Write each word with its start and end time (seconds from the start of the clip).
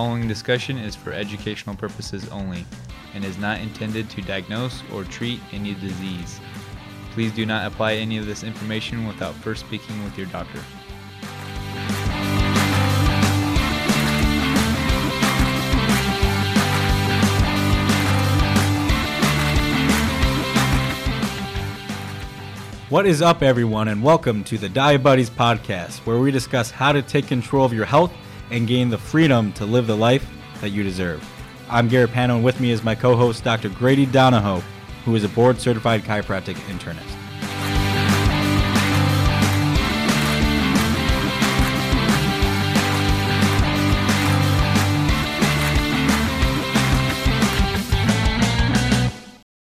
following 0.00 0.26
discussion 0.26 0.78
is 0.78 0.96
for 0.96 1.12
educational 1.12 1.76
purposes 1.76 2.26
only 2.30 2.64
and 3.12 3.22
is 3.22 3.36
not 3.36 3.60
intended 3.60 4.08
to 4.08 4.22
diagnose 4.22 4.82
or 4.94 5.04
treat 5.04 5.38
any 5.52 5.74
disease. 5.74 6.40
Please 7.10 7.30
do 7.32 7.44
not 7.44 7.66
apply 7.66 7.92
any 7.92 8.16
of 8.16 8.24
this 8.24 8.42
information 8.42 9.06
without 9.06 9.34
first 9.34 9.60
speaking 9.60 10.02
with 10.02 10.16
your 10.16 10.26
doctor. 10.28 10.58
What 22.88 23.04
is 23.04 23.20
up, 23.20 23.42
everyone, 23.42 23.88
and 23.88 24.02
welcome 24.02 24.44
to 24.44 24.56
the 24.56 24.70
Diabuddies 24.70 25.28
Podcast, 25.28 25.98
where 26.06 26.18
we 26.18 26.30
discuss 26.30 26.70
how 26.70 26.90
to 26.92 27.02
take 27.02 27.26
control 27.26 27.66
of 27.66 27.74
your 27.74 27.84
health 27.84 28.14
and 28.50 28.66
gain 28.66 28.88
the 28.88 28.98
freedom 28.98 29.52
to 29.54 29.64
live 29.64 29.86
the 29.86 29.96
life 29.96 30.28
that 30.60 30.70
you 30.70 30.82
deserve. 30.82 31.26
I'm 31.68 31.88
Garrett 31.88 32.10
Pano, 32.10 32.36
and 32.36 32.44
with 32.44 32.60
me 32.60 32.70
is 32.70 32.82
my 32.82 32.94
co 32.94 33.16
host, 33.16 33.44
Dr. 33.44 33.68
Grady 33.68 34.06
Donahoe, 34.06 34.62
who 35.04 35.14
is 35.14 35.24
a 35.24 35.28
board 35.28 35.60
certified 35.60 36.02
chiropractic 36.02 36.56
internist. 36.68 37.16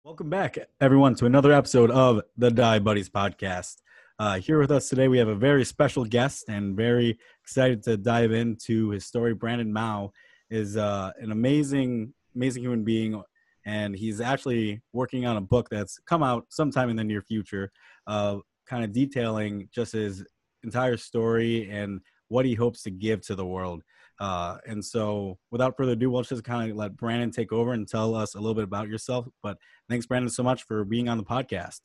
Welcome 0.04 0.30
back, 0.30 0.58
everyone, 0.82 1.14
to 1.16 1.26
another 1.26 1.54
episode 1.54 1.92
of 1.92 2.22
the 2.38 2.50
Diabuddies 2.50 3.10
podcast. 3.10 3.76
Uh, 4.20 4.40
here 4.40 4.60
with 4.60 4.72
us 4.72 4.90
today, 4.90 5.08
we 5.08 5.20
have 5.20 5.28
a 5.28 5.36
very 5.36 5.64
special 5.64 6.04
guest 6.04 6.46
and 6.50 6.76
very 6.76 7.20
excited 7.48 7.82
to 7.82 7.96
dive 7.96 8.34
into 8.34 8.90
his 8.90 9.06
story. 9.06 9.34
Brandon 9.34 9.72
Mouw 9.72 10.12
is 10.50 10.76
uh, 10.76 11.12
an 11.18 11.32
amazing, 11.32 12.14
amazing 12.36 12.62
human 12.62 12.84
being, 12.84 13.24
and 13.66 13.96
he's 13.96 14.20
actually 14.20 14.82
working 14.92 15.26
on 15.26 15.38
a 15.38 15.42
book 15.42 15.70
that's 15.72 15.98
come 16.00 16.24
out 16.24 16.46
sometime 16.50 16.90
in 16.90 16.98
the 16.98 17.06
near 17.06 17.22
future, 17.22 17.72
uh, 18.06 18.40
kind 18.68 18.84
of 18.84 18.92
detailing 18.92 19.70
just 19.74 19.94
his 19.94 20.26
entire 20.64 20.98
story 20.98 21.70
and 21.72 22.02
what 22.28 22.44
he 22.44 22.54
hopes 22.54 22.84
to 22.84 22.92
give 22.92 23.22
to 23.22 23.34
the 23.34 23.46
world. 23.46 23.82
Uh, 24.20 24.58
and 24.68 24.84
so, 24.84 25.38
without 25.50 25.78
further 25.78 25.94
ado, 25.94 26.12
we'll 26.12 26.24
just 26.24 26.44
kind 26.44 26.70
of 26.70 26.76
let 26.76 26.98
Brandon 26.98 27.32
take 27.32 27.54
over 27.54 27.72
and 27.72 27.88
tell 27.88 28.14
us 28.14 28.36
a 28.36 28.40
little 28.40 28.56
bit 28.56 28.66
about 28.66 28.90
yourself. 28.90 29.26
But 29.42 29.58
thanks, 29.88 30.06
Brandon, 30.06 30.30
so 30.30 30.44
much 30.44 30.64
for 30.64 30.84
being 30.84 31.08
on 31.08 31.18
the 31.18 31.24
podcast. 31.24 31.80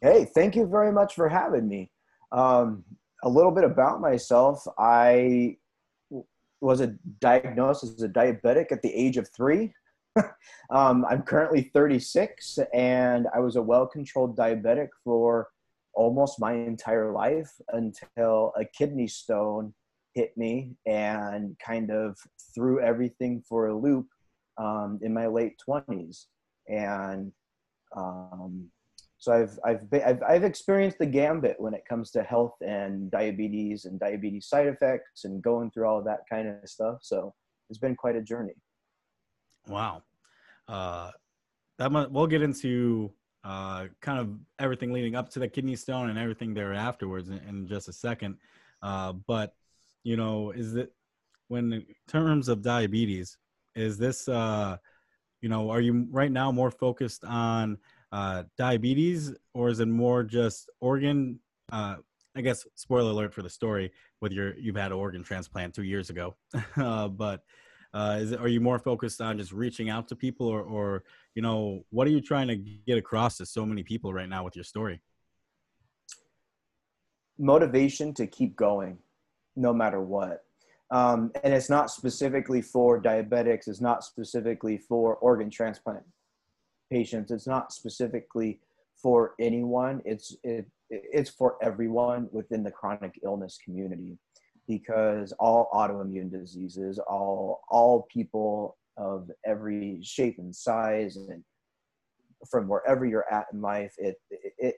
Hey, 0.00 0.26
thank 0.32 0.54
you 0.54 0.64
very 0.64 0.92
much 0.92 1.14
for 1.16 1.28
having 1.28 1.66
me. 1.66 1.90
Um, 2.30 2.84
a 3.26 3.28
little 3.28 3.50
bit 3.50 3.64
about 3.64 4.00
myself. 4.00 4.64
I 4.78 5.56
was 6.60 6.80
a 6.80 6.94
diagnosed 7.20 7.82
as 7.82 8.00
a 8.02 8.08
diabetic 8.08 8.70
at 8.70 8.82
the 8.82 8.94
age 8.94 9.16
of 9.16 9.28
three. 9.36 9.74
um, 10.70 11.04
I'm 11.10 11.22
currently 11.22 11.70
36, 11.74 12.60
and 12.72 13.26
I 13.34 13.40
was 13.40 13.56
a 13.56 13.62
well-controlled 13.62 14.38
diabetic 14.38 14.88
for 15.02 15.48
almost 15.92 16.40
my 16.40 16.52
entire 16.52 17.10
life 17.10 17.50
until 17.72 18.52
a 18.56 18.64
kidney 18.64 19.08
stone 19.08 19.74
hit 20.14 20.36
me 20.36 20.76
and 20.86 21.58
kind 21.58 21.90
of 21.90 22.16
threw 22.54 22.80
everything 22.80 23.42
for 23.46 23.66
a 23.66 23.76
loop 23.76 24.06
um, 24.56 25.00
in 25.02 25.12
my 25.12 25.26
late 25.26 25.60
20s. 25.68 26.26
And 26.68 27.32
um, 27.96 28.70
so 29.18 29.32
I've, 29.32 29.58
I've, 29.64 29.90
been, 29.90 30.02
I've, 30.02 30.22
I've 30.22 30.44
experienced 30.44 30.98
the 30.98 31.06
gambit 31.06 31.56
when 31.58 31.74
it 31.74 31.84
comes 31.88 32.10
to 32.12 32.22
health 32.22 32.54
and 32.60 33.10
diabetes 33.10 33.84
and 33.84 33.98
diabetes 33.98 34.46
side 34.46 34.66
effects 34.66 35.24
and 35.24 35.42
going 35.42 35.70
through 35.70 35.86
all 35.86 36.02
that 36.02 36.20
kind 36.28 36.48
of 36.48 36.68
stuff. 36.68 36.98
So 37.02 37.34
it's 37.70 37.78
been 37.78 37.96
quite 37.96 38.16
a 38.16 38.22
journey. 38.22 38.54
Wow. 39.68 40.02
Uh, 40.68 41.10
that 41.78 42.12
we'll 42.12 42.26
get 42.26 42.42
into 42.42 43.12
uh, 43.44 43.86
kind 44.00 44.18
of 44.18 44.30
everything 44.58 44.92
leading 44.92 45.14
up 45.14 45.30
to 45.30 45.38
the 45.38 45.48
kidney 45.48 45.76
stone 45.76 46.10
and 46.10 46.18
everything 46.18 46.52
there 46.52 46.74
afterwards 46.74 47.28
in, 47.28 47.38
in 47.48 47.66
just 47.66 47.88
a 47.88 47.92
second. 47.92 48.36
Uh, 48.82 49.12
but 49.12 49.54
you 50.04 50.16
know, 50.16 50.50
is 50.50 50.74
it 50.74 50.92
when 51.48 51.72
in 51.72 51.84
terms 52.08 52.48
of 52.48 52.62
diabetes, 52.62 53.36
is 53.74 53.98
this, 53.98 54.28
uh, 54.28 54.76
you 55.40 55.48
know, 55.48 55.70
are 55.70 55.80
you 55.80 56.06
right 56.10 56.32
now 56.32 56.50
more 56.50 56.70
focused 56.70 57.24
on 57.24 57.78
uh, 58.12 58.44
diabetes 58.56 59.32
or 59.54 59.68
is 59.68 59.80
it 59.80 59.88
more 59.88 60.22
just 60.22 60.70
organ? 60.80 61.40
Uh, 61.72 61.96
I 62.36 62.42
guess 62.42 62.66
spoiler 62.74 63.10
alert 63.10 63.32
for 63.32 63.42
the 63.42 63.50
story 63.50 63.92
with 64.20 64.32
your 64.32 64.54
you've 64.56 64.76
had 64.76 64.92
an 64.92 64.98
organ 64.98 65.22
transplant 65.22 65.74
two 65.74 65.82
years 65.82 66.10
ago, 66.10 66.36
uh, 66.76 67.08
but 67.08 67.42
uh, 67.94 68.18
is 68.20 68.32
it, 68.32 68.40
are 68.40 68.48
you 68.48 68.60
more 68.60 68.78
focused 68.78 69.20
on 69.20 69.38
just 69.38 69.52
reaching 69.52 69.88
out 69.88 70.06
to 70.08 70.16
people 70.16 70.46
or, 70.46 70.62
or 70.62 71.04
you 71.34 71.42
know 71.42 71.82
what 71.90 72.06
are 72.06 72.10
you 72.10 72.20
trying 72.20 72.48
to 72.48 72.56
get 72.56 72.98
across 72.98 73.38
to 73.38 73.46
so 73.46 73.64
many 73.64 73.82
people 73.82 74.12
right 74.12 74.28
now 74.28 74.44
with 74.44 74.54
your 74.54 74.64
story? 74.64 75.00
Motivation 77.38 78.14
to 78.14 78.26
keep 78.26 78.54
going 78.56 78.98
no 79.56 79.72
matter 79.72 80.00
what. 80.00 80.42
Um, 80.90 81.32
and 81.42 81.52
it's 81.52 81.68
not 81.68 81.90
specifically 81.90 82.62
for 82.62 83.02
diabetics, 83.02 83.66
it's 83.66 83.80
not 83.80 84.04
specifically 84.04 84.78
for 84.78 85.16
organ 85.16 85.50
transplant 85.50 86.04
patients, 86.90 87.30
it's 87.30 87.46
not 87.46 87.72
specifically 87.72 88.60
for 89.02 89.34
anyone, 89.40 90.00
it's, 90.04 90.36
it, 90.42 90.66
it's 90.90 91.30
for 91.30 91.56
everyone 91.62 92.28
within 92.32 92.62
the 92.62 92.70
chronic 92.70 93.18
illness 93.24 93.58
community 93.62 94.18
because 94.68 95.32
all 95.38 95.68
autoimmune 95.72 96.30
diseases, 96.30 96.98
all, 96.98 97.60
all 97.68 98.06
people 98.12 98.76
of 98.96 99.30
every 99.44 100.00
shape 100.02 100.36
and 100.38 100.54
size 100.54 101.16
and 101.16 101.44
from 102.50 102.68
wherever 102.68 103.04
you're 103.04 103.32
at 103.32 103.46
in 103.52 103.60
life, 103.60 103.94
it, 103.98 104.16
it, 104.30 104.76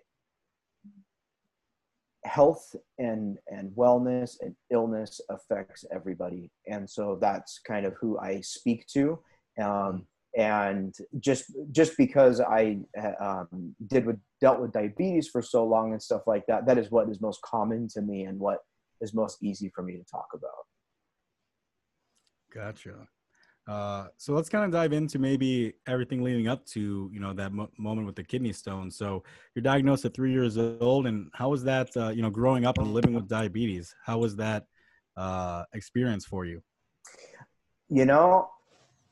health 2.25 2.75
and 2.99 3.39
and 3.49 3.71
wellness 3.73 4.37
and 4.41 4.55
illness 4.71 5.21
affects 5.31 5.85
everybody. 5.93 6.51
And 6.67 6.89
so 6.89 7.19
that's 7.21 7.61
kind 7.67 7.87
of 7.87 7.95
who 8.01 8.19
i 8.19 8.41
speak 8.41 8.87
to. 8.89 9.19
Um, 9.61 10.07
and 10.39 10.95
just 11.19 11.53
just 11.73 11.97
because 11.99 12.41
i 12.41 12.79
um, 13.21 13.75
did 13.89 14.07
with 14.07 14.17
dealt 14.41 14.61
with 14.61 14.73
diabetes 14.73 15.29
for 15.29 15.43
so 15.43 15.67
long 15.67 15.93
and 15.93 16.01
stuff 16.01 16.23
like 16.27 16.47
that 16.47 16.65
that 16.65 16.79
is 16.79 16.91
what 16.91 17.09
is 17.11 17.21
most 17.21 17.43
common 17.43 17.89
to 17.89 18.01
me 18.01 18.23
and 18.23 18.39
what 18.39 18.61
is 19.01 19.13
most 19.13 19.43
easy 19.43 19.71
for 19.75 19.83
me 19.83 19.95
to 19.95 20.05
talk 20.05 20.29
about 20.33 20.65
gotcha 22.55 23.09
uh, 23.69 24.07
so 24.17 24.33
let's 24.33 24.49
kind 24.49 24.65
of 24.65 24.71
dive 24.71 24.95
into 24.95 25.19
maybe 25.19 25.75
everything 25.87 26.23
leading 26.23 26.49
up 26.49 26.65
to 26.65 27.11
you 27.13 27.21
know 27.21 27.35
that 27.35 27.53
mo- 27.53 27.69
moment 27.77 28.07
with 28.07 28.17
the 28.17 28.25
kidney 28.25 28.51
stone. 28.51 28.91
So 28.91 29.23
you're 29.55 29.63
diagnosed 29.63 30.07
at 30.07 30.15
three 30.15 30.33
years 30.33 30.57
old, 30.57 31.07
and 31.07 31.29
how 31.35 31.51
was 31.51 31.63
that? 31.65 31.95
Uh, 31.95 32.09
you 32.09 32.23
know, 32.23 32.31
growing 32.31 32.65
up 32.65 32.79
and 32.79 32.95
living 32.95 33.13
with 33.13 33.29
diabetes, 33.29 33.95
how 34.03 34.21
was 34.21 34.37
that 34.37 34.65
uh, 35.19 35.65
experience 35.75 36.25
for 36.25 36.47
you? 36.47 36.63
You 37.91 38.07
know, 38.07 38.49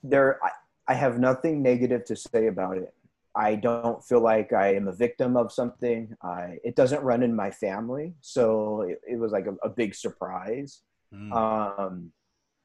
there 0.03 0.43
I, 0.43 0.49
I 0.89 0.95
have 0.95 1.19
nothing 1.19 1.63
negative 1.63 2.05
to 2.07 2.17
say 2.17 2.47
about 2.47 2.79
it. 2.79 2.95
I 3.35 3.55
don't 3.55 4.03
feel 4.03 4.21
like 4.21 4.53
I 4.53 4.75
am 4.75 4.89
a 4.89 4.93
victim 4.93 5.37
of 5.37 5.53
something. 5.53 6.17
I, 6.23 6.59
it 6.65 6.75
doesn't 6.75 7.03
run 7.03 7.23
in 7.23 7.37
my 7.37 7.51
family, 7.51 8.15
so 8.21 8.83
it, 8.83 9.01
it 9.07 9.19
was 9.19 9.31
like 9.33 9.47
a, 9.47 9.55
a 9.63 9.69
big 9.69 9.95
surprise. 9.95 10.81
Mm. 11.13 11.33
Um, 11.33 12.13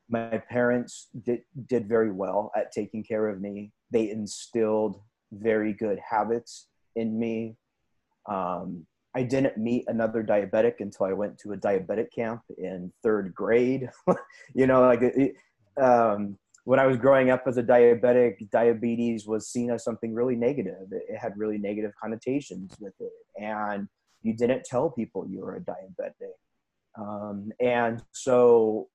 my 0.09 0.37
parents 0.49 1.09
did, 1.23 1.41
did 1.67 1.87
very 1.87 2.11
well 2.11 2.51
at 2.55 2.71
taking 2.71 3.03
care 3.03 3.27
of 3.27 3.41
me. 3.41 3.71
They 3.91 4.09
instilled 4.09 5.01
very 5.31 5.73
good 5.73 5.99
habits 5.99 6.67
in 6.95 7.19
me. 7.19 7.55
Um, 8.29 8.85
I 9.13 9.23
didn't 9.23 9.57
meet 9.57 9.85
another 9.87 10.23
diabetic 10.23 10.75
until 10.79 11.05
I 11.05 11.13
went 11.13 11.37
to 11.39 11.51
a 11.51 11.57
diabetic 11.57 12.13
camp 12.13 12.41
in 12.57 12.93
third 13.03 13.33
grade. 13.35 13.89
you 14.55 14.67
know, 14.67 14.81
like 14.81 15.01
it, 15.01 15.35
um, 15.81 16.37
when 16.63 16.79
I 16.79 16.85
was 16.85 16.97
growing 16.97 17.29
up 17.31 17.43
as 17.47 17.57
a 17.57 17.63
diabetic, 17.63 18.49
diabetes 18.51 19.25
was 19.25 19.47
seen 19.47 19.71
as 19.71 19.83
something 19.83 20.13
really 20.13 20.35
negative. 20.35 20.91
It, 20.91 21.03
it 21.09 21.17
had 21.17 21.37
really 21.37 21.57
negative 21.57 21.91
connotations 22.01 22.75
with 22.79 22.93
it, 22.99 23.11
and 23.41 23.87
you 24.21 24.35
didn't 24.35 24.63
tell 24.65 24.89
people 24.89 25.27
you 25.27 25.41
were 25.41 25.55
a 25.55 25.61
diabetic. 25.61 26.35
Um, 26.99 27.51
and 27.59 28.03
so 28.11 28.89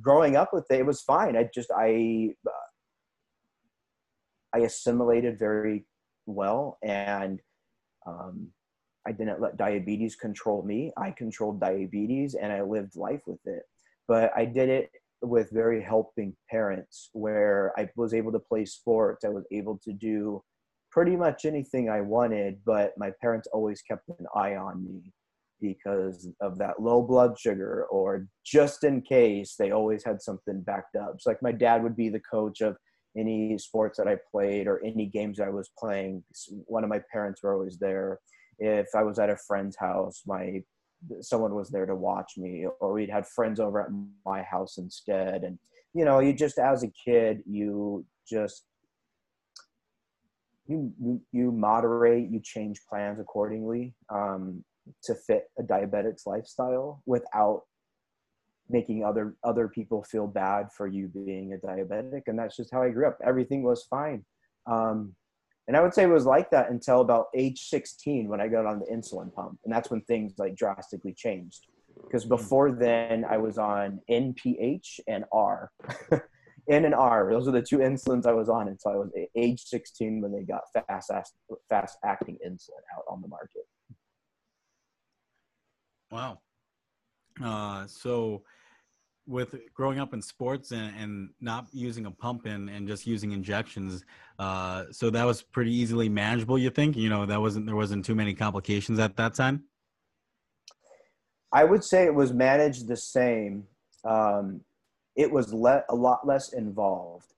growing 0.00 0.36
up 0.36 0.50
with 0.52 0.66
it, 0.70 0.80
it 0.80 0.86
was 0.86 1.02
fine. 1.02 1.36
I 1.36 1.48
just 1.52 1.70
I 1.70 2.30
uh, 2.46 2.50
I 4.54 4.58
assimilated 4.60 5.38
very 5.38 5.84
well, 6.26 6.78
and 6.82 7.40
um, 8.06 8.48
I 9.06 9.12
didn't 9.12 9.40
let 9.40 9.58
diabetes 9.58 10.16
control 10.16 10.62
me. 10.62 10.92
I 10.96 11.10
controlled 11.10 11.60
diabetes, 11.60 12.34
and 12.34 12.52
I 12.52 12.62
lived 12.62 12.96
life 12.96 13.22
with 13.26 13.40
it. 13.44 13.64
But 14.08 14.32
I 14.34 14.44
did 14.46 14.68
it 14.68 14.90
with 15.22 15.50
very 15.50 15.82
helping 15.82 16.34
parents, 16.50 17.10
where 17.12 17.72
I 17.78 17.88
was 17.96 18.14
able 18.14 18.32
to 18.32 18.38
play 18.38 18.64
sports. 18.64 19.24
I 19.24 19.28
was 19.28 19.44
able 19.52 19.78
to 19.84 19.92
do 19.92 20.42
pretty 20.90 21.16
much 21.16 21.44
anything 21.44 21.88
I 21.88 22.00
wanted, 22.00 22.60
but 22.64 22.92
my 22.96 23.12
parents 23.20 23.48
always 23.52 23.82
kept 23.82 24.08
an 24.08 24.26
eye 24.34 24.56
on 24.56 24.84
me. 24.84 25.12
because 25.60 26.28
of 26.40 26.58
that 26.58 26.80
low 26.80 27.02
blood 27.02 27.38
sugar 27.38 27.84
or 27.90 28.26
just 28.44 28.84
in 28.84 29.02
case 29.02 29.56
they 29.58 29.70
always 29.70 30.02
had 30.04 30.22
something 30.22 30.62
backed 30.62 30.96
up. 30.96 31.16
So 31.18 31.30
like 31.30 31.42
my 31.42 31.52
dad 31.52 31.82
would 31.82 31.96
be 31.96 32.08
the 32.08 32.20
coach 32.20 32.60
of 32.60 32.76
any 33.16 33.58
sports 33.58 33.98
that 33.98 34.08
I 34.08 34.16
played 34.30 34.66
or 34.66 34.80
any 34.84 35.06
games 35.06 35.40
I 35.40 35.48
was 35.48 35.70
playing. 35.78 36.24
One 36.66 36.84
of 36.84 36.90
my 36.90 37.02
parents 37.12 37.42
were 37.42 37.52
always 37.52 37.78
there. 37.78 38.18
If 38.58 38.88
I 38.94 39.02
was 39.02 39.18
at 39.18 39.30
a 39.30 39.36
friend's 39.46 39.76
house, 39.76 40.22
my 40.26 40.62
someone 41.20 41.54
was 41.54 41.70
there 41.70 41.86
to 41.86 41.94
watch 41.94 42.32
me, 42.36 42.66
or 42.80 42.92
we'd 42.92 43.10
had 43.10 43.26
friends 43.26 43.60
over 43.60 43.80
at 43.80 43.88
my 44.24 44.42
house 44.42 44.78
instead. 44.78 45.42
And 45.44 45.58
you 45.94 46.04
know, 46.04 46.20
you 46.20 46.32
just 46.32 46.58
as 46.58 46.82
a 46.82 46.92
kid, 47.04 47.42
you 47.46 48.04
just 48.28 48.64
you 50.70 51.20
you, 51.32 51.50
moderate, 51.52 52.30
you 52.30 52.40
change 52.42 52.80
plans 52.88 53.18
accordingly 53.18 53.94
um, 54.08 54.64
to 55.04 55.14
fit 55.14 55.44
a 55.58 55.62
diabetic's 55.62 56.26
lifestyle 56.26 57.02
without 57.06 57.62
making 58.68 59.04
other 59.04 59.34
other 59.42 59.66
people 59.66 60.04
feel 60.04 60.28
bad 60.28 60.68
for 60.76 60.86
you 60.86 61.08
being 61.08 61.52
a 61.52 61.66
diabetic. 61.66 62.22
And 62.28 62.38
that's 62.38 62.56
just 62.56 62.72
how 62.72 62.82
i 62.82 62.90
grew 62.90 63.08
up. 63.08 63.18
Everything 63.24 63.62
was 63.62 63.84
fine. 63.90 64.24
Um, 64.66 65.14
and 65.70 65.76
i 65.76 65.80
would 65.80 65.94
say 65.94 66.02
it 66.02 66.08
was 66.08 66.26
like 66.26 66.50
that 66.50 66.68
until 66.68 67.00
about 67.00 67.26
age 67.32 67.68
16 67.68 68.26
when 68.26 68.40
i 68.40 68.48
got 68.48 68.66
on 68.66 68.80
the 68.80 68.86
insulin 68.86 69.32
pump 69.32 69.56
and 69.64 69.72
that's 69.72 69.88
when 69.88 70.00
things 70.02 70.32
like 70.36 70.56
drastically 70.56 71.14
changed. 71.14 71.68
Because 72.02 72.24
hmm. 72.24 72.30
before 72.30 72.72
then 72.72 73.24
i 73.24 73.36
was 73.36 73.56
on 73.56 74.00
nph 74.10 75.00
and 75.06 75.24
r. 75.32 75.70
N 76.68 76.84
and 76.84 76.94
r 76.94 77.30
those 77.30 77.46
are 77.46 77.52
the 77.52 77.62
two 77.62 77.78
insulins 77.78 78.26
i 78.26 78.32
was 78.32 78.48
on 78.48 78.66
until 78.66 78.90
i 78.90 78.96
was 78.96 79.10
age 79.36 79.62
16 79.62 80.20
when 80.20 80.32
they 80.32 80.42
got 80.42 80.62
fast 80.72 81.12
fast 81.68 81.98
acting 82.04 82.36
insulin 82.44 82.82
out 82.96 83.04
on 83.08 83.22
the 83.22 83.28
market. 83.28 83.62
Wow. 86.10 86.40
Uh, 87.40 87.86
so 87.86 88.42
with 89.26 89.54
growing 89.74 89.98
up 90.00 90.12
in 90.14 90.20
sports 90.22 90.72
and, 90.72 90.94
and 90.98 91.30
not 91.40 91.66
using 91.72 92.06
a 92.06 92.10
pump 92.10 92.46
and, 92.46 92.68
and 92.68 92.88
just 92.88 93.06
using 93.06 93.32
injections 93.32 94.04
uh, 94.40 94.86
so 94.90 95.10
that 95.10 95.24
was 95.24 95.42
pretty 95.42 95.72
easily 95.72 96.08
manageable 96.08 96.58
you 96.58 96.70
think? 96.70 96.96
You 96.96 97.10
know 97.10 97.26
that 97.26 97.38
wasn't 97.38 97.66
there 97.66 97.76
wasn't 97.76 98.06
too 98.06 98.14
many 98.14 98.32
complications 98.32 98.98
at 98.98 99.14
that 99.16 99.34
time? 99.34 99.64
I 101.52 101.64
would 101.64 101.84
say 101.84 102.04
it 102.04 102.14
was 102.14 102.32
managed 102.32 102.88
the 102.88 102.96
same. 102.96 103.66
Um, 104.04 104.62
it 105.14 105.30
was 105.30 105.52
le- 105.52 105.84
a 105.90 105.94
lot 105.94 106.26
less 106.26 106.54
involved 106.54 107.34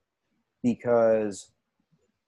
because 0.62 1.50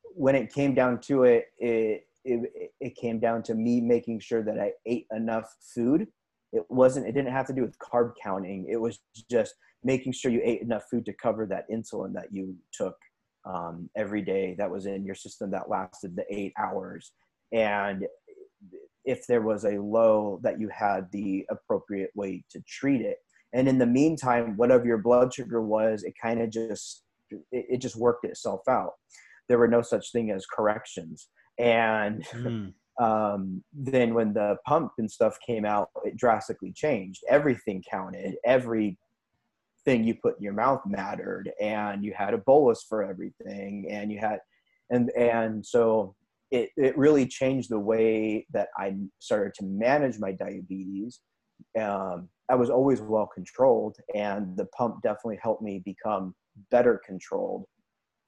when 0.03 0.35
it 0.35 0.53
came 0.53 0.75
down 0.75 0.99
to 1.03 1.23
it, 1.23 1.53
it 1.59 2.09
it, 2.25 2.73
it 2.81 2.97
came 2.97 3.21
down 3.21 3.45
to 3.45 3.55
me 3.55 3.81
making 3.81 4.19
sure 4.19 4.43
that 4.43 4.59
i 4.59 4.73
ate 4.87 5.06
enough 5.12 5.56
food 5.61 6.09
it 6.55 6.65
wasn't 6.71 7.06
it 7.06 7.12
didn't 7.12 7.33
have 7.33 7.47
to 7.49 7.53
do 7.53 7.62
with 7.62 7.79
carb 7.79 8.12
counting. 8.23 8.67
It 8.71 8.77
was 8.77 9.01
just 9.31 9.55
making 9.83 10.12
sure 10.12 10.31
you 10.31 10.41
ate 10.43 10.62
enough 10.62 10.85
food 10.91 11.05
to 11.06 11.12
cover 11.12 11.47
that 11.47 11.69
insulin 11.71 12.15
that 12.15 12.29
you 12.33 12.56
took 12.73 12.97
um, 13.45 13.91
every 13.97 14.23
day 14.23 14.55
that 14.56 14.71
was 14.71 14.87
in 14.87 15.05
your 15.05 15.15
system 15.15 15.51
that 15.51 15.69
lasted 15.69 16.17
the 16.17 16.25
eight 16.31 16.53
hours. 16.59 17.12
And 17.53 18.06
if 19.05 19.27
there 19.27 19.43
was 19.43 19.65
a 19.65 19.83
low 19.83 20.41
that 20.43 20.59
you 20.59 20.69
had 20.69 21.11
the 21.12 21.45
appropriate 21.51 22.11
way 22.15 22.43
to 22.51 22.62
treat 22.67 23.03
it. 23.03 23.19
And 23.53 23.69
in 23.69 23.79
the 23.79 23.87
meantime 23.87 24.56
whatever 24.56 24.87
your 24.87 24.99
blood 24.99 25.35
sugar 25.35 25.61
was 25.61 26.03
it 26.03 26.15
kind 26.21 26.41
of 26.41 26.51
just 26.51 27.03
it, 27.31 27.67
it, 27.69 27.79
just 27.79 27.97
worked 27.97 28.25
itself 28.25 28.62
out. 28.69 28.93
There 29.49 29.59
were 29.59 29.69
no 29.69 29.83
such 29.83 30.11
thing 30.12 30.31
as 30.31 30.47
corrections. 30.47 31.29
And 31.59 32.25
mm. 32.25 32.73
Um, 33.00 33.62
then 33.73 34.14
when 34.14 34.32
the 34.32 34.56
pump 34.67 34.93
and 34.99 35.11
stuff 35.11 35.38
came 35.44 35.64
out, 35.64 35.91
it 36.05 36.17
drastically 36.17 36.73
changed. 36.73 37.25
Everything 37.29 37.82
counted. 37.88 38.37
Every 38.44 38.99
thing 39.85 40.05
you 40.05 40.14
put 40.14 40.37
in 40.37 40.43
your 40.43 40.52
mouth 40.52 40.82
mattered, 40.87 41.50
and 41.61 42.05
you 42.05 42.14
had 42.17 42.35
a 42.35 42.38
bolus 42.38 42.85
for 42.88 43.02
everything, 43.02 43.87
and 43.91 44.12
you 44.12 44.19
had, 44.19 44.41
and 44.91 45.11
and 45.11 45.64
so 45.64 46.14
it 46.50 46.70
it 46.76 46.96
really 46.96 47.26
changed 47.26 47.70
the 47.70 47.79
way 47.79 48.46
that 48.52 48.69
I 48.76 48.94
started 49.19 49.55
to 49.55 49.64
manage 49.64 50.19
my 50.19 50.32
diabetes. 50.32 51.20
Um, 51.79 52.29
I 52.49 52.55
was 52.55 52.70
always 52.70 53.00
well 53.00 53.26
controlled, 53.26 53.96
and 54.14 54.56
the 54.56 54.67
pump 54.67 55.02
definitely 55.02 55.38
helped 55.43 55.62
me 55.62 55.82
become 55.85 56.35
better 56.70 57.00
controlled 57.05 57.67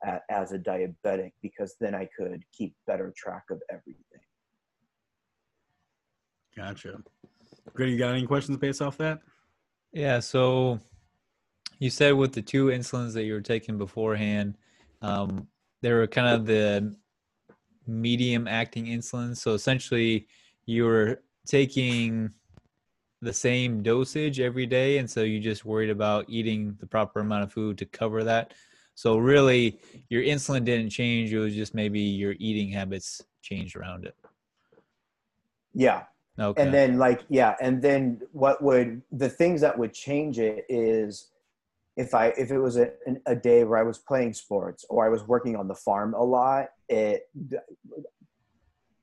at, 0.05 0.23
as 0.31 0.53
a 0.53 0.59
diabetic 0.59 1.33
because 1.43 1.77
then 1.81 1.95
I 1.95 2.09
could 2.19 2.43
keep 2.53 2.75
better 2.87 3.13
track 3.17 3.45
of 3.51 3.63
everything. 3.71 4.26
Gotcha. 6.57 7.03
Grady, 7.75 7.93
you 7.93 7.99
got 7.99 8.15
any 8.15 8.27
questions 8.27 8.57
based 8.57 8.81
off 8.81 8.97
that? 8.99 9.21
Yeah. 9.93 10.21
So 10.21 10.81
you 11.79 11.91
said 11.91 12.13
with 12.13 12.33
the 12.33 12.43
two 12.43 12.67
insulins 12.67 13.13
that 13.15 13.25
you 13.25 13.35
were 13.35 13.41
taking 13.41 13.77
beforehand, 13.77 14.57
um, 15.03 15.47
they 15.83 15.93
were 15.93 16.07
kind 16.07 16.29
of 16.29 16.47
the 16.47 16.97
medium 17.87 18.49
acting 18.49 18.87
insulins. 18.87 19.37
So 19.37 19.53
essentially, 19.53 20.27
you 20.65 20.85
were 20.85 21.23
taking 21.47 22.31
the 23.23 23.33
same 23.33 23.83
dosage 23.83 24.41
every 24.41 24.67
day. 24.67 24.99
And 24.99 25.11
so 25.11 25.23
you 25.23 25.41
just 25.41 25.65
worried 25.65 25.91
about 25.91 26.27
eating 26.29 26.77
the 26.81 26.87
proper 26.87 27.21
amount 27.21 27.45
of 27.45 27.53
food 27.53 27.79
to 27.79 27.87
cover 27.87 28.25
that. 28.25 28.55
So 28.95 29.19
really, 29.19 29.79
your 30.09 30.23
insulin 30.23 30.65
didn't 30.65 30.91
change. 30.91 31.33
It 31.33 31.39
was 31.39 31.55
just 31.55 31.75
maybe 31.75 32.01
your 32.01 32.35
eating 32.39 32.71
habits 32.71 33.21
changed 33.43 33.77
around 33.77 34.07
it. 34.07 34.17
Yeah, 35.75 36.05
Okay. 36.39 36.63
And 36.63 36.73
then 36.73 36.99
like 36.99 37.23
yeah, 37.29 37.55
and 37.61 37.81
then 37.81 38.21
what 38.33 38.63
would 38.63 39.03
the 39.11 39.29
things 39.29 39.61
that 39.63 39.79
would 39.79 39.95
change 39.95 40.39
it 40.39 40.67
is 40.69 41.31
if 41.97 42.15
I 42.15 42.29
if 42.37 42.51
it 42.51 42.59
was 42.59 42.77
a, 42.77 42.91
a 43.27 43.35
day 43.35 43.65
where 43.65 43.79
I 43.79 43.83
was 43.83 43.99
playing 43.99 44.35
sports 44.35 44.85
or 44.91 45.07
I 45.07 45.09
was 45.09 45.27
working 45.27 45.57
on 45.57 45.67
the 45.67 45.75
farm 45.75 46.15
a 46.15 46.23
lot, 46.23 46.67
it 46.89 47.23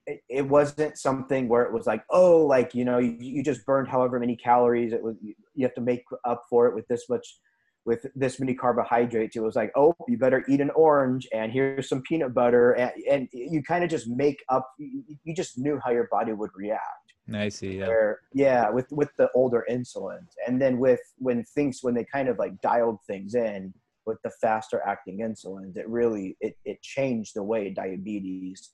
it, 0.06 0.48
wasn't 0.48 0.98
something 0.98 1.48
where 1.48 1.64
it 1.64 1.72
was 1.72 1.88
like 1.88 2.04
oh 2.10 2.46
like 2.46 2.76
you 2.76 2.84
know 2.84 3.00
you, 3.00 3.16
you 3.20 3.42
just 3.42 3.66
burned 3.66 3.88
however 3.88 4.20
many 4.20 4.36
calories 4.36 4.92
it 4.92 5.02
was 5.02 5.16
you 5.22 5.66
have 5.66 5.74
to 5.76 5.82
make 5.82 6.04
up 6.26 6.44
for 6.50 6.68
it 6.68 6.76
with 6.76 6.86
this 6.90 7.08
much 7.08 7.38
with 7.86 8.06
this 8.16 8.40
many 8.40 8.54
carbohydrates. 8.54 9.36
It 9.36 9.42
was 9.42 9.56
like, 9.56 9.72
oh, 9.76 9.96
you 10.08 10.18
better 10.18 10.46
eat 10.48 10.62
an 10.62 10.70
orange, 10.72 11.28
and 11.34 11.52
here's 11.52 11.90
some 11.90 12.02
peanut 12.02 12.34
butter, 12.34 12.72
and, 12.72 12.92
and 13.10 13.28
you 13.34 13.62
kind 13.64 13.84
of 13.84 13.90
just 13.90 14.08
make 14.08 14.44
up. 14.50 14.70
You 14.78 15.36
just 15.36 15.58
knew 15.58 15.80
how 15.84 15.92
your 15.92 16.08
body 16.12 16.34
would 16.34 16.52
react. 16.56 17.13
I 17.32 17.50
see. 17.50 17.80
Yeah. 17.80 17.88
Where, 17.88 18.20
yeah, 18.34 18.70
with 18.70 18.92
with 18.92 19.10
the 19.18 19.30
older 19.34 19.66
insulins, 19.70 20.32
and 20.46 20.62
then 20.62 20.78
with 20.78 21.00
when 21.18 21.44
things 21.56 21.80
when 21.82 21.94
they 21.94 22.06
kind 22.12 22.28
of 22.28 22.38
like 22.38 22.60
dialed 22.62 23.00
things 23.08 23.36
in 23.36 23.74
with 24.06 24.18
the 24.24 24.32
faster 24.42 24.82
acting 24.86 25.20
insulins, 25.20 25.78
it 25.78 25.88
really 25.88 26.36
it 26.42 26.58
it 26.66 26.82
changed 26.82 27.32
the 27.36 27.44
way 27.44 27.70
diabetes 27.70 28.72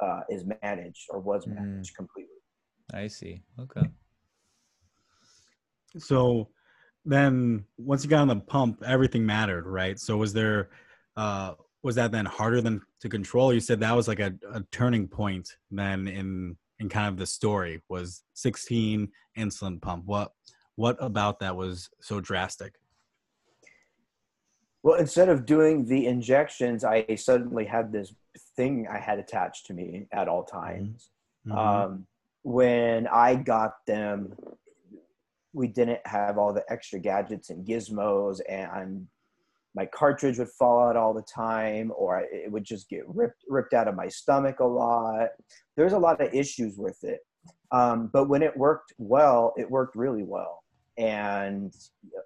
uh, 0.00 0.20
is 0.30 0.44
managed 0.62 1.06
or 1.10 1.18
was 1.18 1.46
mm. 1.46 1.56
managed 1.56 1.94
mm. 1.94 1.96
completely. 1.96 2.34
I 2.94 3.08
see. 3.08 3.42
Okay. 3.58 3.88
So 5.98 6.48
then 7.04 7.64
once 7.78 8.04
you 8.04 8.10
got 8.10 8.20
on 8.20 8.28
the 8.28 8.36
pump, 8.36 8.82
everything 8.86 9.26
mattered, 9.26 9.66
right? 9.66 9.98
So 9.98 10.16
was 10.16 10.32
there 10.32 10.70
uh 11.16 11.54
was 11.82 11.94
that 11.96 12.12
then 12.12 12.26
harder 12.26 12.60
than 12.60 12.80
to 13.00 13.08
control? 13.08 13.52
You 13.52 13.60
said 13.60 13.80
that 13.80 13.96
was 13.96 14.08
like 14.08 14.20
a, 14.20 14.34
a 14.52 14.62
turning 14.70 15.08
point 15.08 15.48
then 15.70 16.06
in 16.06 16.56
in 16.80 16.88
kind 16.88 17.08
of 17.08 17.16
the 17.16 17.26
story 17.26 17.82
was 17.88 18.22
16 18.34 19.08
insulin 19.38 19.80
pump. 19.80 20.04
What 20.06 20.32
what 20.76 20.96
about 21.00 21.40
that 21.40 21.56
was 21.56 21.90
so 22.00 22.20
drastic? 22.20 22.74
Well, 24.84 24.98
instead 24.98 25.28
of 25.28 25.44
doing 25.44 25.84
the 25.84 26.06
injections, 26.06 26.84
I 26.84 27.04
suddenly 27.16 27.64
had 27.64 27.90
this 27.90 28.14
thing 28.56 28.86
I 28.88 28.98
had 28.98 29.18
attached 29.18 29.66
to 29.66 29.74
me 29.74 30.06
at 30.12 30.28
all 30.28 30.44
times. 30.44 31.10
Mm-hmm. 31.46 31.58
Um, 31.58 32.06
when 32.42 33.08
I 33.08 33.34
got 33.34 33.72
them, 33.88 34.34
we 35.52 35.66
didn't 35.66 36.06
have 36.06 36.38
all 36.38 36.52
the 36.52 36.64
extra 36.70 37.00
gadgets 37.00 37.50
and 37.50 37.66
gizmos, 37.66 38.40
and 38.48 39.08
my 39.74 39.86
cartridge 39.86 40.38
would 40.38 40.50
fall 40.50 40.88
out 40.88 40.96
all 40.96 41.14
the 41.14 41.22
time 41.22 41.92
or 41.96 42.20
it 42.20 42.50
would 42.50 42.64
just 42.64 42.88
get 42.88 43.02
ripped 43.06 43.44
ripped 43.48 43.74
out 43.74 43.88
of 43.88 43.94
my 43.94 44.08
stomach 44.08 44.60
a 44.60 44.64
lot. 44.64 45.28
There's 45.76 45.92
a 45.92 45.98
lot 45.98 46.20
of 46.20 46.32
issues 46.34 46.76
with 46.78 47.02
it. 47.04 47.20
Um, 47.70 48.10
but 48.12 48.28
when 48.28 48.42
it 48.42 48.56
worked 48.56 48.92
well 48.98 49.52
it 49.56 49.70
worked 49.70 49.96
really 49.96 50.24
well. 50.24 50.62
And 50.96 51.72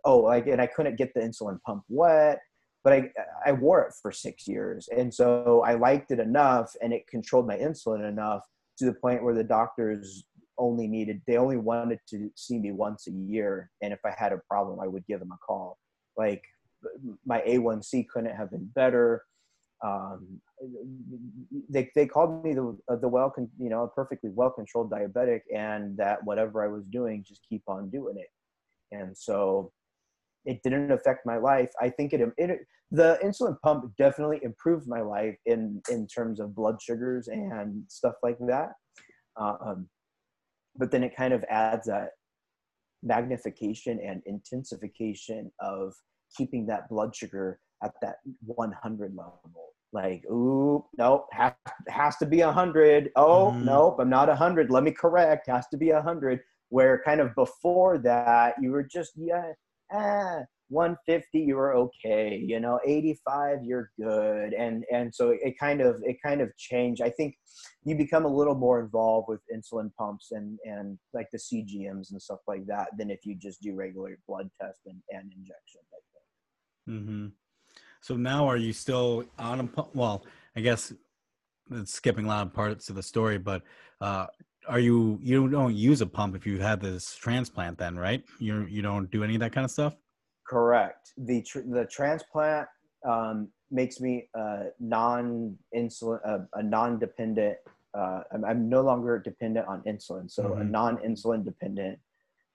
oh 0.05 0.19
like 0.19 0.47
and 0.47 0.61
i 0.61 0.67
couldn't 0.67 0.97
get 0.97 1.13
the 1.15 1.21
insulin 1.21 1.61
pump 1.63 1.85
wet 1.89 2.41
but 2.85 2.93
I, 2.93 3.11
I 3.47 3.53
wore 3.53 3.83
it 3.83 3.95
for 4.03 4.11
six 4.11 4.49
years. 4.49 4.89
And 4.97 5.13
so 5.13 5.63
i 5.67 5.75
liked 5.75 6.11
it 6.11 6.21
enough 6.21 6.73
and 6.81 6.93
it 6.93 7.07
controlled 7.07 7.47
my 7.47 7.57
insulin 7.57 8.09
enough 8.09 8.43
to 8.79 8.87
the 8.87 8.95
point 8.95 9.23
where 9.23 9.35
the 9.35 9.45
doctors 9.45 10.25
only 10.59 10.87
needed 10.87 11.21
they 11.27 11.37
only 11.37 11.57
wanted 11.57 11.99
to 12.09 12.31
see 12.35 12.59
me 12.59 12.73
once 12.73 13.09
a 13.09 13.11
year. 13.11 13.71
And 13.83 13.93
if 13.93 14.01
i 14.07 14.15
had 14.17 14.33
a 14.33 14.41
problem 14.49 14.81
i 14.81 14.87
would 14.87 15.07
give 15.07 15.21
them 15.21 15.33
a 15.33 15.39
call. 15.47 15.79
Like 16.17 16.43
my 17.27 17.41
A1C 17.43 18.09
couldn't 18.09 18.35
have 18.37 18.51
been 18.51 18.71
better. 18.75 19.25
um, 19.85 20.41
they 21.69 21.91
they 21.95 22.07
called 22.07 22.45
me 22.45 22.55
the 22.55 22.77
the 23.01 23.09
well 23.09 23.31
con, 23.31 23.49
you 23.59 23.69
know 23.69 23.83
a 23.85 23.89
perfectly 23.89 24.31
well 24.33 24.51
controlled 24.51 24.91
diabetic, 24.91 25.41
and 25.55 25.97
that 25.97 26.19
whatever 26.25 26.65
I 26.65 26.69
was 26.69 26.85
doing, 26.87 27.25
just 27.27 27.43
keep 27.49 27.62
on 27.67 27.91
doing 27.91 28.17
it. 28.17 28.29
And 28.93 29.17
so 29.17 29.73
it 30.45 30.62
didn't 30.62 30.93
affect 30.93 31.27
my 31.27 31.37
life. 31.39 31.71
I 31.81 31.89
think 31.89 32.12
it, 32.12 32.21
it 32.37 32.61
the 32.91 33.19
insulin 33.25 33.57
pump 33.65 33.93
definitely 33.99 34.41
improved 34.43 34.87
my 34.87 35.01
life 35.01 35.37
in 35.47 35.83
in 35.91 36.07
terms 36.07 36.41
of 36.41 36.55
blood 36.55 36.81
sugars 36.81 37.29
and 37.29 37.85
stuff 37.89 38.15
like 38.23 38.39
that. 38.47 38.71
Uh, 39.41 39.57
um, 39.65 39.89
but 40.77 40.91
then 40.91 41.03
it 41.03 41.17
kind 41.17 41.35
of 41.35 41.45
adds 41.49 41.87
that 41.87 42.11
magnification 43.03 43.99
and 44.07 44.23
intensification 44.27 45.51
of 45.61 45.95
keeping 46.37 46.67
that 46.67 46.89
blood 46.89 47.15
sugar 47.15 47.59
at 47.83 47.93
that 48.03 48.17
100 48.45 49.15
level. 49.15 49.51
Like, 49.93 50.25
ooh, 50.31 50.85
nope, 50.97 51.27
has, 51.33 51.53
has 51.89 52.17
to 52.17 52.27
be 52.27 52.41
100. 52.41 53.11
Oh, 53.17 53.53
mm. 53.55 53.65
nope, 53.65 53.97
I'm 54.01 54.09
not 54.09 54.29
100. 54.29 54.71
Let 54.71 54.85
me 54.85 54.91
correct, 54.91 55.49
has 55.49 55.67
to 55.69 55.77
be 55.77 55.93
100. 55.93 56.41
Where 56.71 57.03
kind 57.05 57.21
of 57.21 57.35
before 57.35 57.99
that, 57.99 58.55
you 58.61 58.71
were 58.71 58.85
just, 58.85 59.12
yeah, 59.17 59.53
ah, 59.93 60.41
150 60.73 61.39
you 61.39 61.55
were 61.55 61.75
okay 61.75 62.43
you 62.43 62.59
know 62.59 62.81
85 62.85 63.59
you're 63.62 63.91
good 64.01 64.55
and 64.55 64.85
and 64.91 65.15
so 65.15 65.29
it 65.29 65.59
kind 65.61 65.83
of 65.83 66.03
it 66.03 66.17
kind 66.25 66.41
of 66.41 66.49
changed 66.57 67.03
i 67.03 67.11
think 67.11 67.37
you 67.85 67.95
become 67.95 68.25
a 68.25 68.35
little 68.35 68.55
more 68.55 68.81
involved 68.81 69.29
with 69.29 69.41
insulin 69.55 69.91
pumps 69.99 70.29
and 70.33 70.59
and 70.65 70.99
like 71.12 71.29
the 71.31 71.39
cgms 71.39 72.12
and 72.12 72.23
stuff 72.23 72.41
like 72.47 72.65
that 72.67 72.89
than 72.97 73.11
if 73.11 73.21
you 73.25 73.35
just 73.35 73.61
do 73.61 73.75
regular 73.75 74.19
blood 74.27 74.49
test 74.59 74.81
and, 74.87 75.03
and 75.11 75.31
injection 75.37 75.83
mm-hmm. 76.89 77.27
so 78.01 78.17
now 78.17 78.47
are 78.47 78.57
you 78.57 78.73
still 78.73 79.25
on 79.39 79.61
a 79.61 79.65
pump 79.65 79.89
well 79.95 80.25
i 80.57 80.61
guess 80.61 80.93
it's 81.71 81.95
skipping 81.95 82.25
a 82.25 82.29
lot 82.29 82.47
of 82.47 82.53
parts 82.53 82.89
of 82.89 82.97
the 82.97 83.03
story 83.03 83.39
but 83.39 83.62
uh 84.01 84.27
are 84.69 84.79
you 84.79 85.19
you 85.23 85.49
don't 85.49 85.75
use 85.75 86.01
a 86.01 86.07
pump 86.07 86.37
if 86.37 86.47
you 86.47 86.59
had 86.59 86.81
this 86.81 87.15
transplant 87.15 87.79
then 87.79 87.97
right 87.97 88.25
you 88.39 88.67
you 88.67 88.83
don't 88.83 89.11
do 89.11 89.25
any 89.25 89.35
of 89.35 89.41
that 89.41 89.53
kind 89.53 89.65
of 89.65 89.71
stuff 89.71 89.97
Correct. 90.53 91.12
The 91.17 91.43
tr- 91.43 91.67
the 91.67 91.87
transplant 91.87 92.69
um, 93.09 93.49
makes 93.71 94.01
me 94.01 94.29
a 94.35 94.65
non 94.81 95.57
insulin 95.75 96.21
uh, 96.27 96.41
a 96.55 96.62
non 96.62 96.99
dependent. 96.99 97.57
Uh, 97.95 98.21
I'm, 98.33 98.45
I'm, 98.45 98.69
no 98.69 98.83
longer 98.83 99.19
dependent 99.19 99.67
on 99.67 99.83
insulin, 99.83 100.31
so 100.31 100.45
mm-hmm. 100.45 100.61
a 100.61 100.65
non 100.65 100.99
insulin 100.99 101.43
dependent 101.43 101.99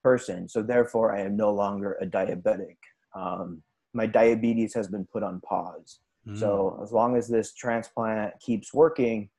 person. 0.03 0.47
So 0.47 0.61
therefore, 0.61 1.15
I 1.15 1.21
am 1.21 1.35
no 1.35 1.51
longer 1.51 1.97
a 2.01 2.05
diabetic. 2.05 2.77
Um, 3.15 3.63
my 3.97 4.05
diabetes 4.05 4.73
has 4.75 4.87
been 4.87 5.05
put 5.11 5.23
on 5.23 5.41
pause. 5.41 5.99
Mm. 6.27 6.39
So 6.39 6.79
as 6.83 6.91
long 6.91 7.17
as 7.17 7.27
this 7.27 7.53
transplant 7.53 8.33
keeps 8.39 8.73
working, 8.73 9.29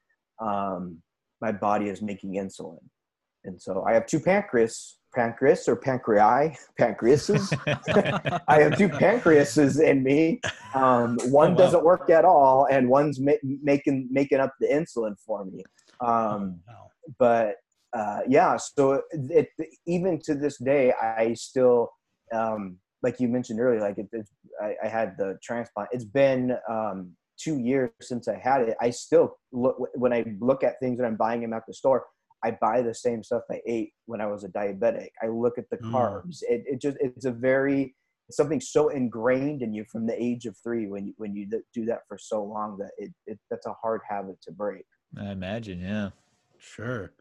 um, 0.40 1.00
my 1.40 1.52
body 1.52 1.88
is 1.88 2.02
making 2.02 2.34
insulin. 2.34 2.82
And 3.44 3.60
so 3.62 3.84
I 3.88 3.94
have 3.94 4.06
two 4.06 4.20
pancreas 4.20 4.98
pancreas 5.14 5.68
or 5.68 5.76
pancreas, 5.76 6.58
pancreases. 6.78 7.52
I 8.48 8.60
have 8.60 8.76
two 8.76 8.88
pancreases 8.88 9.80
in 9.80 10.02
me. 10.02 10.40
Um, 10.74 11.16
one 11.30 11.48
oh, 11.48 11.50
wow. 11.52 11.56
doesn't 11.56 11.84
work 11.84 12.10
at 12.10 12.24
all, 12.24 12.66
and 12.70 12.88
one's 12.88 13.18
ma- 13.18 13.42
making 13.42 14.08
making 14.10 14.40
up 14.40 14.52
the 14.60 14.68
insulin 14.68 15.14
for 15.24 15.44
me. 15.44 15.62
Um, 16.00 16.60
oh, 16.68 16.72
wow. 16.72 16.90
But 17.18 17.54
uh, 17.92 18.20
yeah, 18.28 18.56
so 18.56 19.02
it, 19.10 19.48
it, 19.58 19.68
even 19.86 20.20
to 20.24 20.34
this 20.34 20.58
day, 20.58 20.92
I 20.92 21.32
still, 21.34 21.90
um, 22.34 22.76
like 23.02 23.21
you 23.21 23.28
mentioned 23.28 23.61
earlier, 23.61 23.81
like 23.81 23.99
it, 23.99 24.09
I, 24.62 24.75
I, 24.85 24.88
had 24.88 25.17
the 25.19 25.38
transplant. 25.43 25.90
It's 25.93 26.05
been 26.05 26.57
um, 26.69 27.12
two 27.38 27.59
years 27.59 27.90
since 28.00 28.28
I 28.28 28.37
had 28.37 28.62
it. 28.62 28.76
I 28.81 28.90
still 28.90 29.37
look 29.52 29.76
when 29.95 30.12
I 30.12 30.25
look 30.40 30.64
at 30.64 30.81
things 30.81 30.99
that 30.99 31.07
I'm 31.07 31.17
buying 31.17 31.40
them 31.40 31.52
at 31.52 31.62
the 31.67 31.75
store. 31.75 32.05
I 32.45 32.52
buy 32.61 32.83
the 32.83 32.95
same 32.95 33.23
stuff 33.23 33.43
I 33.50 33.61
ate 33.67 33.93
when 34.07 34.21
I 34.21 34.26
was 34.26 34.45
a 34.45 34.49
diabetic. 34.49 35.09
I 35.23 35.28
look 35.28 35.59
at 35.59 35.69
the 35.71 35.78
mm. 35.78 35.93
carbs. 35.93 36.38
It, 36.43 36.64
it 36.67 36.81
just 36.81 36.97
it's 37.00 37.25
a 37.25 37.33
very 37.33 37.95
something 38.31 38.61
so 38.61 38.88
ingrained 38.88 39.62
in 39.62 39.73
you 39.73 39.85
from 39.90 40.07
the 40.07 40.23
age 40.23 40.45
of 40.45 40.57
three 40.62 40.87
when 40.87 41.07
you 41.07 41.14
when 41.17 41.35
you 41.35 41.49
do 41.73 41.85
that 41.87 42.00
for 42.09 42.19
so 42.19 42.43
long 42.45 42.76
that 42.78 42.90
it, 42.99 43.12
it 43.26 43.38
that's 43.50 43.67
a 43.67 43.75
hard 43.81 44.00
habit 44.09 44.40
to 44.43 44.52
break. 44.52 44.85
I 45.19 45.31
imagine, 45.31 45.81
yeah. 45.81 46.11
Sure. 46.59 47.12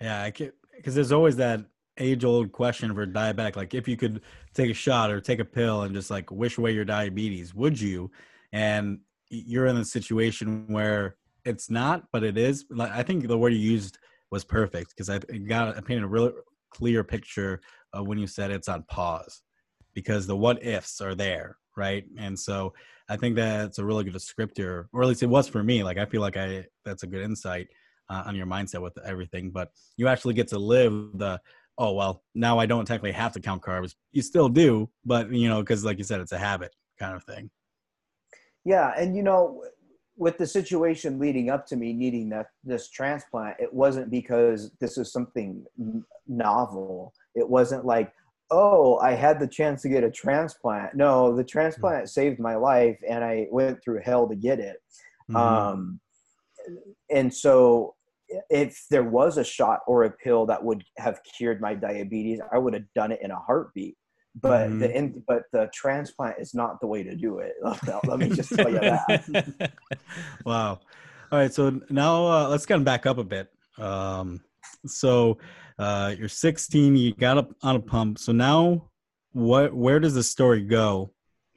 Yeah, 0.00 0.22
I 0.22 0.30
can 0.30 0.52
because 0.76 0.94
there's 0.94 1.12
always 1.12 1.36
that 1.36 1.60
age 2.02 2.24
old 2.24 2.52
question 2.52 2.94
for 2.94 3.06
diabetic 3.06 3.56
like 3.56 3.74
if 3.74 3.86
you 3.86 3.96
could 3.96 4.20
take 4.54 4.70
a 4.70 4.74
shot 4.74 5.10
or 5.10 5.20
take 5.20 5.38
a 5.38 5.44
pill 5.44 5.82
and 5.82 5.94
just 5.94 6.10
like 6.10 6.30
wish 6.30 6.58
away 6.58 6.72
your 6.72 6.84
diabetes 6.84 7.54
would 7.54 7.80
you 7.80 8.10
and 8.52 8.98
you're 9.28 9.66
in 9.66 9.76
a 9.76 9.84
situation 9.84 10.66
where 10.66 11.16
it's 11.44 11.70
not 11.70 12.04
but 12.12 12.22
it 12.22 12.36
is 12.36 12.64
like 12.70 12.90
i 12.92 13.02
think 13.02 13.26
the 13.26 13.38
word 13.38 13.52
you 13.52 13.58
used 13.58 13.98
was 14.32 14.42
perfect 14.42 14.88
because 14.88 15.08
I 15.08 15.18
got 15.18 15.76
I 15.76 15.80
painted 15.82 16.02
a 16.02 16.08
really 16.08 16.32
clear 16.70 17.04
picture 17.04 17.60
of 17.92 18.08
when 18.08 18.18
you 18.18 18.26
said 18.26 18.50
it's 18.50 18.68
on 18.68 18.82
pause 18.84 19.42
because 19.94 20.26
the 20.26 20.34
what 20.34 20.64
ifs 20.64 21.00
are 21.02 21.14
there, 21.14 21.58
right? 21.76 22.04
And 22.18 22.36
so 22.36 22.72
I 23.10 23.16
think 23.18 23.36
that's 23.36 23.78
a 23.78 23.84
really 23.84 24.04
good 24.04 24.14
descriptor, 24.14 24.86
or 24.92 25.02
at 25.02 25.08
least 25.08 25.22
it 25.22 25.26
was 25.26 25.46
for 25.46 25.62
me. 25.62 25.84
Like 25.84 25.98
I 25.98 26.06
feel 26.06 26.22
like 26.22 26.38
I 26.38 26.64
that's 26.84 27.02
a 27.02 27.06
good 27.06 27.22
insight 27.22 27.68
uh, 28.08 28.22
on 28.26 28.34
your 28.34 28.46
mindset 28.46 28.80
with 28.80 28.96
everything. 29.04 29.50
But 29.50 29.70
you 29.98 30.08
actually 30.08 30.34
get 30.34 30.48
to 30.48 30.58
live 30.58 31.10
the 31.14 31.38
oh 31.78 31.92
well 31.92 32.22
now 32.34 32.58
I 32.58 32.66
don't 32.66 32.84
technically 32.84 33.12
have 33.12 33.32
to 33.32 33.40
count 33.40 33.62
carbs. 33.62 33.94
You 34.12 34.22
still 34.22 34.48
do, 34.48 34.88
but 35.04 35.30
you 35.32 35.48
know 35.48 35.60
because 35.60 35.84
like 35.84 35.98
you 35.98 36.04
said, 36.04 36.20
it's 36.20 36.32
a 36.32 36.38
habit 36.38 36.74
kind 36.98 37.14
of 37.14 37.24
thing. 37.24 37.50
Yeah, 38.64 38.92
and 38.96 39.16
you 39.16 39.22
know 39.22 39.62
with 40.16 40.38
the 40.38 40.46
situation 40.46 41.18
leading 41.18 41.50
up 41.50 41.66
to 41.66 41.76
me 41.76 41.92
needing 41.92 42.28
that 42.28 42.46
this 42.64 42.90
transplant, 42.90 43.56
it 43.58 43.72
wasn't 43.72 44.10
because 44.10 44.70
this 44.80 44.98
is 44.98 45.10
something 45.10 45.64
novel. 46.28 47.12
It 47.34 47.48
wasn't 47.48 47.84
like, 47.84 48.12
oh, 48.50 48.98
I 48.98 49.12
had 49.12 49.40
the 49.40 49.46
chance 49.46 49.82
to 49.82 49.88
get 49.88 50.04
a 50.04 50.10
transplant. 50.10 50.94
No, 50.94 51.34
the 51.34 51.44
transplant 51.44 52.04
mm-hmm. 52.04 52.06
saved 52.06 52.38
my 52.38 52.56
life, 52.56 53.00
and 53.08 53.24
I 53.24 53.46
went 53.50 53.82
through 53.82 54.02
hell 54.04 54.28
to 54.28 54.36
get 54.36 54.60
it. 54.60 54.76
Mm-hmm. 55.30 55.36
Um, 55.36 56.00
and 57.10 57.32
so, 57.32 57.94
if 58.50 58.84
there 58.90 59.04
was 59.04 59.38
a 59.38 59.44
shot 59.44 59.80
or 59.86 60.04
a 60.04 60.10
pill 60.10 60.46
that 60.46 60.62
would 60.62 60.84
have 60.98 61.20
cured 61.36 61.60
my 61.60 61.74
diabetes, 61.74 62.40
I 62.52 62.58
would 62.58 62.74
have 62.74 62.84
done 62.94 63.12
it 63.12 63.20
in 63.22 63.30
a 63.30 63.38
heartbeat 63.38 63.96
but 64.34 64.68
mm-hmm. 64.68 64.78
the 64.78 64.96
in, 64.96 65.22
but 65.26 65.42
the 65.52 65.70
transplant 65.74 66.36
is 66.38 66.54
not 66.54 66.80
the 66.80 66.86
way 66.86 67.02
to 67.02 67.14
do 67.14 67.38
it. 67.38 67.54
Let 68.06 68.18
me 68.18 68.30
just 68.30 68.54
tell 68.54 68.70
you 68.70 68.80
that. 68.80 69.72
wow. 70.46 70.80
All 71.30 71.38
right, 71.38 71.52
so 71.52 71.80
now 71.88 72.26
uh, 72.26 72.48
let's 72.48 72.66
kind 72.66 72.80
of 72.80 72.84
back 72.84 73.06
up 73.06 73.16
a 73.16 73.24
bit. 73.24 73.48
Um, 73.78 74.42
so 74.84 75.38
uh, 75.78 76.14
you're 76.18 76.28
16, 76.28 76.94
you 76.94 77.14
got 77.14 77.38
up 77.38 77.52
on 77.62 77.76
a 77.76 77.80
pump. 77.80 78.18
So 78.18 78.32
now, 78.32 78.90
what? 79.32 79.74
Where 79.74 79.98
does 79.98 80.12
the 80.12 80.22
story 80.22 80.60
go, 80.60 81.14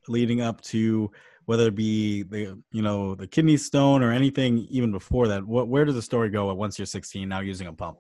leading 0.08 0.40
up 0.40 0.62
to 0.62 1.12
whether 1.46 1.68
it 1.68 1.76
be 1.76 2.24
the 2.24 2.58
you 2.72 2.82
know 2.82 3.16
the 3.16 3.28
kidney 3.28 3.58
stone 3.58 4.04
or 4.04 4.12
anything 4.12 4.68
even 4.70 4.92
before 4.92 5.28
that? 5.28 5.46
What? 5.46 5.68
Where 5.68 5.86
does 5.86 5.96
the 5.96 6.02
story 6.02 6.30
go 6.30 6.54
once 6.54 6.78
you're 6.78 6.86
16 6.86 7.28
now 7.28 7.40
using 7.40 7.68
a 7.68 7.74
pump? 7.74 7.98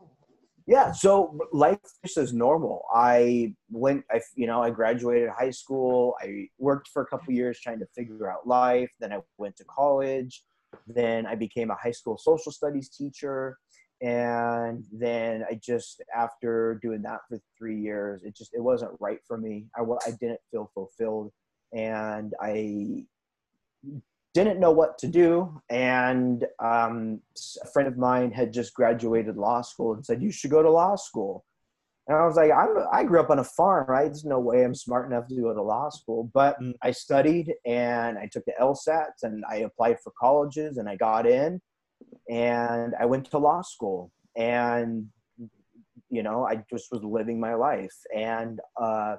yeah 0.67 0.91
so 0.91 1.37
life 1.53 1.77
just 2.03 2.17
is 2.17 2.33
normal 2.33 2.85
i 2.93 3.53
went 3.69 4.03
i 4.11 4.19
you 4.35 4.47
know 4.47 4.61
i 4.61 4.69
graduated 4.69 5.29
high 5.29 5.49
school 5.49 6.15
i 6.21 6.47
worked 6.57 6.87
for 6.87 7.03
a 7.03 7.05
couple 7.05 7.33
years 7.33 7.59
trying 7.59 7.79
to 7.79 7.85
figure 7.95 8.31
out 8.31 8.47
life 8.47 8.91
then 8.99 9.13
i 9.13 9.19
went 9.37 9.55
to 9.55 9.63
college 9.65 10.43
then 10.87 11.25
i 11.25 11.35
became 11.35 11.69
a 11.69 11.75
high 11.75 11.91
school 11.91 12.17
social 12.17 12.51
studies 12.51 12.89
teacher 12.89 13.57
and 14.01 14.83
then 14.91 15.43
i 15.49 15.53
just 15.63 16.03
after 16.15 16.79
doing 16.81 17.01
that 17.01 17.19
for 17.29 17.39
three 17.57 17.79
years 17.79 18.23
it 18.23 18.35
just 18.35 18.53
it 18.53 18.61
wasn't 18.61 18.91
right 18.99 19.19
for 19.27 19.37
me 19.37 19.65
i, 19.77 19.81
I 19.81 20.11
didn't 20.19 20.41
feel 20.51 20.69
fulfilled 20.73 21.31
and 21.73 22.33
i 22.41 23.05
didn't 24.33 24.59
know 24.59 24.71
what 24.71 24.97
to 24.99 25.07
do. 25.07 25.61
And 25.69 26.45
um, 26.59 27.21
a 27.63 27.67
friend 27.67 27.87
of 27.87 27.97
mine 27.97 28.31
had 28.31 28.51
just 28.51 28.73
graduated 28.73 29.37
law 29.37 29.61
school 29.61 29.93
and 29.93 30.05
said, 30.05 30.21
You 30.21 30.31
should 30.31 30.51
go 30.51 30.61
to 30.61 30.69
law 30.69 30.95
school. 30.95 31.45
And 32.07 32.17
I 32.17 32.25
was 32.25 32.35
like, 32.35 32.51
I'm, 32.51 32.75
I 32.91 33.03
grew 33.03 33.19
up 33.19 33.31
on 33.31 33.39
a 33.39 33.43
farm, 33.43 33.87
right? 33.87 34.05
There's 34.05 34.25
no 34.25 34.39
way 34.39 34.63
I'm 34.63 34.75
smart 34.75 35.09
enough 35.09 35.27
to 35.27 35.41
go 35.41 35.53
to 35.53 35.61
law 35.61 35.89
school. 35.89 36.29
But 36.33 36.59
mm. 36.61 36.73
I 36.83 36.91
studied 36.91 37.53
and 37.65 38.17
I 38.17 38.29
took 38.31 38.45
the 38.45 38.53
LSATs 38.61 39.23
and 39.23 39.43
I 39.49 39.57
applied 39.57 39.97
for 40.03 40.13
colleges 40.19 40.77
and 40.77 40.87
I 40.87 40.97
got 40.97 41.25
in 41.25 41.59
and 42.29 42.93
I 42.99 43.05
went 43.05 43.31
to 43.31 43.39
law 43.39 43.61
school. 43.63 44.11
And, 44.37 45.07
you 46.09 46.21
know, 46.21 46.45
I 46.45 46.63
just 46.71 46.91
was 46.91 47.03
living 47.03 47.39
my 47.39 47.55
life. 47.55 47.95
And, 48.15 48.59
uh, 48.79 49.15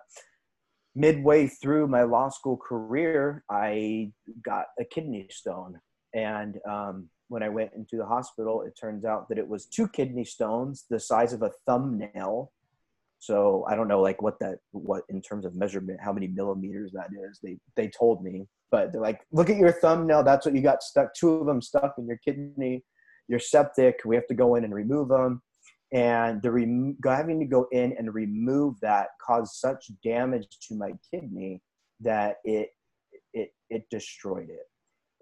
midway 0.97 1.47
through 1.47 1.87
my 1.87 2.03
law 2.03 2.29
school 2.29 2.57
career, 2.57 3.45
I 3.51 4.11
got 4.45 4.67
a 4.81 4.85
kidney 4.85 5.29
stone. 5.31 5.79
And 6.15 6.59
um, 6.69 7.09
when 7.29 7.43
I 7.43 7.49
went 7.49 7.73
into 7.77 7.97
the 7.97 8.07
hospital, 8.07 8.63
it 8.63 8.77
turns 8.81 9.05
out 9.05 9.29
that 9.29 9.39
it 9.39 9.47
was 9.47 9.67
two 9.67 9.87
kidney 9.87 10.25
stones 10.25 10.87
the 10.91 10.99
size 10.99 11.33
of 11.33 11.43
a 11.43 11.53
thumbnail. 11.67 12.51
So 13.19 13.65
I 13.69 13.77
don't 13.77 13.89
know 13.89 14.01
like 14.01 14.21
what 14.23 14.39
that 14.41 14.59
what 14.73 15.03
in 15.09 15.23
terms 15.23 15.45
of 15.45 15.55
measurement 15.55 16.01
how 16.03 16.13
many 16.13 16.27
millimeters 16.27 16.93
that 16.93 17.09
is. 17.29 17.39
They 17.43 17.59
they 17.77 17.89
told 17.89 18.25
me 18.25 18.47
but 18.71 18.93
they're 18.93 19.01
like, 19.01 19.21
look 19.33 19.51
at 19.51 19.57
your 19.57 19.73
thumbnail. 19.73 20.23
That's 20.25 20.45
what 20.45 20.55
you 20.55 20.61
got 20.61 20.83
stuck. 20.83 21.15
Two 21.15 21.35
of 21.35 21.47
them 21.47 21.63
stuck 21.63 21.95
in 21.99 22.07
your 22.07 22.19
kidney. 22.19 22.85
You're 23.29 23.39
septic. 23.39 24.01
We 24.05 24.17
have 24.17 24.27
to 24.29 24.35
go 24.35 24.55
in 24.57 24.65
and 24.65 24.75
remove 24.75 25.09
them. 25.09 25.43
And 25.93 26.43
the 26.43 26.51
having 27.05 27.39
to 27.41 27.47
go 27.47 27.69
in 27.71 27.95
and 27.97 28.13
remove 28.13 28.81
that 28.81 29.09
caused 29.25 29.55
such 29.55 29.91
damage 30.03 30.49
to 30.69 30.75
my 30.75 30.93
kidney 31.13 31.63
that 32.01 32.37
it 32.45 32.71
it 33.33 33.51
it 33.71 33.85
destroyed 33.91 34.49
it. 34.51 34.67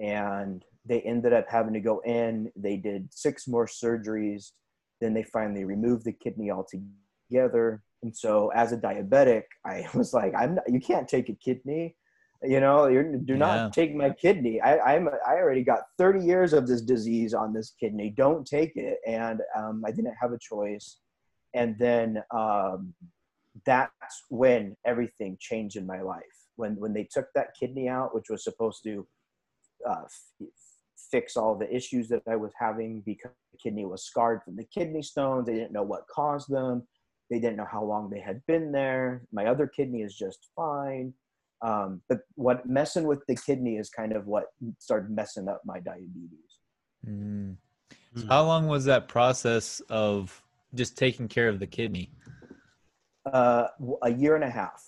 And 0.04 0.64
they 0.86 1.00
ended 1.02 1.32
up 1.32 1.46
having 1.48 1.74
to 1.74 1.80
go 1.80 2.00
in. 2.04 2.50
They 2.56 2.76
did 2.76 3.12
six 3.12 3.46
more 3.46 3.66
surgeries. 3.66 4.52
Then 5.00 5.14
they 5.14 5.24
finally 5.24 5.64
removed 5.64 6.04
the 6.04 6.12
kidney 6.12 6.50
altogether. 6.50 7.82
And 8.02 8.16
so, 8.16 8.50
as 8.54 8.72
a 8.72 8.76
diabetic, 8.76 9.44
I 9.64 9.86
was 9.94 10.12
like, 10.12 10.32
"I'm 10.36 10.56
not, 10.56 10.64
you 10.68 10.80
can't 10.80 11.08
take 11.08 11.28
a 11.28 11.34
kidney." 11.34 11.96
You 12.44 12.60
know 12.60 12.90
do 13.24 13.36
not 13.36 13.56
yeah. 13.56 13.70
take 13.72 13.94
my 13.94 14.10
kidney. 14.10 14.60
I, 14.60 14.94
i'm 14.94 15.08
i 15.26 15.34
already 15.34 15.62
got 15.62 15.80
30 15.98 16.24
years 16.24 16.52
of 16.52 16.66
this 16.66 16.82
disease 16.82 17.34
on 17.34 17.52
this 17.52 17.74
kidney. 17.78 18.10
Don't 18.10 18.46
take 18.46 18.76
it. 18.76 18.98
And 19.06 19.40
um, 19.56 19.82
i 19.86 19.90
didn't 19.90 20.14
have 20.20 20.32
a 20.32 20.38
choice. 20.38 20.98
And 21.54 21.78
then 21.78 22.22
um, 22.32 22.94
that's 23.64 24.24
when 24.28 24.76
everything 24.84 25.36
changed 25.40 25.76
in 25.76 25.86
my 25.86 26.00
life. 26.00 26.22
When 26.56 26.76
when 26.76 26.92
they 26.92 27.08
took 27.10 27.26
that 27.34 27.54
kidney 27.58 27.88
out 27.88 28.14
which 28.14 28.30
was 28.30 28.44
supposed 28.44 28.82
to 28.84 29.06
uh, 29.88 30.04
f- 30.04 30.48
fix 31.10 31.36
all 31.36 31.54
the 31.54 31.72
issues 31.74 32.08
that 32.08 32.22
i 32.28 32.34
was 32.34 32.52
having 32.58 33.02
because 33.04 33.30
the 33.52 33.58
kidney 33.58 33.84
was 33.84 34.04
scarred 34.04 34.42
from 34.44 34.56
the 34.56 34.64
kidney 34.64 35.02
stones. 35.02 35.46
They 35.46 35.54
didn't 35.54 35.72
know 35.72 35.82
what 35.82 36.08
caused 36.08 36.48
them. 36.50 36.86
They 37.30 37.38
didn't 37.38 37.56
know 37.56 37.68
how 37.70 37.84
long 37.84 38.10
they 38.10 38.20
had 38.20 38.42
been 38.46 38.70
there. 38.70 39.22
My 39.32 39.46
other 39.46 39.66
kidney 39.66 40.02
is 40.02 40.14
just 40.14 40.50
fine 40.54 41.14
um, 41.64 42.02
but 42.10 42.18
what 42.34 42.66
messing 42.68 43.06
with 43.06 43.20
the 43.26 43.34
kidney 43.34 43.76
is 43.76 43.88
kind 43.88 44.12
of 44.12 44.26
what 44.26 44.44
started 44.78 45.10
messing 45.10 45.48
up 45.48 45.62
my 45.64 45.80
diabetes. 45.80 46.60
Mm. 47.08 47.56
So 48.16 48.26
how 48.28 48.44
long 48.44 48.68
was 48.68 48.84
that 48.84 49.08
process 49.08 49.80
of 49.88 50.42
just 50.74 50.98
taking 50.98 51.26
care 51.26 51.48
of 51.48 51.58
the 51.58 51.66
kidney? 51.66 52.10
Uh, 53.24 53.68
a 54.02 54.10
year 54.10 54.34
and 54.34 54.44
a 54.44 54.50
half. 54.50 54.84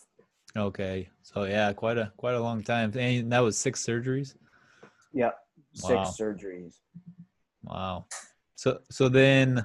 Okay, 0.54 1.08
so 1.22 1.44
yeah, 1.44 1.72
quite 1.72 1.96
a 1.96 2.12
quite 2.18 2.34
a 2.34 2.40
long 2.40 2.62
time, 2.62 2.92
and 2.96 3.32
that 3.32 3.40
was 3.40 3.56
six 3.56 3.84
surgeries. 3.84 4.34
Yep, 5.14 5.36
six 5.74 5.90
wow. 5.90 6.04
surgeries. 6.04 6.74
Wow. 7.64 8.06
So 8.54 8.80
so 8.90 9.08
then 9.08 9.64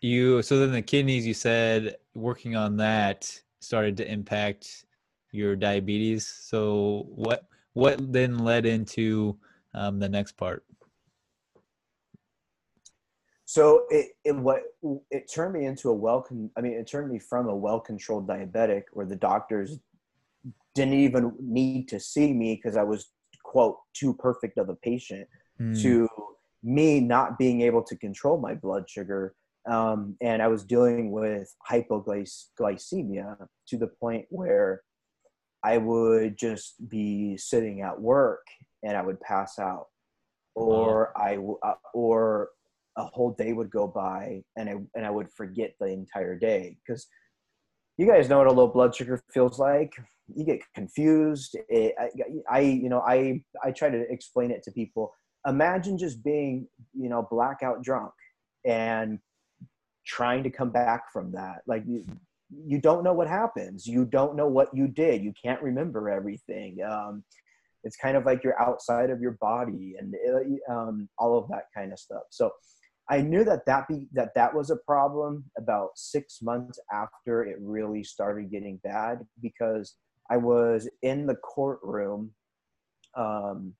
you 0.00 0.40
so 0.42 0.60
then 0.60 0.72
the 0.72 0.82
kidneys 0.82 1.26
you 1.26 1.34
said 1.34 1.96
working 2.14 2.54
on 2.54 2.76
that 2.76 3.40
started 3.60 3.96
to 3.96 4.10
impact 4.10 4.85
your 5.36 5.56
diabetes. 5.56 6.26
So 6.26 7.06
what 7.14 7.46
what 7.74 8.12
then 8.12 8.38
led 8.38 8.66
into 8.66 9.38
um, 9.74 9.98
the 9.98 10.08
next 10.08 10.32
part? 10.32 10.64
So 13.44 13.84
it, 13.90 14.12
it 14.24 14.34
what 14.34 14.62
it 15.10 15.30
turned 15.32 15.54
me 15.54 15.66
into 15.66 15.90
a 15.90 15.94
well 15.94 16.22
con- 16.22 16.50
I 16.56 16.60
mean 16.60 16.72
it 16.72 16.86
turned 16.86 17.10
me 17.10 17.18
from 17.18 17.48
a 17.48 17.54
well 17.54 17.78
controlled 17.78 18.26
diabetic 18.26 18.84
where 18.92 19.06
the 19.06 19.16
doctors 19.16 19.78
didn't 20.74 20.94
even 20.94 21.32
need 21.40 21.88
to 21.88 22.00
see 22.00 22.32
me 22.32 22.56
because 22.56 22.76
I 22.76 22.82
was 22.82 23.10
quote 23.44 23.78
too 23.94 24.14
perfect 24.14 24.58
of 24.58 24.68
a 24.68 24.74
patient 24.74 25.28
mm. 25.60 25.80
to 25.82 26.08
me 26.64 26.98
not 26.98 27.38
being 27.38 27.60
able 27.60 27.82
to 27.84 27.96
control 27.96 28.38
my 28.38 28.54
blood 28.54 28.90
sugar 28.90 29.34
um, 29.66 30.16
and 30.20 30.42
I 30.42 30.48
was 30.48 30.64
dealing 30.64 31.10
with 31.10 31.54
hypoglycemia 31.70 33.46
to 33.68 33.76
the 33.76 33.86
point 33.86 34.26
where 34.30 34.82
I 35.66 35.78
would 35.78 36.38
just 36.38 36.88
be 36.88 37.36
sitting 37.36 37.80
at 37.82 38.00
work 38.00 38.46
and 38.84 38.96
I 38.96 39.02
would 39.02 39.20
pass 39.20 39.58
out, 39.58 39.86
or 40.54 41.12
I 41.18 41.38
uh, 41.68 41.74
or 41.92 42.50
a 42.96 43.04
whole 43.04 43.32
day 43.32 43.52
would 43.52 43.70
go 43.70 43.88
by 43.88 44.42
and 44.56 44.68
I 44.70 44.74
and 44.94 45.04
I 45.04 45.10
would 45.10 45.30
forget 45.32 45.74
the 45.80 45.86
entire 45.86 46.36
day 46.38 46.76
because 46.78 47.08
you 47.98 48.06
guys 48.06 48.28
know 48.28 48.38
what 48.38 48.46
a 48.46 48.52
low 48.52 48.68
blood 48.68 48.94
sugar 48.94 49.20
feels 49.32 49.58
like. 49.58 49.92
You 50.34 50.44
get 50.44 50.60
confused. 50.74 51.56
It, 51.68 51.94
I, 51.98 52.10
I, 52.48 52.60
you 52.60 52.88
know, 52.88 53.00
I, 53.00 53.42
I 53.64 53.70
try 53.70 53.90
to 53.90 54.00
explain 54.12 54.50
it 54.50 54.62
to 54.64 54.70
people. 54.70 55.14
Imagine 55.46 55.96
just 55.96 56.22
being, 56.22 56.68
you 56.92 57.08
know, 57.08 57.26
blackout 57.30 57.82
drunk 57.82 58.12
and 58.64 59.18
trying 60.04 60.42
to 60.42 60.50
come 60.50 60.70
back 60.70 61.12
from 61.12 61.32
that. 61.32 61.62
Like 61.66 61.84
you 62.50 62.80
don't 62.80 63.02
know 63.02 63.12
what 63.12 63.28
happens. 63.28 63.86
You 63.86 64.04
don't 64.04 64.36
know 64.36 64.46
what 64.46 64.68
you 64.74 64.88
did. 64.88 65.22
You 65.22 65.32
can't 65.42 65.62
remember 65.62 66.08
everything. 66.08 66.78
Um, 66.82 67.24
it's 67.84 67.96
kind 67.96 68.16
of 68.16 68.24
like 68.24 68.42
you're 68.42 68.60
outside 68.60 69.10
of 69.10 69.20
your 69.20 69.36
body 69.40 69.94
and 69.98 70.14
uh, 70.28 70.72
um, 70.72 71.08
all 71.18 71.38
of 71.38 71.48
that 71.48 71.64
kind 71.74 71.92
of 71.92 71.98
stuff. 71.98 72.22
So 72.30 72.50
I 73.08 73.20
knew 73.20 73.44
that 73.44 73.66
that 73.66 73.86
be 73.88 74.06
that 74.12 74.34
that 74.34 74.52
was 74.52 74.70
a 74.70 74.76
problem 74.76 75.44
about 75.56 75.90
six 75.94 76.42
months 76.42 76.78
after 76.92 77.44
it 77.44 77.56
really 77.60 78.02
started 78.02 78.50
getting 78.50 78.80
bad 78.82 79.20
because 79.40 79.94
I 80.30 80.36
was 80.36 80.88
in 81.02 81.26
the 81.26 81.36
courtroom. 81.36 82.32
Um, 83.16 83.74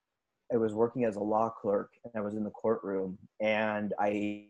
I 0.52 0.56
was 0.56 0.72
working 0.72 1.04
as 1.04 1.16
a 1.16 1.22
law 1.22 1.50
clerk 1.50 1.90
and 2.04 2.12
I 2.16 2.20
was 2.20 2.34
in 2.34 2.44
the 2.44 2.50
courtroom 2.50 3.18
and 3.40 3.92
I 3.98 4.46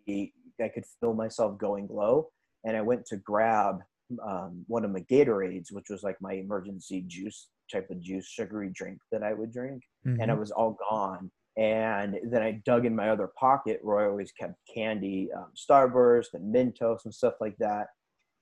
I 0.63 0.69
could 0.69 0.85
feel 1.01 1.15
myself 1.15 1.59
going 1.59 1.89
low 1.91 2.29
and 2.65 2.77
I 2.77 2.83
went 2.83 3.07
to 3.07 3.17
grab 3.17 3.81
um, 4.27 4.65
one 4.67 4.85
of 4.85 4.91
my 4.91 5.01
Gatorades, 5.01 5.73
which 5.73 5.91
was 5.91 6.03
like 6.03 6.17
my 6.21 6.35
emergency 6.35 7.05
juice 7.07 7.49
type 7.73 7.89
of 7.91 8.01
juice, 8.01 8.27
sugary 8.29 8.71
drink 8.75 8.99
that 9.13 9.23
I 9.23 9.33
would 9.35 9.53
drink, 9.53 9.83
mm-hmm. 10.07 10.21
and 10.21 10.31
it 10.31 10.39
was 10.39 10.51
all 10.51 10.79
gone. 10.91 11.31
And 11.57 12.17
then 12.31 12.43
I 12.43 12.61
dug 12.67 12.85
in 12.85 12.95
my 12.95 13.09
other 13.09 13.31
pocket 13.39 13.81
where 13.83 13.99
I 14.01 14.09
always 14.09 14.31
kept 14.33 14.55
candy, 14.73 15.31
um, 15.35 15.53
Starburst 15.57 16.35
and 16.35 16.55
Mentos 16.55 17.05
and 17.05 17.15
stuff 17.15 17.35
like 17.41 17.57
that, 17.59 17.87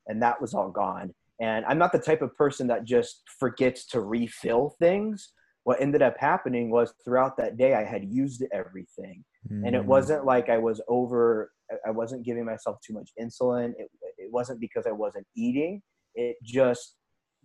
and 0.06 0.20
that 0.22 0.40
was 0.40 0.52
all 0.52 0.70
gone. 0.70 1.14
And 1.40 1.64
I'm 1.66 1.78
not 1.78 1.92
the 1.92 1.98
type 1.98 2.22
of 2.22 2.36
person 2.36 2.66
that 2.68 2.84
just 2.84 3.22
forgets 3.38 3.86
to 3.88 4.00
refill 4.00 4.76
things. 4.78 5.32
What 5.64 5.80
ended 5.80 6.02
up 6.02 6.16
happening 6.18 6.70
was 6.70 6.92
throughout 7.04 7.36
that 7.38 7.56
day, 7.56 7.74
I 7.74 7.84
had 7.84 8.04
used 8.04 8.44
everything. 8.52 9.24
Mm. 9.50 9.66
And 9.66 9.76
it 9.76 9.82
mm. 9.82 9.86
wasn't 9.86 10.24
like 10.24 10.48
I 10.48 10.58
was 10.58 10.80
over, 10.88 11.50
I 11.86 11.90
wasn't 11.90 12.24
giving 12.24 12.44
myself 12.44 12.78
too 12.86 12.92
much 12.92 13.10
insulin. 13.20 13.72
It, 13.78 13.90
it 14.24 14.32
wasn't 14.32 14.60
because 14.60 14.86
I 14.86 14.92
wasn't 14.92 15.26
eating. 15.36 15.82
It 16.14 16.36
just 16.42 16.96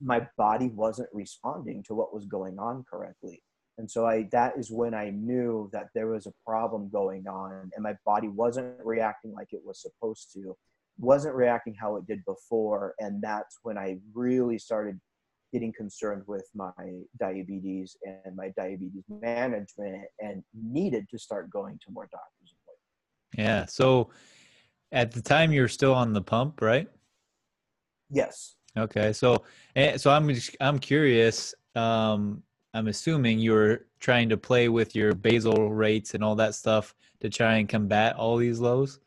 my 0.02 0.26
body 0.38 0.70
wasn't 0.70 1.10
responding 1.14 1.84
to 1.88 1.94
what 1.94 2.14
was 2.14 2.26
going 2.26 2.58
on 2.58 2.86
correctly. 2.90 3.42
And 3.78 3.90
so 3.90 4.06
I 4.06 4.28
that 4.32 4.54
is 4.58 4.72
when 4.72 4.94
I 4.94 5.10
knew 5.10 5.70
that 5.74 5.88
there 5.96 6.08
was 6.08 6.26
a 6.26 6.34
problem 6.46 6.90
going 6.90 7.28
on 7.28 7.70
and 7.74 7.84
my 7.84 7.96
body 8.06 8.28
wasn't 8.28 8.76
reacting 8.84 9.34
like 9.34 9.48
it 9.52 9.62
was 9.64 9.82
supposed 9.82 10.32
to, 10.34 10.56
wasn't 10.98 11.36
reacting 11.36 11.76
how 11.80 11.96
it 11.98 12.08
did 12.08 12.24
before. 12.26 12.94
And 13.00 13.22
that's 13.22 13.58
when 13.64 13.78
I 13.78 13.98
really 14.14 14.58
started 14.58 15.00
getting 15.54 15.74
concerned 15.74 16.24
with 16.28 16.48
my 16.54 16.72
diabetes 17.20 17.96
and 18.04 18.36
my 18.36 18.52
diabetes 18.56 19.04
management 19.10 20.06
and 20.20 20.44
needed 20.54 21.08
to 21.10 21.18
start 21.18 21.50
going 21.50 21.80
to 21.86 21.92
more 21.92 22.08
doctors. 22.12 22.54
Yeah. 23.38 23.66
So 23.66 24.10
at 24.92 25.12
the 25.12 25.22
time 25.22 25.52
you're 25.52 25.68
still 25.68 25.94
on 25.94 26.14
the 26.14 26.22
pump, 26.22 26.62
right? 26.62 26.88
Yes. 28.10 28.56
Okay. 28.78 29.14
So, 29.14 29.44
eh, 29.76 29.98
so 29.98 30.12
I'm 30.12 30.28
just, 30.30 30.56
I'm 30.62 30.80
curious. 30.80 31.54
Um, 31.76 32.44
I'm 32.74 32.88
assuming 32.88 33.40
you're 33.40 33.82
trying 34.00 34.30
to 34.30 34.38
play 34.38 34.70
with 34.70 34.96
your 34.96 35.14
basal 35.14 35.72
rates 35.72 36.14
and 36.14 36.24
all 36.24 36.36
that 36.36 36.56
stuff 36.56 36.96
to 37.22 37.30
try 37.30 37.56
and 37.56 37.68
combat 37.68 38.16
all 38.16 38.38
these 38.38 38.60
lows. 38.60 39.00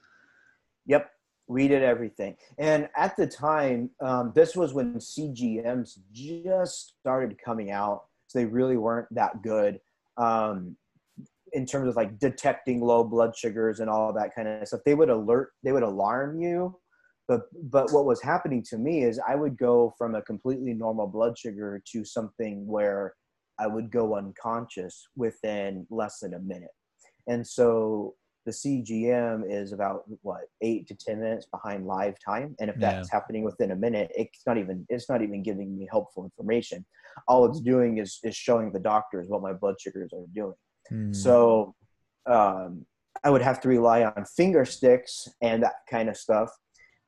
Yep. 0.86 1.10
We 1.48 1.68
did 1.68 1.82
everything. 1.82 2.36
And 2.58 2.88
at 2.96 3.16
the 3.16 3.26
time, 3.26 3.90
um, 4.00 4.32
this 4.34 4.56
was 4.56 4.72
when 4.72 4.94
CGMs 4.94 5.98
just 6.12 6.94
started 7.00 7.36
coming 7.42 7.70
out. 7.70 8.04
So 8.26 8.38
they 8.38 8.46
really 8.46 8.76
weren't 8.76 9.08
that 9.14 9.42
good. 9.42 9.80
Um, 10.16 10.76
in 11.52 11.66
terms 11.66 11.88
of 11.88 11.96
like 11.96 12.18
detecting 12.18 12.80
low 12.80 13.04
blood 13.04 13.36
sugars 13.36 13.80
and 13.80 13.90
all 13.90 14.12
that 14.12 14.34
kind 14.34 14.48
of 14.48 14.66
stuff 14.66 14.80
they 14.84 14.94
would 14.94 15.10
alert 15.10 15.50
they 15.62 15.72
would 15.72 15.82
alarm 15.82 16.40
you. 16.40 16.76
But 17.28 17.42
but 17.70 17.92
what 17.92 18.04
was 18.04 18.20
happening 18.22 18.64
to 18.70 18.78
me 18.78 19.04
is 19.04 19.20
i 19.26 19.34
would 19.34 19.56
go 19.56 19.94
from 19.96 20.14
a 20.14 20.22
completely 20.22 20.74
normal 20.74 21.06
blood 21.06 21.38
sugar 21.38 21.82
to 21.92 22.04
something 22.04 22.66
where 22.66 23.14
i 23.58 23.66
would 23.66 23.90
go 23.90 24.16
unconscious 24.16 25.06
within 25.16 25.86
less 25.90 26.20
than 26.20 26.34
a 26.34 26.40
minute. 26.40 26.74
And 27.28 27.46
so 27.46 28.14
the 28.44 28.50
cgm 28.50 29.44
is 29.48 29.72
about 29.72 30.02
what 30.22 30.42
eight 30.62 30.88
to 30.88 30.96
ten 30.96 31.20
minutes 31.20 31.46
behind 31.46 31.86
live 31.86 32.16
time. 32.24 32.56
And 32.60 32.68
if 32.70 32.76
that's 32.76 33.08
yeah. 33.08 33.18
happening 33.18 33.44
within 33.44 33.70
a 33.70 33.76
minute 33.76 34.10
it's 34.16 34.42
not 34.46 34.58
even 34.58 34.84
it's 34.88 35.08
not 35.08 35.22
even 35.22 35.42
giving 35.42 35.78
me 35.78 35.86
helpful 35.90 36.24
information. 36.24 36.84
All 37.28 37.44
it's 37.44 37.60
doing 37.60 37.98
is 37.98 38.18
is 38.24 38.34
showing 38.34 38.72
the 38.72 38.80
doctors 38.80 39.28
what 39.28 39.42
my 39.42 39.52
blood 39.52 39.76
sugars 39.78 40.12
are 40.12 40.26
doing 40.34 40.54
Mm. 40.92 41.16
So 41.16 41.74
um, 42.26 42.84
I 43.24 43.30
would 43.30 43.42
have 43.42 43.60
to 43.62 43.68
rely 43.68 44.04
on 44.04 44.24
finger 44.24 44.64
sticks 44.64 45.28
and 45.40 45.62
that 45.62 45.76
kind 45.88 46.08
of 46.08 46.16
stuff. 46.16 46.50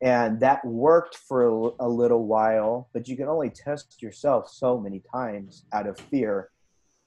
And 0.02 0.40
that 0.40 0.64
worked 0.64 1.16
for 1.16 1.46
a, 1.46 1.70
a 1.86 1.88
little 1.88 2.26
while, 2.26 2.88
but 2.92 3.08
you 3.08 3.16
can 3.16 3.28
only 3.28 3.50
test 3.50 4.02
yourself 4.02 4.48
so 4.50 4.78
many 4.78 5.02
times 5.12 5.64
out 5.72 5.86
of 5.86 5.98
fear. 5.98 6.50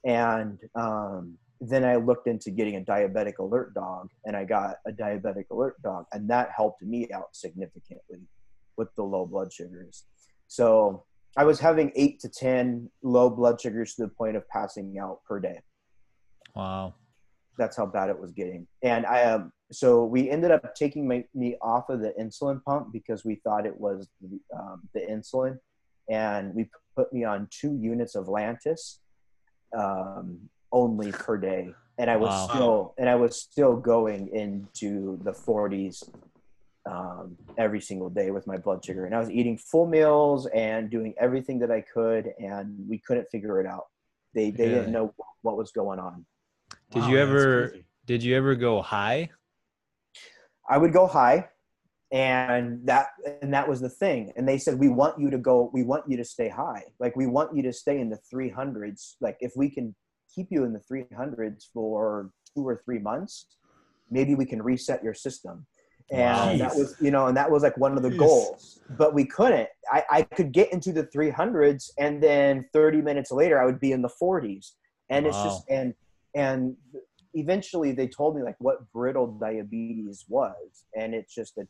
and 0.04 0.58
um, 0.76 1.38
then 1.60 1.84
I 1.84 1.96
looked 1.96 2.28
into 2.28 2.52
getting 2.52 2.76
a 2.76 2.82
diabetic 2.82 3.40
alert 3.40 3.74
dog, 3.74 4.10
and 4.26 4.36
I 4.36 4.46
got 4.46 4.78
a 4.86 4.92
diabetic 4.92 5.46
alert 5.52 5.82
dog, 5.82 6.06
and 6.13 6.30
that 6.30 6.50
helped 6.56 6.82
me 6.84 7.10
out 7.12 7.36
significantly 7.36 8.22
with 8.78 8.94
the 8.96 9.04
low 9.04 9.26
blood 9.26 9.52
sugars. 9.52 10.06
So 10.48 11.04
I 11.36 11.44
was 11.44 11.60
having 11.60 11.92
eight 11.96 12.20
to 12.22 12.30
ten 12.30 12.90
low 13.02 13.30
blood 13.30 13.60
sugars 13.60 13.96
to 13.96 14.04
the 14.04 14.08
point 14.10 14.38
of 14.38 14.48
passing 14.50 14.98
out 15.00 15.20
per 15.28 15.40
day. 15.40 15.60
Wow, 16.58 16.96
that's 17.58 17.78
how 17.78 17.86
bad 17.86 18.10
it 18.10 18.20
was 18.20 18.32
getting. 18.32 18.67
And 18.82 19.06
I 19.06 19.24
um, 19.24 19.52
so 19.72 20.06
we 20.06 20.30
ended 20.30 20.52
up 20.52 20.74
taking 20.76 21.08
my, 21.08 21.24
me 21.36 21.58
off 21.62 21.89
of 21.89 22.00
the 22.02 22.13
insulin 22.20 22.63
pump 22.63 22.91
because 22.93 23.24
we 23.26 23.36
thought 23.43 23.65
it 23.65 23.80
was 23.80 24.08
the, 24.22 24.39
um, 24.58 24.82
the 24.93 25.02
insulin, 25.02 25.58
and 26.10 26.54
we 26.56 26.70
put 26.96 27.12
me 27.13 27.24
on 27.24 27.48
two 27.52 27.78
units 27.80 28.15
of 28.15 28.26
Lantus 28.28 28.98
um, 29.78 30.39
only 30.72 31.12
per 31.12 31.38
day, 31.38 31.74
and 31.98 32.10
I 32.10 32.17
was 32.17 32.32
Wow. 32.32 32.48
still 32.50 32.93
and 32.98 33.10
I 33.10 33.15
was 33.15 33.39
still 33.41 33.76
going 33.76 34.30
into 34.30 35.17
the 35.24 35.32
40s 35.32 36.10
um, 36.89 37.38
every 37.58 37.82
single 37.82 38.10
day 38.10 38.32
with 38.32 38.48
my 38.48 38.58
blood 38.58 38.84
sugar, 38.84 39.06
and 39.06 39.13
I 39.13 39.20
was 39.20 39.30
eating 39.30 39.58
full 39.58 39.86
meals 39.88 40.48
and 40.48 40.89
doing 40.89 41.13
everything 41.20 41.60
that 41.60 41.72
I 41.72 41.82
could, 41.82 42.32
and 42.39 42.88
we 42.89 42.98
couldn't 43.00 43.28
figure 43.30 43.60
it 43.60 43.67
out. 43.67 43.86
They 44.34 44.52
they 44.52 44.63
Really? 44.67 44.76
didn't 44.80 44.93
know 44.93 45.13
what 45.41 45.58
was 45.58 45.72
going 45.72 46.00
on. 46.00 46.26
Did 46.91 47.04
Wow, 47.04 47.10
you 47.10 47.17
ever- 47.17 47.73
did 48.06 48.23
you 48.23 48.36
ever 48.36 48.56
go 48.56 48.82
high? 48.82 49.30
I 50.69 50.78
would 50.78 50.93
go 50.93 51.08
high, 51.08 51.50
and 52.12 52.86
that 52.88 53.08
and 53.41 53.54
that 53.54 53.67
was 53.67 53.82
the 53.82 53.89
thing. 53.89 54.32
And 54.38 54.47
they 54.47 54.58
said 54.58 54.80
we 54.80 54.89
want 54.89 55.19
you 55.19 55.30
to 55.30 55.38
go. 55.38 55.69
We 55.73 55.84
want 55.84 56.10
you 56.10 56.15
to 56.17 56.23
stay 56.23 56.50
high. 56.50 56.84
Like 57.00 57.15
we 57.15 57.28
want 57.28 57.56
you 57.56 57.63
to 57.63 57.73
stay 57.73 58.00
in 58.00 58.10
the 58.10 58.19
300s. 58.34 59.17
Like 59.19 59.38
if 59.41 59.52
we 59.56 59.69
can 59.69 59.95
keep 60.34 60.47
you 60.50 60.63
in 60.63 60.73
the 60.73 60.80
300s 60.80 61.65
for 61.73 62.32
two 62.56 62.67
or 62.67 62.82
three 62.84 63.00
months, 63.00 63.47
maybe 64.10 64.36
we 64.36 64.45
can 64.45 64.62
reset 64.62 65.04
your 65.04 65.13
system. 65.13 65.65
And 66.12 66.21
Wow. 66.21 66.58
that 66.60 66.76
was 66.78 66.95
you 67.02 67.12
know, 67.12 67.28
and 67.28 67.36
that 67.36 67.52
was 67.52 67.63
like 67.63 67.78
one 67.78 67.97
of 67.97 68.04
the 68.04 68.12
Jeez. 68.12 68.17
goals. 68.17 68.80
But 68.97 69.13
we 69.13 69.26
couldn't. 69.26 69.67
I, 69.91 70.04
I 70.10 70.21
could 70.21 70.54
get 70.54 70.71
into 70.71 70.93
the 70.93 71.04
300s, 71.08 71.91
and 71.97 72.23
then 72.23 72.65
30 72.71 73.02
minutes 73.02 73.32
later, 73.32 73.62
I 73.62 73.65
would 73.65 73.80
be 73.82 73.91
in 73.91 74.02
the 74.02 74.12
40s. 74.21 74.71
And 75.10 75.26
it's 75.26 75.41
just 75.43 75.63
and 75.69 75.93
and 76.36 76.76
eventually 77.34 77.92
they 77.92 78.08
told 78.08 78.36
me 78.36 78.44
like 78.44 78.56
what 78.60 78.92
brittle 78.92 79.28
diabetes 79.28 80.26
was. 80.28 80.86
And 80.96 81.13
it's 81.13 81.34
just 81.34 81.56
that 81.56 81.68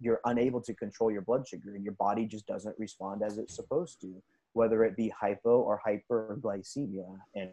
you're 0.00 0.20
unable 0.24 0.60
to 0.62 0.74
control 0.74 1.10
your 1.10 1.22
blood 1.22 1.46
sugar 1.46 1.74
and 1.74 1.84
your 1.84 1.94
body 1.94 2.26
just 2.26 2.46
doesn't 2.46 2.74
respond 2.78 3.22
as 3.22 3.38
it's 3.38 3.54
supposed 3.54 4.00
to 4.00 4.22
whether 4.54 4.84
it 4.84 4.96
be 4.96 5.12
hypo 5.18 5.60
or 5.60 5.80
hyperglycemia. 5.86 7.16
And 7.34 7.50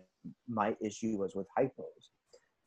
my 0.48 0.76
issue 0.82 1.18
was 1.18 1.34
with 1.34 1.48
hypos. 1.58 2.10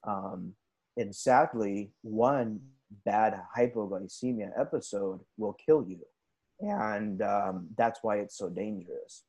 Um, 0.05 0.55
and 0.97 1.15
sadly 1.15 1.91
one 2.03 2.61
bad 3.05 3.41
hypoglycemia 3.57 4.51
episode 4.59 5.21
will 5.37 5.55
kill 5.55 5.85
you. 5.87 6.01
And 6.61 7.23
um, 7.23 7.69
that's 7.77 8.01
why 8.03 8.19
it's 8.19 8.39
so 8.39 8.49
dangerous. 8.49 9.25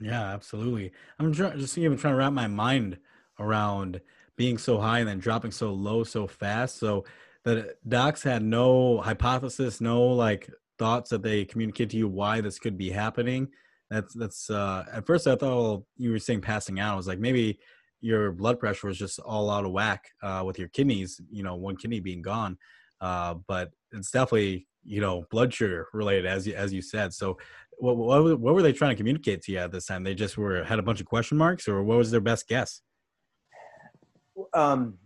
Yeah, 0.00 0.32
absolutely. 0.32 0.92
I'm 1.18 1.32
try- 1.32 1.56
just 1.56 1.76
even 1.78 1.96
trying 1.96 2.14
to 2.14 2.18
wrap 2.18 2.32
my 2.32 2.46
mind 2.46 2.98
around 3.38 4.00
being 4.36 4.58
so 4.58 4.78
high 4.78 5.00
and 5.00 5.08
then 5.08 5.18
dropping 5.18 5.50
so 5.50 5.72
low 5.72 6.04
so 6.04 6.26
fast. 6.26 6.78
So 6.78 7.04
the 7.44 7.74
docs 7.86 8.22
had 8.22 8.42
no 8.42 9.00
hypothesis, 9.00 9.80
no 9.80 10.02
like 10.02 10.50
thoughts 10.78 11.10
that 11.10 11.22
they 11.22 11.44
communicate 11.44 11.90
to 11.90 11.96
you 11.96 12.08
why 12.08 12.40
this 12.40 12.58
could 12.58 12.78
be 12.78 12.90
happening. 12.90 13.48
That's 13.90 14.14
that's 14.14 14.50
uh 14.50 14.84
at 14.92 15.06
first 15.06 15.26
I 15.26 15.36
thought 15.36 15.56
well, 15.56 15.86
you 15.96 16.10
were 16.12 16.18
saying 16.18 16.42
passing 16.42 16.78
out. 16.78 16.94
I 16.94 16.96
was 16.96 17.08
like 17.08 17.18
maybe 17.18 17.58
your 18.00 18.32
blood 18.32 18.60
pressure 18.60 18.86
was 18.86 18.98
just 18.98 19.18
all 19.18 19.50
out 19.50 19.64
of 19.64 19.72
whack 19.72 20.04
uh, 20.22 20.42
with 20.46 20.56
your 20.56 20.68
kidneys, 20.68 21.20
you 21.30 21.42
know, 21.42 21.56
one 21.56 21.76
kidney 21.76 21.98
being 21.98 22.22
gone. 22.22 22.56
Uh, 23.00 23.34
but 23.46 23.70
it's 23.92 24.10
definitely 24.10 24.66
you 24.84 25.00
know 25.00 25.24
blood 25.30 25.52
sugar 25.52 25.88
related 25.92 26.26
as 26.26 26.46
you 26.46 26.54
as 26.54 26.72
you 26.72 26.82
said. 26.82 27.12
So 27.12 27.38
what, 27.78 27.96
what 27.96 28.40
what 28.40 28.54
were 28.54 28.62
they 28.62 28.72
trying 28.72 28.90
to 28.90 28.96
communicate 28.96 29.42
to 29.42 29.52
you 29.52 29.58
at 29.58 29.72
this 29.72 29.86
time? 29.86 30.04
They 30.04 30.14
just 30.14 30.36
were 30.36 30.64
had 30.64 30.78
a 30.78 30.82
bunch 30.82 31.00
of 31.00 31.06
question 31.06 31.38
marks, 31.38 31.68
or 31.68 31.82
what 31.82 31.98
was 31.98 32.10
their 32.10 32.20
best 32.20 32.48
guess? 32.48 32.82
Um, 34.54 34.98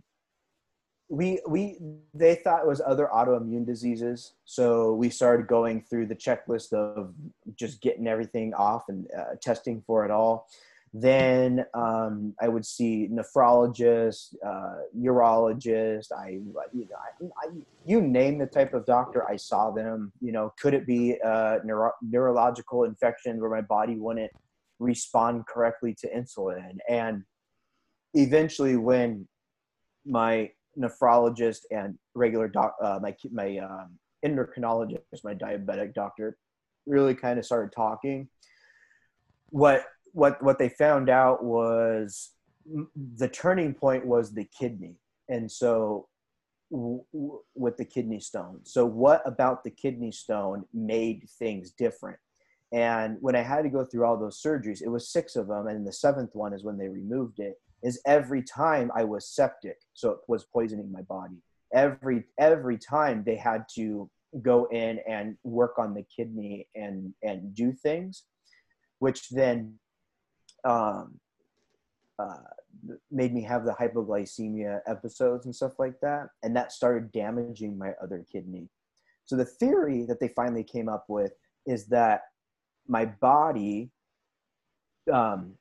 we 1.08 1.40
we 1.46 1.78
they 2.14 2.36
thought 2.36 2.62
it 2.62 2.66
was 2.66 2.80
other 2.80 3.08
autoimmune 3.12 3.66
diseases. 3.66 4.32
So 4.44 4.94
we 4.94 5.10
started 5.10 5.46
going 5.46 5.82
through 5.82 6.06
the 6.06 6.16
checklist 6.16 6.72
of 6.72 7.12
just 7.54 7.82
getting 7.82 8.06
everything 8.06 8.54
off 8.54 8.84
and 8.88 9.06
uh, 9.16 9.34
testing 9.40 9.82
for 9.86 10.06
it 10.06 10.10
all. 10.10 10.48
Then 10.94 11.64
um, 11.72 12.34
i 12.40 12.48
would 12.48 12.66
see 12.66 13.08
nephrologist 13.10 14.34
uh, 14.46 14.76
urologist 14.98 16.12
i 16.12 16.28
you 16.72 16.86
know 16.90 17.30
I, 17.40 17.46
I, 17.46 17.50
you 17.86 18.02
name 18.02 18.38
the 18.38 18.46
type 18.46 18.74
of 18.74 18.84
doctor 18.84 19.26
i 19.28 19.36
saw 19.36 19.70
them. 19.70 20.12
You 20.20 20.32
know 20.32 20.52
could 20.60 20.74
it 20.74 20.86
be 20.86 21.12
a 21.12 21.60
neuro- 21.64 21.98
neurological 22.02 22.84
infection 22.84 23.40
where 23.40 23.50
my 23.50 23.62
body 23.62 23.96
wouldn't 23.96 24.32
respond 24.78 25.46
correctly 25.46 25.94
to 26.00 26.08
insulin? 26.08 26.76
And 26.88 27.24
eventually 28.14 28.76
when 28.76 29.26
my 30.04 30.50
nephrologist 30.78 31.60
and 31.70 31.98
regular 32.14 32.48
doc, 32.48 32.74
uh, 32.82 32.98
my 33.00 33.14
my 33.30 33.58
um, 33.58 33.98
endocrinologist, 34.24 35.24
my 35.24 35.34
diabetic 35.34 35.94
doctor, 35.94 36.36
really 36.86 37.14
kind 37.14 37.38
of 37.38 37.44
started 37.44 37.72
talking. 37.74 38.28
What 39.50 39.84
what 40.12 40.42
what 40.42 40.58
they 40.58 40.68
found 40.68 41.08
out 41.08 41.44
was 41.44 42.30
the 43.16 43.28
turning 43.28 43.74
point 43.74 44.06
was 44.06 44.32
the 44.32 44.46
kidney, 44.58 44.96
and 45.28 45.50
so 45.50 46.08
w- 46.70 47.04
w- 47.12 47.40
with 47.54 47.76
the 47.76 47.84
kidney 47.84 48.20
stone. 48.20 48.60
So 48.64 48.86
what 48.86 49.22
about 49.26 49.64
the 49.64 49.70
kidney 49.70 50.12
stone 50.12 50.64
made 50.72 51.28
things 51.38 51.70
different? 51.70 52.18
And 52.72 53.18
when 53.20 53.36
I 53.36 53.42
had 53.42 53.62
to 53.62 53.68
go 53.68 53.84
through 53.84 54.06
all 54.06 54.16
those 54.16 54.40
surgeries, 54.40 54.80
it 54.80 54.88
was 54.88 55.12
six 55.12 55.36
of 55.36 55.48
them, 55.48 55.66
and 55.66 55.86
the 55.86 55.92
seventh 55.92 56.30
one 56.32 56.54
is 56.54 56.64
when 56.64 56.78
they 56.78 56.88
removed 56.88 57.38
it 57.38 57.56
is 57.82 58.00
every 58.06 58.42
time 58.42 58.90
I 58.94 59.04
was 59.04 59.28
septic, 59.28 59.78
so 59.94 60.10
it 60.10 60.18
was 60.28 60.44
poisoning 60.44 60.90
my 60.90 61.02
body. 61.02 61.36
Every 61.74 62.24
every 62.38 62.78
time 62.78 63.24
they 63.24 63.36
had 63.36 63.64
to 63.76 64.10
go 64.40 64.66
in 64.66 65.00
and 65.08 65.36
work 65.42 65.78
on 65.78 65.94
the 65.94 66.04
kidney 66.14 66.68
and 66.74 67.12
and 67.22 67.54
do 67.54 67.72
things, 67.72 68.24
which 68.98 69.28
then 69.30 69.78
um, 70.64 71.18
uh, 72.18 72.36
made 73.10 73.34
me 73.34 73.42
have 73.42 73.64
the 73.64 73.72
hypoglycemia 73.72 74.80
episodes 74.86 75.46
and 75.46 75.54
stuff 75.54 75.78
like 75.78 75.98
that, 76.00 76.28
and 76.42 76.54
that 76.56 76.72
started 76.72 77.12
damaging 77.12 77.76
my 77.76 77.92
other 78.02 78.24
kidney. 78.30 78.68
So 79.24 79.36
the 79.36 79.44
theory 79.44 80.04
that 80.06 80.20
they 80.20 80.28
finally 80.28 80.64
came 80.64 80.88
up 80.88 81.06
with 81.08 81.32
is 81.66 81.86
that 81.86 82.22
my 82.88 83.06
body 83.06 83.90
um, 85.12 85.54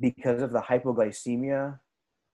because 0.00 0.42
of 0.42 0.52
the 0.52 0.60
hypoglycemia, 0.60 1.78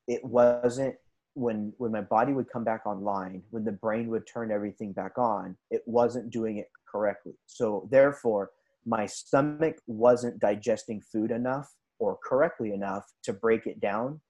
it 0.08 0.24
wasn't 0.24 0.96
when 1.34 1.72
when 1.78 1.92
my 1.92 2.00
body 2.00 2.32
would 2.32 2.50
come 2.50 2.64
back 2.64 2.86
online, 2.86 3.42
when 3.50 3.64
the 3.64 3.72
brain 3.72 4.08
would 4.08 4.26
turn 4.26 4.50
everything 4.50 4.92
back 4.92 5.16
on, 5.16 5.56
it 5.70 5.82
wasn't 5.86 6.30
doing 6.30 6.58
it 6.58 6.68
correctly. 6.90 7.32
So 7.46 7.88
therefore, 7.90 8.50
my 8.84 9.06
stomach 9.06 9.76
wasn't 9.86 10.40
digesting 10.40 11.00
food 11.00 11.30
enough 11.30 11.72
or 11.98 12.18
correctly 12.22 12.72
enough 12.72 13.04
to 13.22 13.32
break 13.32 13.66
it 13.66 13.80
down 13.80 14.20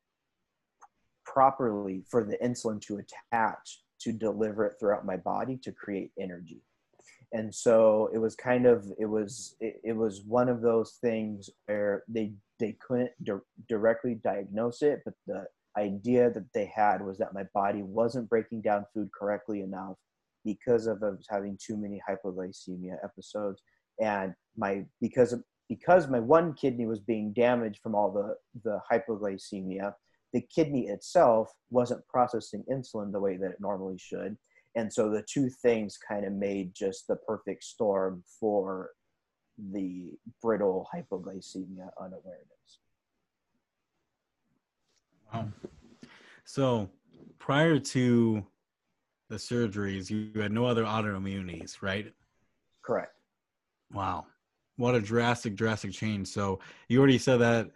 properly 1.25 2.05
for 2.11 2.23
the 2.25 2.37
insulin 2.39 2.81
to 2.83 2.99
attach 2.99 3.83
to 4.01 4.13
deliver 4.13 4.67
it 4.67 4.75
throughout 4.79 5.07
my 5.07 5.17
body 5.17 5.57
to 5.63 5.73
create 5.73 6.11
energy 6.19 6.61
and 7.33 7.55
so 7.55 8.11
it 8.13 8.19
was 8.19 8.35
kind 8.35 8.67
of 8.67 8.87
it 8.99 9.07
was 9.07 9.57
it, 9.61 9.81
it 9.85 9.97
was 9.97 10.23
one 10.27 10.49
of 10.49 10.61
those 10.61 10.99
things 11.01 11.51
where 11.67 12.05
they 12.09 12.33
they 12.61 12.77
couldn't 12.87 13.11
di- 13.23 13.33
directly 13.69 14.15
diagnose 14.23 14.83
it 14.83 15.01
but 15.05 15.15
the 15.27 15.45
idea 15.79 16.31
that 16.31 16.53
they 16.55 16.71
had 16.75 17.05
was 17.05 17.19
that 17.19 17.35
my 17.35 17.45
body 17.55 17.83
wasn't 17.83 18.29
breaking 18.29 18.63
down 18.63 18.85
food 18.93 19.09
correctly 19.19 19.63
enough 19.63 19.97
because 20.45 20.87
of 20.87 21.03
having 21.31 21.59
too 21.65 21.77
many 21.77 22.01
hypoglycemia 22.09 22.97
episodes. 23.05 23.63
And 24.01 24.35
my 24.57 24.85
because 25.01 25.33
of 25.33 25.43
because 25.69 26.09
my 26.09 26.21
one 26.21 26.55
kidney 26.55 26.87
was 26.87 27.01
being 27.01 27.33
damaged 27.33 27.81
from 27.83 27.95
all 27.95 28.11
the 28.11 28.35
the 28.65 28.81
hypoglycemia 28.91 29.93
the 30.33 30.41
kidney 30.55 30.89
itself 30.89 31.51
wasn't 31.71 32.07
processing 32.09 32.65
insulin 32.73 33.13
the 33.13 33.21
way 33.21 33.37
that 33.37 33.51
it 33.51 33.61
normally 33.61 33.99
should 33.99 34.37
and 34.75 34.93
so 34.93 35.11
the 35.11 35.25
two 35.29 35.49
things 35.63 35.99
kind 36.09 36.25
of 36.25 36.33
made 36.33 36.75
just 36.75 37.07
the 37.07 37.17
perfect 37.17 37.63
storm 37.65 38.23
for 38.41 38.91
the 39.73 40.11
brittle 40.41 40.89
hypoglycemia 40.95 41.89
unawareness 42.01 42.79
Wow. 45.33 45.49
So 46.45 46.91
prior 47.39 47.79
to 47.79 48.45
the 49.31 49.37
surgeries, 49.37 50.11
you 50.11 50.31
had 50.41 50.53
no 50.53 50.67
other 50.67 50.85
autoimmunities, 50.85 51.81
right? 51.81 52.13
correct 52.85 53.15
Wow. 53.93 54.27
What 54.77 54.95
a 54.95 55.01
drastic, 55.01 55.55
drastic 55.55 55.93
change. 55.93 56.29
So 56.29 56.59
you 56.89 56.99
already 56.99 57.19
said 57.19 57.39
that 57.39 57.71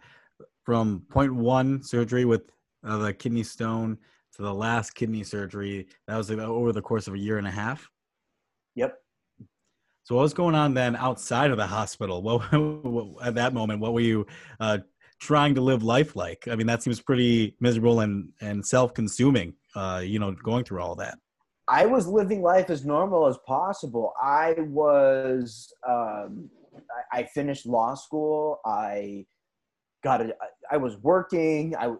from 0.63 1.01
point 1.09 1.33
one 1.33 1.81
surgery 1.81 2.25
with 2.25 2.41
uh, 2.85 2.97
the 2.97 3.13
kidney 3.13 3.43
stone 3.43 3.97
the 4.43 4.53
last 4.53 4.95
kidney 4.95 5.23
surgery. 5.23 5.87
That 6.07 6.17
was 6.17 6.31
over 6.31 6.71
the 6.71 6.81
course 6.81 7.07
of 7.07 7.13
a 7.13 7.19
year 7.19 7.37
and 7.37 7.47
a 7.47 7.51
half. 7.51 7.89
Yep. 8.75 8.95
So 10.03 10.15
what 10.15 10.21
was 10.21 10.33
going 10.33 10.55
on 10.55 10.73
then 10.73 10.95
outside 10.95 11.51
of 11.51 11.57
the 11.57 11.67
hospital? 11.67 12.21
What, 12.21 12.43
at 13.23 13.35
that 13.35 13.53
moment? 13.53 13.81
What 13.81 13.93
were 13.93 13.99
you 13.99 14.25
uh, 14.59 14.79
trying 15.19 15.55
to 15.55 15.61
live 15.61 15.83
life 15.83 16.15
like? 16.15 16.47
I 16.49 16.55
mean, 16.55 16.67
that 16.67 16.83
seems 16.83 17.01
pretty 17.01 17.55
miserable 17.59 17.99
and 17.99 18.29
and 18.39 18.65
self 18.65 18.93
consuming. 18.93 19.53
Uh, 19.75 20.01
you 20.03 20.19
know, 20.19 20.31
going 20.31 20.63
through 20.63 20.81
all 20.81 20.95
that. 20.95 21.17
I 21.67 21.85
was 21.85 22.07
living 22.07 22.41
life 22.41 22.69
as 22.69 22.85
normal 22.85 23.27
as 23.27 23.37
possible. 23.45 24.13
I 24.21 24.55
was, 24.57 25.73
um, 25.87 26.49
I 27.11 27.23
finished 27.23 27.65
law 27.65 27.93
school. 27.93 28.61
I 28.65 29.25
got 30.03 30.21
it. 30.21 30.37
I 30.71 30.77
was 30.77 30.97
working. 30.97 31.75
I, 31.75 31.93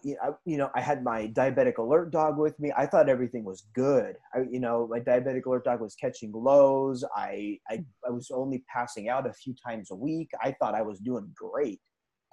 you 0.46 0.58
know, 0.58 0.70
I 0.76 0.82
had 0.82 1.04
my 1.04 1.28
diabetic 1.28 1.78
alert 1.78 2.12
dog 2.12 2.38
with 2.38 2.60
me. 2.60 2.72
I 2.78 2.86
thought 2.86 3.10
everything 3.10 3.44
was 3.44 3.66
good. 3.74 4.16
I, 4.34 4.40
you 4.52 4.60
know, 4.60 4.88
my 4.88 5.00
diabetic 5.00 5.46
alert 5.46 5.66
dog 5.66 5.82
was 5.82 5.96
catching 5.96 6.32
lows. 6.34 7.04
I, 7.16 7.60
I, 7.70 7.84
I 8.06 8.12
was 8.12 8.30
only 8.32 8.64
passing 8.72 9.10
out 9.10 9.28
a 9.28 9.34
few 9.34 9.56
times 9.66 9.92
a 9.92 9.96
week. 9.96 10.30
I 10.44 10.52
thought 10.52 10.76
I 10.76 10.82
was 10.82 11.00
doing 11.00 11.32
great. 11.36 11.80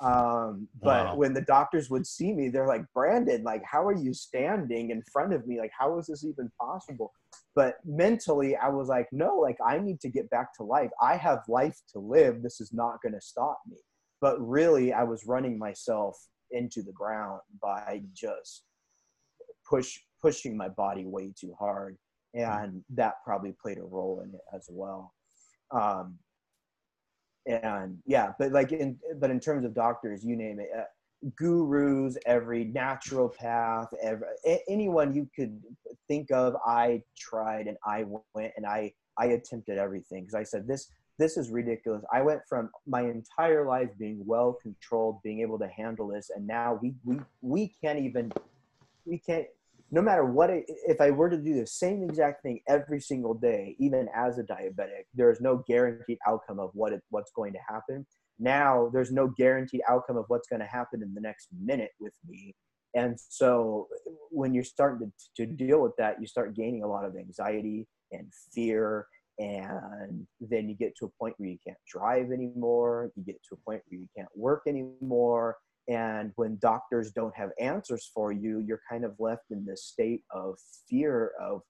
Um, 0.02 0.68
but 0.82 1.06
wow. 1.06 1.16
when 1.16 1.34
the 1.34 1.42
doctors 1.42 1.88
would 1.88 2.06
see 2.06 2.32
me, 2.32 2.48
they're 2.48 2.66
like, 2.66 2.84
Brandon, 2.92 3.44
like, 3.44 3.62
how 3.64 3.86
are 3.86 3.96
you 3.96 4.12
standing 4.12 4.90
in 4.90 5.02
front 5.12 5.32
of 5.32 5.46
me? 5.46 5.58
Like, 5.58 5.70
how 5.78 5.98
is 5.98 6.06
this 6.06 6.24
even 6.24 6.50
possible? 6.60 7.12
But 7.54 7.76
mentally, 7.84 8.56
I 8.56 8.68
was 8.68 8.88
like, 8.88 9.06
no, 9.12 9.36
like, 9.36 9.56
I 9.64 9.78
need 9.78 10.00
to 10.00 10.08
get 10.08 10.28
back 10.30 10.52
to 10.56 10.64
life. 10.64 10.90
I 11.00 11.16
have 11.16 11.40
life 11.48 11.78
to 11.92 12.00
live. 12.00 12.42
This 12.42 12.60
is 12.60 12.72
not 12.72 13.00
going 13.02 13.14
to 13.14 13.20
stop 13.20 13.60
me. 13.70 13.76
But 14.24 14.40
really, 14.40 14.90
I 14.90 15.02
was 15.02 15.26
running 15.26 15.58
myself 15.58 16.16
into 16.50 16.82
the 16.82 16.92
ground 16.92 17.42
by 17.60 18.00
just 18.14 18.62
push 19.68 19.98
pushing 20.22 20.56
my 20.56 20.70
body 20.70 21.04
way 21.04 21.34
too 21.38 21.54
hard, 21.58 21.98
and 22.32 22.82
that 22.94 23.16
probably 23.22 23.54
played 23.60 23.76
a 23.76 23.84
role 23.84 24.22
in 24.24 24.30
it 24.34 24.40
as 24.56 24.66
well. 24.70 25.12
Um, 25.72 26.18
and 27.46 27.98
yeah 28.06 28.32
but 28.38 28.52
like 28.52 28.72
in 28.72 28.98
but 29.20 29.30
in 29.30 29.38
terms 29.38 29.66
of 29.66 29.74
doctors 29.74 30.24
you 30.24 30.34
name 30.34 30.58
it 30.58 30.68
uh, 30.74 30.84
gurus 31.36 32.16
every 32.24 32.72
naturopath 32.72 33.88
every 34.02 34.26
anyone 34.66 35.14
you 35.14 35.28
could 35.36 35.60
think 36.08 36.30
of 36.30 36.56
i 36.66 37.02
tried 37.18 37.66
and 37.66 37.76
i 37.84 38.02
went 38.34 38.50
and 38.56 38.64
i 38.64 38.90
i 39.18 39.26
attempted 39.26 39.76
everything. 39.76 40.22
Because 40.22 40.34
i 40.34 40.42
said 40.42 40.66
this 40.66 40.88
this 41.18 41.36
is 41.36 41.50
ridiculous. 41.50 42.02
I 42.12 42.22
went 42.22 42.40
from 42.48 42.70
my 42.86 43.02
entire 43.02 43.66
life 43.66 43.90
being 43.98 44.22
well 44.26 44.56
controlled 44.60 45.22
being 45.22 45.40
able 45.40 45.58
to 45.58 45.68
handle 45.68 46.08
this 46.08 46.30
and 46.34 46.46
now 46.46 46.78
we 46.82 46.94
we 47.04 47.18
we 47.40 47.74
can't 47.82 47.98
even 47.98 48.32
we 49.06 49.18
can't 49.18 49.46
no 49.90 50.02
matter 50.02 50.24
what 50.24 50.50
it, 50.50 50.64
if 50.86 51.00
i 51.00 51.10
were 51.10 51.30
to 51.30 51.36
do 51.36 51.54
the 51.54 51.66
same 51.66 52.02
exact 52.02 52.42
thing 52.42 52.60
every 52.68 53.00
single 53.00 53.34
day 53.34 53.76
even 53.78 54.08
as 54.14 54.38
a 54.38 54.42
diabetic 54.42 55.04
there 55.14 55.30
is 55.30 55.40
no 55.40 55.62
guaranteed 55.68 56.18
outcome 56.26 56.58
of 56.58 56.70
what 56.74 56.92
it, 56.92 57.02
what's 57.10 57.32
going 57.32 57.52
to 57.52 57.58
happen. 57.68 58.06
Now 58.38 58.90
there's 58.92 59.12
no 59.12 59.28
guaranteed 59.28 59.82
outcome 59.88 60.16
of 60.16 60.24
what's 60.28 60.48
going 60.48 60.60
to 60.60 60.66
happen 60.66 61.02
in 61.02 61.14
the 61.14 61.20
next 61.20 61.48
minute 61.62 61.92
with 62.00 62.14
me. 62.28 62.54
And 62.96 63.18
so 63.18 63.88
when 64.30 64.54
you're 64.54 64.64
starting 64.64 65.12
to, 65.36 65.46
to 65.46 65.52
deal 65.52 65.80
with 65.80 65.92
that 65.98 66.20
you 66.20 66.26
start 66.26 66.56
gaining 66.56 66.82
a 66.82 66.88
lot 66.88 67.04
of 67.04 67.16
anxiety 67.16 67.86
and 68.12 68.26
fear 68.52 69.06
and 69.38 70.26
then 70.40 70.68
you 70.68 70.74
get 70.74 70.94
to 70.96 71.06
a 71.06 71.10
point 71.20 71.34
where 71.38 71.48
you 71.48 71.58
can't 71.66 71.78
drive 71.88 72.30
anymore 72.30 73.10
you 73.16 73.24
get 73.24 73.36
to 73.48 73.54
a 73.54 73.70
point 73.70 73.82
where 73.88 74.00
you 74.00 74.06
can't 74.16 74.28
work 74.36 74.62
anymore 74.66 75.56
and 75.88 76.32
when 76.36 76.58
doctors 76.60 77.12
don't 77.12 77.36
have 77.36 77.50
answers 77.60 78.10
for 78.14 78.32
you, 78.32 78.60
you're 78.60 78.80
kind 78.90 79.04
of 79.04 79.14
left 79.18 79.44
in 79.50 79.66
this 79.66 79.84
state 79.84 80.22
of 80.30 80.56
fear 80.88 81.32
of 81.40 81.60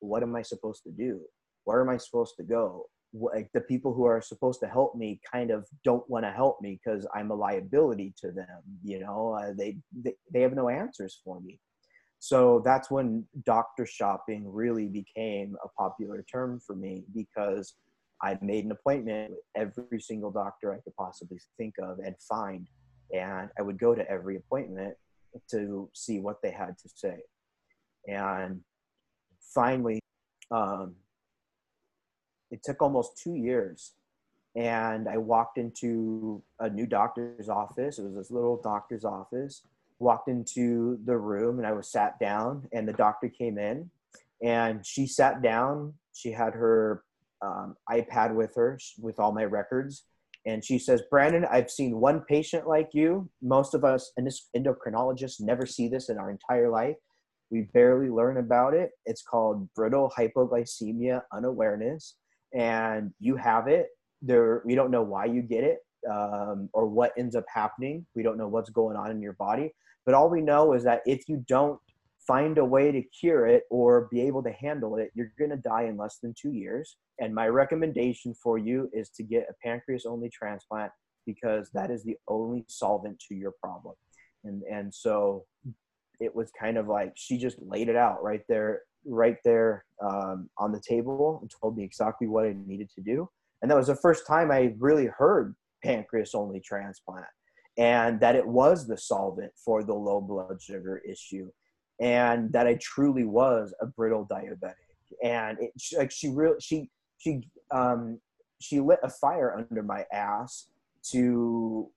what 0.00 0.22
am 0.22 0.34
I 0.34 0.42
supposed 0.42 0.82
to 0.84 0.90
do? 0.90 1.20
Where 1.64 1.80
am 1.80 1.88
I 1.88 1.96
supposed 1.96 2.34
to 2.38 2.42
go? 2.42 2.86
Like 3.14 3.50
the 3.54 3.60
people 3.60 3.94
who 3.94 4.04
are 4.04 4.20
supposed 4.20 4.60
to 4.60 4.66
help 4.66 4.96
me 4.96 5.20
kind 5.30 5.50
of 5.50 5.66
don't 5.84 6.08
want 6.10 6.24
to 6.24 6.32
help 6.32 6.60
me 6.60 6.80
because 6.82 7.06
I'm 7.14 7.30
a 7.30 7.34
liability 7.34 8.14
to 8.22 8.32
them. 8.32 8.62
You 8.82 9.00
know, 9.00 9.38
uh, 9.38 9.52
they, 9.56 9.76
they 9.94 10.14
they 10.32 10.40
have 10.40 10.54
no 10.54 10.68
answers 10.68 11.20
for 11.24 11.38
me. 11.40 11.60
So 12.24 12.62
that's 12.64 12.88
when 12.88 13.24
doctor 13.44 13.84
shopping 13.84 14.44
really 14.46 14.86
became 14.86 15.56
a 15.64 15.68
popular 15.76 16.24
term 16.32 16.60
for 16.64 16.76
me 16.76 17.02
because 17.12 17.74
I 18.22 18.38
made 18.40 18.64
an 18.64 18.70
appointment 18.70 19.32
with 19.32 19.40
every 19.56 20.00
single 20.00 20.30
doctor 20.30 20.72
I 20.72 20.78
could 20.84 20.94
possibly 20.94 21.40
think 21.58 21.74
of 21.82 21.98
and 21.98 22.14
find 22.20 22.68
and 23.12 23.50
I 23.58 23.62
would 23.62 23.76
go 23.76 23.96
to 23.96 24.08
every 24.08 24.36
appointment 24.36 24.94
to 25.50 25.90
see 25.94 26.20
what 26.20 26.36
they 26.44 26.52
had 26.52 26.78
to 26.78 26.88
say. 26.94 27.22
And 28.06 28.60
finally, 29.52 29.98
um, 30.52 30.94
it 32.52 32.62
took 32.62 32.80
almost 32.82 33.18
two 33.20 33.34
years. 33.34 33.94
And 34.54 35.08
I 35.08 35.16
walked 35.16 35.58
into 35.58 36.40
a 36.60 36.70
new 36.70 36.86
doctor's 36.86 37.48
office. 37.48 37.98
It 37.98 38.04
was 38.04 38.14
this 38.14 38.30
little 38.30 38.60
doctor's 38.62 39.04
office. 39.04 39.62
Walked 40.02 40.28
into 40.28 40.98
the 41.04 41.16
room 41.16 41.58
and 41.58 41.66
I 41.66 41.72
was 41.72 41.90
sat 41.90 42.18
down, 42.18 42.68
and 42.72 42.88
the 42.88 42.92
doctor 42.92 43.28
came 43.28 43.58
in 43.58 43.90
and 44.42 44.84
she 44.84 45.06
sat 45.06 45.42
down. 45.42 45.94
She 46.12 46.32
had 46.32 46.54
her 46.54 47.04
um, 47.40 47.76
iPad 47.90 48.34
with 48.34 48.54
her 48.56 48.78
with 49.00 49.18
all 49.18 49.32
my 49.32 49.44
records 49.44 50.04
and 50.44 50.64
she 50.64 50.78
says, 50.78 51.02
Brandon, 51.08 51.46
I've 51.50 51.70
seen 51.70 52.00
one 52.00 52.20
patient 52.28 52.66
like 52.66 52.90
you. 52.92 53.30
Most 53.42 53.74
of 53.74 53.84
us 53.84 54.12
endocrinologists 54.18 55.40
never 55.40 55.66
see 55.66 55.88
this 55.88 56.08
in 56.08 56.18
our 56.18 56.30
entire 56.30 56.68
life. 56.68 56.96
We 57.50 57.62
barely 57.72 58.10
learn 58.10 58.38
about 58.38 58.74
it. 58.74 58.90
It's 59.06 59.22
called 59.22 59.72
brittle 59.74 60.10
hypoglycemia 60.16 61.22
unawareness. 61.32 62.16
And 62.54 63.12
you 63.20 63.36
have 63.36 63.68
it. 63.68 63.88
There, 64.20 64.62
we 64.64 64.74
don't 64.74 64.90
know 64.90 65.02
why 65.02 65.26
you 65.26 65.42
get 65.42 65.64
it 65.64 65.78
um, 66.10 66.68
or 66.72 66.86
what 66.86 67.12
ends 67.16 67.36
up 67.36 67.44
happening. 67.52 68.06
We 68.14 68.22
don't 68.22 68.38
know 68.38 68.48
what's 68.48 68.70
going 68.70 68.96
on 68.96 69.10
in 69.10 69.20
your 69.20 69.34
body. 69.34 69.72
But 70.04 70.14
all 70.14 70.28
we 70.28 70.40
know 70.40 70.72
is 70.72 70.84
that 70.84 71.02
if 71.06 71.28
you 71.28 71.44
don't 71.46 71.78
find 72.26 72.58
a 72.58 72.64
way 72.64 72.92
to 72.92 73.02
cure 73.02 73.46
it 73.46 73.64
or 73.70 74.08
be 74.10 74.20
able 74.20 74.42
to 74.42 74.52
handle 74.52 74.96
it, 74.96 75.10
you're 75.14 75.32
going 75.38 75.50
to 75.50 75.56
die 75.56 75.84
in 75.84 75.96
less 75.96 76.18
than 76.18 76.34
two 76.40 76.52
years. 76.52 76.96
And 77.18 77.34
my 77.34 77.48
recommendation 77.48 78.34
for 78.34 78.58
you 78.58 78.90
is 78.92 79.10
to 79.10 79.22
get 79.22 79.46
a 79.50 79.54
pancreas 79.62 80.06
only 80.06 80.28
transplant 80.28 80.92
because 81.26 81.70
that 81.72 81.90
is 81.90 82.02
the 82.02 82.16
only 82.28 82.64
solvent 82.68 83.18
to 83.28 83.34
your 83.34 83.52
problem. 83.62 83.94
And, 84.44 84.62
and 84.64 84.92
so 84.92 85.44
it 86.20 86.34
was 86.34 86.50
kind 86.58 86.76
of 86.76 86.88
like 86.88 87.12
she 87.14 87.38
just 87.38 87.56
laid 87.60 87.88
it 87.88 87.96
out 87.96 88.22
right 88.22 88.42
there, 88.48 88.82
right 89.04 89.36
there 89.44 89.84
um, 90.00 90.48
on 90.58 90.72
the 90.72 90.80
table 90.80 91.38
and 91.40 91.52
told 91.60 91.76
me 91.76 91.84
exactly 91.84 92.26
what 92.26 92.44
I 92.44 92.54
needed 92.66 92.90
to 92.96 93.00
do. 93.00 93.28
And 93.60 93.70
that 93.70 93.76
was 93.76 93.86
the 93.86 93.96
first 93.96 94.26
time 94.26 94.50
I 94.50 94.74
really 94.78 95.06
heard 95.06 95.54
pancreas 95.82 96.34
only 96.34 96.60
transplant 96.60 97.26
and 97.78 98.20
that 98.20 98.36
it 98.36 98.46
was 98.46 98.86
the 98.86 98.98
solvent 98.98 99.52
for 99.56 99.82
the 99.82 99.94
low 99.94 100.20
blood 100.20 100.60
sugar 100.60 101.00
issue 101.08 101.50
and 102.00 102.52
that 102.52 102.66
I 102.66 102.78
truly 102.80 103.24
was 103.24 103.74
a 103.80 103.86
brittle 103.86 104.26
diabetic. 104.26 104.74
And 105.22 105.58
it, 105.60 105.72
like 105.96 106.10
she 106.10 106.28
really, 106.28 106.56
she, 106.60 106.90
she, 107.18 107.48
um, 107.70 108.18
she 108.60 108.80
lit 108.80 108.98
a 109.02 109.10
fire 109.10 109.56
under 109.56 109.82
my 109.82 110.04
ass 110.12 110.68
to 111.10 111.90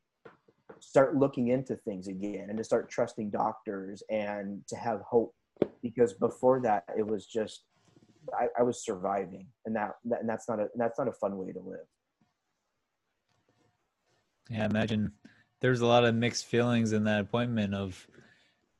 start 0.79 1.15
looking 1.15 1.49
into 1.49 1.75
things 1.75 2.07
again 2.07 2.47
and 2.49 2.57
to 2.57 2.63
start 2.63 2.89
trusting 2.89 3.29
doctors 3.29 4.03
and 4.09 4.61
to 4.67 4.75
have 4.75 5.01
hope 5.01 5.33
because 5.81 6.13
before 6.13 6.59
that 6.61 6.83
it 6.97 7.05
was 7.05 7.25
just 7.25 7.63
I, 8.37 8.47
I 8.59 8.63
was 8.63 8.83
surviving 8.83 9.47
and 9.65 9.75
that, 9.75 9.91
that 10.05 10.21
and 10.21 10.29
that's 10.29 10.49
not 10.49 10.59
a 10.59 10.67
that's 10.75 10.99
not 10.99 11.07
a 11.07 11.13
fun 11.13 11.37
way 11.37 11.51
to 11.53 11.59
live 11.59 11.85
yeah 14.49 14.63
I 14.63 14.65
imagine 14.65 15.11
there's 15.61 15.81
a 15.81 15.85
lot 15.85 16.05
of 16.05 16.15
mixed 16.15 16.45
feelings 16.45 16.93
in 16.93 17.03
that 17.05 17.21
appointment 17.21 17.73
of 17.73 18.07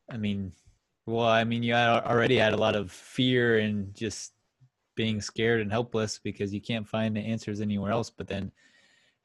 i 0.09 0.17
mean 0.17 0.51
well, 1.05 1.27
I 1.27 1.43
mean, 1.43 1.61
you 1.61 1.73
already 1.73 2.37
had 2.37 2.53
a 2.53 2.57
lot 2.57 2.75
of 2.75 2.91
fear 2.91 3.59
and 3.59 3.93
just 3.93 4.33
being 4.95 5.21
scared 5.21 5.61
and 5.61 5.71
helpless 5.71 6.19
because 6.19 6.53
you 6.53 6.61
can't 6.61 6.87
find 6.87 7.15
the 7.15 7.21
answers 7.21 7.61
anywhere 7.61 7.91
else. 7.91 8.09
But 8.09 8.27
then 8.27 8.51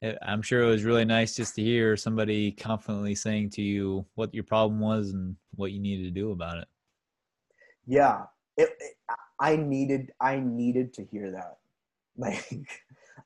eh, 0.02 0.14
I'm 0.22 0.42
sure 0.42 0.62
it 0.62 0.66
was 0.66 0.84
really 0.84 1.06
nice 1.06 1.34
just 1.34 1.54
to 1.54 1.62
hear 1.62 1.96
somebody 1.96 2.52
confidently 2.52 3.14
saying 3.14 3.50
to 3.50 3.62
you 3.62 4.04
what 4.14 4.34
your 4.34 4.44
problem 4.44 4.80
was 4.80 5.10
and 5.10 5.36
what 5.54 5.72
you 5.72 5.80
needed 5.80 6.04
to 6.04 6.10
do 6.10 6.32
about 6.32 6.58
it. 6.58 6.68
Yeah, 7.86 8.24
it, 8.58 8.68
it, 8.78 8.96
I 9.38 9.56
needed 9.56 10.12
I 10.20 10.38
needed 10.38 10.92
to 10.94 11.04
hear 11.04 11.30
that. 11.32 11.56
Like 12.16 12.68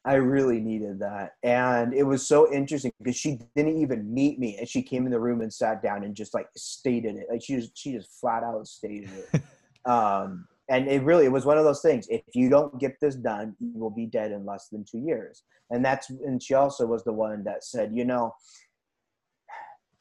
I 0.06 0.14
really 0.14 0.60
needed 0.60 0.98
that. 1.00 1.32
And 1.42 1.94
it 1.94 2.02
was 2.02 2.26
so 2.26 2.52
interesting 2.52 2.92
because 2.98 3.16
she 3.16 3.40
didn't 3.56 3.78
even 3.80 4.12
meet 4.12 4.38
me 4.38 4.58
and 4.58 4.68
she 4.68 4.82
came 4.82 5.06
in 5.06 5.12
the 5.12 5.20
room 5.20 5.40
and 5.40 5.52
sat 5.52 5.82
down 5.82 6.04
and 6.04 6.14
just 6.14 6.34
like 6.34 6.46
stated 6.56 7.16
it. 7.16 7.26
Like 7.30 7.42
she 7.42 7.56
just 7.56 7.76
she 7.76 7.92
just 7.92 8.10
flat 8.20 8.42
out 8.42 8.66
stated 8.66 9.10
it. 9.32 9.42
um 9.90 10.46
and 10.68 10.88
it 10.88 11.02
really 11.02 11.24
it 11.24 11.32
was 11.32 11.46
one 11.46 11.56
of 11.56 11.64
those 11.64 11.80
things. 11.80 12.06
If 12.10 12.22
you 12.34 12.50
don't 12.50 12.78
get 12.78 13.00
this 13.00 13.14
done, 13.14 13.56
you 13.60 13.72
will 13.78 13.90
be 13.90 14.06
dead 14.06 14.30
in 14.30 14.44
less 14.44 14.68
than 14.68 14.84
two 14.84 14.98
years. 14.98 15.42
And 15.70 15.82
that's 15.82 16.10
and 16.10 16.42
she 16.42 16.52
also 16.52 16.84
was 16.84 17.02
the 17.04 17.12
one 17.12 17.42
that 17.44 17.64
said, 17.64 17.92
you 17.94 18.04
know, 18.04 18.34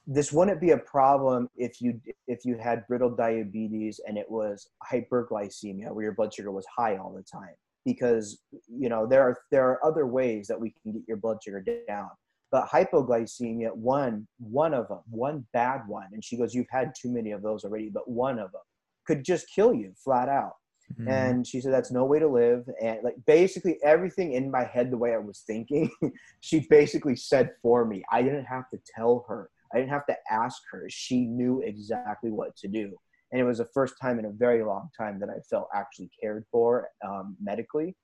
this 0.05 0.33
wouldn't 0.33 0.59
be 0.59 0.71
a 0.71 0.77
problem 0.77 1.47
if 1.55 1.81
you 1.81 2.01
if 2.27 2.43
you 2.43 2.57
had 2.57 2.85
brittle 2.87 3.09
diabetes 3.09 4.01
and 4.05 4.17
it 4.17 4.29
was 4.29 4.67
hyperglycemia 4.91 5.93
where 5.93 6.03
your 6.03 6.13
blood 6.13 6.33
sugar 6.33 6.51
was 6.51 6.65
high 6.75 6.97
all 6.97 7.13
the 7.13 7.23
time 7.23 7.55
because 7.85 8.39
you 8.67 8.89
know 8.89 9.05
there 9.05 9.21
are 9.21 9.37
there 9.51 9.67
are 9.69 9.85
other 9.85 10.05
ways 10.05 10.47
that 10.47 10.59
we 10.59 10.73
can 10.81 10.93
get 10.93 11.03
your 11.07 11.17
blood 11.17 11.37
sugar 11.43 11.63
down 11.87 12.09
but 12.51 12.67
hypoglycemia 12.67 13.73
one 13.75 14.27
one 14.39 14.73
of 14.73 14.87
them 14.87 14.99
one 15.09 15.45
bad 15.53 15.81
one 15.87 16.07
and 16.13 16.23
she 16.23 16.37
goes 16.37 16.53
you've 16.53 16.65
had 16.69 16.93
too 16.99 17.11
many 17.11 17.31
of 17.31 17.41
those 17.41 17.63
already 17.63 17.89
but 17.89 18.09
one 18.09 18.39
of 18.39 18.51
them 18.51 18.61
could 19.05 19.23
just 19.23 19.45
kill 19.53 19.73
you 19.73 19.93
flat 20.01 20.29
out 20.29 20.53
mm-hmm. 20.93 21.09
and 21.09 21.45
she 21.45 21.59
said 21.59 21.73
that's 21.73 21.91
no 21.91 22.05
way 22.05 22.19
to 22.19 22.27
live 22.27 22.63
and 22.81 22.99
like 23.03 23.15
basically 23.25 23.77
everything 23.83 24.33
in 24.33 24.49
my 24.49 24.63
head 24.63 24.89
the 24.91 24.97
way 24.97 25.13
i 25.13 25.17
was 25.17 25.43
thinking 25.45 25.89
she 26.41 26.65
basically 26.69 27.15
said 27.15 27.51
for 27.61 27.85
me 27.85 28.03
i 28.11 28.21
didn't 28.21 28.45
have 28.45 28.69
to 28.69 28.77
tell 28.95 29.25
her 29.27 29.49
I 29.73 29.79
didn't 29.79 29.91
have 29.91 30.05
to 30.05 30.15
ask 30.29 30.61
her. 30.71 30.85
She 30.89 31.21
knew 31.21 31.61
exactly 31.61 32.31
what 32.31 32.55
to 32.57 32.67
do. 32.67 32.95
And 33.33 33.41
it 33.41 33.45
was 33.45 33.57
the 33.57 33.65
first 33.73 33.95
time 33.99 34.19
in 34.19 34.25
a 34.25 34.29
very 34.29 34.63
long 34.63 34.89
time 34.95 35.19
that 35.19 35.29
I 35.29 35.39
felt 35.49 35.67
actually 35.73 36.11
cared 36.21 36.45
for 36.51 36.87
um, 37.03 37.35
medically. 37.41 37.95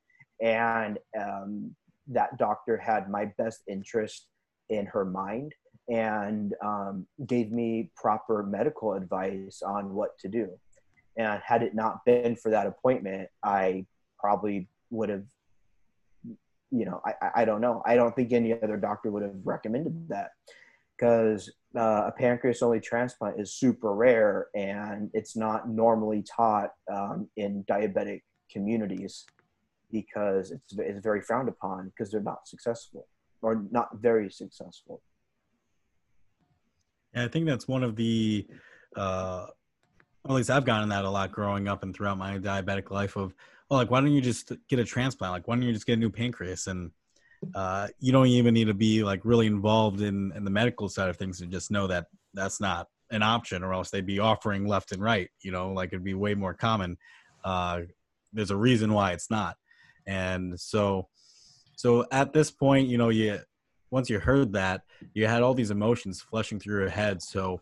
And 0.42 0.98
um, 1.18 1.76
that 2.08 2.40
doctor 2.40 2.78
had 2.78 3.12
my 3.12 3.26
best 3.38 3.62
interest 3.68 4.26
in 4.70 4.88
her 4.88 5.06
mind 5.06 5.54
and 5.88 6.56
um, 6.66 7.06
gave 7.28 7.52
me 7.52 7.92
proper 7.96 8.42
medical 8.42 8.94
advice 8.94 9.62
on 9.62 9.94
what 9.94 10.18
to 10.20 10.30
do. 10.30 10.50
And 11.16 11.40
had 11.46 11.62
it 11.62 11.76
not 11.76 12.04
been 12.06 12.36
for 12.36 12.50
that 12.50 12.66
appointment, 12.66 13.30
I 13.44 13.86
probably 14.20 14.68
would 14.90 15.10
have, 15.10 15.26
you 16.72 16.86
know, 16.86 17.02
I, 17.06 17.42
I 17.42 17.46
don't 17.46 17.62
know. 17.62 17.84
I 17.86 17.96
don't 17.96 18.16
think 18.16 18.34
any 18.34 18.52
other 18.52 18.78
doctor 18.78 19.12
would 19.12 19.22
have 19.22 19.36
recommended 19.44 20.10
that 20.10 20.32
because 21.00 21.52
uh, 21.78 22.08
a 22.08 22.12
pancreas 22.18 22.62
only 22.62 22.80
transplant 22.80 23.40
is 23.40 23.54
super 23.54 23.94
rare 23.94 24.48
and 24.56 25.10
it's 25.14 25.36
not 25.36 25.70
normally 25.70 26.24
taught 26.24 26.72
um, 26.92 27.30
in 27.38 27.64
diabetic 27.70 28.22
communities 28.52 29.26
because 29.92 30.52
it's, 30.52 30.78
it's 30.78 31.00
very 31.00 31.22
frowned 31.22 31.48
upon 31.48 31.90
because 31.90 32.12
they're 32.12 32.22
not 32.22 32.48
successful 32.48 33.08
or 33.42 33.64
not 33.72 33.90
very 34.00 34.30
successful. 34.30 35.02
And 37.14 37.24
I 37.24 37.28
think 37.28 37.46
that's 37.46 37.68
one 37.68 37.84
of 37.84 37.96
the, 37.96 38.46
uh, 38.96 39.48
at 40.26 40.32
least 40.32 40.50
I've 40.50 40.66
gotten 40.66 40.90
that 40.90 41.06
a 41.06 41.10
lot 41.10 41.32
growing 41.32 41.68
up 41.68 41.84
and 41.84 41.96
throughout 41.96 42.18
my 42.18 42.38
diabetic 42.38 42.92
life 42.92 43.16
of, 43.16 43.34
well, 43.70 43.80
like, 43.80 43.90
why 43.90 44.02
don't 44.02 44.12
you 44.12 44.22
just 44.22 44.52
get 44.68 44.80
a 44.80 44.84
transplant? 44.84 45.32
Like, 45.32 45.48
why 45.48 45.56
don't 45.56 45.64
you 45.64 45.74
just 45.74 45.86
get 45.86 45.94
a 45.94 45.98
new 45.98 46.10
pancreas? 46.10 46.68
And 46.68 46.92
uh, 47.56 47.88
you 48.00 48.12
don't 48.12 48.28
even 48.28 48.54
need 48.54 48.68
to 48.68 48.74
be 48.74 49.04
like 49.04 49.22
really 49.24 49.48
involved 49.48 50.02
in, 50.02 50.32
in 50.36 50.44
the 50.44 50.52
medical 50.52 50.90
side 50.90 51.10
of 51.10 51.18
things 51.18 51.40
to 51.40 51.46
just 51.46 51.72
know 51.72 51.88
that 51.88 52.08
that's 52.34 52.60
not 52.60 52.88
an 53.12 53.24
option 53.24 53.64
or 53.64 53.74
else 53.74 53.90
they'd 53.90 54.06
be 54.06 54.20
offering 54.20 54.68
left 54.68 54.92
and 54.92 55.02
right 55.02 55.30
you 55.42 55.52
know 55.52 55.72
like 55.72 55.90
it'd 55.90 56.04
be 56.04 56.14
way 56.14 56.36
more 56.36 56.54
common. 56.54 56.98
Uh, 57.44 57.82
there's 58.34 58.52
a 58.52 58.58
reason 58.58 58.94
why 58.94 59.12
it's 59.12 59.32
not. 59.32 59.56
And 60.06 60.60
so 60.60 61.08
so 61.76 62.06
at 62.12 62.34
this 62.34 62.52
point 62.52 62.88
you 62.88 62.98
know 62.98 63.10
you 63.10 63.40
once 63.90 64.10
you 64.10 64.20
heard 64.20 64.54
that 64.54 64.82
you 65.14 65.26
had 65.26 65.42
all 65.42 65.54
these 65.54 65.72
emotions 65.72 66.22
flushing 66.22 66.60
through 66.60 66.80
your 66.80 66.90
head. 66.90 67.22
So 67.22 67.62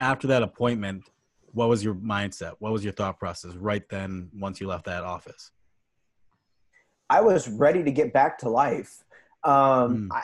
after 0.00 0.26
that 0.28 0.42
appointment 0.42 1.04
what 1.52 1.68
was 1.68 1.84
your 1.84 1.94
mindset? 1.94 2.54
What 2.60 2.72
was 2.72 2.84
your 2.84 2.92
thought 2.92 3.18
process 3.18 3.54
right 3.54 3.82
then 3.90 4.30
once 4.34 4.60
you 4.60 4.68
left 4.68 4.86
that 4.86 5.02
office? 5.04 5.50
I 7.08 7.20
was 7.20 7.48
ready 7.48 7.82
to 7.82 7.90
get 7.90 8.12
back 8.12 8.38
to 8.38 8.48
life 8.48 9.02
um, 9.44 9.52
mm. 9.52 10.08
I, 10.12 10.22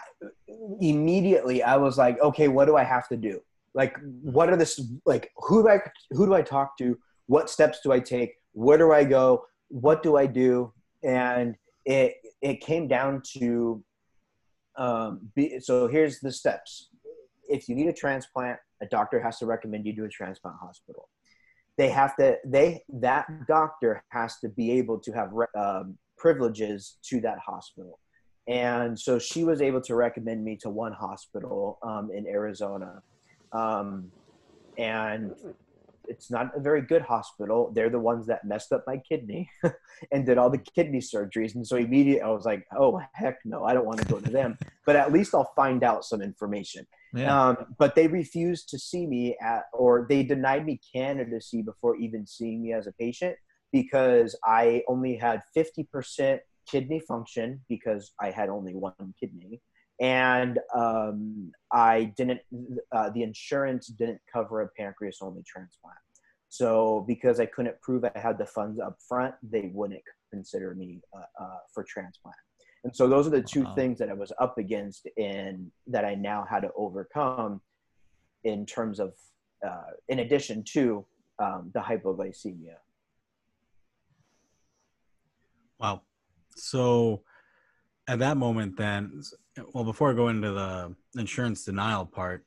immediately 0.81 1.63
I 1.63 1.77
was 1.77 1.99
like, 1.99 2.21
okay, 2.21 2.49
what 2.49 2.67
do 2.67 2.77
I 2.77 2.85
have 2.85 3.09
to 3.09 3.17
do? 3.17 3.41
Like, 3.75 3.97
what 4.23 4.49
are 4.51 4.57
this? 4.57 4.81
Like, 5.05 5.31
who 5.37 5.63
do 5.63 5.69
I 5.69 5.81
who 6.11 6.27
do 6.27 6.35
I 6.35 6.43
talk 6.43 6.79
to? 6.79 6.99
What 7.27 7.51
steps 7.51 7.81
do 7.83 7.93
I 7.93 8.01
take? 8.01 8.35
Where 8.53 8.79
do 8.79 8.93
I 8.93 9.05
go? 9.05 9.45
What 9.69 10.03
do 10.03 10.17
I 10.17 10.27
do? 10.27 10.73
And 11.03 11.57
it 11.85 12.15
it 12.41 12.61
came 12.61 12.89
down 12.89 13.23
to 13.39 13.83
um, 14.77 15.31
be, 15.35 15.59
so 15.61 15.89
here's 15.89 16.21
the 16.21 16.33
steps. 16.33 16.89
If 17.49 17.69
you 17.69 17.75
need 17.75 17.89
a 17.89 17.93
transplant, 17.93 18.59
a 18.83 18.87
doctor 18.87 19.21
has 19.21 19.39
to 19.39 19.47
recommend 19.47 19.87
you 19.87 19.95
to 19.97 20.05
a 20.05 20.09
transplant 20.09 20.57
hospital. 20.61 21.09
They 21.79 21.89
have 21.91 22.17
to 22.17 22.39
they 22.45 22.83
that 22.89 23.27
doctor 23.47 24.03
has 24.09 24.39
to 24.41 24.49
be 24.49 24.73
able 24.73 24.99
to 25.01 25.13
have 25.13 25.33
um, 25.57 25.99
privileges 26.17 26.97
to 27.05 27.21
that 27.21 27.39
hospital 27.39 27.99
and 28.49 28.99
so 28.99 29.19
she 29.19 29.45
was 29.45 29.61
able 29.61 29.81
to 29.83 29.95
recommend 29.95 30.45
me 30.45 30.57
to 30.63 30.71
one 30.71 30.93
hospital 30.93 31.79
um, 31.83 32.11
in 32.15 32.27
Arizona. 32.27 33.03
Um, 33.53 34.13
and 34.79 35.35
it's 36.09 36.31
not 36.31 36.57
a 36.57 36.61
very 36.61 36.83
good 36.83 37.03
hospital. 37.03 37.73
They're 37.75 37.91
the 37.91 37.99
ones 37.99 38.27
that 38.27 38.45
messed 38.45 38.73
up 38.73 38.85
my 38.87 38.99
kidney 38.99 39.49
and 40.13 40.25
did 40.25 40.39
all 40.39 40.51
the 40.51 40.59
kidney 40.59 41.01
surgeries. 41.01 41.55
And 41.55 41.67
so 41.67 41.77
immediately 41.77 42.23
I 42.23 42.29
was 42.29 42.45
like, 42.45 42.65
oh, 42.79 43.01
heck 43.13 43.39
no, 43.45 43.65
I 43.65 43.75
don't 43.75 43.87
want 43.87 43.99
to 43.99 44.07
go 44.07 44.21
to 44.21 44.31
them. 44.31 44.59
But 44.85 44.97
at 44.97 45.13
least 45.13 45.35
I'll 45.35 45.53
find 45.57 45.83
out 45.83 46.05
some 46.05 46.23
information. 46.23 46.87
Yeah. 47.15 47.49
Um, 47.49 47.75
but 47.79 47.95
they 47.95 48.07
refused 48.07 48.69
to 48.71 48.79
see 48.79 49.07
me 49.07 49.37
at, 49.41 49.65
or 49.73 50.07
they 50.09 50.23
denied 50.23 50.67
me 50.67 50.81
candidacy 50.95 51.63
before 51.63 51.97
even 51.97 52.27
seeing 52.27 52.63
me 52.63 52.73
as 52.73 52.87
a 52.87 52.93
patient 52.93 53.37
because 53.73 54.37
I 54.45 54.83
only 54.89 55.17
had 55.17 55.43
50% 55.57 56.39
kidney 56.71 57.01
function 57.01 57.61
because 57.69 58.13
I 58.21 58.31
had 58.31 58.49
only 58.49 58.75
one 58.75 59.15
kidney, 59.19 59.61
and 60.01 60.59
um, 60.75 61.53
I 61.73 62.13
didn't. 62.17 62.41
Uh, 62.93 63.11
the 63.11 63.23
insurance 63.23 63.89
didn't 63.89 64.21
cover 64.33 64.63
a 64.63 64.69
pancreas 64.77 65.19
only 65.23 65.43
transplant. 65.47 65.99
So 66.49 67.05
because 67.07 67.41
I 67.41 67.47
couldn't 67.47 67.81
prove 67.83 68.05
I 68.05 68.19
had 68.19 68.39
the 68.39 68.47
funds 68.47 68.81
up 68.81 68.97
front, 69.07 69.35
they 69.43 69.71
wouldn't 69.75 70.01
consider 70.33 70.75
me 70.75 71.01
uh, 71.15 71.45
uh, 71.45 71.59
for 71.73 71.85
transplant. 71.85 72.37
And 72.85 72.95
so 72.95 73.09
those 73.09 73.27
are 73.27 73.31
the 73.31 73.43
two 73.43 73.65
wow. 73.65 73.75
things 73.75 73.99
that 73.99 74.09
I 74.09 74.13
was 74.13 74.33
up 74.39 74.59
against 74.59 75.09
and 75.17 75.71
that 75.89 76.05
I 76.05 76.15
now 76.15 76.47
had 76.49 76.61
to 76.61 76.71
overcome 76.77 77.61
in 78.45 78.65
terms 78.65 79.01
of, 79.01 79.13
uh, 79.67 79.91
in 80.09 80.21
addition 80.21 80.63
to 80.73 81.05
um, 81.41 81.71
the 81.75 81.81
hypoglycemia. 81.81 82.77
Wow. 85.81 86.03
So 86.57 87.23
at 88.09 88.19
that 88.21 88.37
moment, 88.37 88.77
then, 88.77 89.23
well, 89.73 89.85
before 89.85 90.11
I 90.11 90.15
go 90.15 90.29
into 90.29 90.53
the 90.53 90.95
insurance 91.19 91.65
denial 91.65 92.07
part, 92.07 92.45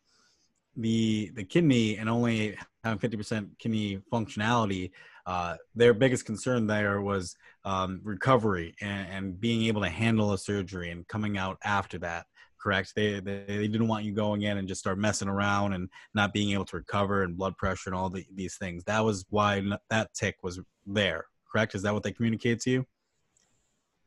the 0.76 1.32
the 1.36 1.44
kidney 1.44 1.98
and 1.98 2.10
only 2.10 2.56
having 2.84 3.00
50% 3.00 3.50
kidney 3.60 4.02
functionality, 4.12 4.92
uh, 5.26 5.56
their 5.76 5.94
biggest 5.94 6.26
concern 6.26 6.66
there 6.68 7.02
was 7.02 7.36
um, 7.66 8.00
recovery 8.04 8.74
and, 8.82 9.08
and, 9.12 9.42
being 9.42 9.66
able 9.66 9.82
to 9.82 9.90
handle 9.90 10.32
a 10.32 10.38
surgery 10.38 10.92
and 10.92 11.08
coming 11.08 11.38
out 11.38 11.58
after 11.64 11.98
that. 12.00 12.26
Correct. 12.60 12.94
They, 12.96 13.20
they, 13.20 13.44
they 13.48 13.68
didn't 13.68 13.88
want 13.88 14.06
you 14.06 14.14
going 14.14 14.44
in 14.44 14.58
and 14.58 14.68
just 14.68 14.80
start 14.80 14.98
messing 14.98 15.28
around 15.28 15.74
and 15.74 15.90
not 16.14 16.34
being 16.34 16.52
able 16.52 16.66
to 16.66 16.78
recover 16.78 17.24
and 17.24 17.38
blood 17.38 17.58
pressure 17.58 17.90
and 17.90 17.96
all 17.96 18.10
the, 18.10 18.26
these 18.34 18.56
things. 18.56 18.84
That 18.86 19.04
was 19.04 19.26
why 19.30 19.62
that 19.90 20.14
tick 20.14 20.38
was 20.42 20.60
there. 20.86 21.26
Correct. 21.52 21.76
Is 21.76 21.82
that 21.84 21.94
what 21.94 22.04
they 22.04 22.12
communicated 22.12 22.62
to 22.62 22.72
you? 22.72 22.86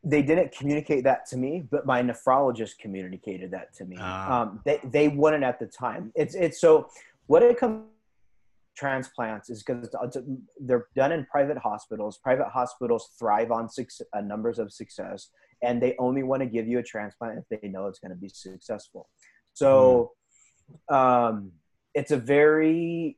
They 0.03 0.21
didn't 0.21 0.51
communicate 0.51 1.05
that 1.05 1.25
to 1.27 1.37
me, 1.37 1.63
but 1.71 1.85
my 1.85 2.01
nephrologist 2.01 2.77
communicated 2.77 3.51
that 3.51 3.73
to 3.75 3.85
me. 3.85 3.95
Ah. 3.99 4.41
Um, 4.41 4.61
they 4.65 4.79
they 4.83 5.07
wouldn't 5.07 5.43
at 5.43 5.59
the 5.59 5.67
time. 5.67 6.11
It's 6.15 6.35
it's 6.35 6.59
so 6.59 6.89
what 7.27 7.41
it 7.43 7.57
comes 7.57 7.85
transplants 8.75 9.49
is 9.49 9.63
because 9.63 9.87
they're 10.59 10.87
done 10.95 11.11
in 11.11 11.25
private 11.25 11.57
hospitals. 11.57 12.17
Private 12.17 12.49
hospitals 12.49 13.11
thrive 13.19 13.51
on 13.51 13.69
six, 13.69 14.01
uh, 14.13 14.21
numbers 14.21 14.59
of 14.59 14.71
success, 14.71 15.29
and 15.61 15.81
they 15.81 15.95
only 15.99 16.23
want 16.23 16.41
to 16.41 16.45
give 16.47 16.67
you 16.67 16.79
a 16.79 16.83
transplant 16.83 17.37
if 17.37 17.61
they 17.61 17.67
know 17.67 17.87
it's 17.87 17.99
going 17.99 18.11
to 18.11 18.17
be 18.17 18.29
successful. 18.29 19.09
So, 19.53 20.13
mm. 20.89 20.95
um, 20.95 21.51
it's 21.93 22.11
a 22.11 22.17
very 22.17 23.17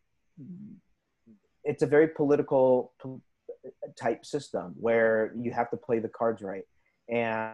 it's 1.64 1.82
a 1.82 1.88
very 1.88 2.10
political 2.10 2.94
type 3.98 4.26
system 4.26 4.76
where 4.80 5.34
you 5.40 5.52
have 5.52 5.70
to 5.72 5.78
play 5.78 6.00
the 6.00 6.10
cards 6.10 6.44
right 6.44 6.64
and 7.10 7.54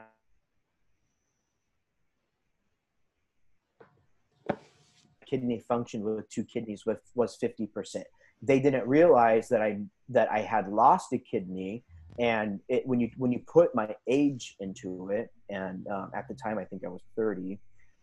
kidney 5.32 5.60
function 5.60 6.04
with 6.04 6.30
two 6.30 6.44
kidneys 6.44 6.86
with 6.86 7.00
was 7.16 7.38
50%. 7.42 8.04
They 8.42 8.60
didn't 8.60 8.88
realize 8.88 9.48
that 9.50 9.62
I 9.62 9.80
that 10.10 10.30
I 10.32 10.40
had 10.40 10.68
lost 10.68 11.14
a 11.14 11.20
kidney, 11.20 11.84
and 12.20 12.60
it, 12.68 12.86
when 12.86 13.00
you 13.00 13.10
when 13.18 13.32
you 13.32 13.40
put 13.48 13.74
my 13.76 13.96
age 14.08 14.56
into 14.60 15.10
it, 15.12 15.30
and 15.50 15.88
um, 15.88 16.12
at 16.16 16.28
the 16.28 16.34
time 16.34 16.58
I 16.58 16.66
think 16.66 16.84
I 16.84 16.90
was 16.90 17.04
30. 17.16 17.60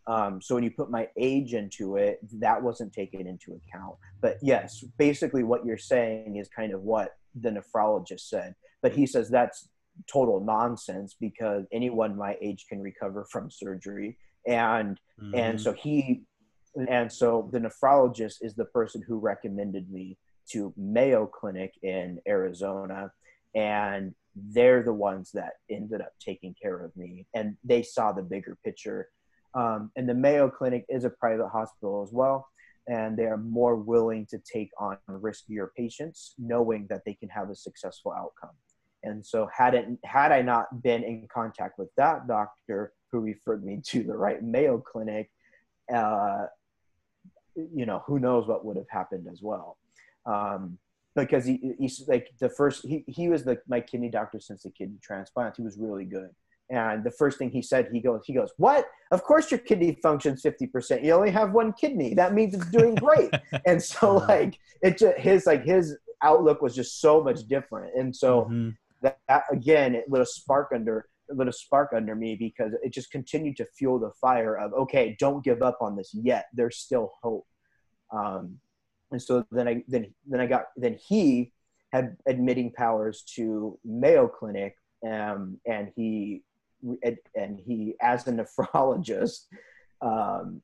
Um, 0.07 0.41
so 0.41 0.55
when 0.55 0.65
you 0.65 0.71
put 0.71 0.91
my 0.91 1.09
age 1.19 1.53
into 1.53 1.97
it, 1.97 2.19
that 2.41 2.63
wasn't 2.63 2.95
taken 2.95 3.27
into 3.27 3.61
account. 3.61 3.97
But 4.23 4.39
yes, 4.41 4.83
basically 4.97 5.43
what 5.43 5.67
you're 5.67 5.77
saying 5.77 6.37
is 6.37 6.49
kind 6.49 6.73
of 6.73 6.81
what 6.83 7.17
the 7.39 7.51
nephrologist 7.51 8.21
said. 8.21 8.55
But 8.81 8.93
he 8.93 9.07
says 9.07 9.29
that's 9.29 9.69
total 10.07 10.41
nonsense 10.41 11.17
because 11.21 11.65
anyone 11.73 12.17
my 12.17 12.37
age 12.41 12.67
can 12.69 12.81
recover 12.81 13.27
from 13.31 13.51
surgery 13.51 14.17
and 14.47 14.99
mm-hmm. 15.21 15.35
and 15.35 15.61
so 15.61 15.73
he 15.73 16.23
and 16.89 17.11
so 17.13 17.49
the 17.53 17.59
nephrologist 17.59 18.37
is 18.41 18.55
the 18.55 18.65
person 18.67 19.03
who 19.07 19.19
recommended 19.19 19.91
me 19.91 20.17
to 20.51 20.73
Mayo 20.77 21.27
Clinic 21.27 21.75
in 21.83 22.21
Arizona, 22.27 23.11
and 23.55 24.15
they're 24.35 24.83
the 24.83 24.93
ones 24.93 25.31
that 25.35 25.55
ended 25.71 26.01
up 26.01 26.13
taking 26.21 26.55
care 26.61 26.85
of 26.85 26.97
me, 26.97 27.27
and 27.35 27.57
they 27.65 27.83
saw 27.83 28.13
the 28.13 28.23
bigger 28.23 28.57
picture. 28.65 29.09
Um, 29.55 29.91
and 29.97 30.09
the 30.09 30.15
Mayo 30.15 30.51
Clinic 30.51 30.85
is 30.89 31.05
a 31.05 31.11
private 31.11 31.49
hospital 31.49 32.03
as 32.07 32.13
well, 32.13 32.49
and 32.87 33.17
they 33.17 33.25
are 33.25 33.39
more 33.39 33.77
willing 33.77 34.27
to 34.31 34.39
take 34.39 34.71
on 34.79 34.99
riskier 35.09 35.69
patients, 35.77 36.35
knowing 36.39 36.87
that 36.89 37.03
they 37.05 37.15
can 37.15 37.29
have 37.31 37.51
a 37.51 37.55
successful 37.55 38.13
outcome. 38.13 38.55
And 39.03 39.25
so, 39.25 39.49
had 39.55 39.75
it 39.75 39.87
had 40.05 40.33
I 40.33 40.43
not 40.43 40.83
been 40.83 41.03
in 41.03 41.29
contact 41.33 41.79
with 41.79 41.89
that 41.97 42.27
doctor 42.27 42.93
who 43.11 43.21
referred 43.21 43.65
me 43.65 43.81
to 43.87 44.03
the 44.03 44.17
right 44.17 44.43
Mayo 44.43 44.79
Clinic, 44.79 45.31
uh, 45.93 46.47
you 47.55 47.87
know, 47.87 48.03
who 48.07 48.19
knows 48.19 48.47
what 48.47 48.65
would 48.65 48.77
have 48.77 48.89
happened 48.89 49.29
as 49.31 49.43
well. 49.43 49.79
Um, 50.27 50.79
because 51.15 51.45
he, 51.45 51.75
he's 51.79 52.07
like 52.07 52.29
the 52.39 52.49
first, 52.49 52.87
he, 52.87 53.05
he 53.07 53.29
was 53.29 53.45
the, 53.45 53.59
my 53.67 53.81
kidney 53.81 54.09
doctor 54.09 54.39
since 54.39 54.63
the 54.63 54.71
kidney 54.71 54.99
transplant. 55.03 55.57
He 55.57 55.63
was 55.63 55.77
really 55.77 56.05
good. 56.05 56.31
And 56.71 57.03
the 57.03 57.11
first 57.11 57.39
thing 57.39 57.51
he 57.51 57.63
said, 57.63 57.89
he 57.93 58.01
goes, 58.01 58.23
he 58.27 58.35
goes, 58.35 58.51
what? 58.59 58.87
Of 59.11 59.23
course 59.25 59.51
your 59.51 59.59
kidney 59.59 59.99
functions 60.03 60.43
50%. 60.43 61.03
You 61.03 61.13
only 61.13 61.31
have 61.31 61.53
one 61.53 61.73
kidney. 61.73 62.15
That 62.15 62.35
means 62.35 62.55
it's 62.55 62.71
doing 62.71 62.95
great. 62.97 63.31
and 63.67 63.83
so 63.83 64.19
like 64.19 64.59
it 64.83 64.99
just, 64.99 65.19
his, 65.19 65.47
like 65.47 65.65
his 65.65 65.97
outlook 66.23 66.63
was 66.63 66.75
just 66.75 67.01
so 67.01 67.23
much 67.23 67.45
different. 67.49 67.95
And 67.97 68.15
so 68.15 68.43
mm-hmm. 68.43 68.71
That, 69.03 69.19
that, 69.29 69.45
again, 69.51 69.95
it 69.95 70.05
lit 70.09 70.23
a 70.23 70.27
spark 70.27 70.71
under, 70.75 71.07
lit 71.31 71.49
a 71.49 71.53
spark 71.53 71.93
under 71.95 72.15
me 72.15 72.37
because 72.37 72.73
it 72.83 72.93
just 72.93 73.11
continued 73.11 73.57
to 73.59 73.67
fuel 73.77 73.99
the 73.99 74.13
fire 74.21 74.57
of, 74.57 74.73
okay, 74.73 75.17
don't 75.19 75.45
give 75.45 75.63
up 75.63 75.79
on 75.81 75.97
this 75.97 76.11
yet. 76.15 76.47
There's 76.53 76.77
still 76.77 77.13
hope. 77.23 77.47
Um, 78.11 78.59
and 79.11 79.23
so 79.23 79.45
then 79.51 79.69
I 79.69 79.83
then 79.89 80.15
then 80.27 80.41
I 80.41 80.47
got 80.47 80.65
then 80.77 80.99
he 81.07 81.53
had 81.93 82.17
admitting 82.27 82.73
powers 82.73 83.23
to 83.37 83.79
Mayo 83.85 84.29
Clinic, 84.29 84.77
um, 85.07 85.59
and 85.67 85.91
he 85.97 86.43
and 87.35 87.59
he 87.59 87.95
as 88.03 88.27
a 88.27 88.33
nephrologist 88.33 89.47
um, 90.03 90.63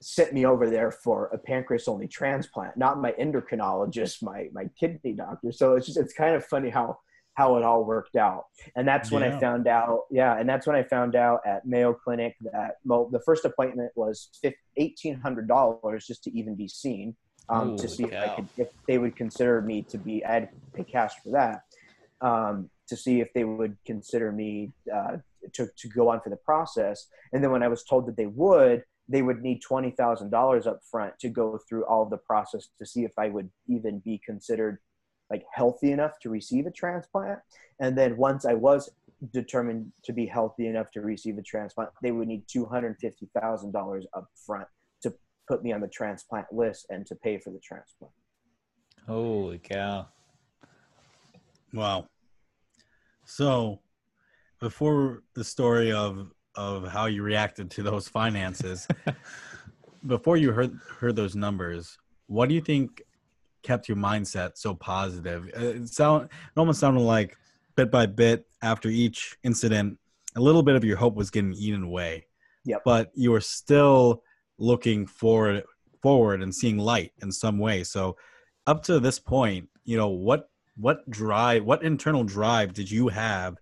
sent 0.00 0.32
me 0.32 0.44
over 0.44 0.68
there 0.68 0.90
for 0.90 1.26
a 1.28 1.38
pancreas 1.38 1.88
only 1.88 2.06
transplant, 2.06 2.76
not 2.76 3.00
my 3.00 3.12
endocrinologist, 3.12 4.22
my 4.22 4.48
my 4.52 4.68
kidney 4.78 5.14
doctor. 5.14 5.52
So 5.52 5.76
it's 5.76 5.86
just 5.86 5.98
it's 5.98 6.12
kind 6.12 6.34
of 6.34 6.44
funny 6.44 6.70
how 6.70 6.98
how 7.36 7.56
it 7.56 7.62
all 7.62 7.84
worked 7.84 8.16
out. 8.16 8.44
And 8.76 8.88
that's 8.88 9.12
when 9.12 9.22
yeah. 9.22 9.36
I 9.36 9.40
found 9.40 9.68
out, 9.68 10.04
yeah, 10.10 10.38
and 10.38 10.48
that's 10.48 10.66
when 10.66 10.74
I 10.74 10.82
found 10.82 11.14
out 11.14 11.40
at 11.46 11.66
Mayo 11.66 11.92
Clinic 11.92 12.34
that 12.40 12.76
well, 12.84 13.08
the 13.10 13.20
first 13.20 13.44
appointment 13.44 13.92
was 13.94 14.30
eighteen 14.76 15.20
hundred 15.20 15.46
dollars 15.46 16.06
just 16.06 16.24
to 16.24 16.36
even 16.36 16.54
be 16.54 16.66
seen 16.66 17.14
um, 17.48 17.70
Ooh, 17.70 17.78
to 17.78 17.88
see 17.88 18.04
if, 18.04 18.14
I 18.14 18.34
could, 18.34 18.48
if 18.56 18.68
they 18.88 18.98
would 18.98 19.14
consider 19.16 19.60
me 19.60 19.82
to 19.82 19.98
be. 19.98 20.24
I 20.24 20.32
had 20.32 20.48
to 20.50 20.56
pay 20.74 20.84
cash 20.84 21.12
for 21.22 21.30
that 21.32 21.60
um, 22.26 22.70
to 22.88 22.96
see 22.96 23.20
if 23.20 23.32
they 23.34 23.44
would 23.44 23.76
consider 23.84 24.32
me 24.32 24.72
uh, 24.92 25.18
to 25.52 25.68
to 25.76 25.88
go 25.88 26.08
on 26.08 26.20
for 26.22 26.30
the 26.30 26.36
process. 26.36 27.06
And 27.32 27.44
then 27.44 27.50
when 27.50 27.62
I 27.62 27.68
was 27.68 27.84
told 27.84 28.06
that 28.06 28.16
they 28.16 28.26
would, 28.26 28.82
they 29.10 29.20
would 29.20 29.42
need 29.42 29.60
twenty 29.60 29.90
thousand 29.90 30.30
dollars 30.30 30.66
up 30.66 30.80
front 30.90 31.18
to 31.20 31.28
go 31.28 31.58
through 31.68 31.84
all 31.84 32.02
of 32.02 32.08
the 32.08 32.16
process 32.16 32.68
to 32.78 32.86
see 32.86 33.04
if 33.04 33.12
I 33.18 33.28
would 33.28 33.50
even 33.68 33.98
be 33.98 34.22
considered 34.24 34.78
like 35.30 35.44
healthy 35.52 35.92
enough 35.92 36.18
to 36.22 36.30
receive 36.30 36.66
a 36.66 36.70
transplant. 36.70 37.38
And 37.80 37.96
then 37.96 38.16
once 38.16 38.44
I 38.44 38.54
was 38.54 38.90
determined 39.32 39.92
to 40.04 40.12
be 40.12 40.26
healthy 40.26 40.66
enough 40.66 40.90
to 40.92 41.00
receive 41.00 41.38
a 41.38 41.42
transplant, 41.42 41.90
they 42.02 42.12
would 42.12 42.28
need 42.28 42.44
two 42.48 42.66
hundred 42.66 42.96
fifty 42.98 43.28
thousand 43.38 43.72
dollars 43.72 44.06
up 44.14 44.28
front 44.46 44.68
to 45.02 45.14
put 45.48 45.62
me 45.62 45.72
on 45.72 45.80
the 45.80 45.88
transplant 45.88 46.46
list 46.52 46.86
and 46.90 47.06
to 47.06 47.14
pay 47.14 47.38
for 47.38 47.50
the 47.50 47.60
transplant. 47.60 48.12
Holy 49.06 49.58
cow. 49.58 50.08
Wow. 51.72 52.08
So 53.24 53.80
before 54.60 55.22
the 55.34 55.44
story 55.44 55.92
of 55.92 56.32
of 56.54 56.88
how 56.88 57.06
you 57.06 57.22
reacted 57.22 57.70
to 57.72 57.82
those 57.82 58.08
finances, 58.08 58.88
before 60.06 60.36
you 60.36 60.52
heard 60.52 60.78
heard 60.98 61.16
those 61.16 61.36
numbers, 61.36 61.98
what 62.26 62.48
do 62.48 62.54
you 62.54 62.60
think 62.60 63.02
kept 63.66 63.88
your 63.88 63.96
mindset 63.96 64.52
so 64.54 64.74
positive? 64.74 65.50
Uh, 65.56 65.66
it 65.66 65.88
sound 65.88 66.24
it 66.24 66.58
almost 66.58 66.80
sounded 66.80 67.00
like 67.00 67.36
bit 67.76 67.90
by 67.90 68.06
bit 68.06 68.46
after 68.62 68.88
each 68.88 69.36
incident, 69.42 69.98
a 70.36 70.40
little 70.40 70.62
bit 70.62 70.76
of 70.76 70.84
your 70.84 70.96
hope 70.96 71.14
was 71.14 71.30
getting 71.30 71.52
eaten 71.52 71.82
away. 71.82 72.26
Yep. 72.64 72.82
But 72.84 73.10
you 73.14 73.30
were 73.30 73.40
still 73.40 74.22
looking 74.58 75.06
forward 75.06 75.64
forward 76.02 76.42
and 76.42 76.54
seeing 76.54 76.78
light 76.78 77.12
in 77.22 77.32
some 77.32 77.58
way. 77.58 77.84
So 77.84 78.16
up 78.66 78.82
to 78.84 79.00
this 79.00 79.18
point, 79.18 79.68
you 79.84 79.96
know, 79.96 80.08
what 80.08 80.48
what 80.76 81.08
drive, 81.10 81.64
what 81.64 81.82
internal 81.82 82.24
drive 82.24 82.72
did 82.72 82.90
you 82.90 83.08
have 83.08 83.56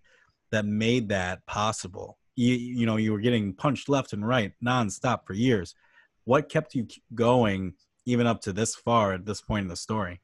that 0.51 0.65
made 0.65 1.09
that 1.09 1.45
possible? 1.47 2.19
You, 2.37 2.55
you 2.55 2.87
know, 2.87 2.97
you 2.97 3.13
were 3.13 3.21
getting 3.21 3.55
punched 3.55 3.89
left 3.89 4.13
and 4.13 4.27
right 4.27 4.53
nonstop 4.65 5.21
for 5.27 5.35
years. 5.35 5.75
What 6.25 6.49
kept 6.49 6.75
you 6.75 6.89
going 7.15 7.75
even 8.07 8.27
up 8.27 8.41
to 8.43 8.53
this 8.53 8.75
far 8.75 9.13
at 9.13 9.27
this 9.27 9.41
point 9.41 9.63
in 9.63 9.69
the 9.69 9.77
story? 9.77 10.21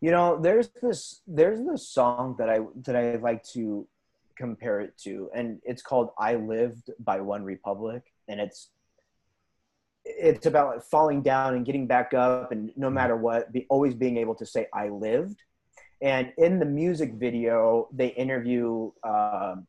You 0.00 0.10
know, 0.10 0.40
there's 0.40 0.68
this 0.82 1.20
there's 1.26 1.64
this 1.66 1.88
song 1.88 2.36
that 2.38 2.48
I 2.48 2.60
that 2.86 2.96
I 2.96 3.16
like 3.16 3.44
to 3.52 3.86
compare 4.36 4.80
it 4.80 4.96
to, 5.04 5.30
and 5.34 5.60
it's 5.64 5.82
called 5.82 6.10
"I 6.18 6.36
Lived" 6.36 6.90
by 6.98 7.18
OneRepublic, 7.18 8.02
and 8.28 8.40
it's 8.40 8.70
it's 10.04 10.46
about 10.46 10.82
falling 10.84 11.22
down 11.22 11.54
and 11.54 11.66
getting 11.66 11.86
back 11.86 12.14
up 12.14 12.52
and 12.52 12.72
no 12.74 12.88
matter 12.88 13.16
what 13.16 13.52
be 13.52 13.66
always 13.68 13.94
being 13.94 14.16
able 14.16 14.34
to 14.34 14.46
say 14.46 14.66
i 14.74 14.88
lived. 14.88 15.42
And 16.00 16.32
in 16.38 16.58
the 16.58 16.64
music 16.64 17.12
video 17.14 17.88
they 17.92 18.08
interview 18.08 18.90
um, 19.04 19.66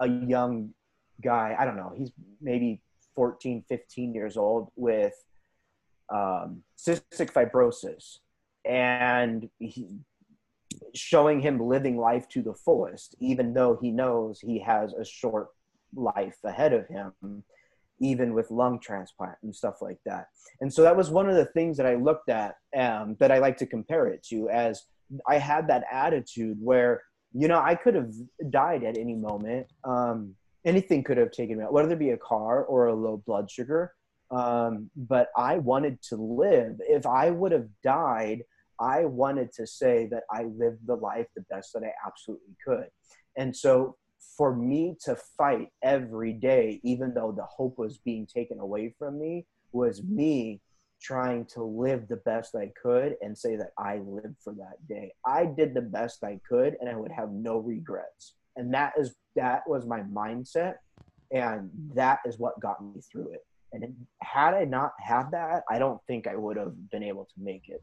a 0.00 0.08
young 0.08 0.74
guy. 1.22 1.54
I 1.58 1.64
don't 1.64 1.76
know. 1.76 1.92
He's 1.96 2.10
maybe 2.40 2.80
14 3.14 3.64
15 3.68 4.14
years 4.14 4.36
old 4.36 4.70
with 4.76 5.14
um, 6.12 6.62
cystic 6.78 7.32
fibrosis 7.32 8.18
and 8.64 9.48
he, 9.58 10.00
showing 10.94 11.40
him 11.40 11.60
living 11.60 11.96
life 11.96 12.28
to 12.28 12.42
the 12.42 12.54
fullest 12.54 13.14
even 13.20 13.54
though 13.54 13.78
he 13.80 13.90
knows 13.90 14.40
he 14.40 14.58
has 14.58 14.92
a 14.92 15.04
short 15.04 15.48
life 15.94 16.36
ahead 16.44 16.72
of 16.72 16.86
him 16.88 17.42
even 18.00 18.34
with 18.34 18.50
lung 18.50 18.80
transplant 18.80 19.36
and 19.42 19.54
stuff 19.54 19.82
like 19.82 19.98
that. 20.06 20.26
And 20.60 20.72
so 20.72 20.82
that 20.82 20.96
was 20.96 21.10
one 21.10 21.28
of 21.28 21.36
the 21.36 21.44
things 21.46 21.76
that 21.76 21.86
I 21.86 21.94
looked 21.94 22.30
at 22.30 22.56
um, 22.76 23.16
that 23.20 23.30
I 23.30 23.38
like 23.38 23.58
to 23.58 23.66
compare 23.66 24.08
it 24.08 24.22
to 24.30 24.48
as 24.48 24.84
I 25.28 25.38
had 25.38 25.68
that 25.68 25.84
attitude 25.92 26.56
where, 26.60 27.02
you 27.32 27.46
know, 27.46 27.60
I 27.60 27.74
could 27.74 27.94
have 27.94 28.12
died 28.48 28.84
at 28.84 28.96
any 28.96 29.14
moment. 29.14 29.66
Um, 29.84 30.34
anything 30.64 31.02
could 31.04 31.16
have 31.16 31.30
taken 31.30 31.58
me 31.58 31.64
out, 31.64 31.72
whether 31.72 31.92
it 31.92 31.98
be 31.98 32.10
a 32.10 32.16
car 32.16 32.64
or 32.64 32.86
a 32.86 32.94
low 32.94 33.22
blood 33.26 33.50
sugar. 33.50 33.94
Um, 34.30 34.90
but 34.94 35.28
I 35.36 35.58
wanted 35.58 36.00
to 36.02 36.16
live. 36.16 36.76
If 36.80 37.06
I 37.06 37.30
would 37.30 37.52
have 37.52 37.68
died, 37.82 38.42
I 38.78 39.04
wanted 39.04 39.52
to 39.54 39.66
say 39.66 40.06
that 40.10 40.22
I 40.30 40.44
lived 40.44 40.86
the 40.86 40.94
life 40.94 41.26
the 41.34 41.44
best 41.50 41.72
that 41.74 41.82
I 41.82 41.92
absolutely 42.06 42.56
could. 42.64 42.86
And 43.36 43.54
so 43.56 43.96
for 44.36 44.54
me 44.54 44.96
to 45.04 45.16
fight 45.36 45.68
every 45.82 46.32
day, 46.32 46.80
even 46.82 47.12
though 47.12 47.32
the 47.32 47.44
hope 47.44 47.78
was 47.78 47.98
being 47.98 48.26
taken 48.26 48.58
away 48.58 48.94
from 48.98 49.18
me, 49.18 49.46
was 49.72 50.02
me 50.02 50.60
trying 51.00 51.46
to 51.46 51.62
live 51.62 52.08
the 52.08 52.16
best 52.16 52.54
I 52.54 52.70
could 52.80 53.16
and 53.22 53.36
say 53.36 53.56
that 53.56 53.72
I 53.78 53.98
lived 53.98 54.36
for 54.42 54.52
that 54.54 54.86
day. 54.88 55.12
I 55.26 55.46
did 55.46 55.74
the 55.74 55.80
best 55.80 56.22
I 56.22 56.38
could 56.48 56.76
and 56.80 56.88
I 56.88 56.96
would 56.96 57.12
have 57.12 57.30
no 57.32 57.58
regrets. 57.58 58.34
And 58.56 58.74
that 58.74 58.92
is 58.98 59.14
that 59.36 59.62
was 59.66 59.86
my 59.86 60.00
mindset 60.00 60.74
and 61.32 61.70
that 61.94 62.18
is 62.26 62.38
what 62.38 62.60
got 62.60 62.82
me 62.82 63.00
through 63.10 63.32
it. 63.32 63.40
And 63.72 63.94
had 64.22 64.54
I 64.54 64.64
not 64.64 64.92
had 64.98 65.30
that, 65.30 65.62
I 65.70 65.78
don't 65.78 66.00
think 66.06 66.26
I 66.26 66.34
would 66.34 66.56
have 66.56 66.90
been 66.90 67.04
able 67.04 67.24
to 67.24 67.34
make 67.38 67.68
it. 67.68 67.82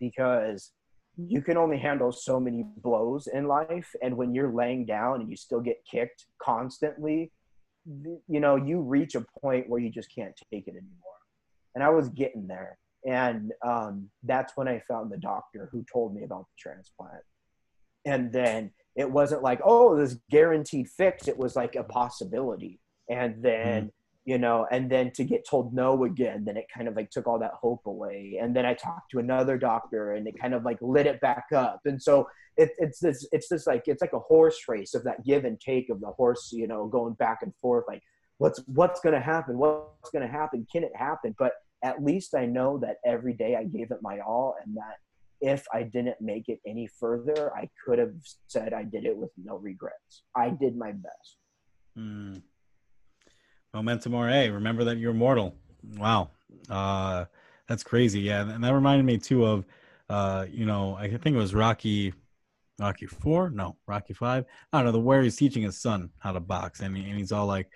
Because 0.00 0.72
you 1.16 1.42
can 1.42 1.56
only 1.56 1.78
handle 1.78 2.10
so 2.10 2.40
many 2.40 2.64
blows 2.78 3.28
in 3.28 3.46
life 3.46 3.94
and 4.02 4.16
when 4.16 4.34
you're 4.34 4.52
laying 4.52 4.84
down 4.84 5.20
and 5.20 5.30
you 5.30 5.36
still 5.36 5.60
get 5.60 5.76
kicked 5.88 6.26
constantly 6.42 7.30
you 7.84 8.40
know 8.40 8.56
you 8.56 8.80
reach 8.80 9.14
a 9.14 9.24
point 9.40 9.68
where 9.68 9.80
you 9.80 9.90
just 9.90 10.14
can't 10.14 10.34
take 10.52 10.66
it 10.68 10.72
anymore. 10.72 11.18
And 11.74 11.82
i 11.82 11.88
was 11.88 12.08
getting 12.10 12.46
there. 12.46 12.78
And 13.06 13.52
um, 13.66 14.08
that's 14.22 14.52
when 14.56 14.68
i 14.68 14.80
found 14.86 15.10
the 15.10 15.18
doctor 15.18 15.68
who 15.72 15.84
told 15.92 16.14
me 16.14 16.24
about 16.24 16.46
the 16.46 16.58
transplant. 16.58 17.22
And 18.04 18.32
then 18.32 18.72
it 18.96 19.10
wasn't 19.10 19.42
like 19.42 19.60
oh 19.64 19.96
this 19.96 20.16
guaranteed 20.30 20.88
fix 20.88 21.28
it 21.28 21.38
was 21.38 21.56
like 21.56 21.76
a 21.76 21.84
possibility. 21.84 22.80
And 23.08 23.42
then 23.42 23.86
mm 23.86 23.90
you 24.24 24.38
know 24.38 24.68
and 24.70 24.88
then 24.88 25.10
to 25.10 25.24
get 25.24 25.44
told 25.44 25.74
no 25.74 26.04
again 26.04 26.44
then 26.44 26.56
it 26.56 26.66
kind 26.72 26.86
of 26.86 26.94
like 26.94 27.10
took 27.10 27.26
all 27.26 27.40
that 27.40 27.54
hope 27.60 27.84
away. 27.86 28.38
And 28.40 28.54
then 28.54 28.64
i 28.64 28.72
talked 28.72 29.10
to 29.10 29.18
another 29.18 29.58
doctor 29.58 30.12
and 30.12 30.28
it 30.28 30.38
kind 30.40 30.54
of 30.54 30.62
like 30.62 30.78
lit 30.80 31.08
it 31.08 31.20
back 31.20 31.46
up. 31.52 31.80
And 31.86 32.00
so 32.00 32.28
it, 32.56 32.70
it's 32.78 33.00
this 33.00 33.26
it's 33.32 33.48
this 33.48 33.66
like 33.66 33.82
it's 33.86 34.00
like 34.00 34.12
a 34.12 34.20
horse 34.20 34.60
race 34.68 34.94
of 34.94 35.02
that 35.02 35.24
give 35.24 35.44
and 35.44 35.60
take 35.60 35.90
of 35.90 36.00
the 36.00 36.12
horse 36.12 36.50
you 36.52 36.68
know 36.68 36.86
going 36.86 37.14
back 37.14 37.38
and 37.42 37.52
forth 37.60 37.84
like 37.88 38.04
what's 38.38 38.60
what's 38.66 39.00
going 39.00 39.16
to 39.16 39.20
happen? 39.20 39.58
What's 39.58 40.10
going 40.12 40.24
to 40.24 40.32
happen? 40.32 40.68
Can 40.70 40.84
it 40.84 40.94
happen? 40.94 41.34
But 41.36 41.54
at 41.82 42.02
least 42.02 42.34
i 42.34 42.46
know 42.46 42.78
that 42.78 42.96
every 43.04 43.32
day 43.32 43.56
i 43.56 43.64
gave 43.64 43.90
it 43.90 43.98
my 44.02 44.20
all 44.20 44.54
and 44.64 44.76
that 44.76 44.96
if 45.42 45.64
i 45.72 45.82
didn't 45.82 46.20
make 46.20 46.48
it 46.48 46.58
any 46.66 46.88
further 46.98 47.52
i 47.56 47.68
could 47.84 47.98
have 47.98 48.14
said 48.46 48.72
i 48.72 48.82
did 48.82 49.04
it 49.04 49.16
with 49.16 49.30
no 49.42 49.56
regrets 49.56 50.22
i 50.36 50.48
did 50.48 50.76
my 50.76 50.92
best 50.92 51.36
mm. 51.98 52.40
memento 53.74 54.08
mori 54.08 54.48
remember 54.48 54.84
that 54.84 54.96
you're 54.96 55.12
mortal 55.12 55.54
wow 55.96 56.30
uh 56.70 57.24
that's 57.68 57.82
crazy 57.82 58.20
yeah 58.20 58.48
and 58.48 58.64
that 58.64 58.72
reminded 58.72 59.04
me 59.04 59.18
too 59.18 59.44
of 59.44 59.66
uh 60.08 60.46
you 60.50 60.64
know 60.64 60.96
i 60.96 61.08
think 61.08 61.36
it 61.36 61.38
was 61.38 61.54
rocky 61.54 62.14
rocky 62.78 63.06
four 63.06 63.50
no 63.50 63.76
rocky 63.86 64.14
five 64.14 64.44
i 64.72 64.78
don't 64.78 64.86
know 64.86 64.92
the 64.92 64.98
where 64.98 65.22
he's 65.22 65.36
teaching 65.36 65.62
his 65.62 65.80
son 65.80 66.08
how 66.18 66.32
to 66.32 66.40
box 66.40 66.80
and, 66.80 66.96
and 66.96 67.18
he's 67.18 67.32
all 67.32 67.46
like 67.46 67.68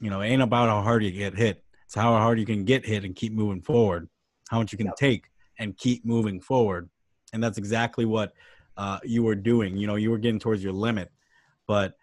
you 0.00 0.10
know, 0.10 0.22
ain't 0.22 0.42
about 0.42 0.68
how 0.68 0.82
hard 0.82 1.04
you 1.04 1.10
get 1.10 1.36
hit. 1.36 1.62
It's 1.84 1.94
how 1.94 2.12
hard 2.12 2.40
you 2.40 2.46
can 2.46 2.64
get 2.64 2.86
hit 2.86 3.04
and 3.04 3.14
keep 3.14 3.32
moving 3.32 3.60
forward. 3.60 4.08
How 4.48 4.58
much 4.58 4.72
you 4.72 4.78
can 4.78 4.86
yep. 4.86 4.96
take 4.96 5.24
and 5.60 5.76
keep 5.76 6.04
moving 6.04 6.40
forward. 6.40 6.90
And 7.32 7.44
that's 7.44 7.58
exactly 7.58 8.04
what 8.04 8.32
uh, 8.76 8.98
you 9.04 9.22
were 9.22 9.36
doing. 9.36 9.76
You 9.76 9.86
know, 9.86 9.94
you 9.94 10.10
were 10.10 10.18
getting 10.18 10.40
towards 10.40 10.64
your 10.64 10.72
limit, 10.72 11.12
but 11.68 11.94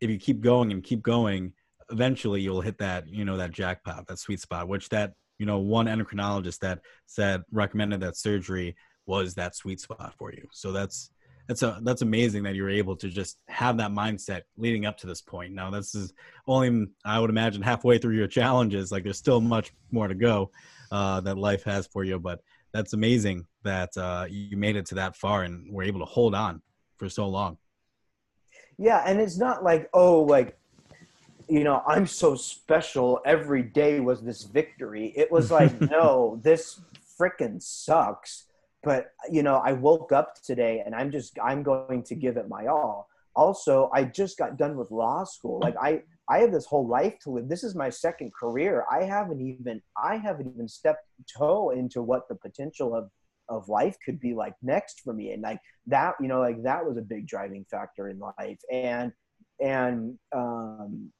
if 0.00 0.10
you 0.10 0.18
keep 0.18 0.40
going 0.40 0.72
and 0.72 0.82
keep 0.82 1.02
going, 1.02 1.52
eventually 1.90 2.40
you'll 2.40 2.62
hit 2.62 2.78
that, 2.78 3.06
you 3.06 3.24
know, 3.24 3.36
that 3.36 3.52
jackpot, 3.52 4.08
that 4.08 4.18
sweet 4.18 4.40
spot, 4.40 4.66
which 4.66 4.88
that, 4.88 5.12
you 5.38 5.46
know, 5.46 5.58
one 5.58 5.86
endocrinologist 5.86 6.58
that 6.60 6.80
said 7.06 7.42
recommended 7.52 8.00
that 8.00 8.16
surgery 8.16 8.74
was 9.06 9.34
that 9.34 9.54
sweet 9.54 9.80
spot 9.80 10.14
for 10.18 10.32
you. 10.32 10.46
So 10.50 10.72
that's 10.72 11.10
that's 11.48 11.62
a 11.62 11.80
that's 11.82 12.02
amazing 12.02 12.44
that 12.44 12.54
you're 12.54 12.70
able 12.70 12.96
to 12.96 13.08
just 13.08 13.38
have 13.48 13.76
that 13.78 13.90
mindset 13.90 14.42
leading 14.56 14.86
up 14.86 14.96
to 14.98 15.06
this 15.06 15.20
point. 15.20 15.52
Now 15.52 15.70
this 15.70 15.94
is 15.94 16.12
only 16.46 16.86
I 17.04 17.18
would 17.18 17.30
imagine 17.30 17.62
halfway 17.62 17.98
through 17.98 18.16
your 18.16 18.28
challenges. 18.28 18.92
Like 18.92 19.04
there's 19.04 19.18
still 19.18 19.40
much 19.40 19.72
more 19.90 20.08
to 20.08 20.14
go 20.14 20.50
uh, 20.90 21.20
that 21.22 21.36
life 21.36 21.64
has 21.64 21.86
for 21.86 22.04
you, 22.04 22.18
but 22.18 22.40
that's 22.72 22.92
amazing 22.92 23.46
that 23.64 23.96
uh, 23.96 24.26
you 24.28 24.56
made 24.56 24.76
it 24.76 24.86
to 24.86 24.94
that 24.96 25.16
far 25.16 25.44
and 25.44 25.72
were 25.72 25.82
able 25.82 26.00
to 26.00 26.06
hold 26.06 26.34
on 26.34 26.62
for 26.96 27.08
so 27.08 27.28
long. 27.28 27.58
Yeah, 28.78 29.02
and 29.06 29.20
it's 29.20 29.38
not 29.38 29.62
like 29.62 29.88
oh 29.92 30.22
like 30.22 30.58
you 31.48 31.64
know 31.64 31.82
I'm 31.86 32.06
so 32.06 32.34
special. 32.34 33.20
Every 33.24 33.62
day 33.62 34.00
was 34.00 34.22
this 34.22 34.44
victory. 34.44 35.12
It 35.16 35.30
was 35.30 35.50
like 35.50 35.80
no, 35.90 36.40
this 36.42 36.80
freaking 37.18 37.62
sucks 37.62 38.46
but 38.82 39.12
you 39.30 39.42
know 39.42 39.56
i 39.64 39.72
woke 39.72 40.12
up 40.12 40.42
today 40.42 40.82
and 40.84 40.94
i'm 40.94 41.10
just 41.10 41.38
i'm 41.42 41.62
going 41.62 42.02
to 42.02 42.14
give 42.14 42.36
it 42.36 42.48
my 42.48 42.66
all 42.66 43.08
also 43.34 43.90
i 43.94 44.04
just 44.04 44.38
got 44.38 44.56
done 44.56 44.76
with 44.76 44.90
law 44.90 45.24
school. 45.24 45.60
Like 45.60 45.74
i 45.80 46.02
i 46.28 46.38
have 46.38 46.52
this 46.52 46.66
whole 46.66 46.86
life 46.86 47.14
to 47.24 47.30
live. 47.30 47.48
This 47.48 47.64
is 47.64 47.74
my 47.74 47.90
second 47.90 48.32
career. 48.38 48.84
I 48.90 49.04
haven't 49.04 49.40
even 49.40 49.80
i 49.96 50.16
haven't 50.16 50.52
even 50.54 50.68
stepped 50.68 51.06
toe 51.36 51.70
into 51.70 52.02
what 52.02 52.28
the 52.28 52.34
potential 52.36 52.94
of 52.94 53.10
of 53.48 53.68
life 53.68 53.96
could 54.04 54.20
be 54.20 54.34
like 54.34 54.54
next 54.62 55.00
for 55.00 55.12
me. 55.12 55.32
And 55.32 55.42
like 55.42 55.60
that 55.86 56.14
you 56.20 56.28
know 56.28 56.40
like 56.40 56.62
that 56.62 56.84
was 56.84 56.96
a 56.96 57.02
big 57.02 57.26
driving 57.26 57.64
factor 57.70 58.08
in 58.08 58.18
life. 58.18 58.58
And 58.70 59.12
and 59.60 60.18
um 60.34 61.10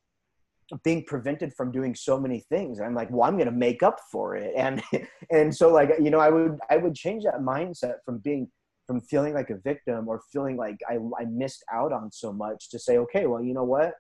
being 0.85 1.05
prevented 1.05 1.53
from 1.53 1.71
doing 1.71 1.95
so 1.95 2.19
many 2.19 2.41
things. 2.49 2.81
I'm 2.81 2.95
like 2.95 3.11
well 3.11 3.25
i'm 3.25 3.37
going 3.37 3.47
to 3.47 3.53
make 3.53 3.83
up 3.83 3.99
for 4.11 4.37
it. 4.37 4.53
And 4.57 4.83
and 5.31 5.55
so 5.55 5.73
like 5.73 5.91
you 6.01 6.11
know 6.11 6.21
i 6.21 6.31
would 6.31 6.59
i 6.71 6.77
would 6.77 6.95
change 6.95 7.25
that 7.25 7.41
mindset 7.41 7.97
from 8.05 8.19
being 8.19 8.51
from 8.93 9.01
feeling 9.01 9.33
like 9.33 9.49
a 9.49 9.57
victim 9.57 10.07
or 10.07 10.21
feeling 10.31 10.55
like 10.57 10.77
i, 10.87 10.99
I 11.19 11.25
missed 11.25 11.65
out 11.73 11.93
on 11.93 12.13
so 12.13 12.31
much 12.31 12.69
to 12.71 12.79
say 12.79 12.99
okay 12.99 13.27
well 13.27 13.43
you 13.43 13.55
know 13.55 13.65
what? 13.65 13.95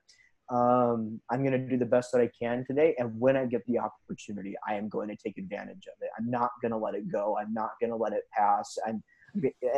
Um, 0.50 1.18
i'm 1.30 1.42
going 1.42 1.52
to 1.52 1.66
do 1.66 1.78
the 1.78 1.86
best 1.86 2.12
that 2.12 2.20
i 2.20 2.28
can 2.38 2.64
today. 2.66 2.94
And 2.98 3.18
when 3.18 3.36
i 3.38 3.46
get 3.46 3.62
the 3.66 3.78
opportunity 3.78 4.54
i 4.68 4.74
am 4.74 4.90
going 4.90 5.08
to 5.08 5.16
take 5.16 5.38
advantage 5.38 5.86
of 5.86 5.94
it. 6.02 6.10
I'm 6.18 6.30
not 6.30 6.50
going 6.60 6.72
to 6.72 6.76
let 6.76 6.94
it 6.94 7.10
go. 7.10 7.38
I'm 7.40 7.54
not 7.54 7.70
going 7.80 7.90
to 7.90 7.96
let 7.96 8.12
it 8.12 8.24
pass. 8.36 8.76
And 8.86 9.02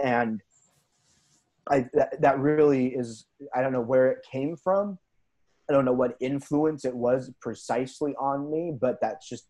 and 0.02 0.40
I, 1.70 1.86
that, 1.94 2.20
that 2.20 2.38
really 2.40 2.88
is 2.88 3.26
i 3.54 3.62
don't 3.62 3.72
know 3.72 3.80
where 3.80 4.10
it 4.10 4.26
came 4.30 4.56
from. 4.56 4.98
I 5.70 5.72
don't 5.72 5.84
know 5.84 5.92
what 5.92 6.16
influence 6.20 6.84
it 6.84 6.96
was 6.96 7.30
precisely 7.40 8.14
on 8.16 8.50
me, 8.50 8.76
but 8.78 8.98
that's 9.00 9.28
just 9.28 9.46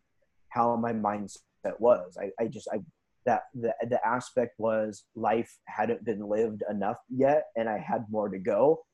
how 0.51 0.77
my 0.77 0.93
mindset 0.93 1.77
was. 1.79 2.19
I, 2.21 2.31
I 2.39 2.49
just 2.49 2.69
I 2.71 2.79
that 3.27 3.43
the 3.55 3.75
the 3.89 4.05
aspect 4.07 4.55
was 4.59 5.05
life 5.15 5.53
hadn't 5.67 6.05
been 6.05 6.29
lived 6.29 6.63
enough 6.71 6.99
yet, 7.09 7.45
and 7.57 7.69
I 7.69 7.79
had 7.79 8.05
more 8.11 8.29
to 8.29 8.39
go, 8.39 8.85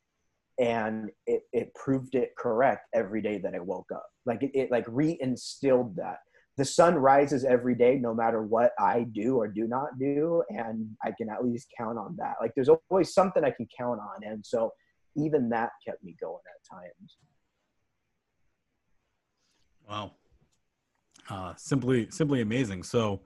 and 0.58 1.10
it 1.26 1.42
it 1.52 1.74
proved 1.74 2.14
it 2.14 2.30
correct 2.38 2.88
every 2.94 3.22
day 3.22 3.38
that 3.38 3.54
I 3.54 3.60
woke 3.60 3.90
up. 3.94 4.06
Like 4.26 4.42
it, 4.42 4.50
it 4.54 4.70
like 4.70 4.86
reinstilled 4.86 5.96
that 5.96 6.18
the 6.56 6.64
sun 6.64 6.94
rises 6.96 7.44
every 7.44 7.74
day 7.74 7.96
no 7.96 8.12
matter 8.12 8.42
what 8.42 8.72
i 8.78 9.06
do 9.12 9.36
or 9.36 9.48
do 9.48 9.66
not 9.66 9.98
do 9.98 10.42
and 10.50 10.90
i 11.02 11.10
can 11.16 11.30
at 11.30 11.42
least 11.42 11.68
count 11.78 11.96
on 11.96 12.14
that 12.18 12.34
like 12.38 12.50
there's 12.54 12.68
always 12.90 13.14
something 13.14 13.44
i 13.44 13.50
can 13.50 13.66
count 13.78 13.98
on 13.98 14.28
and 14.28 14.44
so 14.44 14.70
even 15.16 15.48
that 15.50 15.70
kept 15.86 16.02
me 16.02 16.16
going 16.20 16.42
at 16.46 16.76
times. 16.76 17.16
Wow. 19.88 20.12
Uh, 21.28 21.54
simply, 21.56 22.08
simply 22.10 22.40
amazing. 22.40 22.82
So 22.82 23.20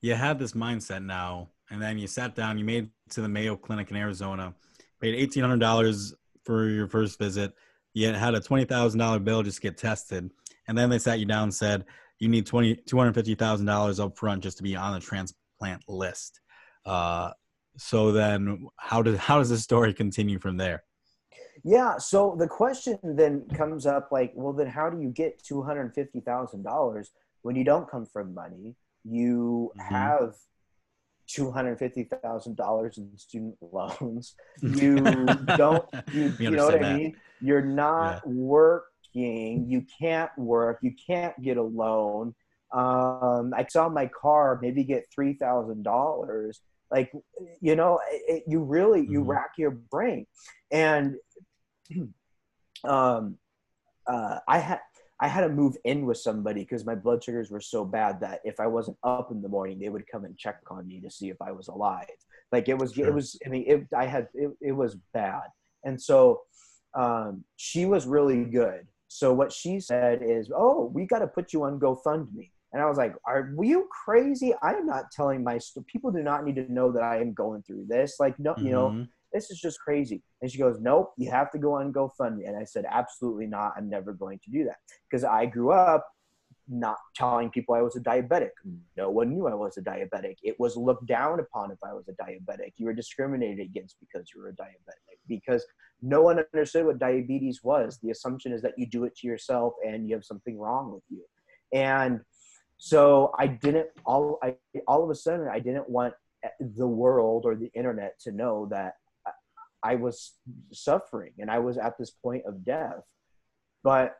you 0.00 0.14
had 0.14 0.38
this 0.38 0.52
mindset 0.52 1.04
now, 1.04 1.48
and 1.70 1.80
then 1.82 1.98
you 1.98 2.06
sat 2.06 2.34
down, 2.34 2.58
you 2.58 2.64
made 2.64 2.90
to 3.10 3.20
the 3.20 3.28
Mayo 3.28 3.56
Clinic 3.56 3.90
in 3.90 3.96
Arizona, 3.96 4.54
paid 5.00 5.30
$1,800 5.30 6.12
for 6.44 6.68
your 6.68 6.88
first 6.88 7.18
visit. 7.18 7.52
You 7.94 8.12
had 8.12 8.34
a 8.34 8.40
$20,000 8.40 9.24
bill 9.24 9.42
just 9.42 9.56
to 9.56 9.62
get 9.62 9.76
tested. 9.76 10.30
And 10.66 10.76
then 10.76 10.90
they 10.90 10.98
sat 10.98 11.18
you 11.18 11.26
down 11.26 11.44
and 11.44 11.54
said, 11.54 11.84
you 12.18 12.28
need 12.28 12.46
20, 12.46 12.76
$250,000 12.88 14.04
up 14.04 14.16
front 14.16 14.42
just 14.42 14.56
to 14.58 14.62
be 14.62 14.76
on 14.76 14.94
the 14.94 15.00
transplant 15.00 15.82
list. 15.88 16.40
Uh, 16.84 17.30
so 17.76 18.12
then 18.12 18.66
how 18.76 19.02
does, 19.02 19.18
how 19.18 19.38
does 19.38 19.50
the 19.50 19.58
story 19.58 19.94
continue 19.94 20.38
from 20.38 20.56
there? 20.56 20.84
Yeah. 21.64 21.98
So 21.98 22.36
the 22.38 22.46
question 22.46 22.98
then 23.02 23.46
comes 23.54 23.86
up 23.86 24.08
like, 24.10 24.32
well, 24.34 24.52
then 24.52 24.68
how 24.68 24.90
do 24.90 25.00
you 25.00 25.10
get 25.10 25.42
two 25.42 25.62
hundred 25.62 25.92
fifty 25.94 26.20
thousand 26.20 26.62
dollars 26.62 27.10
when 27.42 27.56
you 27.56 27.64
don't 27.64 27.90
come 27.90 28.06
from 28.06 28.32
money? 28.32 28.74
You 29.08 29.72
mm-hmm. 29.78 29.94
have 29.94 30.34
two 31.26 31.50
hundred 31.50 31.78
fifty 31.78 32.04
thousand 32.04 32.56
dollars 32.56 32.98
in 32.98 33.10
student 33.16 33.56
loans. 33.72 34.34
You 34.62 34.96
don't. 35.56 35.84
You, 36.12 36.34
you 36.38 36.50
know 36.50 36.66
what 36.66 36.82
I 36.84 36.96
mean? 36.96 37.16
You're 37.40 37.62
not 37.62 38.22
yeah. 38.26 38.32
working. 38.32 39.66
You 39.68 39.84
can't 40.00 40.30
work. 40.36 40.78
You 40.82 40.92
can't 41.06 41.40
get 41.40 41.56
a 41.56 41.62
loan. 41.62 42.34
Um, 42.72 43.54
I 43.56 43.66
saw 43.68 43.88
my 43.88 44.08
car 44.08 44.58
maybe 44.60 44.84
get 44.84 45.06
three 45.14 45.34
thousand 45.34 45.84
dollars. 45.84 46.60
Like, 46.90 47.12
you 47.60 47.76
know, 47.76 48.00
it, 48.10 48.44
you 48.46 48.60
really 48.60 49.00
you 49.00 49.20
mm-hmm. 49.20 49.30
rack 49.30 49.50
your 49.58 49.70
brain, 49.70 50.26
and 50.70 51.16
um, 52.84 53.36
uh, 54.06 54.38
I 54.48 54.58
had 54.58 54.80
I 55.20 55.28
had 55.28 55.40
to 55.40 55.48
move 55.48 55.76
in 55.84 56.06
with 56.06 56.18
somebody 56.18 56.60
because 56.60 56.86
my 56.86 56.94
blood 56.94 57.24
sugars 57.24 57.50
were 57.50 57.60
so 57.60 57.84
bad 57.84 58.20
that 58.20 58.40
if 58.44 58.60
I 58.60 58.68
wasn't 58.68 58.98
up 59.02 59.30
in 59.32 59.42
the 59.42 59.48
morning, 59.48 59.78
they 59.78 59.88
would 59.88 60.06
come 60.06 60.24
and 60.24 60.36
check 60.38 60.60
on 60.70 60.86
me 60.86 61.00
to 61.00 61.10
see 61.10 61.28
if 61.28 61.42
I 61.42 61.50
was 61.50 61.68
alive. 61.68 62.06
Like 62.52 62.68
it 62.68 62.78
was, 62.78 62.92
sure. 62.92 63.08
it 63.08 63.14
was. 63.14 63.38
I 63.44 63.48
mean, 63.48 63.64
it, 63.66 63.86
I 63.96 64.06
had 64.06 64.28
it, 64.34 64.50
it 64.60 64.72
was 64.72 64.96
bad, 65.12 65.48
and 65.84 66.00
so 66.00 66.42
um, 66.94 67.44
she 67.56 67.84
was 67.84 68.06
really 68.06 68.44
good. 68.44 68.86
So 69.08 69.34
what 69.34 69.52
she 69.52 69.80
said 69.80 70.20
is, 70.22 70.50
"Oh, 70.54 70.90
we 70.94 71.04
got 71.04 71.18
to 71.18 71.26
put 71.26 71.52
you 71.52 71.64
on 71.64 71.80
GoFundMe." 71.80 72.50
And 72.72 72.80
I 72.80 72.86
was 72.86 72.96
like, 72.96 73.14
"Are 73.26 73.50
you 73.60 73.88
crazy? 74.04 74.54
I 74.62 74.74
am 74.74 74.86
not 74.86 75.10
telling 75.10 75.44
my 75.44 75.58
st- 75.58 75.86
people 75.86 76.10
do 76.10 76.22
not 76.22 76.44
need 76.44 76.56
to 76.56 76.72
know 76.72 76.90
that 76.92 77.02
I 77.02 77.20
am 77.20 77.34
going 77.34 77.62
through 77.62 77.86
this. 77.88 78.16
Like, 78.18 78.38
no, 78.38 78.54
mm-hmm. 78.54 78.66
you 78.66 78.72
know, 78.72 78.88
mm-hmm 78.88 79.02
this 79.32 79.50
is 79.50 79.60
just 79.60 79.80
crazy. 79.80 80.22
And 80.40 80.50
she 80.50 80.58
goes, 80.58 80.78
nope, 80.80 81.12
you 81.16 81.30
have 81.30 81.50
to 81.52 81.58
go 81.58 81.74
on 81.74 81.92
GoFundMe. 81.92 82.46
And 82.46 82.56
I 82.56 82.64
said, 82.64 82.84
absolutely 82.88 83.46
not. 83.46 83.74
I'm 83.76 83.88
never 83.88 84.12
going 84.12 84.40
to 84.44 84.50
do 84.50 84.64
that. 84.64 84.76
Because 85.08 85.24
I 85.24 85.46
grew 85.46 85.72
up 85.72 86.06
not 86.68 86.96
telling 87.14 87.50
people 87.50 87.74
I 87.74 87.80
was 87.80 87.96
a 87.96 88.00
diabetic. 88.00 88.50
No 88.96 89.10
one 89.10 89.30
knew 89.30 89.46
I 89.46 89.54
was 89.54 89.76
a 89.78 89.82
diabetic. 89.82 90.36
It 90.42 90.58
was 90.58 90.76
looked 90.76 91.06
down 91.06 91.40
upon 91.40 91.70
if 91.70 91.78
I 91.82 91.94
was 91.94 92.08
a 92.08 92.22
diabetic. 92.22 92.74
You 92.76 92.86
were 92.86 92.92
discriminated 92.92 93.60
against 93.60 93.96
because 94.00 94.28
you 94.34 94.42
were 94.42 94.48
a 94.48 94.52
diabetic 94.52 95.18
because 95.26 95.64
no 96.02 96.22
one 96.22 96.38
understood 96.54 96.86
what 96.86 96.98
diabetes 96.98 97.64
was. 97.64 97.98
The 98.02 98.10
assumption 98.10 98.52
is 98.52 98.62
that 98.62 98.74
you 98.76 98.86
do 98.86 99.04
it 99.04 99.16
to 99.16 99.26
yourself 99.26 99.74
and 99.86 100.08
you 100.08 100.14
have 100.14 100.24
something 100.24 100.58
wrong 100.58 100.92
with 100.92 101.02
you. 101.08 101.24
And 101.72 102.20
so 102.76 103.32
I 103.38 103.46
didn't 103.46 103.88
all 104.04 104.38
I 104.42 104.54
all 104.86 105.02
of 105.02 105.10
a 105.10 105.14
sudden 105.14 105.48
I 105.48 105.58
didn't 105.58 105.88
want 105.88 106.14
eh, 106.44 106.48
the 106.60 106.86
world 106.86 107.44
or 107.44 107.56
the 107.56 107.70
internet 107.74 108.20
to 108.20 108.30
know 108.30 108.68
that 108.70 108.94
I 109.82 109.94
was 109.94 110.34
suffering 110.72 111.32
and 111.38 111.50
I 111.50 111.58
was 111.58 111.78
at 111.78 111.98
this 111.98 112.10
point 112.10 112.44
of 112.46 112.64
death. 112.64 113.02
But 113.84 114.16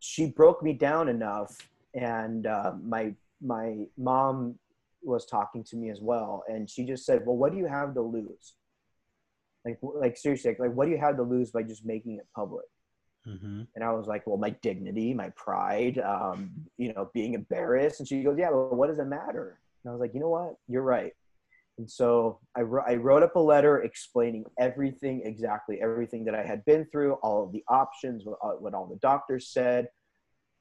she 0.00 0.26
broke 0.26 0.62
me 0.62 0.72
down 0.72 1.08
enough, 1.08 1.56
and 1.94 2.46
uh, 2.46 2.72
my 2.82 3.14
my 3.40 3.84
mom 3.96 4.58
was 5.02 5.26
talking 5.26 5.62
to 5.64 5.76
me 5.76 5.90
as 5.90 6.00
well, 6.00 6.42
and 6.48 6.68
she 6.68 6.84
just 6.84 7.04
said, 7.04 7.24
"Well, 7.24 7.36
what 7.36 7.52
do 7.52 7.58
you 7.58 7.66
have 7.66 7.94
to 7.94 8.02
lose? 8.02 8.54
Like, 9.64 9.78
like 9.82 10.16
seriously, 10.16 10.56
like, 10.58 10.72
what 10.72 10.86
do 10.86 10.90
you 10.90 10.98
have 10.98 11.16
to 11.16 11.22
lose 11.22 11.50
by 11.50 11.62
just 11.62 11.84
making 11.84 12.16
it 12.16 12.26
public?" 12.34 12.64
Mm-hmm. 13.26 13.62
And 13.74 13.84
I 13.84 13.92
was 13.92 14.06
like, 14.06 14.26
well, 14.26 14.36
my 14.36 14.50
dignity, 14.62 15.14
my 15.14 15.30
pride, 15.30 15.98
um, 15.98 16.50
you 16.76 16.92
know, 16.92 17.10
being 17.14 17.34
embarrassed. 17.34 18.00
And 18.00 18.08
she 18.08 18.22
goes, 18.22 18.36
yeah, 18.38 18.50
well, 18.50 18.70
what 18.70 18.88
does 18.88 18.98
it 18.98 19.06
matter? 19.06 19.60
And 19.84 19.90
I 19.90 19.92
was 19.92 20.00
like, 20.00 20.14
you 20.14 20.20
know 20.20 20.28
what? 20.28 20.54
You're 20.68 20.82
right. 20.82 21.12
And 21.78 21.90
so 21.90 22.38
I, 22.56 22.60
I 22.60 22.94
wrote 22.96 23.22
up 23.22 23.36
a 23.36 23.40
letter 23.40 23.82
explaining 23.82 24.44
everything, 24.58 25.22
exactly 25.24 25.80
everything 25.82 26.24
that 26.26 26.34
I 26.34 26.44
had 26.44 26.64
been 26.64 26.86
through, 26.92 27.14
all 27.14 27.44
of 27.44 27.52
the 27.52 27.64
options, 27.68 28.24
what, 28.24 28.38
uh, 28.44 28.52
what 28.58 28.74
all 28.74 28.86
the 28.86 28.96
doctors 28.96 29.48
said, 29.48 29.88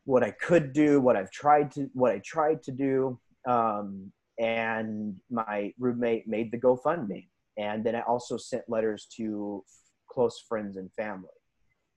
what 0.06 0.24
I 0.24 0.32
could 0.32 0.74
do, 0.74 1.02
what 1.02 1.16
I've 1.16 1.32
tried 1.32 1.72
to, 1.72 1.90
what 1.94 2.12
I 2.12 2.22
tried 2.26 2.64
to 2.64 2.72
do. 2.72 3.20
Um, 3.48 4.12
and 4.40 5.16
my 5.30 5.74
roommate 5.78 6.28
made 6.28 6.52
the 6.52 6.60
GoFundMe. 6.60 7.28
And 7.58 7.84
then 7.84 7.96
I 7.96 8.02
also 8.02 8.38
sent 8.38 8.64
letters 8.68 9.08
to 9.18 9.64
close 10.10 10.44
friends 10.48 10.78
and 10.78 10.92
family. 10.94 11.30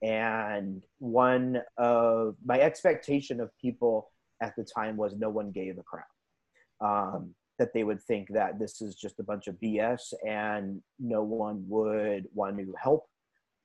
And 0.03 0.83
one 0.99 1.61
of 1.77 2.35
my 2.45 2.59
expectation 2.59 3.39
of 3.39 3.49
people 3.59 4.11
at 4.41 4.53
the 4.57 4.65
time 4.65 4.97
was 4.97 5.15
no 5.15 5.29
one 5.29 5.51
gave 5.51 5.77
a 5.77 5.83
crap. 5.83 6.05
Um, 6.81 7.33
that 7.59 7.73
they 7.73 7.83
would 7.83 8.01
think 8.01 8.27
that 8.33 8.59
this 8.59 8.81
is 8.81 8.95
just 8.95 9.19
a 9.19 9.23
bunch 9.23 9.47
of 9.47 9.55
BS 9.63 10.13
and 10.27 10.81
no 10.99 11.23
one 11.23 11.63
would 11.67 12.25
want 12.33 12.57
to 12.57 12.73
help. 12.81 13.05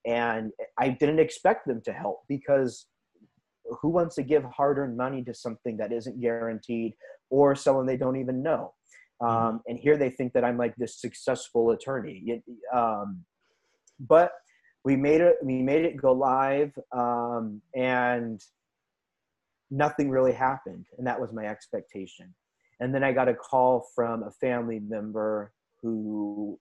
And 0.07 0.53
I 0.79 0.91
didn't 0.91 1.19
expect 1.19 1.67
them 1.67 1.83
to 1.85 1.93
help 1.93 2.21
because 2.29 2.87
who 3.81 3.89
wants 3.89 4.15
to 4.17 4.23
give 4.23 4.45
hard 4.45 4.79
earned 4.79 4.97
money 4.97 5.23
to 5.25 5.35
something 5.35 5.77
that 5.77 5.93
isn't 5.93 6.21
guaranteed 6.21 6.95
or 7.29 7.55
someone 7.55 7.87
they 7.87 7.97
don't 7.97 8.17
even 8.17 8.43
know? 8.43 8.75
Um, 9.21 9.61
and 9.67 9.79
here 9.79 9.99
they 9.99 10.11
think 10.11 10.33
that 10.33 10.45
I'm 10.45 10.57
like 10.57 10.75
this 10.77 11.01
successful 11.01 11.71
attorney. 11.73 12.43
Um, 12.75 13.25
but 13.99 14.33
we 14.83 14.97
made 14.97 15.21
it, 15.21 15.37
we 15.43 15.63
made 15.63 15.85
it 15.85 15.97
go 15.97 16.13
live 16.13 16.73
um, 16.93 17.61
and 17.75 18.41
nothing 19.71 20.09
really 20.09 20.33
happened. 20.33 20.87
And 20.97 21.07
that 21.07 21.21
was 21.21 21.33
my 21.33 21.45
expectation. 21.45 22.35
And 22.81 22.95
then 22.95 23.05
I 23.05 23.13
got 23.13 23.29
a 23.29 23.35
call 23.35 23.87
from 23.95 24.23
a 24.23 24.31
family 24.31 24.81
member 24.81 25.53
who 25.83 26.59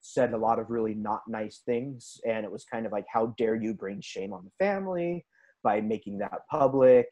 said 0.00 0.32
a 0.32 0.38
lot 0.38 0.58
of 0.58 0.70
really 0.70 0.94
not 0.94 1.22
nice 1.28 1.62
things. 1.66 2.18
And 2.26 2.44
it 2.44 2.50
was 2.50 2.64
kind 2.64 2.86
of 2.86 2.92
like, 2.92 3.06
how 3.12 3.34
dare 3.36 3.56
you 3.56 3.74
bring 3.74 4.00
shame 4.00 4.32
on 4.32 4.44
the 4.44 4.64
family 4.64 5.26
by 5.62 5.80
making 5.80 6.18
that 6.18 6.46
public 6.50 7.06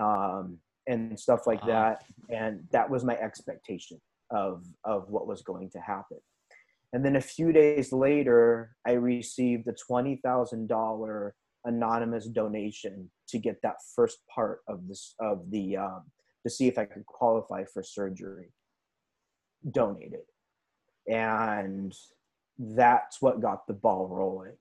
um, 0.00 0.58
and 0.86 1.18
stuff 1.18 1.46
like 1.46 1.58
uh-huh. 1.62 1.70
that. 1.70 2.04
And 2.30 2.60
that 2.70 2.88
was 2.88 3.04
my 3.04 3.16
expectation 3.16 4.00
of, 4.30 4.64
of 4.84 5.08
what 5.08 5.26
was 5.26 5.42
going 5.42 5.70
to 5.70 5.78
happen. 5.80 6.18
And 6.92 7.04
then 7.04 7.16
a 7.16 7.20
few 7.20 7.52
days 7.52 7.92
later, 7.92 8.74
I 8.86 8.92
received 8.92 9.68
a 9.68 9.74
$20,000 9.90 11.30
anonymous 11.64 12.28
donation 12.28 13.10
to 13.28 13.38
get 13.38 13.56
that 13.62 13.76
first 13.94 14.18
part 14.34 14.60
of 14.68 14.88
this 14.88 15.14
of 15.20 15.50
the 15.50 15.76
um, 15.76 16.04
to 16.44 16.50
see 16.50 16.68
if 16.68 16.78
I 16.78 16.84
could 16.84 17.06
qualify 17.06 17.64
for 17.64 17.82
surgery 17.82 18.52
donated. 19.70 20.20
And 21.10 21.94
that's 22.58 23.22
what 23.22 23.40
got 23.40 23.66
the 23.66 23.74
ball 23.74 24.08
rolling. 24.08 24.56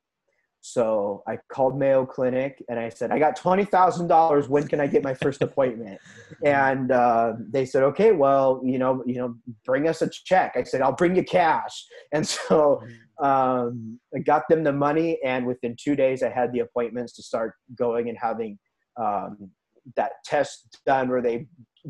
So 0.61 1.23
I 1.27 1.37
called 1.51 1.79
Mayo 1.79 2.05
Clinic 2.05 2.61
and 2.67 2.77
I 2.77 2.89
said, 2.89 3.11
I 3.11 3.19
got 3.19 3.39
$20,000. 3.39 4.49
When 4.49 4.67
can 4.67 4.81
I 4.81 4.87
get 4.87 5.03
my 5.03 5.13
first 5.13 5.41
appointment? 5.41 5.99
And 6.45 6.91
uh, 6.91 7.33
they 7.39 7.65
said, 7.65 7.83
okay, 7.83 8.11
well, 8.11 8.61
you 8.63 8.77
know, 8.77 9.01
you 9.07 9.15
know, 9.15 9.35
bring 9.65 9.87
us 9.87 10.01
a 10.01 10.09
check. 10.09 10.53
I 10.55 10.63
said, 10.63 10.81
I'll 10.81 10.91
bring 10.91 11.15
you 11.15 11.23
cash. 11.23 11.85
And 12.11 12.27
so 12.47 12.81
um, 13.19 13.99
I 14.13 14.19
got 14.19 14.43
them 14.49 14.63
the 14.63 14.73
money. 14.73 15.19
And 15.25 15.47
within 15.47 15.75
two 15.81 15.95
days, 15.95 16.21
I 16.21 16.29
had 16.29 16.51
the 16.51 16.59
appointments 16.59 17.13
to 17.13 17.23
start 17.23 17.53
going 17.75 18.09
and 18.09 18.17
having 18.21 18.59
um, 18.97 19.49
that 19.95 20.11
test 20.25 20.79
done 20.85 21.09
where 21.09 21.21
they 21.21 21.45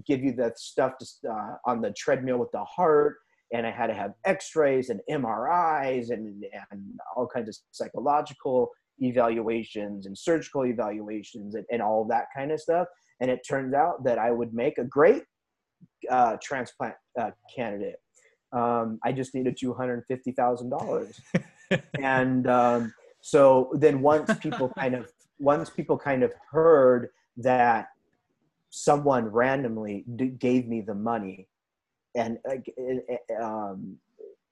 give 0.06 0.24
you 0.24 0.32
the 0.32 0.52
stuff 0.56 0.93
to, 1.00 1.30
uh, 1.30 1.56
on 1.66 1.82
the 1.82 1.91
treadmill 1.98 2.38
with 2.38 2.52
the 2.52 2.64
heart 2.64 3.16
and 3.54 3.66
i 3.66 3.72
had 3.72 3.88
to 3.88 3.93
have 3.93 4.12
x-rays 4.26 4.89
and 4.89 5.00
mris 5.10 6.12
and, 6.12 6.43
and 6.72 6.82
all 7.16 7.28
kinds 7.28 7.50
of 7.50 7.56
psychological 7.72 8.70
evaluations 9.00 10.06
and 10.06 10.18
surgical 10.18 10.66
evaluations 10.66 11.56
and, 11.56 11.66
and 11.72 11.82
all 11.82 12.06
that 12.06 12.26
kind 12.36 12.52
of 12.52 12.60
stuff. 12.60 12.88
And 13.20 13.32
it 13.32 13.41
turns 13.48 13.74
out 13.74 14.04
that 14.04 14.18
i 14.18 14.32
would 14.32 14.54
make 14.54 14.78
a 14.78 14.84
great 14.84 15.24
uh, 16.10 16.38
transplant 16.41 16.95
uh, 17.20 17.32
candidate. 17.56 17.98
Um, 18.54 19.00
i 19.04 19.12
just 19.12 19.36
needed 19.36 19.58
$250000 19.62 21.20
and 22.00 22.48
um, 22.48 22.93
so 23.22 23.70
then 23.74 24.02
once 24.02 24.34
people 24.39 24.72
kind 24.78 24.95
of 24.95 25.12
once 25.39 25.70
people 25.70 25.98
kind 25.98 26.24
of 26.24 26.34
heard 26.52 27.10
that 27.38 27.90
someone 28.70 29.26
randomly 29.28 30.04
d- 30.16 30.28
gave 30.28 30.68
me 30.68 30.82
the 30.82 30.94
money 30.94 31.48
and 32.16 32.38
uh, 32.50 33.44
um, 33.44 33.98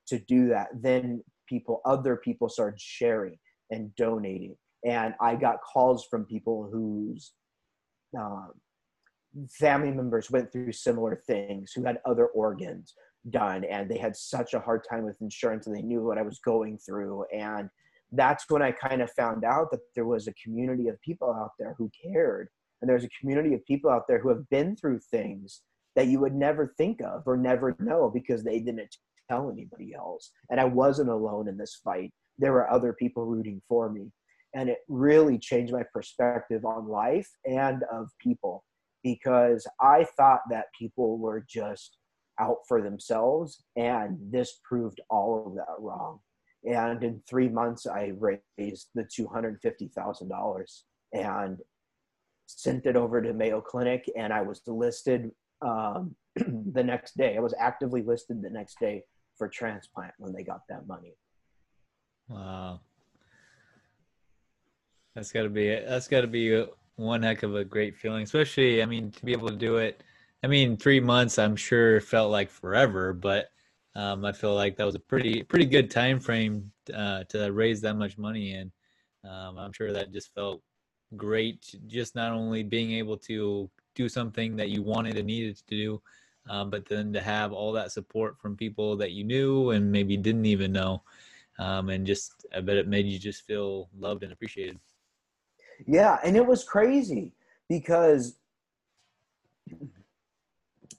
to 0.08 0.20
do 0.20 0.48
that 0.48 0.70
then 0.74 1.24
people 1.48 1.82
other 1.86 2.16
people 2.16 2.50
started 2.50 2.80
sharing 2.80 3.38
and 3.72 3.96
donating. 3.96 4.56
And 4.86 5.14
i 5.20 5.36
got 5.36 5.62
calls 5.62 6.06
from 6.10 6.26
people 6.26 6.70
whose 6.72 7.34
um, 8.18 8.52
family 9.50 9.92
members 9.92 10.32
went 10.32 10.52
through 10.52 10.72
similar 10.72 11.22
things 11.28 11.74
who 11.74 11.84
had 11.84 12.00
other 12.06 12.28
organs 12.28 12.94
done 13.32 13.66
and 13.66 13.90
they 13.90 13.98
had 13.98 14.16
such 14.16 14.54
a 14.54 14.60
hard 14.60 14.84
time 14.90 15.04
with 15.04 15.20
insurance 15.22 15.68
and 15.68 15.76
they 15.76 15.82
knew 15.82 16.02
what 16.04 16.18
i 16.18 16.22
was 16.22 16.40
going 16.40 16.78
through. 16.78 17.26
And 17.34 17.70
that's 18.12 18.46
when 18.50 18.62
i 18.62 18.72
kind 18.72 19.02
of 19.02 19.12
found 19.12 19.44
out 19.44 19.72
that 19.72 19.82
there 19.96 20.06
was 20.06 20.28
a 20.28 20.34
community 20.34 20.88
of 20.88 21.02
people 21.02 21.34
out 21.34 21.52
there 21.60 21.76
who 21.78 21.92
cared 22.02 22.50
and 22.86 22.90
there's 22.92 23.04
a 23.04 23.20
community 23.20 23.56
of 23.56 23.66
people 23.66 23.90
out 23.90 24.08
there 24.08 24.20
who 24.20 24.30
have 24.30 24.48
been 24.52 24.76
through 24.76 25.00
things 25.00 25.64
that 25.96 26.06
you 26.06 26.20
would 26.20 26.36
never 26.36 26.76
think 26.78 27.02
of 27.02 27.24
or 27.26 27.36
never 27.36 27.76
know 27.80 28.12
because 28.14 28.44
they 28.44 28.60
didn't 28.60 28.96
tell 29.28 29.50
anybody 29.50 29.96
else. 29.96 30.30
And 30.52 30.60
i 30.60 30.66
wasn't 30.66 31.10
alone 31.10 31.48
in 31.48 31.58
this 31.58 31.82
fight. 31.84 32.14
There 32.38 32.52
were 32.52 32.70
other 32.70 32.94
people 32.94 33.26
rooting 33.26 33.60
for 33.68 33.90
me. 33.90 34.12
And 34.54 34.70
it 34.70 34.78
really 34.88 35.40
changed 35.40 35.74
my 35.74 35.82
perspective 35.96 36.64
on 36.64 36.88
life 36.88 37.28
and 37.44 37.82
of 37.92 38.10
people 38.20 38.64
because 39.04 39.66
i 39.82 40.06
thought 40.16 40.42
that 40.52 40.66
people 40.80 41.18
were 41.18 41.44
just 41.50 41.98
out 42.40 42.58
for 42.68 42.84
themselves 42.84 43.64
and 43.76 44.20
this 44.32 44.60
proved 44.64 45.02
all 45.10 45.44
of 45.48 45.56
that 45.56 45.74
wrong. 45.80 46.20
And 46.66 47.04
in 47.04 47.24
three 47.28 47.50
months 47.50 47.88
i 47.88 48.12
raised 48.20 48.90
the 48.94 49.06
$250000 49.06 50.82
and 51.14 51.60
sent 52.48 52.86
it 52.86 52.96
over 52.96 53.22
to 53.22 53.34
Mayo 53.34 53.62
Clinic, 53.62 54.10
and 54.18 54.32
I 54.32 54.42
was 54.42 54.62
listed 54.68 55.32
um, 55.62 56.16
the 56.36 56.84
next 56.84 57.18
day. 57.18 57.38
I 57.38 57.40
was 57.40 57.54
actively 57.60 58.02
listed 58.02 58.42
the 58.42 58.50
next 58.50 58.80
day 58.80 59.04
for 59.38 59.48
transplant 59.48 60.14
when 60.18 60.34
they 60.34 60.44
got 60.44 60.62
that 60.70 60.88
money. 60.88 61.14
Wow, 62.28 62.80
that's 65.14 65.32
got 65.32 65.44
to 65.44 65.50
be 65.50 65.70
that's 65.70 66.08
got 66.08 66.22
to 66.22 66.28
be 66.28 66.66
one 66.96 67.24
heck 67.24 67.44
of 67.44 67.56
a 67.56 67.64
great 67.64 67.96
feeling, 67.96 68.24
especially 68.24 68.82
I 68.82 68.86
mean 68.86 69.12
to 69.12 69.26
be 69.26 69.32
able 69.32 69.50
to 69.50 69.56
do 69.56 69.78
it. 69.78 70.02
I 70.44 70.48
mean, 70.48 70.78
three 70.78 71.00
months 71.00 71.40
I'm 71.40 71.56
sure 71.56 72.00
felt 72.02 72.32
like 72.32 72.50
forever, 72.50 73.14
but 73.14 73.50
um, 73.96 74.26
I 74.26 74.32
feel 74.32 74.54
like 74.54 74.76
that 74.78 74.86
was 74.86 74.96
a 74.96 75.00
pretty 75.00 75.44
pretty 75.44 75.66
good 75.66 75.90
time 75.90 76.20
frame 76.20 76.72
uh, 76.94 77.24
to 77.30 77.52
raise 77.52 77.82
that 77.82 77.96
much 77.96 78.18
money, 78.18 78.54
and 78.54 78.72
um, 79.24 79.58
I'm 79.58 79.74
sure 79.74 79.92
that 79.94 80.12
just 80.12 80.34
felt 80.34 80.62
great 81.18 81.76
just 81.88 82.16
not 82.16 82.32
only 82.32 82.64
being 82.64 82.92
able 82.92 83.18
to 83.18 83.70
do 83.96 84.10
something 84.10 84.56
that 84.56 84.70
you 84.70 84.82
wanted 84.82 85.18
and 85.18 85.28
needed 85.28 85.56
to 85.56 85.64
do 85.68 86.02
um, 86.50 86.70
but 86.70 86.86
then 86.86 87.12
to 87.12 87.22
have 87.22 87.52
all 87.52 87.72
that 87.72 87.92
support 87.92 88.40
from 88.40 88.56
people 88.56 88.96
that 88.96 89.12
you 89.12 89.24
knew 89.24 89.72
and 89.72 89.92
maybe 89.92 90.18
didn't 90.18 90.46
even 90.46 90.72
know 90.72 91.02
um, 91.60 91.90
and 91.90 92.06
just 92.06 92.46
i 92.56 92.60
bet 92.60 92.78
it 92.78 92.88
made 92.88 93.06
you 93.06 93.18
just 93.18 93.44
feel 93.44 93.90
loved 93.98 94.24
and 94.24 94.32
appreciated. 94.32 94.80
Yeah 95.86 96.20
and 96.24 96.36
it 96.36 96.46
was 96.46 96.64
crazy 96.64 97.34
because 97.70 98.38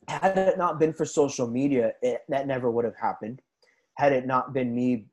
had 0.08 0.38
it 0.38 0.58
not 0.58 0.78
been 0.78 0.92
for 0.92 1.04
social 1.04 1.46
media 1.46 1.92
it, 2.02 2.22
that 2.28 2.46
never 2.46 2.70
would 2.70 2.84
have 2.84 2.96
happened. 2.96 3.42
Had 3.94 4.12
it 4.12 4.26
not 4.26 4.52
been 4.52 4.74
me 4.74 5.06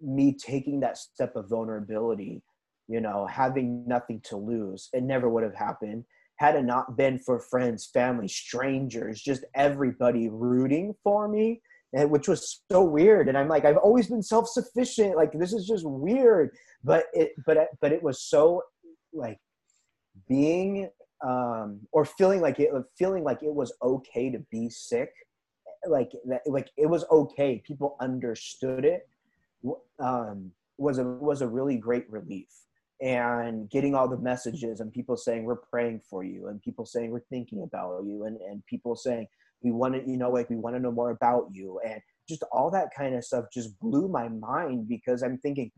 me 0.00 0.32
taking 0.32 0.80
that 0.80 0.98
step 0.98 1.36
of 1.36 1.48
vulnerability 1.48 2.42
you 2.88 3.00
know, 3.00 3.26
having 3.26 3.84
nothing 3.86 4.20
to 4.24 4.36
lose. 4.36 4.88
It 4.92 5.02
never 5.02 5.28
would 5.28 5.44
have 5.44 5.54
happened 5.54 6.04
had 6.36 6.54
it 6.54 6.64
not 6.64 6.96
been 6.96 7.18
for 7.18 7.40
friends, 7.40 7.86
family, 7.92 8.28
strangers, 8.28 9.20
just 9.20 9.44
everybody 9.56 10.28
rooting 10.28 10.94
for 11.02 11.26
me, 11.28 11.60
and 11.92 12.10
which 12.10 12.28
was 12.28 12.62
so 12.70 12.82
weird. 12.84 13.28
And 13.28 13.36
I'm 13.36 13.48
like, 13.48 13.64
I've 13.64 13.76
always 13.76 14.06
been 14.06 14.22
self-sufficient. 14.22 15.16
Like 15.16 15.32
this 15.32 15.52
is 15.52 15.66
just 15.66 15.84
weird. 15.84 16.50
But 16.84 17.06
it, 17.12 17.32
but 17.44 17.68
but 17.80 17.92
it 17.92 18.02
was 18.02 18.22
so 18.22 18.62
like 19.12 19.38
being 20.28 20.88
um 21.26 21.80
or 21.90 22.04
feeling 22.04 22.40
like 22.40 22.60
it 22.60 22.70
feeling 22.96 23.24
like 23.24 23.42
it 23.42 23.52
was 23.52 23.72
okay 23.82 24.30
to 24.30 24.38
be 24.52 24.70
sick 24.70 25.10
like 25.88 26.12
that 26.26 26.42
like 26.46 26.68
it 26.76 26.86
was 26.86 27.04
okay 27.10 27.60
people 27.66 27.96
understood 28.00 28.84
it 28.84 29.08
um 29.98 30.52
was 30.76 30.98
a 30.98 31.04
was 31.04 31.42
a 31.42 31.48
really 31.48 31.76
great 31.76 32.08
relief 32.08 32.46
and 33.00 33.70
getting 33.70 33.94
all 33.94 34.08
the 34.08 34.18
messages 34.18 34.80
and 34.80 34.92
people 34.92 35.16
saying 35.16 35.44
we're 35.44 35.56
praying 35.56 36.00
for 36.08 36.24
you 36.24 36.48
and 36.48 36.60
people 36.62 36.84
saying 36.84 37.10
we're 37.10 37.20
thinking 37.30 37.62
about 37.62 38.04
you 38.04 38.24
and, 38.24 38.38
and 38.40 38.64
people 38.66 38.96
saying 38.96 39.26
we 39.62 39.70
want 39.70 39.94
to 39.94 40.10
you 40.10 40.16
know 40.16 40.30
like 40.30 40.50
we 40.50 40.56
want 40.56 40.74
to 40.74 40.80
know 40.80 40.90
more 40.90 41.10
about 41.10 41.48
you 41.52 41.80
and 41.86 42.00
just 42.28 42.42
all 42.52 42.70
that 42.70 42.88
kind 42.96 43.14
of 43.14 43.24
stuff 43.24 43.44
just 43.52 43.78
blew 43.80 44.08
my 44.08 44.28
mind 44.28 44.88
because 44.88 45.22
i'm 45.22 45.38
thinking 45.38 45.70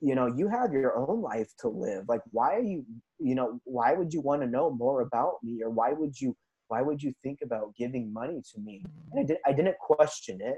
you 0.00 0.14
know 0.14 0.26
you 0.26 0.48
have 0.48 0.72
your 0.72 0.96
own 0.96 1.22
life 1.22 1.48
to 1.60 1.68
live. 1.68 2.04
Like 2.08 2.22
why 2.32 2.56
are 2.56 2.62
you 2.62 2.84
you 3.20 3.36
know 3.36 3.60
why 3.64 3.92
would 3.92 4.12
you 4.12 4.20
want 4.20 4.42
to 4.42 4.48
know 4.48 4.68
more 4.68 5.02
about 5.02 5.34
me? 5.44 5.62
Or 5.62 5.70
why 5.70 5.92
would 5.92 6.20
you 6.20 6.36
why 6.66 6.82
would 6.82 7.00
you 7.00 7.12
think 7.22 7.38
about 7.42 7.76
giving 7.76 8.12
money 8.12 8.42
to 8.52 8.60
me? 8.60 8.84
And 9.12 9.20
i, 9.20 9.26
did, 9.26 9.36
I 9.46 9.52
didn't 9.52 9.78
question 9.78 10.40
it 10.42 10.56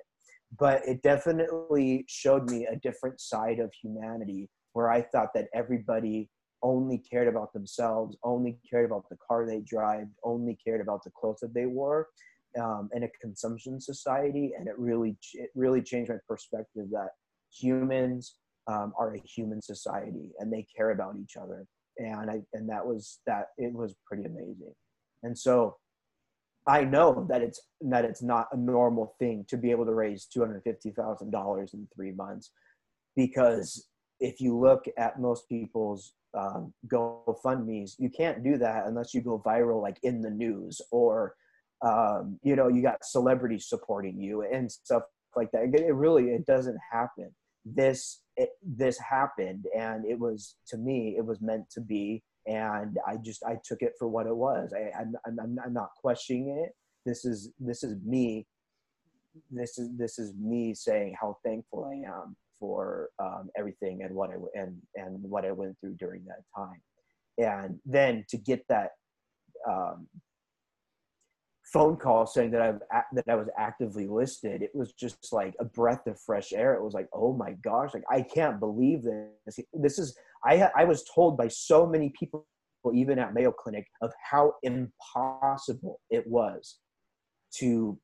but 0.58 0.86
it 0.86 1.02
definitely 1.02 2.04
showed 2.08 2.50
me 2.50 2.66
a 2.66 2.76
different 2.76 3.20
side 3.20 3.58
of 3.58 3.72
humanity 3.72 4.48
where 4.74 4.90
I 4.90 5.00
thought 5.02 5.32
that 5.34 5.48
everybody 5.54 6.28
only 6.62 6.98
cared 6.98 7.28
about 7.28 7.52
themselves, 7.52 8.16
only 8.22 8.58
cared 8.70 8.86
about 8.86 9.08
the 9.08 9.16
car 9.26 9.46
they 9.46 9.60
drive, 9.60 10.06
only 10.22 10.54
cared 10.64 10.80
about 10.80 11.02
the 11.04 11.10
clothes 11.18 11.40
that 11.40 11.54
they 11.54 11.66
wore, 11.66 12.08
um, 12.62 12.88
in 12.94 13.02
a 13.04 13.08
consumption 13.20 13.80
society. 13.80 14.52
And 14.56 14.68
it 14.68 14.78
really, 14.78 15.16
it 15.32 15.50
really 15.54 15.82
changed 15.82 16.10
my 16.10 16.18
perspective 16.28 16.86
that 16.92 17.10
humans 17.50 18.36
um, 18.66 18.92
are 18.98 19.14
a 19.14 19.22
human 19.36 19.60
society 19.62 20.26
and 20.38 20.52
they 20.52 20.66
care 20.76 20.90
about 20.90 21.16
each 21.22 21.36
other. 21.42 21.66
And 21.98 22.30
I, 22.30 22.40
and 22.52 22.68
that 22.68 22.84
was 22.86 23.20
that. 23.26 23.46
It 23.56 23.72
was 23.72 23.94
pretty 24.06 24.24
amazing. 24.24 24.74
And 25.22 25.36
so, 25.38 25.76
I 26.66 26.82
know 26.82 27.26
that 27.28 27.42
it's 27.42 27.60
that 27.82 28.06
it's 28.06 28.22
not 28.22 28.46
a 28.52 28.56
normal 28.56 29.14
thing 29.18 29.44
to 29.50 29.58
be 29.58 29.70
able 29.70 29.84
to 29.84 29.92
raise 29.92 30.24
two 30.24 30.40
hundred 30.40 30.62
fifty 30.64 30.92
thousand 30.92 31.30
dollars 31.30 31.74
in 31.74 31.86
three 31.94 32.12
months, 32.12 32.52
because 33.14 33.86
if 34.24 34.40
you 34.40 34.58
look 34.58 34.86
at 34.96 35.20
most 35.20 35.46
people's 35.50 36.14
um, 36.32 36.72
GoFundMe's, 36.88 37.94
you 37.98 38.08
can't 38.08 38.42
do 38.42 38.56
that 38.56 38.86
unless 38.86 39.12
you 39.12 39.20
go 39.20 39.42
viral, 39.44 39.82
like 39.82 39.98
in 40.02 40.22
the 40.22 40.30
news, 40.30 40.80
or 40.90 41.34
um, 41.82 42.38
you 42.42 42.56
know, 42.56 42.68
you 42.68 42.80
got 42.80 43.04
celebrities 43.04 43.68
supporting 43.68 44.18
you 44.18 44.42
and 44.50 44.72
stuff 44.72 45.02
like 45.36 45.50
that. 45.52 45.64
It 45.64 45.94
really 45.94 46.30
it 46.30 46.46
doesn't 46.46 46.78
happen. 46.90 47.30
This 47.66 48.22
it, 48.36 48.50
this 48.62 48.98
happened, 48.98 49.66
and 49.76 50.06
it 50.06 50.18
was 50.18 50.56
to 50.68 50.78
me, 50.78 51.16
it 51.18 51.24
was 51.26 51.42
meant 51.42 51.68
to 51.72 51.82
be, 51.82 52.22
and 52.46 52.96
I 53.06 53.16
just 53.22 53.44
I 53.44 53.58
took 53.62 53.82
it 53.82 53.92
for 53.98 54.08
what 54.08 54.26
it 54.26 54.34
was. 54.34 54.72
I, 54.74 54.98
I'm 54.98 55.14
I'm, 55.26 55.58
I'm 55.62 55.74
not 55.74 55.90
questioning 56.00 56.64
it. 56.64 56.72
This 57.04 57.26
is 57.26 57.52
this 57.60 57.84
is 57.84 57.94
me. 58.02 58.46
This 59.50 59.78
is 59.78 59.90
this 59.98 60.18
is 60.18 60.32
me 60.34 60.72
saying 60.74 61.14
how 61.20 61.36
thankful 61.44 61.84
I 61.84 62.08
am 62.08 62.36
for 62.60 63.10
um, 63.18 63.50
everything 63.56 64.02
and 64.02 64.14
what 64.14 64.30
I 64.30 64.34
and 64.54 64.76
and 64.94 65.22
what 65.22 65.44
I 65.44 65.52
went 65.52 65.76
through 65.80 65.94
during 65.94 66.24
that 66.26 66.42
time, 66.56 66.80
and 67.38 67.78
then 67.84 68.24
to 68.28 68.36
get 68.36 68.64
that 68.68 68.90
um, 69.68 70.06
phone 71.72 71.96
call 71.96 72.26
saying 72.26 72.50
that 72.52 72.62
I've 72.62 72.80
that 73.12 73.24
I 73.28 73.34
was 73.34 73.48
actively 73.58 74.06
listed, 74.06 74.62
it 74.62 74.70
was 74.74 74.92
just 74.92 75.32
like 75.32 75.54
a 75.58 75.64
breath 75.64 76.06
of 76.06 76.20
fresh 76.20 76.52
air. 76.52 76.74
It 76.74 76.82
was 76.82 76.94
like, 76.94 77.08
oh 77.12 77.32
my 77.32 77.52
gosh, 77.64 77.90
like 77.94 78.04
I 78.10 78.22
can't 78.22 78.60
believe 78.60 79.02
this. 79.02 79.58
This 79.72 79.98
is 79.98 80.16
I 80.44 80.70
I 80.76 80.84
was 80.84 81.04
told 81.14 81.36
by 81.36 81.48
so 81.48 81.86
many 81.86 82.12
people, 82.18 82.46
even 82.92 83.18
at 83.18 83.34
Mayo 83.34 83.52
Clinic, 83.52 83.86
of 84.02 84.12
how 84.30 84.54
impossible 84.62 86.00
it 86.10 86.26
was 86.26 86.78
to 87.58 87.98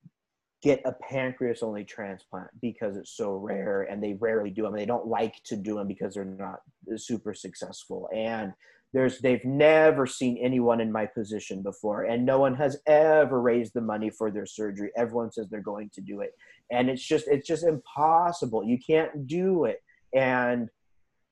get 0.63 0.83
a 0.85 0.93
pancreas 0.93 1.63
only 1.63 1.85
transplant 1.85 2.49
because 2.61 2.97
it's 2.97 3.17
so 3.17 3.35
rare 3.35 3.83
and 3.83 4.03
they 4.03 4.15
rarely 4.15 4.51
do 4.51 4.63
them. 4.63 4.75
They 4.75 4.87
don't 4.87 5.07
like 5.07 5.43
to 5.45 5.57
do 5.57 5.77
them 5.77 5.89
because 5.89 6.15
they're 6.15 6.25
not 6.25 6.61
super 6.97 7.33
successful. 7.33 8.09
And 8.15 8.53
there's 8.93 9.21
they've 9.21 9.45
never 9.45 10.07
seen 10.07 10.37
anyone 10.43 10.81
in 10.81 10.91
my 10.91 11.07
position 11.07 11.63
before 11.63 12.05
and 12.05 12.27
no 12.27 12.39
one 12.41 12.55
has 12.57 12.79
ever 12.87 13.41
raised 13.41 13.73
the 13.73 13.81
money 13.81 14.11
for 14.11 14.31
their 14.31 14.47
surgery. 14.47 14.91
Everyone 14.97 15.33
says 15.33 15.49
they're 15.49 15.61
going 15.61 15.91
to 15.95 16.01
do 16.01 16.21
it. 16.21 16.33
And 16.71 16.91
it's 16.91 17.07
just 17.07 17.27
it's 17.29 17.47
just 17.47 17.65
impossible. 17.65 18.65
You 18.65 18.79
can't 18.85 19.27
do 19.27 19.65
it. 19.65 19.83
And 20.15 20.69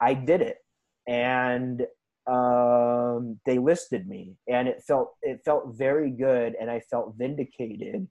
I 0.00 0.14
did 0.14 0.40
it. 0.40 0.58
And 1.06 1.82
um, 2.28 3.40
they 3.46 3.58
listed 3.58 4.06
me 4.06 4.36
and 4.48 4.68
it 4.68 4.82
felt 4.86 5.14
it 5.22 5.40
felt 5.44 5.76
very 5.76 6.10
good 6.10 6.54
and 6.60 6.70
I 6.70 6.80
felt 6.80 7.14
vindicated 7.16 8.06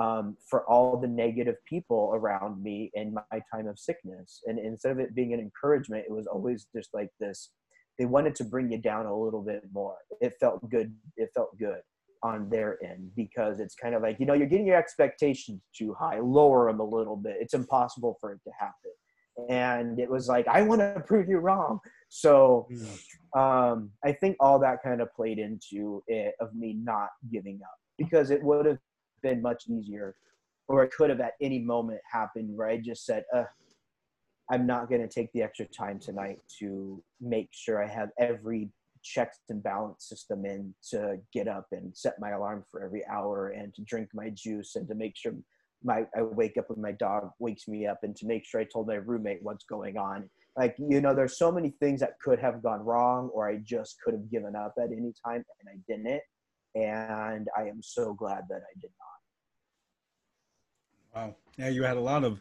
um, 0.00 0.36
for 0.48 0.68
all 0.68 0.98
the 0.98 1.08
negative 1.08 1.56
people 1.66 2.12
around 2.14 2.62
me 2.62 2.90
in 2.94 3.14
my 3.14 3.40
time 3.54 3.66
of 3.66 3.78
sickness. 3.78 4.40
And 4.46 4.58
instead 4.58 4.92
of 4.92 4.98
it 4.98 5.14
being 5.14 5.34
an 5.34 5.40
encouragement, 5.40 6.04
it 6.08 6.12
was 6.12 6.26
always 6.26 6.66
just 6.74 6.90
like 6.94 7.10
this. 7.20 7.50
They 7.98 8.06
wanted 8.06 8.34
to 8.36 8.44
bring 8.44 8.70
you 8.70 8.78
down 8.78 9.06
a 9.06 9.16
little 9.16 9.42
bit 9.42 9.62
more. 9.72 9.96
It 10.20 10.34
felt 10.40 10.68
good. 10.70 10.94
It 11.16 11.28
felt 11.34 11.58
good 11.58 11.80
on 12.22 12.48
their 12.48 12.78
end 12.84 13.10
because 13.16 13.60
it's 13.60 13.74
kind 13.74 13.94
of 13.94 14.02
like, 14.02 14.18
you 14.20 14.26
know, 14.26 14.32
you're 14.32 14.46
getting 14.46 14.66
your 14.66 14.76
expectations 14.76 15.60
too 15.76 15.94
high, 15.98 16.20
lower 16.20 16.70
them 16.70 16.80
a 16.80 16.84
little 16.84 17.16
bit. 17.16 17.36
It's 17.40 17.54
impossible 17.54 18.16
for 18.20 18.32
it 18.32 18.40
to 18.44 18.50
happen. 18.58 18.92
And 19.48 19.98
it 19.98 20.10
was 20.10 20.28
like, 20.28 20.46
I 20.46 20.62
want 20.62 20.80
to 20.80 21.02
prove 21.06 21.28
you 21.28 21.38
wrong. 21.38 21.80
So 22.08 22.68
um, 23.36 23.90
I 24.04 24.12
think 24.12 24.36
all 24.40 24.58
that 24.60 24.82
kind 24.84 25.00
of 25.00 25.12
played 25.14 25.38
into 25.38 26.02
it 26.06 26.34
of 26.40 26.54
me 26.54 26.74
not 26.74 27.08
giving 27.32 27.60
up 27.62 27.74
because 27.98 28.30
it 28.30 28.42
would 28.42 28.66
have 28.66 28.78
been 29.22 29.42
much 29.42 29.64
easier, 29.68 30.14
or 30.68 30.82
it 30.84 30.92
could 30.92 31.10
have 31.10 31.20
at 31.20 31.34
any 31.40 31.58
moment 31.58 32.00
happened 32.10 32.56
where 32.56 32.68
I 32.68 32.78
just 32.78 33.04
said, 33.04 33.24
I'm 34.50 34.66
not 34.66 34.88
going 34.88 35.00
to 35.00 35.08
take 35.08 35.32
the 35.32 35.42
extra 35.42 35.66
time 35.66 35.98
tonight 35.98 36.38
to 36.58 37.02
make 37.20 37.48
sure 37.52 37.82
I 37.82 37.88
have 37.88 38.10
every 38.18 38.70
checks 39.02 39.38
and 39.48 39.62
balance 39.62 40.08
system 40.08 40.44
in 40.44 40.74
to 40.90 41.18
get 41.32 41.48
up 41.48 41.66
and 41.72 41.96
set 41.96 42.20
my 42.20 42.30
alarm 42.30 42.64
for 42.70 42.84
every 42.84 43.04
hour 43.06 43.48
and 43.48 43.74
to 43.74 43.82
drink 43.82 44.08
my 44.14 44.30
juice 44.30 44.76
and 44.76 44.86
to 44.88 44.94
make 44.94 45.16
sure 45.16 45.34
my 45.84 46.06
I 46.16 46.22
wake 46.22 46.56
up 46.56 46.70
when 46.70 46.80
my 46.80 46.92
dog 46.92 47.30
wakes 47.40 47.66
me 47.66 47.86
up 47.86 48.00
and 48.02 48.14
to 48.16 48.26
make 48.26 48.44
sure 48.44 48.60
I 48.60 48.64
told 48.64 48.86
my 48.86 48.94
roommate 48.94 49.42
what's 49.42 49.64
going 49.64 49.96
on. 49.96 50.30
Like, 50.56 50.76
you 50.78 51.00
know, 51.00 51.14
there's 51.14 51.38
so 51.38 51.50
many 51.50 51.70
things 51.80 52.00
that 52.00 52.20
could 52.22 52.38
have 52.38 52.62
gone 52.62 52.80
wrong 52.80 53.30
or 53.30 53.48
I 53.48 53.56
just 53.64 53.96
could 54.04 54.14
have 54.14 54.30
given 54.30 54.54
up 54.54 54.74
at 54.78 54.92
any 54.92 55.12
time 55.24 55.44
and 55.60 55.68
I 55.68 55.78
didn't. 55.88 56.22
And 56.74 57.48
I 57.56 57.62
am 57.62 57.82
so 57.82 58.14
glad 58.14 58.44
that 58.48 58.62
I 58.62 58.80
did 58.80 58.90
not. 61.14 61.22
Wow. 61.22 61.36
Yeah, 61.58 61.68
you 61.68 61.82
had 61.82 61.96
a 61.98 62.00
lot 62.00 62.24
of 62.24 62.40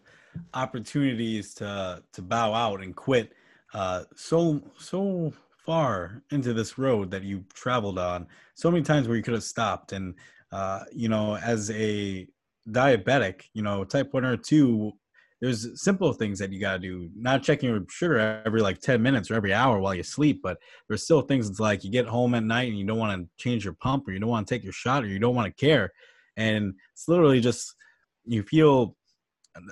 opportunities 0.53 1.53
to 1.55 2.01
to 2.13 2.21
bow 2.21 2.53
out 2.53 2.81
and 2.81 2.95
quit. 2.95 3.33
Uh, 3.73 4.03
so 4.15 4.61
so 4.77 5.33
far 5.65 6.23
into 6.31 6.53
this 6.53 6.77
road 6.77 7.11
that 7.11 7.23
you 7.23 7.43
traveled 7.53 7.99
on, 7.99 8.27
so 8.55 8.71
many 8.71 8.83
times 8.83 9.07
where 9.07 9.17
you 9.17 9.23
could 9.23 9.33
have 9.33 9.43
stopped. 9.43 9.91
And 9.91 10.15
uh, 10.51 10.83
you 10.93 11.09
know, 11.09 11.35
as 11.37 11.69
a 11.71 12.27
diabetic, 12.69 13.43
you 13.53 13.61
know, 13.61 13.83
type 13.83 14.13
one 14.13 14.25
or 14.25 14.37
two, 14.37 14.93
there's 15.41 15.81
simple 15.81 16.13
things 16.13 16.37
that 16.39 16.51
you 16.51 16.61
got 16.61 16.73
to 16.73 16.79
do. 16.79 17.09
Not 17.15 17.41
checking 17.41 17.69
your 17.69 17.83
sugar 17.89 18.41
every 18.45 18.61
like 18.61 18.79
ten 18.79 19.01
minutes 19.01 19.31
or 19.31 19.35
every 19.35 19.53
hour 19.53 19.79
while 19.79 19.95
you 19.95 20.03
sleep, 20.03 20.41
but 20.43 20.57
there's 20.87 21.03
still 21.03 21.21
things. 21.21 21.49
It's 21.49 21.59
like 21.59 21.83
you 21.83 21.91
get 21.91 22.05
home 22.05 22.35
at 22.35 22.43
night 22.43 22.69
and 22.69 22.77
you 22.77 22.85
don't 22.85 22.99
want 22.99 23.19
to 23.19 23.43
change 23.43 23.65
your 23.65 23.73
pump, 23.73 24.07
or 24.07 24.11
you 24.11 24.19
don't 24.19 24.29
want 24.29 24.47
to 24.47 24.53
take 24.53 24.63
your 24.63 24.73
shot, 24.73 25.03
or 25.03 25.07
you 25.07 25.19
don't 25.19 25.35
want 25.35 25.47
to 25.47 25.65
care. 25.65 25.91
And 26.37 26.75
it's 26.93 27.07
literally 27.07 27.41
just 27.41 27.75
you 28.23 28.43
feel 28.43 28.95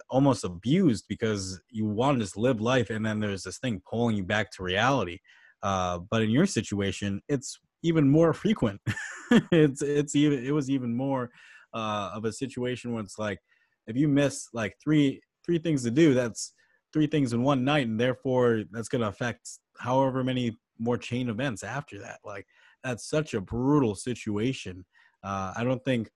almost 0.09 0.43
abused 0.43 1.05
because 1.07 1.61
you 1.69 1.85
want 1.85 2.17
to 2.17 2.23
just 2.23 2.37
live 2.37 2.59
life 2.59 2.89
and 2.89 3.05
then 3.05 3.19
there's 3.19 3.43
this 3.43 3.59
thing 3.59 3.81
pulling 3.89 4.15
you 4.15 4.23
back 4.23 4.51
to 4.51 4.63
reality 4.63 5.17
uh, 5.63 5.99
but 6.11 6.21
in 6.21 6.29
your 6.29 6.45
situation 6.45 7.21
it's 7.29 7.59
even 7.81 8.09
more 8.09 8.33
frequent 8.33 8.81
it's 9.51 9.81
it's 9.81 10.15
even 10.15 10.45
it 10.45 10.51
was 10.51 10.69
even 10.69 10.93
more 10.93 11.29
uh, 11.73 12.11
of 12.13 12.25
a 12.25 12.33
situation 12.33 12.91
where 12.91 13.01
it's 13.01 13.17
like 13.17 13.39
if 13.87 13.95
you 13.95 14.07
miss 14.07 14.49
like 14.53 14.75
three 14.83 15.21
three 15.45 15.59
things 15.59 15.83
to 15.83 15.91
do 15.91 16.13
that's 16.13 16.53
three 16.93 17.07
things 17.07 17.33
in 17.33 17.43
one 17.43 17.63
night 17.63 17.87
and 17.87 17.99
therefore 17.99 18.63
that's 18.71 18.89
going 18.89 19.01
to 19.01 19.07
affect 19.07 19.49
however 19.77 20.23
many 20.23 20.57
more 20.77 20.97
chain 20.97 21.29
events 21.29 21.63
after 21.63 21.99
that 21.99 22.19
like 22.23 22.45
that's 22.83 23.09
such 23.09 23.33
a 23.33 23.41
brutal 23.41 23.95
situation 23.95 24.85
uh, 25.23 25.53
i 25.55 25.63
don't 25.63 25.83
think 25.83 26.09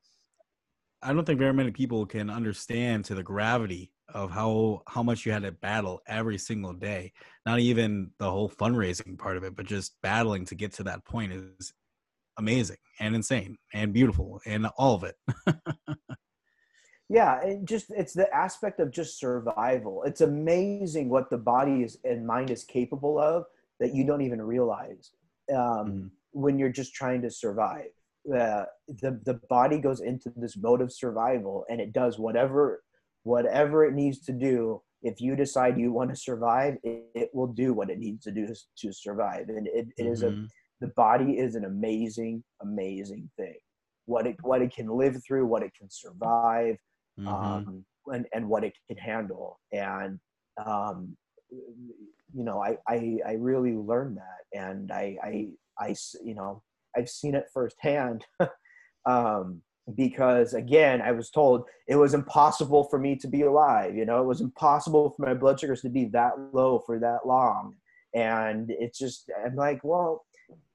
I 1.03 1.11
don't 1.11 1.25
think 1.25 1.39
very 1.39 1.53
many 1.53 1.71
people 1.71 2.05
can 2.05 2.29
understand 2.29 3.03
to 3.05 3.15
the 3.15 3.23
gravity 3.23 3.91
of 4.13 4.31
how 4.31 4.83
how 4.87 5.03
much 5.03 5.25
you 5.25 5.33
had 5.33 5.43
to 5.43 5.51
battle 5.51 6.01
every 6.07 6.37
single 6.37 6.73
day. 6.73 7.11
Not 7.45 7.59
even 7.59 8.11
the 8.19 8.31
whole 8.31 8.49
fundraising 8.49 9.17
part 9.17 9.35
of 9.35 9.43
it, 9.43 9.55
but 9.55 9.65
just 9.65 9.95
battling 10.01 10.45
to 10.45 10.55
get 10.55 10.71
to 10.73 10.83
that 10.83 11.03
point 11.03 11.33
is 11.33 11.73
amazing 12.37 12.77
and 12.99 13.15
insane 13.15 13.57
and 13.73 13.93
beautiful 13.93 14.39
and 14.45 14.67
all 14.77 14.95
of 14.95 15.03
it. 15.03 15.15
yeah, 17.13 17.41
it 17.41 17.65
just 17.65 17.91
it's 17.91 18.13
the 18.13 18.33
aspect 18.33 18.79
of 18.79 18.91
just 18.91 19.19
survival. 19.19 20.03
It's 20.03 20.21
amazing 20.21 21.09
what 21.09 21.29
the 21.29 21.37
body 21.37 21.83
is 21.83 21.97
and 22.03 22.25
mind 22.25 22.49
is 22.49 22.63
capable 22.63 23.19
of 23.19 23.45
that 23.79 23.93
you 23.93 24.05
don't 24.05 24.21
even 24.21 24.41
realize 24.41 25.11
um, 25.51 25.57
mm. 25.57 26.09
when 26.31 26.57
you're 26.57 26.69
just 26.69 26.93
trying 26.93 27.21
to 27.21 27.29
survive 27.29 27.89
uh, 28.29 28.63
the 28.87 29.19
the 29.25 29.39
body 29.49 29.79
goes 29.79 30.01
into 30.01 30.31
this 30.35 30.55
mode 30.55 30.81
of 30.81 30.91
survival 30.91 31.65
and 31.69 31.81
it 31.81 31.91
does 31.91 32.17
whatever 32.17 32.83
whatever 33.23 33.85
it 33.85 33.93
needs 33.93 34.19
to 34.19 34.31
do 34.31 34.81
if 35.01 35.19
you 35.19 35.35
decide 35.35 35.77
you 35.77 35.91
want 35.91 36.09
to 36.09 36.15
survive, 36.15 36.77
it, 36.81 37.03
it 37.13 37.29
will 37.33 37.47
do 37.47 37.73
what 37.73 37.89
it 37.89 37.99
needs 37.99 38.23
to 38.23 38.31
do 38.31 38.47
to 38.77 38.93
survive. 38.93 39.49
And 39.49 39.67
it, 39.67 39.87
it 39.97 40.05
is 40.05 40.23
Mhm. 40.23 40.45
a 40.45 40.47
the 40.79 40.87
body 40.95 41.37
is 41.37 41.55
an 41.55 41.65
amazing, 41.65 42.43
amazing 42.61 43.29
thing. 43.37 43.57
What 44.05 44.27
it 44.27 44.37
what 44.41 44.61
it 44.61 44.73
can 44.73 44.87
live 44.87 45.21
through, 45.23 45.45
what 45.45 45.63
it 45.63 45.73
can 45.77 45.89
survive, 45.89 46.77
Mhm. 47.19 47.27
um, 47.29 47.85
and 48.07 48.25
and 48.33 48.47
what 48.49 48.63
it 48.63 48.73
can 48.87 48.97
handle. 48.97 49.59
And 49.71 50.19
um, 50.65 51.15
you 51.51 52.43
know, 52.43 52.63
I, 52.63 52.77
I 52.87 53.19
I 53.25 53.33
really 53.33 53.73
learned 53.73 54.17
that, 54.17 54.59
and 54.59 54.91
I, 54.91 55.17
I, 55.23 55.47
I, 55.79 55.95
you 56.23 56.35
know 56.35 56.63
I've 56.97 57.09
seen 57.09 57.35
it 57.35 57.45
firsthand. 57.53 58.25
um, 59.05 59.61
because 59.95 60.53
again, 60.53 61.01
I 61.01 61.11
was 61.11 61.29
told 61.29 61.65
it 61.87 61.95
was 61.95 62.13
impossible 62.13 62.85
for 62.85 62.97
me 62.99 63.15
to 63.17 63.27
be 63.27 63.41
alive. 63.41 63.95
You 63.95 64.05
know, 64.05 64.21
it 64.21 64.25
was 64.25 64.41
impossible 64.41 65.09
for 65.11 65.25
my 65.25 65.33
blood 65.33 65.59
sugars 65.59 65.81
to 65.81 65.89
be 65.89 66.05
that 66.05 66.33
low 66.53 66.79
for 66.85 66.99
that 66.99 67.25
long. 67.25 67.75
And 68.15 68.69
it's 68.69 68.97
just, 68.99 69.29
I'm 69.45 69.55
like, 69.55 69.81
well, 69.83 70.23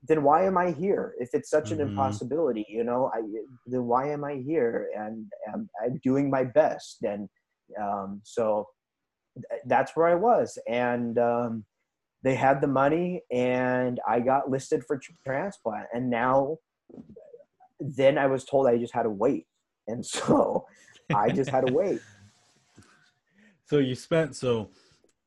then 0.03 0.23
why 0.23 0.45
am 0.45 0.57
I 0.57 0.71
here? 0.73 1.15
If 1.19 1.31
it's 1.33 1.51
such 1.51 1.71
an 1.73 1.79
Mhm. 1.79 1.89
impossibility, 1.89 2.65
you 2.69 2.85
know, 2.85 3.11
I, 3.13 3.21
then 3.67 3.85
why 3.85 4.11
am 4.11 4.25
I 4.25 4.37
here? 4.37 4.89
And, 4.97 5.31
and 5.47 5.69
I'm 5.83 6.01
doing 6.03 6.31
my 6.31 6.45
best. 6.45 7.03
And 7.03 7.29
um, 7.81 8.21
so 8.25 8.69
th- 9.35 9.63
that's 9.67 9.97
where 9.97 10.07
I 10.07 10.15
was. 10.15 10.59
And 10.69 11.19
um, 11.19 11.65
they 12.23 12.35
had 12.35 12.61
the 12.61 12.67
money, 12.69 13.23
and 13.33 14.01
I 14.09 14.21
got 14.21 14.51
listed 14.51 14.85
for 14.87 14.99
tr- 14.99 15.13
transplant. 15.25 15.87
And 15.93 16.11
now, 16.11 16.59
then 17.81 18.19
I 18.19 18.27
was 18.27 18.45
told 18.45 18.67
I 18.67 18.77
just 18.79 18.95
had 18.95 19.05
to 19.05 19.11
wait. 19.11 19.47
And 19.87 20.05
so 20.05 20.67
I 21.15 21.31
just 21.31 21.51
had 21.51 21.63
to 21.63 21.69
wait. 21.69 22.01
So 23.65 23.77
you 23.79 23.95
spent 23.95 24.35
so 24.35 24.71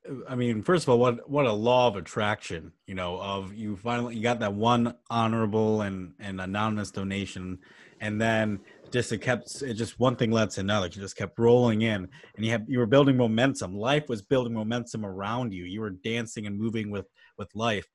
Uh, 0.08 0.14
I 0.28 0.34
mean, 0.34 0.62
first 0.62 0.84
of 0.84 0.88
all, 0.88 0.98
what 0.98 1.28
what 1.28 1.46
a 1.46 1.52
law 1.52 1.88
of 1.88 1.96
attraction, 1.96 2.72
you 2.86 2.94
know, 2.94 3.20
of 3.20 3.54
you 3.54 3.76
finally 3.76 4.16
you 4.16 4.22
got 4.22 4.40
that 4.40 4.54
one 4.54 4.94
honorable 5.10 5.82
and 5.82 6.14
and 6.18 6.40
anonymous 6.40 6.90
donation, 6.90 7.58
and 8.00 8.20
then 8.20 8.60
just 8.90 9.12
it 9.12 9.18
kept 9.18 9.62
it 9.62 9.74
just 9.74 9.98
one 9.98 10.16
thing 10.16 10.30
led 10.30 10.50
to 10.50 10.60
another. 10.60 10.86
You 10.86 11.00
just 11.00 11.16
kept 11.16 11.38
rolling 11.38 11.82
in, 11.82 12.08
and 12.36 12.44
you 12.44 12.52
have 12.52 12.68
you 12.68 12.78
were 12.78 12.86
building 12.86 13.16
momentum. 13.16 13.76
Life 13.76 14.08
was 14.08 14.22
building 14.22 14.54
momentum 14.54 15.04
around 15.04 15.52
you. 15.52 15.64
You 15.64 15.80
were 15.80 15.90
dancing 15.90 16.46
and 16.46 16.58
moving 16.58 16.90
with 16.90 17.06
with 17.38 17.54
life, 17.54 17.86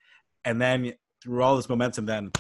and 0.46 0.62
then 0.62 0.94
through 1.24 1.44
all 1.44 1.56
this 1.56 1.70
momentum, 1.70 2.06
then 2.06 2.32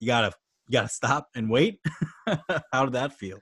you 0.00 0.06
gotta 0.06 0.32
you 0.68 0.72
gotta 0.72 0.88
stop 0.88 1.28
and 1.34 1.50
wait. 1.50 1.80
How 2.72 2.84
did 2.84 2.94
that 2.94 3.12
feel? 3.14 3.38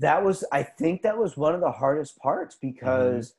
that 0.00 0.22
was 0.22 0.44
i 0.52 0.62
think 0.62 1.02
that 1.02 1.16
was 1.16 1.36
one 1.36 1.54
of 1.54 1.60
the 1.60 1.70
hardest 1.70 2.18
parts 2.18 2.56
mm-hmm. 2.56 2.74
because 2.74 3.34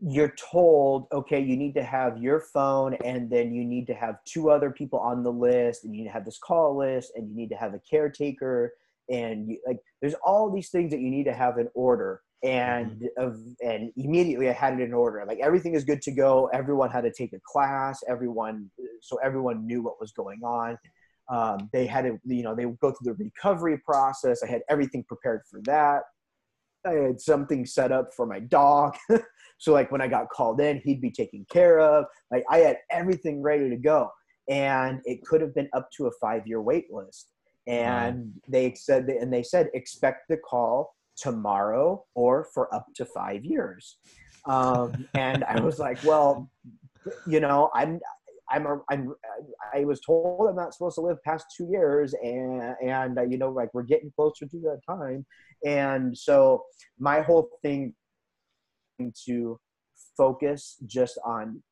you're 0.00 0.34
told 0.50 1.08
okay 1.12 1.40
you 1.40 1.56
need 1.56 1.74
to 1.74 1.82
have 1.82 2.18
your 2.18 2.40
phone 2.40 2.94
and 3.04 3.28
then 3.28 3.52
you 3.52 3.64
need 3.64 3.86
to 3.86 3.94
have 3.94 4.16
two 4.24 4.48
other 4.48 4.70
people 4.70 4.98
on 5.00 5.24
the 5.24 5.32
list 5.32 5.84
and 5.84 5.92
you 5.94 6.02
need 6.02 6.08
to 6.08 6.12
have 6.12 6.24
this 6.24 6.38
call 6.38 6.76
list 6.78 7.12
and 7.16 7.28
you 7.28 7.34
need 7.34 7.48
to 7.48 7.56
have 7.56 7.74
a 7.74 7.80
caretaker 7.80 8.72
and 9.08 9.48
you, 9.48 9.58
like 9.66 9.78
there's 10.00 10.14
all 10.24 10.50
these 10.50 10.70
things 10.70 10.90
that 10.90 11.00
you 11.00 11.10
need 11.10 11.24
to 11.24 11.32
have 11.32 11.58
in 11.58 11.68
order. 11.74 12.22
And 12.44 13.08
of 13.16 13.36
and 13.60 13.90
immediately 13.96 14.48
i 14.48 14.52
had 14.52 14.74
it 14.74 14.80
in 14.80 14.94
order. 14.94 15.24
Like 15.26 15.40
everything 15.40 15.74
is 15.74 15.82
good 15.82 16.00
to 16.02 16.12
go. 16.12 16.48
Everyone 16.52 16.88
had 16.88 17.00
to 17.00 17.12
take 17.12 17.32
a 17.32 17.40
class. 17.44 18.00
Everyone 18.08 18.70
so 19.00 19.18
everyone 19.24 19.66
knew 19.66 19.82
what 19.82 20.00
was 20.00 20.12
going 20.12 20.42
on. 20.44 20.78
Um, 21.28 21.68
they 21.72 21.84
had 21.84 22.02
to 22.02 22.16
you 22.24 22.44
know 22.44 22.54
they 22.54 22.66
would 22.66 22.78
go 22.78 22.92
through 22.92 23.12
the 23.12 23.24
recovery 23.24 23.78
process. 23.78 24.44
I 24.44 24.46
had 24.46 24.62
everything 24.68 25.02
prepared 25.08 25.42
for 25.50 25.60
that 25.64 26.02
i 26.86 26.92
had 26.92 27.20
something 27.20 27.66
set 27.66 27.92
up 27.92 28.10
for 28.14 28.26
my 28.26 28.40
dog. 28.40 28.96
So 29.60 29.72
like 29.72 29.90
when 29.90 30.00
i 30.00 30.06
got 30.06 30.28
called 30.28 30.60
in 30.60 30.80
he'd 30.84 31.00
be 31.00 31.10
taken 31.10 31.44
care 31.50 31.80
of. 31.80 32.04
Like 32.30 32.44
i 32.48 32.58
had 32.58 32.78
everything 32.92 33.42
ready 33.42 33.68
to 33.68 33.76
go. 33.76 34.08
And 34.48 35.00
it 35.04 35.26
could 35.26 35.40
have 35.40 35.52
been 35.52 35.68
up 35.72 35.88
to 35.96 36.06
a 36.06 36.12
five 36.20 36.46
year 36.46 36.62
wait 36.62 36.86
list. 36.92 37.32
And 37.66 38.34
they 38.48 38.74
said 38.74 39.08
and 39.08 39.32
they 39.32 39.42
said 39.42 39.68
expect 39.74 40.28
the 40.28 40.36
call 40.36 40.94
tomorrow 41.16 42.04
or 42.14 42.46
for 42.54 42.72
up 42.72 42.86
to 42.94 43.04
five 43.04 43.44
years. 43.44 43.98
Um, 44.46 45.08
and 45.14 45.42
i 45.42 45.58
was 45.58 45.80
like 45.80 45.98
well 46.04 46.48
you 47.26 47.40
know 47.40 47.70
i'm 47.74 48.00
I'm, 48.50 48.66
a, 48.66 48.80
I'm, 48.90 49.14
I 49.74 49.84
was 49.84 50.00
told 50.00 50.48
I'm 50.48 50.56
not 50.56 50.74
supposed 50.74 50.96
to 50.96 51.02
live 51.02 51.22
past 51.22 51.46
two 51.56 51.68
years, 51.70 52.14
and 52.14 52.74
and 52.82 53.18
uh, 53.18 53.22
you 53.22 53.38
know, 53.38 53.50
like 53.50 53.72
we're 53.74 53.82
getting 53.82 54.12
closer 54.14 54.46
to 54.46 54.60
that 54.60 54.80
time, 54.86 55.26
and 55.64 56.16
so 56.16 56.64
my 56.98 57.20
whole 57.20 57.50
thing 57.62 57.94
to 59.26 59.60
focus 60.16 60.76
just 60.86 61.18
on 61.24 61.62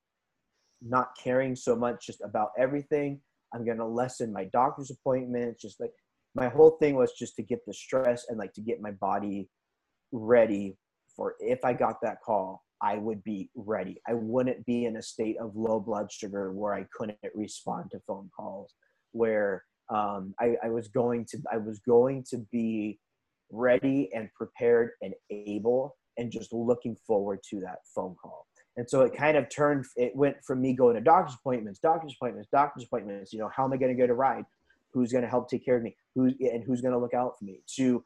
not 0.83 1.09
caring 1.23 1.57
so 1.57 1.75
much 1.75 2.07
just 2.07 2.21
about 2.23 2.51
everything. 2.59 3.21
I'm 3.55 3.65
gonna 3.65 3.89
lessen 3.89 4.33
my 4.33 4.45
doctor's 4.45 4.91
appointments, 4.91 5.63
just 5.63 5.81
like 5.81 5.93
my 6.35 6.49
whole 6.49 6.77
thing 6.81 6.97
was 6.97 7.13
just 7.13 7.37
to 7.37 7.43
get 7.43 7.65
the 7.67 7.73
stress 7.73 8.27
and 8.29 8.39
like 8.39 8.53
to 8.55 8.61
get 8.61 8.81
my 8.81 8.91
body 8.93 9.49
ready 10.13 10.77
for 11.17 11.35
if 11.41 11.65
I 11.65 11.73
got 11.73 11.97
that 12.03 12.19
call, 12.25 12.63
I 12.83 12.99
would 12.99 13.23
be 13.25 13.51
ready. 13.55 14.01
I 14.07 14.15
wouldn't 14.15 14.65
be 14.67 14.85
in 14.85 14.97
a 14.97 15.03
state 15.03 15.37
of 15.39 15.57
low 15.57 15.81
blood 15.81 16.11
sugar 16.13 16.53
where 16.53 16.75
I 16.75 16.87
couldn't 16.93 17.19
respond 17.35 17.91
to 17.93 18.01
phone 18.07 18.31
calls, 18.37 18.75
where 19.13 19.65
um, 19.89 20.35
I, 20.41 20.57
I 20.65 20.69
was 20.69 20.89
going 20.89 21.25
to 21.27 21.39
I 21.53 21.57
was 21.57 21.79
going 21.81 22.25
to 22.31 22.39
be 22.53 22.99
ready 23.51 24.11
and 24.15 24.29
prepared 24.35 24.91
and 25.01 25.15
able 25.31 25.97
and 26.19 26.31
just 26.33 26.53
looking 26.53 26.97
forward 27.07 27.41
to 27.51 27.61
that 27.61 27.79
phone 27.95 28.17
call. 28.21 28.47
And 28.77 28.89
so 28.89 29.03
it 29.03 29.17
kind 29.17 29.37
of 29.37 29.49
turned 29.49 29.87
it 29.97 30.15
went 30.15 30.37
from 30.45 30.61
me 30.61 30.75
going 30.75 30.97
to 30.97 31.01
doctor's 31.01 31.37
appointments, 31.37 31.79
doctor's 31.79 32.15
appointments, 32.15 32.49
doctor's 32.53 32.85
appointments, 32.85 33.33
you 33.33 33.39
know, 33.39 33.51
how 33.55 33.65
am 33.65 33.73
I 33.73 33.79
going 33.79 33.95
to 33.95 34.01
get 34.01 34.11
a 34.11 34.15
ride? 34.15 34.45
Who's 34.93 35.13
going 35.13 35.25
to 35.25 35.31
help 35.31 35.49
take 35.49 35.65
care 35.65 35.77
of 35.77 35.83
me? 35.83 35.97
Who's 36.15 36.35
and 36.41 36.63
who's 36.63 36.83
going 36.83 36.93
to 36.93 36.99
look 36.99 37.15
out 37.15 37.39
for 37.39 37.45
me? 37.45 37.61
To 37.77 38.03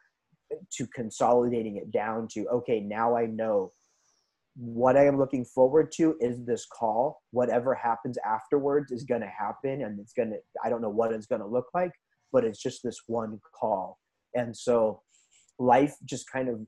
to 0.72 0.86
consolidating 0.88 1.76
it 1.76 1.90
down 1.92 2.26
to 2.28 2.46
okay 2.48 2.80
now 2.80 3.16
i 3.16 3.26
know 3.26 3.72
what 4.56 4.96
i 4.96 5.06
am 5.06 5.18
looking 5.18 5.44
forward 5.44 5.92
to 5.92 6.16
is 6.20 6.44
this 6.44 6.66
call 6.66 7.22
whatever 7.30 7.74
happens 7.74 8.18
afterwards 8.26 8.90
is 8.90 9.04
going 9.04 9.20
to 9.20 9.28
happen 9.28 9.82
and 9.82 9.98
it's 10.00 10.12
going 10.12 10.30
to 10.30 10.36
i 10.64 10.68
don't 10.68 10.82
know 10.82 10.88
what 10.90 11.12
it's 11.12 11.26
going 11.26 11.40
to 11.40 11.46
look 11.46 11.66
like 11.74 11.92
but 12.32 12.44
it's 12.44 12.60
just 12.60 12.82
this 12.82 13.00
one 13.06 13.38
call 13.58 13.98
and 14.34 14.56
so 14.56 15.00
life 15.58 15.94
just 16.04 16.30
kind 16.30 16.48
of 16.48 16.58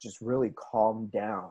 just 0.00 0.20
really 0.20 0.52
calmed 0.72 1.10
down 1.10 1.50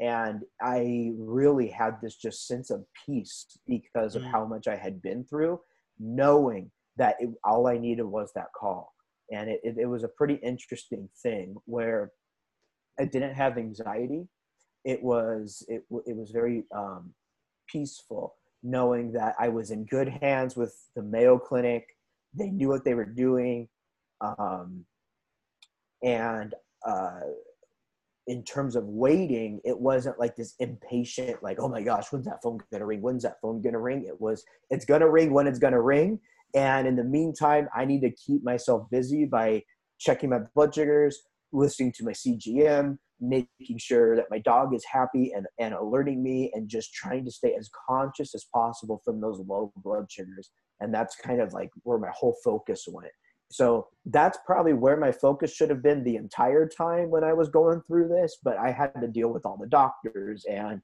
and 0.00 0.42
i 0.62 1.10
really 1.18 1.68
had 1.68 1.96
this 2.00 2.16
just 2.16 2.46
sense 2.46 2.70
of 2.70 2.84
peace 3.04 3.44
because 3.66 4.14
of 4.14 4.22
Mm. 4.22 4.30
how 4.30 4.44
much 4.46 4.68
i 4.68 4.76
had 4.76 5.02
been 5.02 5.24
through 5.24 5.60
knowing 5.98 6.70
that 6.96 7.16
it, 7.18 7.28
all 7.44 7.66
i 7.66 7.76
needed 7.76 8.04
was 8.04 8.30
that 8.36 8.52
call 8.58 8.92
and 9.32 9.50
it, 9.50 9.60
it, 9.64 9.76
it 9.78 9.86
was 9.86 10.04
a 10.04 10.08
pretty 10.08 10.34
interesting 10.36 11.08
thing 11.22 11.56
where 11.66 12.12
I 13.00 13.04
didn't 13.04 13.34
have 13.34 13.58
anxiety. 13.58 14.26
It 14.84 15.02
was 15.02 15.64
it 15.68 15.84
it 16.06 16.16
was 16.16 16.30
very 16.30 16.64
um, 16.74 17.12
peaceful, 17.68 18.34
knowing 18.62 19.12
that 19.12 19.34
I 19.38 19.48
was 19.48 19.70
in 19.70 19.84
good 19.84 20.08
hands 20.08 20.56
with 20.56 20.74
the 20.94 21.02
Mayo 21.02 21.38
Clinic. 21.38 21.86
They 22.34 22.50
knew 22.50 22.68
what 22.68 22.84
they 22.84 22.94
were 22.94 23.04
doing, 23.04 23.68
um, 24.20 24.84
and 26.02 26.54
uh, 26.86 27.20
in 28.26 28.44
terms 28.44 28.76
of 28.76 28.84
waiting, 28.84 29.60
it 29.64 29.78
wasn't 29.78 30.18
like 30.18 30.36
this 30.36 30.54
impatient, 30.60 31.42
like 31.42 31.58
oh 31.58 31.68
my 31.68 31.82
gosh, 31.82 32.06
when's 32.10 32.26
that 32.26 32.42
phone 32.42 32.58
gonna 32.72 32.86
ring? 32.86 33.02
When's 33.02 33.24
that 33.24 33.40
phone 33.42 33.60
gonna 33.62 33.80
ring? 33.80 34.04
It 34.06 34.20
was 34.20 34.44
it's 34.70 34.84
gonna 34.84 35.08
ring 35.10 35.32
when 35.32 35.46
it's 35.46 35.58
gonna 35.58 35.82
ring 35.82 36.20
and 36.54 36.86
in 36.86 36.96
the 36.96 37.04
meantime, 37.04 37.68
I 37.74 37.84
need 37.84 38.00
to 38.02 38.10
keep 38.10 38.42
myself 38.42 38.88
busy 38.90 39.24
by 39.24 39.62
checking 39.98 40.30
my 40.30 40.40
blood 40.54 40.74
sugars, 40.74 41.20
listening 41.52 41.92
to 41.92 42.04
my 42.04 42.12
CGM, 42.12 42.98
making 43.20 43.78
sure 43.78 44.16
that 44.16 44.30
my 44.30 44.38
dog 44.38 44.74
is 44.74 44.84
happy 44.84 45.32
and, 45.34 45.46
and 45.58 45.74
alerting 45.74 46.22
me, 46.22 46.50
and 46.54 46.68
just 46.68 46.92
trying 46.94 47.24
to 47.24 47.30
stay 47.30 47.54
as 47.58 47.68
conscious 47.88 48.34
as 48.34 48.46
possible 48.54 49.00
from 49.04 49.20
those 49.20 49.40
low 49.40 49.72
blood 49.76 50.06
sugars. 50.10 50.50
And 50.80 50.94
that's 50.94 51.16
kind 51.16 51.40
of 51.40 51.52
like 51.52 51.70
where 51.82 51.98
my 51.98 52.10
whole 52.12 52.36
focus 52.44 52.84
went. 52.88 53.12
So 53.50 53.88
that's 54.04 54.38
probably 54.46 54.74
where 54.74 54.96
my 54.96 55.10
focus 55.10 55.54
should 55.54 55.70
have 55.70 55.82
been 55.82 56.04
the 56.04 56.16
entire 56.16 56.68
time 56.68 57.10
when 57.10 57.24
I 57.24 57.32
was 57.32 57.48
going 57.48 57.80
through 57.86 58.08
this, 58.08 58.38
but 58.42 58.58
I 58.58 58.70
had 58.70 58.92
to 59.00 59.08
deal 59.08 59.32
with 59.32 59.46
all 59.46 59.56
the 59.56 59.68
doctors 59.68 60.44
and 60.50 60.80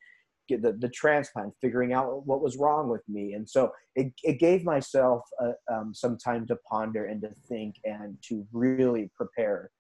get 0.49 0.63
the, 0.63 0.73
the 0.73 0.89
transplant, 0.89 1.53
figuring 1.61 1.93
out 1.93 2.27
what 2.27 2.43
was 2.43 2.57
wrong 2.57 2.89
with 2.89 3.03
me. 3.09 3.35
And 3.35 3.49
so 3.49 3.71
it, 3.97 4.13
it 4.23 4.39
gave 4.39 4.65
myself 4.65 5.23
uh, 5.43 5.53
um, 5.73 5.93
some 5.95 6.17
time 6.17 6.47
to 6.47 6.57
ponder 6.71 7.05
and 7.05 7.21
to 7.23 7.31
think 7.49 7.77
and 7.85 8.17
to 8.29 8.47
really 8.53 9.11
prepare 9.15 9.71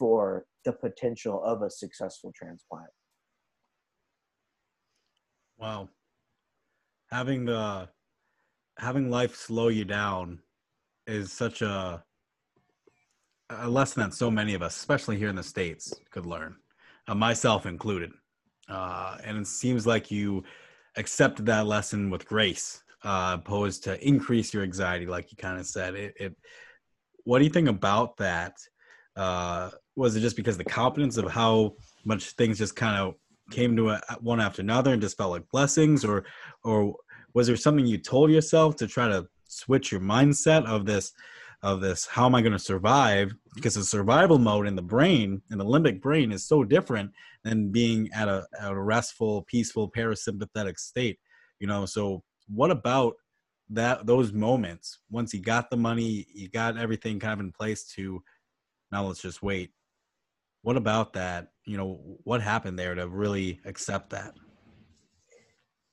for 0.00 0.46
the 0.64 0.72
potential 0.72 1.36
of 1.44 1.62
a 1.62 1.70
successful 1.70 2.32
transplant. 2.34 2.92
Wow. 5.58 5.90
Having 7.10 7.44
the 7.44 7.88
having 8.78 9.10
life 9.10 9.34
slow 9.36 9.68
you 9.68 9.84
down 9.84 10.40
is 11.06 11.32
such 11.32 11.62
a 11.62 12.02
a 13.50 13.68
lesson 13.68 14.02
that 14.02 14.14
so 14.14 14.30
many 14.30 14.54
of 14.54 14.62
us, 14.62 14.76
especially 14.76 15.16
here 15.18 15.28
in 15.28 15.36
the 15.36 15.42
states, 15.42 15.92
could 16.12 16.24
learn, 16.24 16.56
uh, 17.08 17.14
myself 17.14 17.66
included. 17.66 18.12
uh, 18.70 19.18
and 19.24 19.38
it 19.38 19.46
seems 19.46 19.86
like 19.86 20.10
you 20.10 20.44
accepted 20.96 21.46
that 21.46 21.66
lesson 21.66 22.10
with 22.10 22.26
grace, 22.26 22.82
uh, 23.02 23.36
opposed 23.38 23.82
to 23.84 23.92
increase 24.06 24.54
your 24.54 24.62
anxiety, 24.62 25.06
like 25.06 25.30
you 25.30 25.36
kind 25.36 25.58
of 25.58 25.66
said. 25.66 25.94
It, 25.94 26.14
it, 26.18 26.36
What 27.24 27.38
do 27.38 27.44
you 27.44 27.50
think 27.50 27.68
about 27.68 28.16
that? 28.18 28.54
Was 30.00 30.16
it 30.16 30.20
just 30.20 30.36
because 30.36 30.56
the 30.56 30.64
confidence 30.64 31.18
of 31.18 31.30
how 31.30 31.74
much 32.04 32.30
things 32.30 32.56
just 32.56 32.74
kind 32.74 32.96
of 32.96 33.14
came 33.50 33.76
to 33.76 33.90
a, 33.90 34.00
one 34.20 34.40
after 34.40 34.62
another 34.62 34.94
and 34.94 35.02
just 35.02 35.18
felt 35.18 35.32
like 35.32 35.48
blessings, 35.50 36.06
or, 36.06 36.24
or 36.64 36.94
was 37.34 37.46
there 37.46 37.56
something 37.56 37.86
you 37.86 37.98
told 37.98 38.30
yourself 38.30 38.76
to 38.76 38.86
try 38.86 39.08
to 39.08 39.26
switch 39.44 39.92
your 39.92 40.00
mindset 40.00 40.64
of 40.64 40.86
this? 40.86 41.12
of 41.62 41.82
this 41.82 42.06
how 42.06 42.24
am 42.24 42.34
i 42.34 42.40
going 42.40 42.54
to 42.54 42.58
survive? 42.58 43.30
Because 43.54 43.74
the 43.74 43.84
survival 43.84 44.38
mode 44.38 44.66
in 44.66 44.74
the 44.74 44.82
brain 44.96 45.42
in 45.50 45.58
the 45.58 45.64
limbic 45.64 46.00
brain 46.00 46.32
is 46.32 46.48
so 46.48 46.64
different 46.64 47.10
than 47.44 47.70
being 47.70 48.08
at 48.14 48.28
a, 48.28 48.46
at 48.58 48.72
a 48.72 48.80
restful 48.80 49.42
peaceful 49.42 49.90
parasympathetic 49.90 50.78
state 50.78 51.18
you 51.58 51.66
know? 51.66 51.84
So 51.84 52.22
what 52.48 52.70
about 52.70 53.16
that 53.68 54.06
those 54.06 54.32
moments? 54.32 55.00
Once 55.10 55.34
you 55.34 55.42
got 55.42 55.68
the 55.68 55.76
money 55.76 56.26
you 56.34 56.48
got 56.48 56.78
everything 56.78 57.20
kind 57.20 57.34
of 57.34 57.40
in 57.40 57.52
place 57.52 57.84
to 57.96 58.22
now 58.90 59.06
let's 59.06 59.20
just 59.20 59.42
wait 59.42 59.70
what 60.62 60.76
about 60.76 61.12
that 61.14 61.52
you 61.64 61.76
know 61.76 62.00
what 62.24 62.40
happened 62.40 62.78
there 62.78 62.94
to 62.94 63.08
really 63.08 63.60
accept 63.64 64.10
that 64.10 64.34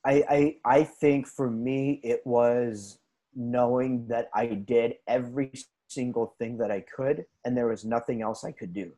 I, 0.07 0.23
I 0.29 0.55
I 0.79 0.83
think 0.83 1.27
for 1.27 1.51
me 1.51 1.99
it 2.01 2.21
was 2.25 2.99
knowing 3.35 4.07
that 4.07 4.29
I 4.33 4.47
did 4.47 4.95
every 5.07 5.51
single 5.89 6.35
thing 6.39 6.57
that 6.57 6.71
I 6.71 6.83
could, 6.95 7.25
and 7.43 7.55
there 7.55 7.67
was 7.67 7.83
nothing 7.83 8.21
else 8.21 8.43
I 8.43 8.51
could 8.51 8.73
do. 8.73 8.91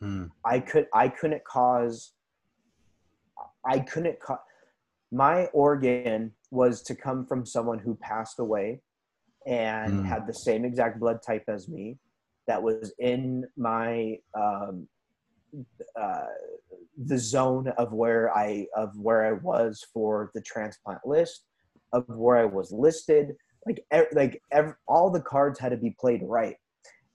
Hmm. 0.00 0.24
I 0.44 0.60
could 0.60 0.86
I 0.94 1.08
couldn't 1.08 1.44
cause. 1.44 2.12
I 3.66 3.78
couldn't 3.78 4.20
cause. 4.20 4.38
My 5.10 5.46
organ 5.46 6.32
was 6.50 6.82
to 6.82 6.94
come 6.94 7.24
from 7.26 7.46
someone 7.46 7.78
who 7.78 7.94
passed 7.94 8.38
away, 8.38 8.82
and 9.46 10.00
hmm. 10.00 10.04
had 10.04 10.26
the 10.26 10.34
same 10.34 10.64
exact 10.64 11.00
blood 11.00 11.22
type 11.22 11.44
as 11.48 11.68
me. 11.68 11.98
That 12.46 12.62
was 12.62 12.92
in 12.98 13.46
my 13.56 14.18
um, 14.38 14.88
uh, 16.00 16.26
the 17.06 17.18
zone 17.18 17.68
of 17.78 17.92
where 17.92 18.34
I 18.36 18.66
of 18.76 18.96
where 18.96 19.26
I 19.26 19.32
was 19.32 19.84
for 19.92 20.30
the 20.34 20.42
transplant 20.42 21.00
list, 21.04 21.44
of 21.92 22.04
where 22.08 22.36
I 22.36 22.44
was 22.44 22.72
listed, 22.72 23.34
like 23.66 23.84
like 24.12 24.40
every, 24.52 24.74
all 24.86 25.10
the 25.10 25.20
cards 25.20 25.58
had 25.58 25.70
to 25.70 25.76
be 25.76 25.94
played 25.98 26.22
right. 26.24 26.56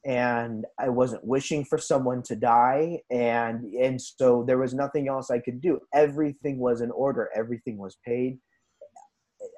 And 0.05 0.65
i 0.79 0.87
wasn't 0.87 1.25
wishing 1.25 1.65
for 1.65 1.77
someone 1.77 2.23
to 2.23 2.35
die 2.35 3.01
and 3.11 3.65
and 3.73 4.01
so 4.01 4.45
there 4.47 4.57
was 4.57 4.73
nothing 4.73 5.09
else 5.09 5.29
i 5.29 5.39
could 5.39 5.61
do. 5.61 5.79
Everything 5.93 6.57
was 6.57 6.81
in 6.81 6.91
order. 6.91 7.29
Everything 7.35 7.77
was 7.77 7.97
paid. 8.05 8.39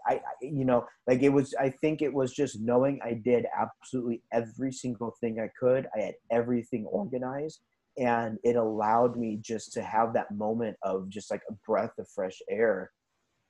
I, 0.08 0.14
I 0.16 0.20
you 0.42 0.66
know 0.66 0.86
like 1.08 1.22
it 1.22 1.30
was 1.30 1.54
i 1.60 1.70
think 1.70 2.02
it 2.02 2.14
was 2.14 2.34
just 2.34 2.60
knowing 2.60 3.00
i 3.04 3.14
did 3.14 3.46
absolutely 3.60 4.24
every 4.32 4.72
single 4.72 5.16
thing 5.22 5.40
i 5.40 5.50
could. 5.60 5.88
I 5.96 6.02
had 6.02 6.16
everything 6.32 6.86
organized 6.86 7.62
and 7.98 8.38
it 8.44 8.56
allowed 8.56 9.18
me 9.18 9.39
just 9.42 9.74
to 9.74 9.82
have 9.82 10.14
that 10.14 10.32
moment 10.32 10.78
of 10.84 11.10
just 11.10 11.30
like 11.30 11.42
a 11.50 11.54
breath 11.68 11.92
of 12.00 12.08
fresh 12.10 12.38
air 12.50 12.92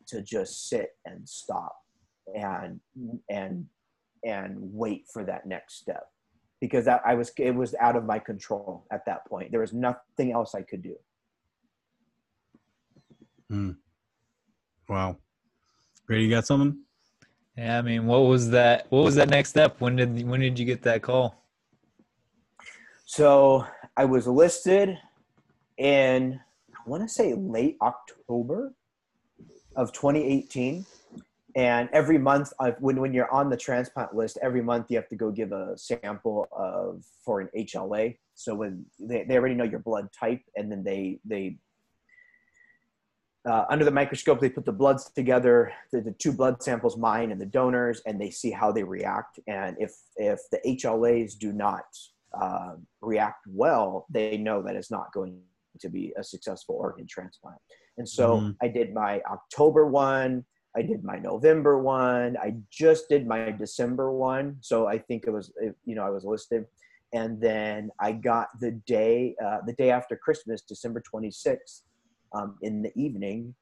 to 0.08 0.22
just 0.22 0.70
sit 0.70 0.90
and 1.06 1.28
stop 1.28 1.76
and 2.36 2.80
and 3.30 3.66
and 4.26 4.56
wait 4.58 5.06
for 5.12 5.24
that 5.24 5.46
next 5.46 5.76
step 5.76 6.04
because 6.60 6.86
that 6.86 7.02
I 7.06 7.16
was 7.16 7.32
it 7.38 7.56
was 7.56 7.76
out 7.80 7.96
of 7.96 8.06
my 8.06 8.20
control 8.20 8.86
at 8.92 9.06
that 9.06 9.26
point. 9.28 9.52
There 9.52 9.62
was 9.62 9.74
nothing 9.74 10.32
else 10.32 10.56
I 10.56 10.62
could 10.62 10.84
do. 10.84 10.96
Hmm. 13.50 13.72
Wow. 14.88 15.18
Grady, 16.06 16.26
you 16.26 16.30
got 16.30 16.46
something? 16.46 16.80
Yeah, 17.58 17.78
I 17.78 17.82
mean, 17.82 18.06
what 18.06 18.20
was 18.20 18.50
that? 18.52 18.88
What 18.90 19.04
was 19.04 19.16
that 19.16 19.30
next 19.30 19.50
step? 19.50 19.80
When 19.80 19.96
did 19.96 20.28
when 20.28 20.40
did 20.40 20.58
you 20.58 20.66
get 20.66 20.82
that 20.84 21.02
call? 21.02 21.41
So 23.12 23.68
I 23.98 24.06
was 24.06 24.26
listed 24.26 24.98
in 25.78 26.40
I 26.74 26.90
want 26.90 27.04
to 27.04 27.10
say 27.10 27.34
late 27.34 27.76
October 27.82 28.74
of 29.76 29.92
2018 29.92 30.86
and 31.58 31.90
every 31.92 32.18
month 32.18 32.54
I've, 32.58 32.78
when, 32.80 33.02
when 33.02 33.14
you're 33.14 33.30
on 33.30 33.50
the 33.50 33.58
transplant 33.58 34.16
list 34.16 34.40
every 34.42 34.62
month 34.62 34.86
you 34.88 34.96
have 34.96 35.10
to 35.10 35.18
go 35.18 35.30
give 35.30 35.52
a 35.52 35.78
sample 35.78 36.48
of 36.54 37.04
for 37.26 37.42
an 37.42 37.50
hla 37.54 38.18
so 38.36 38.56
when 38.56 38.86
they, 38.98 39.26
they 39.26 39.36
already 39.36 39.56
know 39.56 39.66
your 39.66 39.82
blood 39.82 40.08
type 40.18 40.44
and 40.56 40.72
then 40.72 40.82
they 40.82 41.20
they 41.26 41.58
uh, 43.46 43.66
under 43.70 43.84
the 43.84 43.92
microscope 43.92 44.40
they 44.40 44.50
put 44.50 44.64
the 44.64 44.72
bloods 44.72 45.12
together 45.14 45.74
the, 45.92 46.00
the 46.00 46.14
two 46.14 46.32
blood 46.32 46.64
samples 46.64 46.96
mine 46.96 47.34
and 47.34 47.42
the 47.42 47.46
donors 47.46 48.02
and 48.06 48.22
they 48.22 48.30
see 48.30 48.52
how 48.52 48.72
they 48.72 48.84
react. 48.84 49.38
And 49.48 49.76
if 49.82 49.92
if 50.16 50.40
the 50.50 50.62
hlas 50.66 51.38
do 51.38 51.52
not 51.52 51.84
uh, 52.40 52.74
react 53.02 53.46
well 53.48 54.06
they 54.10 54.38
know 54.38 54.62
that 54.62 54.76
it's 54.76 54.92
not 54.92 55.12
going 55.14 55.40
to 55.80 55.90
be 55.90 56.14
a 56.18 56.24
successful 56.24 56.76
organ 56.76 57.08
transplant 57.08 57.58
and 57.98 58.08
so 58.08 58.38
mm-hmm. 58.38 58.52
i 58.62 58.68
did 58.68 58.94
my 58.94 59.22
october 59.30 59.88
one 59.88 60.44
I 60.76 60.82
did 60.82 61.04
my 61.04 61.18
November 61.18 61.80
one. 61.80 62.38
I 62.38 62.56
just 62.72 63.10
did 63.10 63.28
my 63.28 63.52
December 63.52 64.12
one. 64.12 64.58
So 64.62 64.88
I 64.88 64.98
think 64.98 65.26
it 65.28 65.32
was, 65.32 65.52
you 65.86 65.96
know, 65.96 66.04
I 66.04 66.10
was 66.10 66.24
listed. 66.24 66.66
And 67.14 67.42
then 67.42 67.90
I 68.00 68.14
got 68.14 68.48
the 68.60 68.72
day, 68.88 69.36
uh, 69.44 69.60
the 69.66 69.74
day 69.74 69.92
after 69.92 70.16
Christmas, 70.16 70.62
December 70.62 71.04
26th, 71.14 71.82
um, 72.34 72.58
in 72.62 72.82
the 72.82 72.92
evening, 72.96 73.54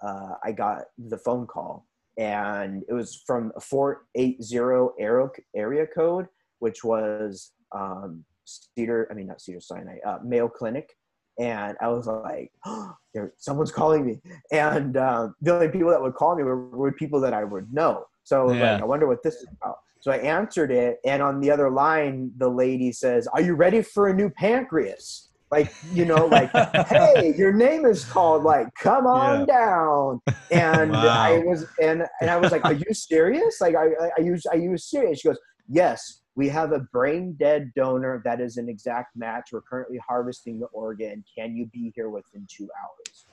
uh, 0.00 0.34
I 0.44 0.52
got 0.52 0.84
the 0.96 1.18
phone 1.18 1.46
call. 1.46 1.86
And 2.16 2.84
it 2.88 2.94
was 2.94 3.22
from 3.26 3.52
a 3.56 3.60
480 3.60 4.56
area, 5.00 5.28
area 5.56 5.86
code, 5.86 6.26
which 6.60 6.84
was 6.84 7.52
um, 7.72 8.24
Cedar, 8.44 9.08
I 9.10 9.14
mean, 9.14 9.26
not 9.26 9.40
Cedar 9.40 9.60
Sinai, 9.60 9.98
uh, 10.06 10.18
Mayo 10.24 10.48
Clinic 10.48 10.96
and 11.38 11.76
I 11.80 11.88
was 11.88 12.06
like, 12.06 12.50
oh, 12.64 12.94
there, 13.14 13.32
someone's 13.36 13.72
calling 13.72 14.06
me. 14.06 14.20
And 14.52 14.96
uh, 14.96 15.28
the 15.40 15.54
only 15.54 15.68
people 15.68 15.90
that 15.90 16.00
would 16.00 16.14
call 16.14 16.36
me 16.36 16.42
were, 16.42 16.68
were 16.68 16.92
people 16.92 17.20
that 17.20 17.34
I 17.34 17.44
would 17.44 17.72
know. 17.72 18.04
So 18.24 18.52
yeah. 18.52 18.72
like, 18.72 18.82
I 18.82 18.84
wonder 18.84 19.06
what 19.06 19.22
this 19.22 19.36
is 19.36 19.46
about. 19.60 19.76
So 20.00 20.12
I 20.12 20.18
answered 20.18 20.70
it, 20.70 20.98
and 21.04 21.22
on 21.22 21.40
the 21.40 21.50
other 21.50 21.70
line, 21.70 22.30
the 22.36 22.48
lady 22.48 22.92
says, 22.92 23.26
"Are 23.28 23.40
you 23.40 23.54
ready 23.54 23.82
for 23.82 24.08
a 24.08 24.14
new 24.14 24.30
pancreas?" 24.30 25.30
Like 25.50 25.72
you 25.92 26.04
know, 26.04 26.26
like, 26.26 26.50
"Hey, 26.88 27.34
your 27.36 27.52
name 27.52 27.86
is 27.86 28.04
called." 28.04 28.44
Like, 28.44 28.68
come 28.80 29.06
on 29.06 29.40
yeah. 29.40 29.46
down. 29.46 30.20
And 30.52 30.92
wow. 30.92 31.08
I 31.08 31.38
was, 31.38 31.66
and 31.82 32.04
and 32.20 32.30
I 32.30 32.36
was 32.36 32.52
like, 32.52 32.64
"Are 32.64 32.74
you 32.74 32.92
serious? 32.92 33.60
Like, 33.60 33.74
I, 33.74 33.86
I, 33.86 34.10
I 34.18 34.20
use, 34.20 34.44
I 34.52 34.56
use 34.56 34.88
serious." 34.88 35.20
She 35.20 35.28
goes, 35.28 35.38
"Yes, 35.66 36.20
we 36.36 36.48
have 36.50 36.72
a 36.72 36.80
brain 36.80 37.34
dead 37.38 37.72
donor 37.74 38.20
that 38.24 38.40
is 38.40 38.58
an 38.58 38.68
exact 38.68 39.16
match. 39.16 39.48
We're 39.52 39.62
currently 39.62 39.98
harvesting 40.06 40.60
the 40.60 40.66
organ. 40.66 41.24
Can 41.36 41.56
you 41.56 41.66
be 41.66 41.92
here 41.96 42.10
within 42.10 42.46
two 42.48 42.68
hours? 42.78 43.26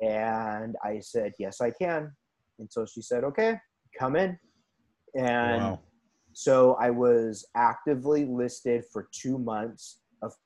And 0.00 0.74
I 0.82 1.00
said, 1.00 1.34
Yes, 1.38 1.60
I 1.60 1.70
can. 1.70 2.10
And 2.58 2.72
so 2.72 2.86
she 2.86 3.02
said, 3.02 3.24
Okay, 3.24 3.60
come 3.96 4.16
in. 4.16 4.38
And 5.14 5.62
wow. 5.62 5.80
so 6.32 6.76
I 6.80 6.88
was 6.88 7.44
actively 7.54 8.24
listed 8.24 8.84
for 8.90 9.08
two 9.12 9.36
months, 9.36 10.00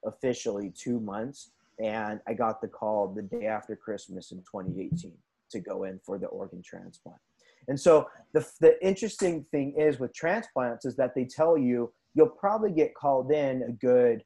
officially 0.05 0.73
two 0.77 0.99
months. 0.99 1.53
And 1.79 2.21
I 2.27 2.35
got 2.35 2.61
the 2.61 2.69
call 2.69 3.09
the 3.09 3.23
day 3.23 3.47
after 3.47 3.77
Christmas 3.77 4.33
in 4.33 4.39
2018 4.39 5.13
to 5.51 5.61
go 5.61 5.85
in 5.85 6.01
for 6.05 6.19
the 6.19 6.27
organ 6.27 6.63
transplant. 6.65 7.21
And 7.69 7.79
so 7.79 8.07
the, 8.33 8.47
the 8.61 8.85
interesting 8.85 9.45
thing 9.51 9.75
is 9.79 9.99
with 9.99 10.15
transplants 10.15 10.85
is 10.85 10.97
that 10.97 11.15
they 11.15 11.25
tell 11.25 11.57
you 11.57 11.93
you'll 12.15 12.29
probably 12.29 12.71
get 12.71 12.95
called 12.95 13.33
in 13.33 13.63
a 13.63 13.73
good 13.73 14.23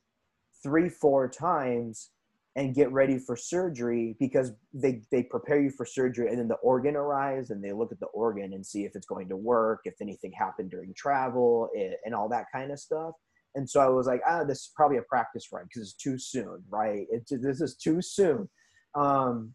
three, 0.63 0.89
four 0.89 1.29
times 1.29 2.11
and 2.57 2.75
get 2.75 2.91
ready 2.91 3.19
for 3.19 3.37
surgery 3.37 4.17
because 4.19 4.53
they, 4.75 5.03
they 5.13 5.23
prepare 5.23 5.61
you 5.61 5.71
for 5.71 5.87
surgery 5.87 6.29
and 6.29 6.39
then 6.39 6.49
the 6.49 6.57
organ 6.57 6.97
arrives 6.97 7.51
and 7.51 7.63
they 7.63 7.73
look 7.73 7.93
at 7.93 8.01
the 8.01 8.07
organ 8.07 8.53
and 8.53 8.67
see 8.67 8.85
if 8.85 8.97
it's 8.97 9.07
going 9.07 9.29
to 9.29 9.37
work, 9.37 9.81
if 9.85 9.95
anything 10.01 10.33
happened 10.33 10.71
during 10.71 10.93
travel 10.95 11.69
and 12.05 12.15
all 12.15 12.29
that 12.29 12.47
kind 12.53 12.73
of 12.73 12.81
stuff. 12.81 13.13
And 13.55 13.69
so 13.69 13.81
I 13.81 13.89
was 13.89 14.07
like, 14.07 14.21
ah, 14.29 14.45
this 14.45 14.59
is 14.59 14.73
probably 14.75 14.99
a 14.99 15.03
practice 15.03 15.47
run 15.53 15.65
because 15.65 15.83
it's 15.83 15.95
too 15.95 16.19
soon, 16.19 16.63
right? 16.69 17.07
It's, 17.11 17.31
this 17.31 17.61
is 17.61 17.77
too 17.77 18.03
soon. 18.03 18.49
Um, 18.95 19.55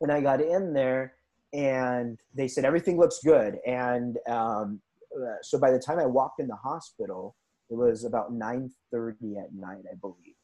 and 0.00 0.12
I 0.12 0.20
got 0.20 0.40
in 0.40 0.74
there 0.74 1.14
and 1.52 2.18
they 2.34 2.48
said 2.48 2.64
everything 2.64 2.98
looks 2.98 3.20
good. 3.24 3.58
And 3.66 4.18
um, 4.28 4.80
uh, 5.14 5.36
so 5.42 5.58
by 5.58 5.70
the 5.70 5.78
time 5.78 5.98
I 5.98 6.06
walked 6.06 6.40
in 6.40 6.48
the 6.48 6.56
hospital, 6.56 7.36
it 7.70 7.74
was 7.74 8.04
about 8.04 8.32
9:30 8.32 9.42
at 9.42 9.54
night, 9.54 9.84
I 9.90 9.94
believe. 10.00 10.36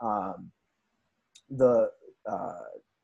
Um, 0.00 0.50
the 1.50 1.90
uh, 2.30 2.52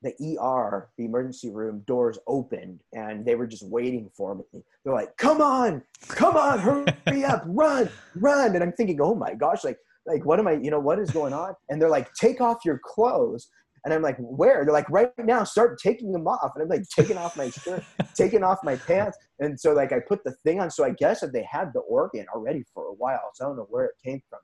the 0.02 0.38
ER, 0.40 0.90
the 0.98 1.04
emergency 1.04 1.50
room 1.50 1.82
doors 1.86 2.18
opened, 2.26 2.82
and 2.92 3.24
they 3.24 3.36
were 3.36 3.46
just 3.46 3.64
waiting 3.64 4.10
for 4.16 4.34
me. 4.34 4.64
They're 4.84 4.94
like, 4.94 5.16
"Come 5.16 5.40
on, 5.40 5.82
come 6.08 6.36
on, 6.36 6.58
hurry 6.58 7.24
up, 7.24 7.44
run, 7.46 7.88
run!" 8.16 8.54
And 8.54 8.62
I'm 8.62 8.72
thinking, 8.72 9.00
"Oh 9.00 9.14
my 9.14 9.34
gosh, 9.34 9.64
like, 9.64 9.78
like 10.06 10.24
what 10.24 10.40
am 10.40 10.48
I? 10.48 10.52
You 10.52 10.70
know, 10.70 10.80
what 10.80 10.98
is 10.98 11.10
going 11.10 11.32
on?" 11.32 11.54
And 11.68 11.80
they're 11.80 11.88
like, 11.88 12.12
"Take 12.14 12.40
off 12.40 12.64
your 12.64 12.80
clothes." 12.82 13.48
And 13.84 13.92
I'm 13.92 14.02
like, 14.02 14.16
where? 14.18 14.64
They're 14.64 14.72
like, 14.72 14.88
right 14.90 15.10
now, 15.18 15.44
start 15.44 15.78
taking 15.80 16.12
them 16.12 16.26
off. 16.28 16.52
And 16.54 16.62
I'm 16.62 16.68
like, 16.68 16.88
taking 16.88 17.16
off 17.16 17.36
my 17.36 17.50
shirt, 17.50 17.82
taking 18.14 18.44
off 18.44 18.58
my 18.62 18.76
pants. 18.76 19.18
And 19.40 19.58
so 19.58 19.72
like 19.72 19.92
I 19.92 20.00
put 20.00 20.22
the 20.24 20.34
thing 20.44 20.60
on. 20.60 20.70
So 20.70 20.84
I 20.84 20.90
guess 20.90 21.20
that 21.20 21.32
they 21.32 21.46
had 21.50 21.72
the 21.74 21.80
organ 21.80 22.26
already 22.34 22.64
for 22.72 22.86
a 22.86 22.94
while. 22.94 23.30
So 23.34 23.44
I 23.44 23.48
don't 23.48 23.56
know 23.56 23.66
where 23.70 23.86
it 23.86 23.94
came 24.04 24.22
from. 24.30 24.40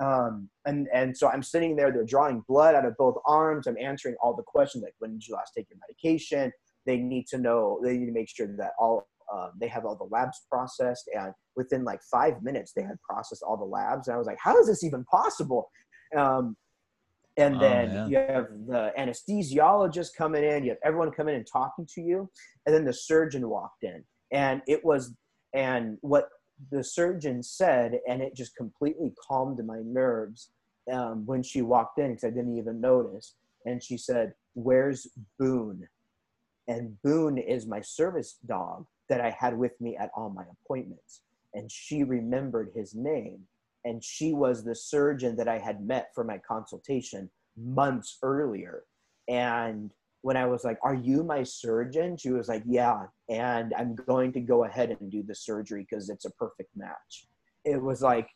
Um, 0.00 0.48
and 0.66 0.88
and 0.92 1.16
so 1.16 1.28
I'm 1.28 1.42
sitting 1.42 1.76
there. 1.76 1.92
They're 1.92 2.04
drawing 2.04 2.42
blood 2.48 2.74
out 2.74 2.84
of 2.84 2.96
both 2.96 3.16
arms. 3.26 3.66
I'm 3.66 3.78
answering 3.80 4.16
all 4.20 4.34
the 4.34 4.42
questions 4.42 4.82
like, 4.82 4.94
when 4.98 5.12
did 5.12 5.26
you 5.26 5.34
last 5.34 5.52
take 5.56 5.68
your 5.70 5.78
medication? 5.88 6.52
They 6.84 6.96
need 6.96 7.26
to 7.28 7.38
know. 7.38 7.80
They 7.82 7.96
need 7.96 8.06
to 8.06 8.12
make 8.12 8.28
sure 8.28 8.48
that 8.58 8.72
all 8.78 9.06
um, 9.32 9.52
they 9.58 9.68
have 9.68 9.84
all 9.84 9.96
the 9.96 10.04
labs 10.04 10.42
processed, 10.50 11.08
and 11.16 11.32
within 11.56 11.84
like 11.84 12.00
five 12.10 12.42
minutes, 12.42 12.72
they 12.74 12.82
had 12.82 13.00
processed 13.08 13.42
all 13.42 13.56
the 13.56 13.64
labs. 13.64 14.08
And 14.08 14.14
I 14.14 14.18
was 14.18 14.26
like, 14.26 14.38
how 14.42 14.58
is 14.58 14.66
this 14.66 14.84
even 14.84 15.04
possible? 15.04 15.70
Um, 16.16 16.56
and 17.36 17.56
Oh, 17.56 17.60
then 17.60 17.90
yeah. 17.90 18.06
you 18.06 18.16
have 18.16 18.48
the 18.66 18.92
anesthesiologist 18.98 20.14
coming 20.16 20.44
in. 20.44 20.64
You 20.64 20.70
have 20.70 20.78
everyone 20.84 21.10
coming 21.10 21.34
in 21.34 21.40
and 21.40 21.48
talking 21.50 21.86
to 21.94 22.00
you, 22.00 22.30
and 22.66 22.74
then 22.74 22.84
the 22.84 22.92
surgeon 22.92 23.48
walked 23.48 23.82
in, 23.84 24.04
and 24.30 24.62
it 24.66 24.84
was 24.84 25.14
and 25.52 25.98
what 26.00 26.28
the 26.70 26.84
surgeon 26.84 27.42
said, 27.42 27.98
and 28.08 28.22
it 28.22 28.34
just 28.34 28.56
completely 28.56 29.12
calmed 29.26 29.64
my 29.64 29.80
nerves 29.84 30.50
um, 30.92 31.26
when 31.26 31.42
she 31.42 31.62
walked 31.62 31.98
in 31.98 32.10
because 32.10 32.24
I 32.24 32.30
didn't 32.30 32.56
even 32.56 32.80
notice. 32.80 33.34
And 33.66 33.82
she 33.82 33.96
said, 33.96 34.34
"Where's 34.54 35.08
Boone?" 35.38 35.88
And 36.68 37.00
Boone 37.02 37.38
is 37.38 37.66
my 37.66 37.80
service 37.80 38.38
dog 38.46 38.86
that 39.08 39.20
I 39.20 39.30
had 39.30 39.56
with 39.58 39.78
me 39.80 39.96
at 39.96 40.10
all 40.16 40.30
my 40.30 40.44
appointments. 40.64 41.22
And 41.52 41.70
she 41.70 42.04
remembered 42.04 42.70
his 42.74 42.94
name. 42.94 43.46
And 43.84 44.02
she 44.02 44.32
was 44.32 44.64
the 44.64 44.74
surgeon 44.74 45.36
that 45.36 45.48
I 45.48 45.58
had 45.58 45.86
met 45.86 46.10
for 46.14 46.24
my 46.24 46.38
consultation 46.38 47.30
months 47.56 48.18
earlier. 48.22 48.84
And 49.28 49.90
when 50.22 50.36
I 50.36 50.46
was 50.46 50.64
like, 50.64 50.78
Are 50.82 50.94
you 50.94 51.22
my 51.22 51.42
surgeon? 51.42 52.16
She 52.16 52.30
was 52.30 52.48
like, 52.48 52.62
Yeah. 52.66 53.06
And 53.28 53.74
I'm 53.76 53.94
going 53.94 54.32
to 54.32 54.40
go 54.40 54.64
ahead 54.64 54.96
and 54.98 55.10
do 55.10 55.22
the 55.22 55.34
surgery 55.34 55.86
because 55.88 56.08
it's 56.08 56.24
a 56.24 56.30
perfect 56.30 56.70
match. 56.76 57.26
It 57.64 57.80
was 57.80 58.02
like, 58.02 58.28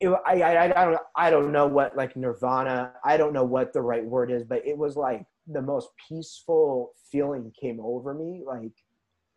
it, 0.00 0.08
I, 0.26 0.42
I, 0.42 0.64
I 0.64 0.84
don't 0.84 0.98
I 1.16 1.30
don't 1.30 1.52
know 1.52 1.66
what 1.66 1.96
like 1.96 2.16
nirvana 2.16 2.92
I 3.04 3.16
don't 3.16 3.32
know 3.32 3.44
what 3.44 3.72
the 3.72 3.82
right 3.82 4.04
word 4.04 4.30
is 4.30 4.44
but 4.44 4.64
it 4.64 4.78
was 4.78 4.96
like 4.96 5.24
the 5.48 5.62
most 5.62 5.88
peaceful 6.08 6.92
feeling 7.10 7.52
came 7.60 7.80
over 7.80 8.14
me 8.14 8.42
like 8.46 8.72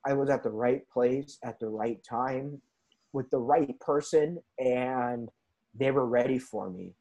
I 0.06 0.14
was 0.14 0.30
at 0.30 0.44
the 0.44 0.52
right 0.52 0.88
place 0.90 1.40
at 1.44 1.60
the 1.60 1.68
right 1.68 2.00
time 2.08 2.62
with 3.14 3.30
the 3.30 3.38
right 3.38 3.80
person 3.80 4.38
and 4.60 5.30
they 5.74 5.92
were 5.92 6.06
ready 6.06 6.40
for 6.40 6.70
me 6.70 6.94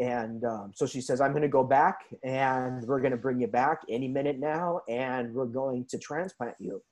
and 0.00 0.44
um, 0.44 0.72
so 0.74 0.86
she 0.86 1.00
says 1.00 1.20
I'm 1.20 1.32
going 1.32 1.42
to 1.42 1.48
go 1.48 1.64
back 1.64 2.00
and 2.24 2.82
we're 2.84 3.00
going 3.00 3.12
to 3.12 3.16
bring 3.16 3.40
you 3.40 3.46
back 3.46 3.80
any 3.88 4.08
minute 4.08 4.38
now 4.38 4.80
and 4.88 5.32
we're 5.32 5.46
going 5.46 5.86
to 5.90 5.98
transplant 5.98 6.56
you 6.58 6.82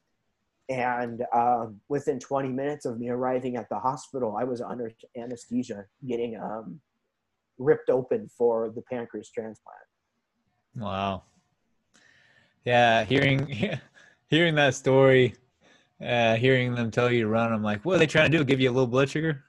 and 0.70 1.24
um, 1.34 1.80
within 1.88 2.20
20 2.20 2.48
minutes 2.48 2.86
of 2.86 3.00
me 3.00 3.10
arriving 3.10 3.56
at 3.56 3.68
the 3.68 3.78
hospital, 3.78 4.36
I 4.38 4.44
was 4.44 4.60
under 4.60 4.92
anesthesia, 5.16 5.84
getting 6.06 6.38
um, 6.40 6.80
ripped 7.58 7.90
open 7.90 8.30
for 8.38 8.70
the 8.70 8.82
pancreas 8.82 9.30
transplant. 9.30 9.80
Wow. 10.76 11.24
Yeah, 12.64 13.02
hearing 13.04 13.80
hearing 14.28 14.54
that 14.54 14.76
story, 14.76 15.34
uh, 16.04 16.36
hearing 16.36 16.74
them 16.74 16.90
tell 16.90 17.10
you 17.10 17.22
to 17.22 17.28
run, 17.28 17.52
I'm 17.52 17.62
like, 17.62 17.84
what 17.84 17.96
are 17.96 17.98
they 17.98 18.06
trying 18.06 18.30
to 18.30 18.38
do? 18.38 18.44
Give 18.44 18.60
you 18.60 18.70
a 18.70 18.72
little 18.72 18.86
blood 18.86 19.10
sugar? 19.10 19.44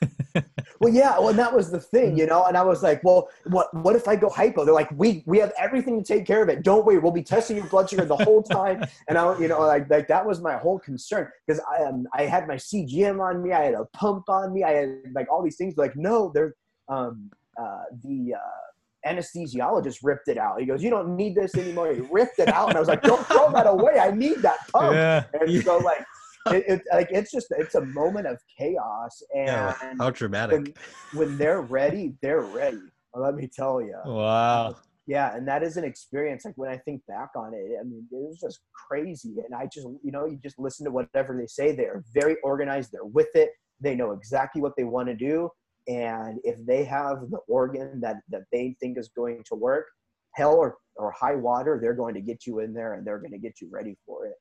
Well, 0.80 0.92
yeah, 0.92 1.18
well, 1.18 1.32
that 1.32 1.54
was 1.54 1.70
the 1.70 1.80
thing, 1.80 2.18
you 2.18 2.26
know. 2.26 2.44
And 2.44 2.56
I 2.56 2.62
was 2.62 2.82
like, 2.82 3.02
well, 3.02 3.28
what 3.44 3.72
what 3.74 3.96
if 3.96 4.08
I 4.08 4.16
go 4.16 4.28
hypo? 4.28 4.64
They're 4.64 4.74
like, 4.74 4.90
we 4.92 5.22
we 5.26 5.38
have 5.38 5.52
everything 5.58 6.02
to 6.02 6.04
take 6.04 6.26
care 6.26 6.42
of 6.42 6.48
it. 6.48 6.62
Don't 6.62 6.84
worry, 6.84 6.98
we'll 6.98 7.12
be 7.12 7.22
testing 7.22 7.56
your 7.56 7.66
blood 7.66 7.88
sugar 7.88 8.04
the 8.04 8.16
whole 8.16 8.42
time. 8.42 8.84
And 9.08 9.16
I, 9.16 9.38
you 9.38 9.48
know, 9.48 9.60
like 9.60 9.88
like 9.88 10.08
that 10.08 10.26
was 10.26 10.40
my 10.40 10.56
whole 10.56 10.78
concern 10.78 11.28
because 11.46 11.62
I 11.70 11.84
um, 11.84 12.06
I 12.12 12.22
had 12.22 12.46
my 12.48 12.56
CGM 12.56 13.20
on 13.20 13.42
me, 13.42 13.52
I 13.52 13.64
had 13.64 13.74
a 13.74 13.84
pump 13.92 14.28
on 14.28 14.52
me, 14.52 14.64
I 14.64 14.72
had 14.72 14.88
like 15.14 15.30
all 15.30 15.42
these 15.42 15.56
things. 15.56 15.76
Like, 15.76 15.96
no, 15.96 16.30
they're 16.34 16.54
um 16.88 17.30
uh 17.60 17.84
the 18.02 18.34
uh 18.34 18.66
anesthesiologist 19.06 19.98
ripped 20.02 20.28
it 20.28 20.38
out. 20.38 20.60
He 20.60 20.66
goes, 20.66 20.82
You 20.82 20.90
don't 20.90 21.16
need 21.16 21.34
this 21.34 21.54
anymore. 21.56 21.92
He 21.92 22.00
ripped 22.10 22.38
it 22.38 22.48
out. 22.48 22.68
And 22.68 22.76
I 22.76 22.80
was 22.80 22.88
like, 22.88 23.02
Don't 23.02 23.24
throw 23.26 23.50
that 23.52 23.66
away. 23.66 23.98
I 24.00 24.10
need 24.10 24.38
that 24.42 24.58
pump. 24.72 24.94
yeah. 24.94 25.24
And 25.40 25.62
so 25.64 25.78
like 25.78 26.04
it, 26.50 26.64
it 26.68 26.82
like 26.92 27.08
it's 27.10 27.30
just 27.32 27.48
it's 27.58 27.74
a 27.74 27.84
moment 27.86 28.26
of 28.26 28.38
chaos 28.58 29.22
and 29.34 29.46
Yeah, 29.46 29.74
how 29.98 30.10
traumatic. 30.10 30.52
when, 30.52 30.74
when 31.14 31.38
they're 31.38 31.62
ready, 31.62 32.14
they're 32.22 32.42
ready. 32.42 32.78
Let 33.14 33.34
me 33.34 33.48
tell 33.54 33.80
you. 33.80 33.96
Wow. 34.04 34.68
Um, 34.68 34.74
yeah, 35.08 35.36
and 35.36 35.46
that 35.46 35.62
is 35.62 35.76
an 35.76 35.84
experience. 35.84 36.44
Like 36.44 36.54
when 36.56 36.68
I 36.70 36.76
think 36.78 37.00
back 37.06 37.30
on 37.36 37.54
it, 37.54 37.64
I 37.80 37.84
mean, 37.84 38.06
it 38.10 38.16
was 38.16 38.40
just 38.40 38.58
crazy. 38.88 39.34
And 39.44 39.54
I 39.54 39.64
just, 39.72 39.86
you 40.02 40.10
know, 40.10 40.26
you 40.26 40.36
just 40.42 40.58
listen 40.58 40.84
to 40.84 40.90
whatever 40.90 41.36
they 41.38 41.46
say. 41.46 41.74
They're 41.76 42.02
very 42.12 42.36
organized. 42.42 42.90
They're 42.92 43.04
with 43.04 43.28
it. 43.34 43.50
They 43.80 43.94
know 43.94 44.10
exactly 44.10 44.60
what 44.60 44.72
they 44.76 44.82
want 44.84 45.06
to 45.08 45.14
do. 45.14 45.48
And 45.88 46.38
if 46.42 46.64
they 46.66 46.84
have 46.84 47.30
the 47.30 47.38
organ 47.48 48.00
that 48.00 48.16
that 48.30 48.44
they 48.52 48.76
think 48.80 48.98
is 48.98 49.08
going 49.08 49.42
to 49.46 49.54
work, 49.54 49.86
hell 50.34 50.54
or 50.54 50.76
or 50.96 51.10
high 51.12 51.36
water, 51.36 51.78
they're 51.80 51.94
going 51.94 52.14
to 52.14 52.20
get 52.20 52.46
you 52.46 52.60
in 52.60 52.72
there 52.72 52.94
and 52.94 53.06
they're 53.06 53.18
going 53.18 53.32
to 53.32 53.38
get 53.38 53.60
you 53.60 53.68
ready 53.70 53.96
for 54.06 54.26
it. 54.26 54.36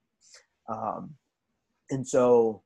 Um, 0.69 1.11
and 1.91 2.07
so 2.07 2.63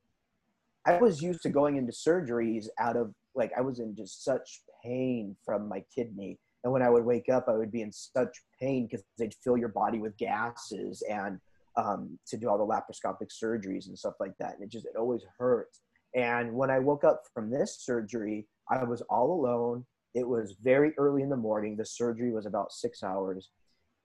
I 0.86 0.96
was 0.96 1.20
used 1.20 1.42
to 1.42 1.50
going 1.50 1.76
into 1.76 1.92
surgeries 1.92 2.66
out 2.78 2.96
of 2.96 3.12
like 3.34 3.52
I 3.56 3.60
was 3.60 3.80
in 3.80 3.94
just 3.94 4.24
such 4.24 4.62
pain 4.82 5.36
from 5.44 5.68
my 5.68 5.84
kidney. 5.94 6.38
And 6.64 6.72
when 6.72 6.82
I 6.82 6.90
would 6.90 7.04
wake 7.04 7.28
up, 7.28 7.46
I 7.48 7.56
would 7.56 7.72
be 7.72 7.82
in 7.82 7.92
such 7.92 8.36
pain 8.60 8.86
because 8.86 9.04
they'd 9.18 9.34
fill 9.42 9.56
your 9.56 9.68
body 9.68 9.98
with 9.98 10.16
gases 10.16 11.02
and 11.10 11.38
um, 11.76 12.18
to 12.28 12.36
do 12.36 12.48
all 12.48 12.58
the 12.58 12.64
laparoscopic 12.64 13.28
surgeries 13.30 13.86
and 13.86 13.98
stuff 13.98 14.14
like 14.20 14.36
that. 14.38 14.54
And 14.54 14.64
it 14.64 14.70
just, 14.70 14.86
it 14.86 14.98
always 14.98 15.22
hurts. 15.38 15.80
And 16.14 16.52
when 16.52 16.70
I 16.70 16.78
woke 16.78 17.04
up 17.04 17.22
from 17.32 17.50
this 17.50 17.78
surgery, 17.80 18.46
I 18.70 18.84
was 18.84 19.02
all 19.02 19.32
alone. 19.32 19.84
It 20.14 20.26
was 20.26 20.56
very 20.62 20.92
early 20.98 21.22
in 21.22 21.28
the 21.28 21.36
morning. 21.36 21.76
The 21.76 21.84
surgery 21.84 22.32
was 22.32 22.46
about 22.46 22.72
six 22.72 23.02
hours. 23.02 23.50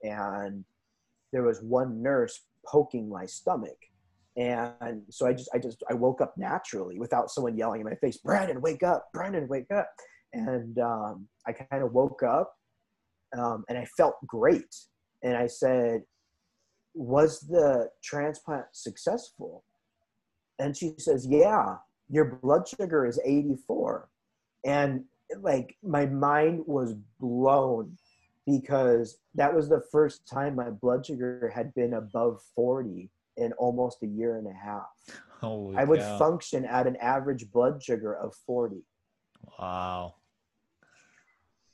And 0.02 0.64
there 1.32 1.42
was 1.42 1.60
one 1.62 2.02
nurse 2.02 2.40
poking 2.64 3.08
my 3.08 3.26
stomach 3.26 3.78
and 4.36 5.02
so 5.10 5.26
i 5.26 5.32
just 5.32 5.48
i 5.54 5.58
just 5.58 5.82
i 5.90 5.94
woke 5.94 6.20
up 6.20 6.34
naturally 6.36 6.98
without 6.98 7.30
someone 7.30 7.56
yelling 7.56 7.80
in 7.80 7.86
my 7.86 7.94
face 7.96 8.18
brandon 8.18 8.60
wake 8.60 8.82
up 8.82 9.08
brandon 9.12 9.48
wake 9.48 9.70
up 9.74 9.88
and 10.32 10.78
um, 10.78 11.26
i 11.46 11.52
kind 11.52 11.82
of 11.82 11.92
woke 11.92 12.22
up 12.22 12.52
um, 13.38 13.64
and 13.68 13.78
i 13.78 13.84
felt 13.96 14.14
great 14.26 14.74
and 15.22 15.36
i 15.36 15.46
said 15.46 16.02
was 16.94 17.40
the 17.40 17.88
transplant 18.02 18.66
successful 18.72 19.64
and 20.58 20.76
she 20.76 20.94
says 20.98 21.26
yeah 21.28 21.76
your 22.08 22.38
blood 22.42 22.66
sugar 22.68 23.06
is 23.06 23.18
84 23.24 24.08
and 24.66 25.04
like 25.40 25.76
my 25.82 26.04
mind 26.06 26.64
was 26.66 26.94
blown 27.20 27.96
because 28.46 29.18
that 29.34 29.54
was 29.54 29.68
the 29.68 29.82
first 29.90 30.26
time 30.28 30.54
my 30.54 30.70
blood 30.70 31.06
sugar 31.06 31.50
had 31.54 31.72
been 31.74 31.94
above 31.94 32.40
40 32.54 33.10
in 33.36 33.52
almost 33.54 34.02
a 34.02 34.06
year 34.06 34.36
and 34.36 34.46
a 34.46 34.52
half. 34.52 34.86
Holy 35.40 35.76
I 35.76 35.84
would 35.84 36.00
cow. 36.00 36.18
function 36.18 36.64
at 36.64 36.86
an 36.86 36.96
average 36.96 37.50
blood 37.50 37.82
sugar 37.82 38.14
of 38.14 38.34
40. 38.46 38.82
Wow. 39.58 40.14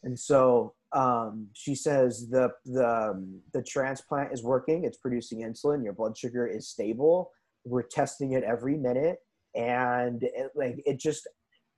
And 0.03 0.19
so 0.19 0.75
um, 0.93 1.49
she 1.55 1.75
says 1.75 2.29
the 2.29 2.51
the 2.67 2.87
um, 2.87 3.41
the 3.53 3.63
transplant 3.63 4.33
is 4.33 4.43
working. 4.43 4.85
It's 4.85 4.99
producing 4.99 5.41
insulin. 5.41 5.85
Your 5.85 5.93
blood 5.93 6.19
sugar 6.19 6.47
is 6.47 6.69
stable. 6.69 7.31
We're 7.65 7.83
testing 7.83 8.33
it 8.33 8.43
every 8.43 8.77
minute, 8.77 9.19
and 9.55 10.23
it, 10.23 10.51
like 10.55 10.83
it 10.85 10.99
just 10.99 11.29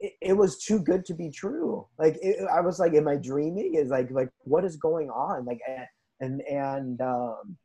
it, 0.01 0.13
it 0.21 0.33
was 0.33 0.59
too 0.59 0.81
good 0.81 1.05
to 1.07 1.15
be 1.15 1.31
true. 1.31 1.87
Like 1.99 2.17
it, 2.23 2.47
I 2.53 2.61
was 2.61 2.79
like, 2.79 2.95
am 2.95 3.09
I 3.09 3.17
dreaming? 3.17 3.75
Is 3.75 3.91
like 3.91 4.11
like 4.11 4.31
what 4.41 4.65
is 4.65 4.77
going 4.77 5.11
on? 5.11 5.45
Like 5.45 5.61
and 6.21 6.41
and 6.43 7.01
um, 7.01 7.57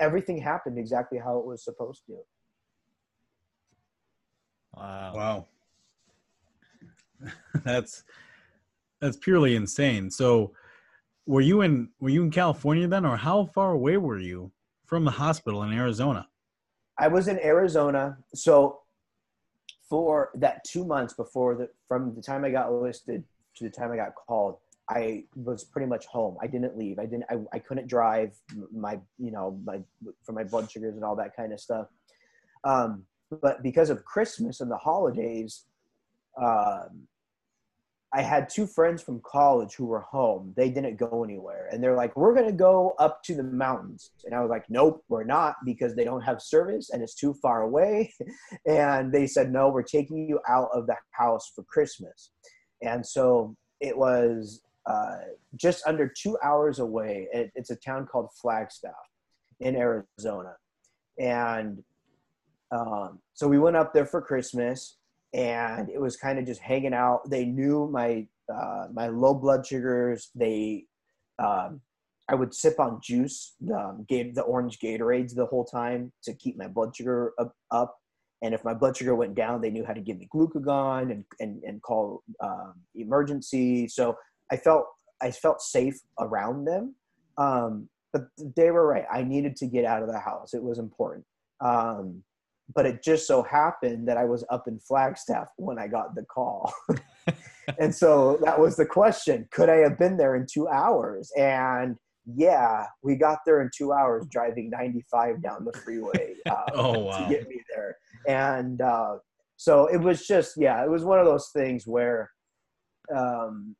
everything 0.00 0.38
happened 0.38 0.78
exactly 0.78 1.18
how 1.18 1.38
it 1.38 1.46
was 1.46 1.64
supposed 1.64 2.02
to. 2.06 2.16
Wow. 4.74 5.12
Wow. 5.14 5.46
that's 7.64 8.04
that's 9.00 9.16
purely 9.16 9.56
insane. 9.56 10.10
So 10.10 10.52
were 11.26 11.40
you 11.40 11.62
in 11.62 11.90
were 12.00 12.10
you 12.10 12.22
in 12.22 12.30
California 12.30 12.86
then 12.86 13.04
or 13.04 13.16
how 13.16 13.46
far 13.46 13.72
away 13.72 13.96
were 13.96 14.18
you 14.18 14.52
from 14.84 15.04
the 15.04 15.10
hospital 15.10 15.62
in 15.62 15.72
Arizona? 15.72 16.28
I 16.98 17.08
was 17.08 17.28
in 17.28 17.38
Arizona. 17.40 18.16
So 18.34 18.80
for 19.88 20.30
that 20.34 20.64
two 20.64 20.84
months 20.84 21.14
before 21.14 21.54
the 21.54 21.68
from 21.88 22.14
the 22.14 22.22
time 22.22 22.44
I 22.44 22.50
got 22.50 22.72
listed 22.72 23.24
to 23.56 23.64
the 23.64 23.70
time 23.70 23.92
I 23.92 23.96
got 23.96 24.14
called, 24.14 24.58
I 24.88 25.24
was 25.34 25.64
pretty 25.64 25.86
much 25.86 26.06
home. 26.06 26.36
I 26.42 26.46
didn't 26.46 26.76
leave. 26.76 26.98
I 26.98 27.06
didn't. 27.06 27.24
I, 27.30 27.36
I 27.52 27.58
couldn't 27.58 27.88
drive. 27.88 28.36
My 28.72 28.98
you 29.18 29.30
know 29.30 29.58
my 29.64 29.80
for 30.24 30.32
my 30.32 30.44
blood 30.44 30.70
sugars 30.70 30.94
and 30.94 31.04
all 31.04 31.16
that 31.16 31.36
kind 31.36 31.52
of 31.52 31.60
stuff. 31.60 31.86
Um, 32.64 33.04
but 33.42 33.62
because 33.62 33.90
of 33.90 34.04
Christmas 34.04 34.60
and 34.60 34.70
the 34.70 34.76
holidays, 34.76 35.64
um, 36.40 37.06
I 38.14 38.22
had 38.22 38.48
two 38.48 38.66
friends 38.66 39.02
from 39.02 39.20
college 39.20 39.74
who 39.74 39.86
were 39.86 40.00
home. 40.00 40.54
They 40.56 40.70
didn't 40.70 40.96
go 40.96 41.24
anywhere. 41.24 41.68
And 41.70 41.82
they're 41.82 41.96
like, 41.96 42.16
we're 42.16 42.34
going 42.34 42.46
to 42.46 42.52
go 42.52 42.94
up 42.98 43.22
to 43.24 43.34
the 43.34 43.42
mountains. 43.42 44.10
And 44.24 44.34
I 44.34 44.40
was 44.40 44.48
like, 44.48 44.64
nope, 44.68 45.04
we're 45.08 45.24
not 45.24 45.56
because 45.64 45.94
they 45.94 46.04
don't 46.04 46.22
have 46.22 46.40
service 46.40 46.90
and 46.90 47.02
it's 47.02 47.14
too 47.14 47.34
far 47.34 47.62
away. 47.62 48.12
and 48.66 49.12
they 49.12 49.26
said, 49.26 49.52
no, 49.52 49.68
we're 49.68 49.82
taking 49.82 50.28
you 50.28 50.40
out 50.48 50.68
of 50.72 50.86
the 50.86 50.96
house 51.10 51.50
for 51.54 51.64
Christmas. 51.64 52.30
And 52.82 53.04
so 53.04 53.56
it 53.80 53.96
was 53.96 54.62
uh, 54.86 55.18
just 55.56 55.86
under 55.86 56.08
two 56.08 56.38
hours 56.44 56.78
away. 56.78 57.28
It, 57.32 57.50
it's 57.54 57.70
a 57.70 57.76
town 57.76 58.06
called 58.06 58.30
Flagstaff 58.40 58.92
in 59.60 59.74
Arizona. 59.74 60.54
And 61.18 61.82
um, 62.70 63.20
so 63.34 63.48
we 63.48 63.58
went 63.58 63.76
up 63.76 63.92
there 63.92 64.06
for 64.06 64.20
Christmas 64.20 64.95
and 65.34 65.88
it 65.90 66.00
was 66.00 66.16
kind 66.16 66.38
of 66.38 66.46
just 66.46 66.60
hanging 66.60 66.94
out. 66.94 67.28
They 67.28 67.44
knew 67.44 67.88
my 67.90 68.26
uh, 68.52 68.86
my 68.92 69.08
low 69.08 69.34
blood 69.34 69.66
sugars. 69.66 70.30
They 70.34 70.84
um, 71.38 71.80
I 72.28 72.34
would 72.34 72.54
sip 72.54 72.80
on 72.80 73.00
juice, 73.02 73.54
um, 73.72 74.04
gave 74.08 74.34
the 74.34 74.42
orange 74.42 74.78
Gatorades 74.80 75.34
the 75.34 75.46
whole 75.46 75.64
time 75.64 76.12
to 76.24 76.34
keep 76.34 76.56
my 76.56 76.66
blood 76.66 76.96
sugar 76.96 77.32
up, 77.38 77.52
up. 77.70 77.96
And 78.42 78.52
if 78.52 78.64
my 78.64 78.74
blood 78.74 78.96
sugar 78.96 79.14
went 79.14 79.34
down, 79.34 79.60
they 79.60 79.70
knew 79.70 79.84
how 79.84 79.92
to 79.92 80.00
give 80.00 80.18
me 80.18 80.28
glucagon 80.34 81.10
and 81.10 81.24
and, 81.40 81.62
and 81.62 81.82
call 81.82 82.22
um, 82.40 82.74
emergency. 82.94 83.88
So 83.88 84.16
I 84.50 84.56
felt 84.56 84.86
I 85.22 85.30
felt 85.30 85.60
safe 85.62 85.98
around 86.20 86.64
them. 86.64 86.94
Um, 87.38 87.88
but 88.12 88.28
they 88.56 88.70
were 88.70 88.86
right. 88.86 89.04
I 89.12 89.22
needed 89.22 89.56
to 89.56 89.66
get 89.66 89.84
out 89.84 90.02
of 90.02 90.08
the 90.08 90.18
house. 90.18 90.54
It 90.54 90.62
was 90.62 90.78
important. 90.78 91.24
Um, 91.60 92.22
but 92.74 92.86
it 92.86 93.02
just 93.02 93.26
so 93.26 93.42
happened 93.42 94.08
that 94.08 94.16
I 94.16 94.24
was 94.24 94.44
up 94.50 94.68
in 94.68 94.78
Flagstaff 94.78 95.48
when 95.56 95.78
I 95.78 95.86
got 95.86 96.14
the 96.14 96.24
call. 96.24 96.72
and 97.78 97.94
so 97.94 98.38
that 98.44 98.58
was 98.58 98.76
the 98.76 98.86
question 98.86 99.48
could 99.50 99.68
I 99.68 99.76
have 99.76 99.98
been 99.98 100.16
there 100.16 100.36
in 100.36 100.46
two 100.50 100.68
hours? 100.68 101.30
And 101.36 101.96
yeah, 102.34 102.86
we 103.02 103.14
got 103.14 103.38
there 103.46 103.60
in 103.60 103.70
two 103.76 103.92
hours 103.92 104.26
driving 104.30 104.70
95 104.70 105.42
down 105.42 105.64
the 105.64 105.78
freeway 105.78 106.34
uh, 106.50 106.64
oh, 106.74 106.98
wow. 106.98 107.18
to 107.18 107.28
get 107.32 107.48
me 107.48 107.60
there. 107.74 107.96
And 108.26 108.80
uh, 108.80 109.18
so 109.56 109.86
it 109.86 109.98
was 109.98 110.26
just, 110.26 110.54
yeah, 110.56 110.82
it 110.82 110.90
was 110.90 111.04
one 111.04 111.20
of 111.20 111.26
those 111.26 111.50
things 111.50 111.86
where 111.86 112.30
um, 113.14 113.76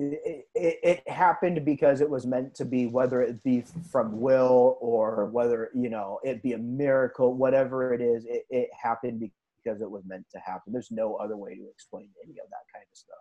it, 0.00 0.46
it, 0.54 1.08
happened 1.08 1.64
because 1.64 2.00
it 2.00 2.08
was 2.08 2.24
meant 2.24 2.54
to 2.54 2.64
be 2.64 2.86
whether 2.86 3.20
it 3.20 3.42
be 3.42 3.64
from 3.90 4.20
will 4.20 4.78
or 4.80 5.26
whether 5.26 5.70
you 5.74 5.90
know 5.90 6.20
it 6.22 6.40
be 6.40 6.52
a 6.52 6.58
miracle 6.58 7.34
whatever 7.34 7.92
it 7.92 8.00
is 8.00 8.24
it, 8.26 8.44
it 8.48 8.68
happened 8.80 9.28
because 9.68 9.82
it 9.82 9.90
was 9.90 10.04
meant 10.06 10.26
to 10.30 10.38
happen. 10.38 10.72
There's 10.72 10.90
no 10.90 11.16
other 11.16 11.36
way 11.36 11.54
to 11.54 11.68
explain 11.68 12.08
any 12.24 12.32
of 12.32 12.48
that 12.50 12.64
kind 12.72 12.86
of 12.90 12.96
stuff. 12.96 13.16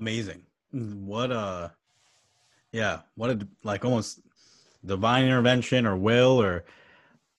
Amazing. 0.00 0.42
What 0.72 1.30
a 1.30 1.72
yeah 2.72 3.00
what 3.14 3.30
a 3.30 3.46
like 3.62 3.84
almost 3.84 4.20
divine 4.84 5.24
intervention 5.24 5.86
or 5.86 5.96
will 5.96 6.40
or 6.40 6.64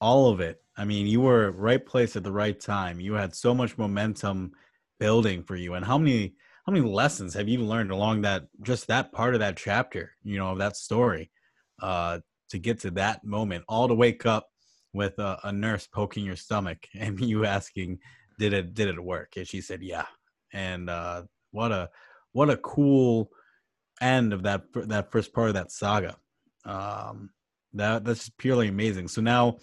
all 0.00 0.30
of 0.30 0.40
it. 0.40 0.62
I 0.76 0.84
mean 0.84 1.06
you 1.06 1.20
were 1.20 1.50
right 1.52 1.84
place 1.84 2.16
at 2.16 2.24
the 2.24 2.32
right 2.32 2.58
time. 2.58 3.00
You 3.00 3.14
had 3.14 3.34
so 3.34 3.54
much 3.54 3.76
momentum 3.76 4.52
building 5.04 5.42
for 5.42 5.54
you? 5.54 5.74
And 5.74 5.84
how 5.84 5.98
many 5.98 6.32
how 6.64 6.72
many 6.72 6.86
lessons 6.88 7.34
have 7.34 7.46
you 7.46 7.58
learned 7.58 7.90
along 7.90 8.22
that 8.22 8.46
just 8.62 8.86
that 8.86 9.12
part 9.12 9.34
of 9.34 9.40
that 9.40 9.58
chapter 9.58 10.12
you 10.22 10.38
know 10.38 10.48
of 10.52 10.58
that 10.58 10.78
story 10.78 11.30
uh 11.82 12.20
to 12.48 12.58
get 12.58 12.80
to 12.80 12.90
that 12.92 13.22
moment? 13.22 13.64
All 13.68 13.86
to 13.86 13.94
wake 13.94 14.24
up 14.24 14.48
with 14.94 15.18
a, 15.18 15.38
a 15.44 15.52
nurse 15.52 15.86
poking 15.86 16.24
your 16.24 16.36
stomach 16.36 16.78
and 16.94 17.20
you 17.20 17.44
asking 17.44 17.98
did 18.38 18.54
it 18.54 18.72
did 18.72 18.88
it 18.88 19.04
work? 19.12 19.34
And 19.36 19.46
she 19.46 19.60
said 19.60 19.82
yeah. 19.82 20.06
And 20.54 20.88
uh 20.88 21.24
what 21.50 21.70
a 21.70 21.90
what 22.32 22.48
a 22.48 22.56
cool 22.56 23.28
end 24.00 24.32
of 24.32 24.42
that 24.44 24.62
that 24.74 25.12
first 25.12 25.34
part 25.34 25.48
of 25.48 25.54
that 25.54 25.70
saga. 25.70 26.16
Um 26.64 27.28
that 27.74 28.04
that's 28.04 28.30
purely 28.30 28.68
amazing. 28.68 29.08
So 29.08 29.20
now 29.20 29.58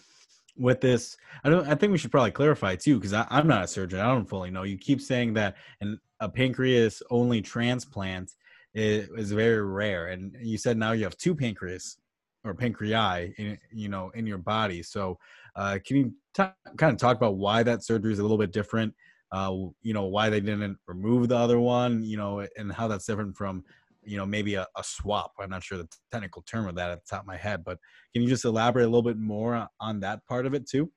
with 0.58 0.82
this 0.82 1.18
i 1.44 1.50
don't 1.50 1.68
i 1.68 1.76
think 1.76 1.92
we 1.92 1.98
should 1.98 2.12
probably 2.12 2.32
clarify 2.32 2.76
too 2.76 3.00
because 3.00 3.14
i'm 3.14 3.48
not 3.48 3.64
a 3.64 3.68
surgeon 3.68 4.00
i 4.00 4.08
don't 4.08 4.30
fully 4.30 4.52
know. 4.52 4.64
You 4.64 4.78
keep 4.78 5.02
saying 5.02 5.34
that 5.36 5.56
an, 5.80 6.00
a 6.20 6.30
pancreas 6.30 7.02
only 7.10 7.42
transplant 7.42 8.32
is, 8.74 9.10
is, 9.18 9.32
very 9.32 9.62
rare 9.64 10.08
and 10.08 10.36
you 10.42 10.58
said 10.58 10.78
now 10.78 10.92
you 10.92 11.04
have 11.04 11.18
two 11.18 11.36
pancreas 11.36 11.98
or 12.44 12.54
pancreas 12.54 13.32
in 13.38 13.58
you 13.72 13.90
know 13.90 14.12
in 14.16 14.26
your 14.26 14.38
body. 14.38 14.82
So 14.82 15.18
uh, 15.56 15.80
can 15.86 15.98
you 15.98 16.14
t- 16.34 16.44
kind 16.78 16.94
of 16.94 16.98
talk 16.98 17.18
about 17.18 17.36
why 17.36 17.64
that 17.64 17.84
surgery 17.84 18.14
is 18.14 18.20
a 18.20 18.22
little 18.22 18.38
bit 18.38 18.52
different 18.52 18.94
uh, 19.32 19.52
you 19.82 19.94
know 19.94 20.06
why 20.06 20.30
they 20.30 20.40
didn't 20.40 20.78
remove 20.88 21.30
the 21.30 21.38
other 21.38 21.60
one 21.60 22.04
you 22.04 22.18
know 22.18 22.46
and 22.58 22.72
how 22.72 22.88
that's 22.88 23.06
different 23.06 23.36
from 23.36 23.64
you 24.04 24.18
know 24.18 24.26
maybe 24.26 24.56
a, 24.56 24.68
a, 24.78 24.84
swap. 24.84 25.32
I'm 25.40 25.50
not 25.50 25.64
sure 25.64 25.78
the 25.78 25.88
technical 26.12 26.42
term 26.44 26.68
of 26.68 26.76
that 26.76 26.92
at 26.92 27.04
the 27.04 27.10
top 27.10 27.22
of 27.22 27.28
my 27.28 27.38
head 27.38 27.64
but 27.64 27.78
can 28.14 28.22
you 28.22 28.30
just 28.30 28.46
elaborate 28.46 28.84
a 28.84 28.88
little 28.88 29.02
bit 29.04 29.18
more 29.18 29.68
on 29.80 30.00
that 30.02 30.26
part 30.28 30.46
of 30.46 30.54
it 30.54 30.68
too? 30.68 30.92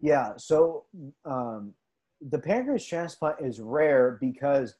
Yeah 0.00 0.32
so 0.36 0.84
um, 1.24 1.74
the 2.30 2.38
pancreas 2.38 2.84
transplant 2.84 3.36
is 3.40 3.60
rare 3.60 4.18
because 4.20 4.74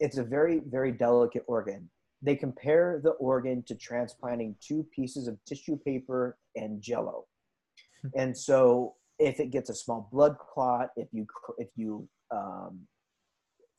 it's 0.00 0.18
a 0.18 0.24
very 0.24 0.60
very 0.66 0.92
delicate 0.92 1.44
organ. 1.46 1.88
They 2.20 2.34
compare 2.34 3.00
the 3.02 3.10
organ 3.10 3.62
to 3.68 3.76
transplanting 3.76 4.56
two 4.60 4.84
pieces 4.94 5.28
of 5.28 5.38
tissue 5.46 5.76
paper 5.76 6.36
and 6.56 6.82
jello. 6.82 7.26
Hmm. 8.02 8.08
and 8.16 8.36
so 8.36 8.94
if 9.18 9.40
it 9.40 9.50
gets 9.50 9.70
a 9.70 9.74
small 9.74 10.08
blood 10.12 10.36
clot 10.38 10.90
if 10.96 11.08
you 11.12 11.26
if 11.58 11.68
you 11.76 12.08
um, 12.30 12.86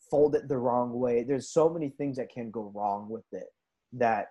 fold 0.10 0.36
it 0.36 0.48
the 0.48 0.57
wrong 0.57 0.94
way. 0.94 1.23
There's 1.23 1.49
so 1.49 1.69
many 1.69 1.90
things 1.90 2.18
that 2.18 2.30
can 2.30 2.52
go 2.52 2.72
wrong 2.73 3.10
with 3.10 3.26
it 3.31 3.48
that 3.94 4.27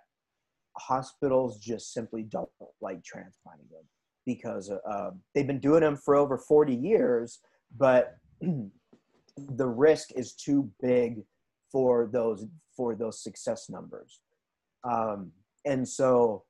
hospitals 0.76 1.58
just 1.58 1.92
simply 1.92 2.22
don't 2.22 2.48
like 2.80 3.02
transplanting 3.04 3.66
them 3.70 3.84
because 4.24 4.70
uh, 4.70 5.10
they've 5.34 5.46
been 5.46 5.60
doing 5.60 5.80
them 5.80 5.96
for 5.96 6.14
over 6.14 6.38
40 6.38 6.74
years, 6.74 7.40
but 7.76 8.16
the 8.40 9.66
risk 9.66 10.10
is 10.14 10.34
too 10.34 10.70
big 10.80 11.22
for 11.70 12.08
those 12.12 12.46
for 12.76 12.94
those 12.94 13.22
success 13.22 13.68
numbers. 13.68 14.20
Um, 14.84 15.32
and 15.64 15.86
so 15.86 16.44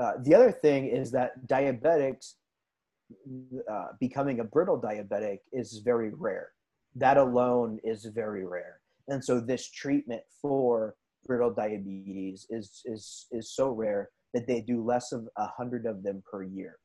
uh, 0.00 0.12
the 0.22 0.34
other 0.34 0.50
thing 0.50 0.88
is 0.88 1.10
that 1.12 1.46
diabetics 1.46 2.34
uh, 3.70 3.88
becoming 4.00 4.40
a 4.40 4.44
brittle 4.44 4.80
diabetic 4.80 5.38
is 5.52 5.80
very 5.84 6.10
rare 6.12 6.48
that 6.96 7.18
alone 7.18 7.78
is 7.84 8.06
very 8.06 8.44
rare. 8.44 8.80
And 9.08 9.24
so 9.24 9.38
this 9.38 9.70
treatment 9.70 10.22
for 10.40 10.96
brittle 11.26 11.52
diabetes 11.52 12.46
is 12.50 12.82
is 12.84 13.26
is 13.30 13.54
so 13.54 13.70
rare 13.70 14.08
that 14.34 14.46
they 14.46 14.60
do 14.60 14.84
less 14.84 15.12
of 15.12 15.28
a 15.36 15.46
hundred 15.46 15.86
of 15.86 16.02
them 16.02 16.22
per 16.28 16.42
year. 16.42 16.76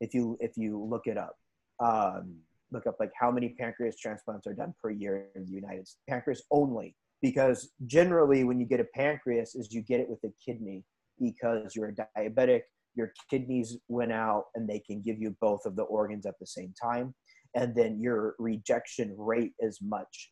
If 0.00 0.14
you 0.14 0.36
if 0.40 0.52
you 0.56 0.82
look 0.82 1.06
it 1.06 1.18
up, 1.18 1.36
um, 1.80 2.36
look 2.72 2.86
up 2.86 2.96
like 2.98 3.12
how 3.18 3.30
many 3.30 3.54
pancreas 3.58 3.98
transplants 3.98 4.46
are 4.46 4.54
done 4.54 4.74
per 4.82 4.90
year 4.90 5.26
in 5.34 5.44
the 5.44 5.52
United 5.52 5.86
States. 5.86 6.02
Pancreas 6.08 6.42
only, 6.50 6.96
because 7.22 7.70
generally 7.86 8.44
when 8.44 8.58
you 8.58 8.66
get 8.66 8.80
a 8.80 8.86
pancreas, 8.94 9.54
is 9.54 9.72
you 9.72 9.82
get 9.82 10.00
it 10.00 10.08
with 10.08 10.22
a 10.24 10.32
kidney 10.44 10.84
because 11.20 11.76
you're 11.76 11.94
a 11.94 12.18
diabetic. 12.18 12.62
Your 12.94 13.12
kidneys 13.30 13.76
went 13.88 14.12
out, 14.12 14.46
and 14.54 14.68
they 14.68 14.80
can 14.80 15.02
give 15.02 15.20
you 15.20 15.36
both 15.40 15.66
of 15.66 15.76
the 15.76 15.84
organs 15.84 16.26
at 16.26 16.34
the 16.40 16.46
same 16.46 16.72
time 16.80 17.14
and 17.54 17.74
then 17.74 18.00
your 18.00 18.34
rejection 18.38 19.14
rate 19.16 19.52
is 19.58 19.78
much 19.82 20.30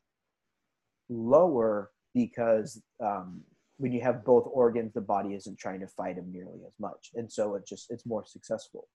lower 1.08 1.90
because 2.14 2.82
um, 3.04 3.42
when 3.78 3.92
you 3.92 4.00
have 4.00 4.24
both 4.24 4.48
organs 4.52 4.92
the 4.94 5.00
body 5.00 5.34
isn't 5.34 5.58
trying 5.58 5.80
to 5.80 5.86
fight 5.86 6.16
them 6.16 6.32
nearly 6.32 6.60
as 6.66 6.74
much. 6.80 7.10
And 7.14 7.30
so 7.30 7.54
it 7.54 7.66
just 7.66 7.90
it's 7.90 8.06
more 8.06 8.24
successful. 8.26 8.88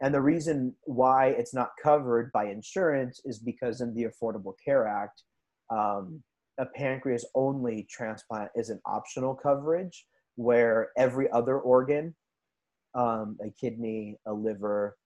And 0.00 0.14
the 0.14 0.20
reason 0.20 0.74
why 0.82 1.28
it's 1.28 1.54
not 1.54 1.70
covered 1.82 2.30
by 2.32 2.46
insurance 2.46 3.20
is 3.24 3.38
because 3.38 3.80
in 3.80 3.94
the 3.94 4.04
affordable 4.04 4.52
care 4.62 4.86
act 4.86 5.22
um, 5.70 6.22
a 6.58 6.66
pancreas 6.66 7.26
only 7.34 7.86
transplant 7.90 8.50
is 8.54 8.70
an 8.70 8.80
optional 8.86 9.34
coverage 9.34 10.06
where 10.36 10.90
every 10.96 11.30
other 11.30 11.58
organ 11.58 12.14
um, 12.94 13.36
a 13.42 13.50
kidney 13.58 14.16
a 14.26 14.32
liver 14.32 14.96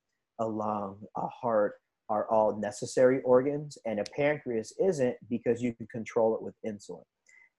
a 0.40 0.46
lung 0.46 0.98
a 1.16 1.26
heart 1.26 1.74
are 2.10 2.28
all 2.28 2.58
necessary 2.58 3.22
organs, 3.22 3.78
and 3.86 4.00
a 4.00 4.04
pancreas 4.14 4.74
isn't 4.78 5.16
because 5.30 5.62
you 5.62 5.72
can 5.72 5.86
control 5.86 6.34
it 6.34 6.42
with 6.42 6.54
insulin 6.66 7.04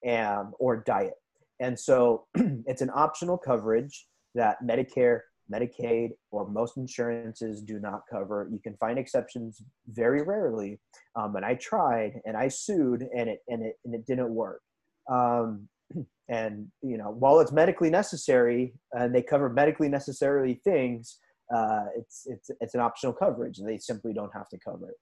and, 0.03 0.49
or 0.59 0.83
diet. 0.85 1.13
And 1.61 1.79
so 1.79 2.25
it's 2.35 2.81
an 2.81 2.91
optional 2.93 3.37
coverage 3.37 4.07
that 4.35 4.57
Medicare, 4.61 5.21
Medicaid, 5.51 6.11
or 6.31 6.47
most 6.49 6.75
insurances 6.75 7.61
do 7.61 7.79
not 7.79 8.01
cover. 8.11 8.49
You 8.51 8.59
can 8.59 8.75
find 8.75 8.99
exceptions 8.99 9.61
very 9.87 10.21
rarely. 10.21 10.79
Um, 11.15 11.35
and 11.37 11.45
I 11.45 11.55
tried 11.55 12.19
and 12.25 12.35
I 12.35 12.49
sued 12.49 13.07
and 13.15 13.29
it, 13.29 13.39
and 13.47 13.63
it, 13.63 13.75
and 13.85 13.95
it 13.95 14.05
didn't 14.05 14.33
work. 14.33 14.61
Um, 15.09 15.69
and 16.29 16.67
you 16.81 16.97
know, 16.97 17.11
while 17.11 17.39
it's 17.39 17.51
medically 17.53 17.89
necessary 17.89 18.73
and 18.91 19.15
they 19.15 19.21
cover 19.21 19.49
medically 19.49 19.87
necessary 19.87 20.59
things, 20.63 21.19
uh, 21.53 21.85
it's 21.97 22.23
it's 22.25 22.49
it's 22.59 22.75
an 22.75 22.81
optional 22.81 23.13
coverage 23.13 23.59
and 23.59 23.67
they 23.67 23.77
simply 23.77 24.13
don't 24.13 24.33
have 24.33 24.49
to 24.49 24.57
cover 24.57 24.89
it. 24.89 24.95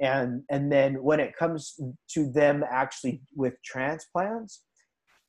And 0.00 0.42
and 0.50 0.72
then 0.72 1.02
when 1.02 1.20
it 1.20 1.36
comes 1.36 1.78
to 2.10 2.30
them 2.30 2.64
actually 2.70 3.22
with 3.36 3.54
transplants 3.62 4.62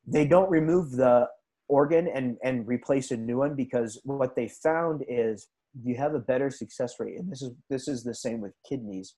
they 0.07 0.25
don't 0.25 0.49
remove 0.49 0.91
the 0.91 1.27
organ 1.67 2.07
and 2.07 2.37
and 2.43 2.67
replace 2.67 3.11
a 3.11 3.17
new 3.17 3.37
one 3.37 3.55
because 3.55 3.99
what 4.03 4.35
they 4.35 4.47
found 4.47 5.03
is 5.07 5.47
you 5.83 5.95
have 5.95 6.13
a 6.13 6.19
better 6.19 6.49
success 6.49 6.95
rate. 6.99 7.17
And 7.17 7.31
this 7.31 7.41
is 7.41 7.51
this 7.69 7.87
is 7.87 8.03
the 8.03 8.15
same 8.15 8.41
with 8.41 8.53
kidneys. 8.67 9.15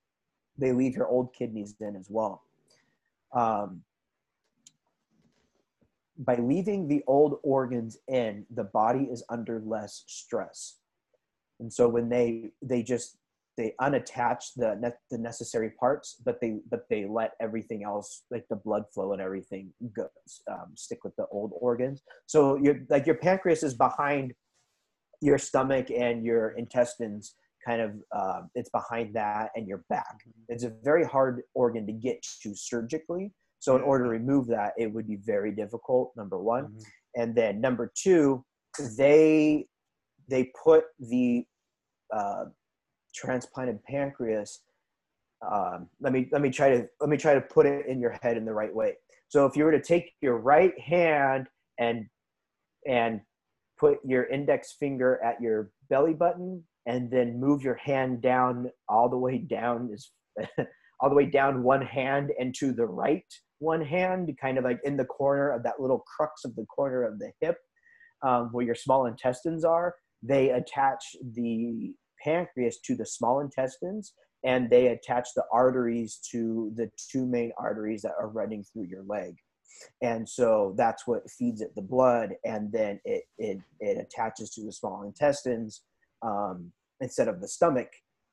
They 0.58 0.72
leave 0.72 0.96
your 0.96 1.08
old 1.08 1.34
kidneys 1.34 1.76
in 1.80 1.96
as 1.96 2.08
well. 2.10 2.44
Um, 3.36 3.82
by 6.20 6.36
leaving 6.36 6.88
the 6.88 7.02
old 7.08 7.40
organs 7.42 7.98
in 8.08 8.46
the 8.54 8.66
body 8.66 9.08
is 9.12 9.24
under 9.30 9.64
less 9.66 10.04
stress 10.06 10.76
and 11.64 11.74
so 11.74 11.88
when 11.88 12.10
they 12.10 12.52
they 12.62 12.84
just 12.84 13.18
they 13.58 13.74
unattach 13.80 14.44
the 14.56 14.76
ne- 14.82 15.02
the 15.12 15.18
necessary 15.18 15.72
parts 15.80 16.22
but 16.26 16.40
they 16.42 16.60
but 16.70 16.82
they 16.90 17.06
let 17.06 17.32
everything 17.42 17.84
else 17.84 18.24
like 18.32 18.46
the 18.50 18.56
blood 18.56 18.84
flow 18.94 19.14
and 19.14 19.22
everything 19.22 19.72
go 19.96 20.08
um, 20.52 20.70
stick 20.76 21.04
with 21.04 21.16
the 21.16 21.26
old 21.32 21.52
organs. 21.60 22.02
So 22.28 22.58
your 22.58 22.76
like 22.90 23.06
your 23.08 23.16
pancreas 23.16 23.64
is 23.64 23.74
behind 23.74 24.34
your 25.22 25.38
stomach 25.38 25.90
and 25.90 26.26
your 26.26 26.50
intestines 26.62 27.36
kind 27.66 27.82
of 27.82 27.92
uh, 28.14 28.42
it's 28.56 28.70
behind 28.72 29.16
that 29.16 29.52
and 29.56 29.68
your 29.68 29.86
back. 29.90 30.16
It's 30.50 30.66
a 30.66 30.74
very 30.84 31.06
hard 31.06 31.44
organ 31.54 31.88
to 31.88 31.94
get 31.94 32.18
to 32.42 32.54
surgically. 32.56 33.32
So 33.60 33.78
in 33.78 33.82
order 33.84 34.04
to 34.04 34.10
remove 34.10 34.48
that 34.48 34.74
it 34.78 34.88
would 34.94 35.08
be 35.08 35.16
very 35.16 35.52
difficult 35.54 36.12
number 36.18 36.40
one. 36.40 36.66
Mhm. 36.66 36.84
and 37.16 37.36
then 37.36 37.62
number 37.62 37.86
two 38.04 38.44
they 38.98 39.68
they 40.28 40.52
put 40.68 40.86
the 41.00 41.46
uh, 42.14 42.46
transplanted 43.14 43.84
pancreas 43.84 44.62
um, 45.52 45.90
let 46.00 46.14
me 46.14 46.30
let 46.32 46.42
me 46.42 46.50
try 46.50 46.70
to 46.70 46.88
let 47.02 47.10
me 47.10 47.18
try 47.18 47.34
to 47.34 47.42
put 47.42 47.66
it 47.66 47.86
in 47.88 48.00
your 48.00 48.18
head 48.22 48.38
in 48.38 48.46
the 48.46 48.54
right 48.54 48.74
way. 48.74 48.94
So 49.28 49.46
if 49.46 49.56
you 49.56 49.66
were 49.66 49.72
to 49.72 49.82
take 49.82 50.14
your 50.22 50.38
right 50.38 50.78
hand 50.80 51.48
and 51.80 52.06
and 52.88 53.22
put 53.80 53.98
your 54.06 54.26
index 54.26 54.76
finger 54.80 55.20
at 55.24 55.42
your 55.42 55.72
belly 55.90 56.14
button 56.14 56.64
and 56.86 57.10
then 57.10 57.40
move 57.40 57.62
your 57.62 57.76
hand 57.76 58.22
down 58.22 58.70
all 58.88 59.10
the 59.10 59.18
way 59.18 59.38
down 59.38 59.90
is 59.92 60.12
all 61.00 61.10
the 61.10 61.16
way 61.16 61.26
down 61.26 61.64
one 61.64 61.82
hand 61.82 62.32
and 62.40 62.54
to 62.56 62.72
the 62.72 62.86
right 62.86 63.26
one 63.60 63.84
hand 63.84 64.30
kind 64.40 64.58
of 64.58 64.64
like 64.64 64.80
in 64.84 64.96
the 64.96 65.06
corner 65.06 65.50
of 65.50 65.64
that 65.64 65.80
little 65.80 66.04
crux 66.16 66.46
of 66.46 66.56
the 66.56 66.66
corner 66.66 67.04
of 67.04 67.20
the 67.20 67.32
hip 67.42 67.58
um, 68.22 68.50
where 68.52 68.66
your 68.66 68.76
small 68.76 69.06
intestines 69.06 69.66
are 69.66 69.96
they 70.22 70.50
attach 70.50 71.16
the 71.34 71.94
pancreas 72.24 72.80
to 72.80 72.96
the 72.96 73.06
small 73.06 73.40
intestines 73.40 74.14
and 74.44 74.70
they 74.70 74.88
attach 74.88 75.30
the 75.36 75.44
arteries 75.52 76.20
to 76.32 76.72
the 76.76 76.90
two 76.98 77.26
main 77.26 77.52
arteries 77.58 78.02
that 78.02 78.14
are 78.20 78.28
running 78.28 78.64
through 78.64 78.84
your 78.84 79.04
leg. 79.04 79.38
And 80.02 80.28
so 80.28 80.74
that's 80.78 81.08
what 81.08 81.30
feeds 81.30 81.62
it 81.62 81.76
the 81.76 81.82
blood 81.82 82.34
and 82.46 82.72
then 82.72 83.00
it 83.06 83.24
it, 83.38 83.60
it 83.80 83.98
attaches 83.98 84.52
to 84.52 84.62
the 84.62 84.72
small 84.72 85.04
intestines 85.04 85.82
um, 86.22 86.72
instead 87.02 87.28
of 87.28 87.42
the 87.42 87.48
stomach 87.48 87.90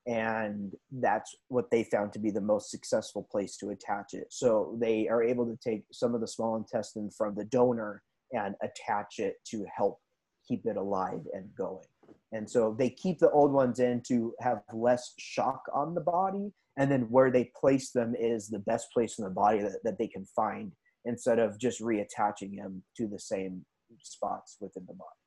and 0.06 0.74
that's 0.92 1.34
what 1.48 1.70
they 1.70 1.84
found 1.84 2.12
to 2.12 2.18
be 2.18 2.30
the 2.30 2.40
most 2.40 2.70
successful 2.70 3.26
place 3.30 3.56
to 3.58 3.70
attach 3.70 4.14
it. 4.14 4.26
So 4.30 4.76
they 4.80 5.08
are 5.08 5.22
able 5.22 5.46
to 5.46 5.58
take 5.62 5.84
some 5.92 6.14
of 6.14 6.20
the 6.20 6.28
small 6.28 6.56
intestine 6.56 7.10
from 7.10 7.34
the 7.34 7.44
donor 7.44 8.02
and 8.32 8.54
attach 8.62 9.18
it 9.18 9.36
to 9.50 9.66
help 9.74 10.00
keep 10.46 10.64
it 10.66 10.76
alive 10.76 11.20
and 11.32 11.48
going 11.56 11.84
and 12.32 12.48
so 12.48 12.74
they 12.78 12.90
keep 12.90 13.18
the 13.18 13.30
old 13.30 13.52
ones 13.52 13.80
in 13.80 14.02
to 14.06 14.34
have 14.40 14.62
less 14.72 15.12
shock 15.18 15.62
on 15.74 15.94
the 15.94 16.00
body 16.00 16.52
and 16.76 16.90
then 16.90 17.02
where 17.10 17.30
they 17.30 17.50
place 17.58 17.90
them 17.90 18.14
is 18.18 18.48
the 18.48 18.58
best 18.60 18.86
place 18.92 19.18
in 19.18 19.24
the 19.24 19.30
body 19.30 19.60
that, 19.60 19.78
that 19.84 19.98
they 19.98 20.08
can 20.08 20.24
find 20.24 20.72
instead 21.04 21.38
of 21.38 21.58
just 21.58 21.80
reattaching 21.80 22.56
them 22.56 22.82
to 22.96 23.06
the 23.06 23.18
same 23.18 23.64
spots 24.02 24.56
within 24.60 24.84
the 24.86 24.94
body 24.94 25.20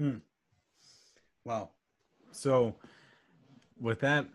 Hmm. 0.00 0.16
Wow. 1.44 1.68
So, 2.32 2.74
with 3.78 4.00
that 4.00 4.26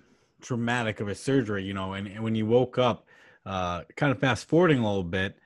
traumatic 0.41 0.99
of 0.99 1.07
a 1.07 1.15
surgery, 1.15 1.63
you 1.63 1.73
know, 1.73 1.93
and, 1.93 2.07
and 2.07 2.23
when 2.23 2.35
you 2.35 2.45
woke 2.45 2.77
up, 2.77 3.07
uh, 3.47 3.81
kind 3.95 4.11
of 4.11 4.19
fast 4.19 4.47
forwarding 4.47 4.77
a 4.77 4.87
little 4.87 5.03
bit, 5.03 5.37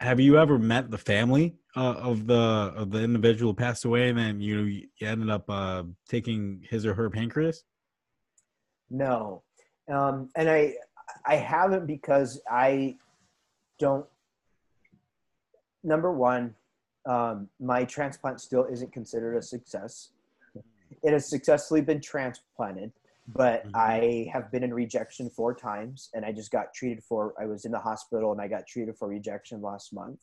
have 0.00 0.20
you 0.20 0.38
ever 0.38 0.58
met 0.58 0.90
the 0.90 0.98
family 0.98 1.56
uh, 1.76 1.94
of 1.94 2.26
the 2.26 2.34
of 2.34 2.90
the 2.90 3.02
individual 3.02 3.52
who 3.52 3.56
passed 3.56 3.84
away, 3.84 4.08
and 4.08 4.18
then 4.18 4.40
you 4.40 4.60
you 4.60 4.88
ended 5.00 5.30
up 5.30 5.48
uh, 5.48 5.84
taking 6.08 6.64
his 6.68 6.86
or 6.86 6.94
her 6.94 7.10
pancreas? 7.10 7.64
No, 8.90 9.42
um, 9.92 10.28
and 10.36 10.48
I 10.48 10.74
I 11.26 11.36
haven't 11.36 11.86
because 11.86 12.40
I 12.50 12.96
don't. 13.78 14.06
Number 15.82 16.12
one, 16.12 16.54
um, 17.06 17.48
my 17.60 17.84
transplant 17.84 18.40
still 18.40 18.64
isn't 18.64 18.92
considered 18.92 19.36
a 19.36 19.42
success. 19.42 20.10
It 21.02 21.12
has 21.12 21.28
successfully 21.28 21.82
been 21.82 22.00
transplanted, 22.00 22.92
but 23.26 23.64
Mhm. 23.66 23.70
I 23.74 24.30
have 24.32 24.50
been 24.50 24.62
in 24.62 24.72
rejection 24.74 25.30
four 25.30 25.54
times, 25.54 26.10
and 26.14 26.24
I 26.24 26.32
just 26.32 26.50
got 26.50 26.74
treated 26.74 27.02
for. 27.04 27.34
I 27.40 27.46
was 27.46 27.64
in 27.64 27.72
the 27.72 27.78
hospital 27.78 28.32
and 28.32 28.40
I 28.40 28.48
got 28.48 28.66
treated 28.66 28.96
for 28.98 29.08
rejection 29.08 29.62
last 29.62 29.92
month, 29.92 30.20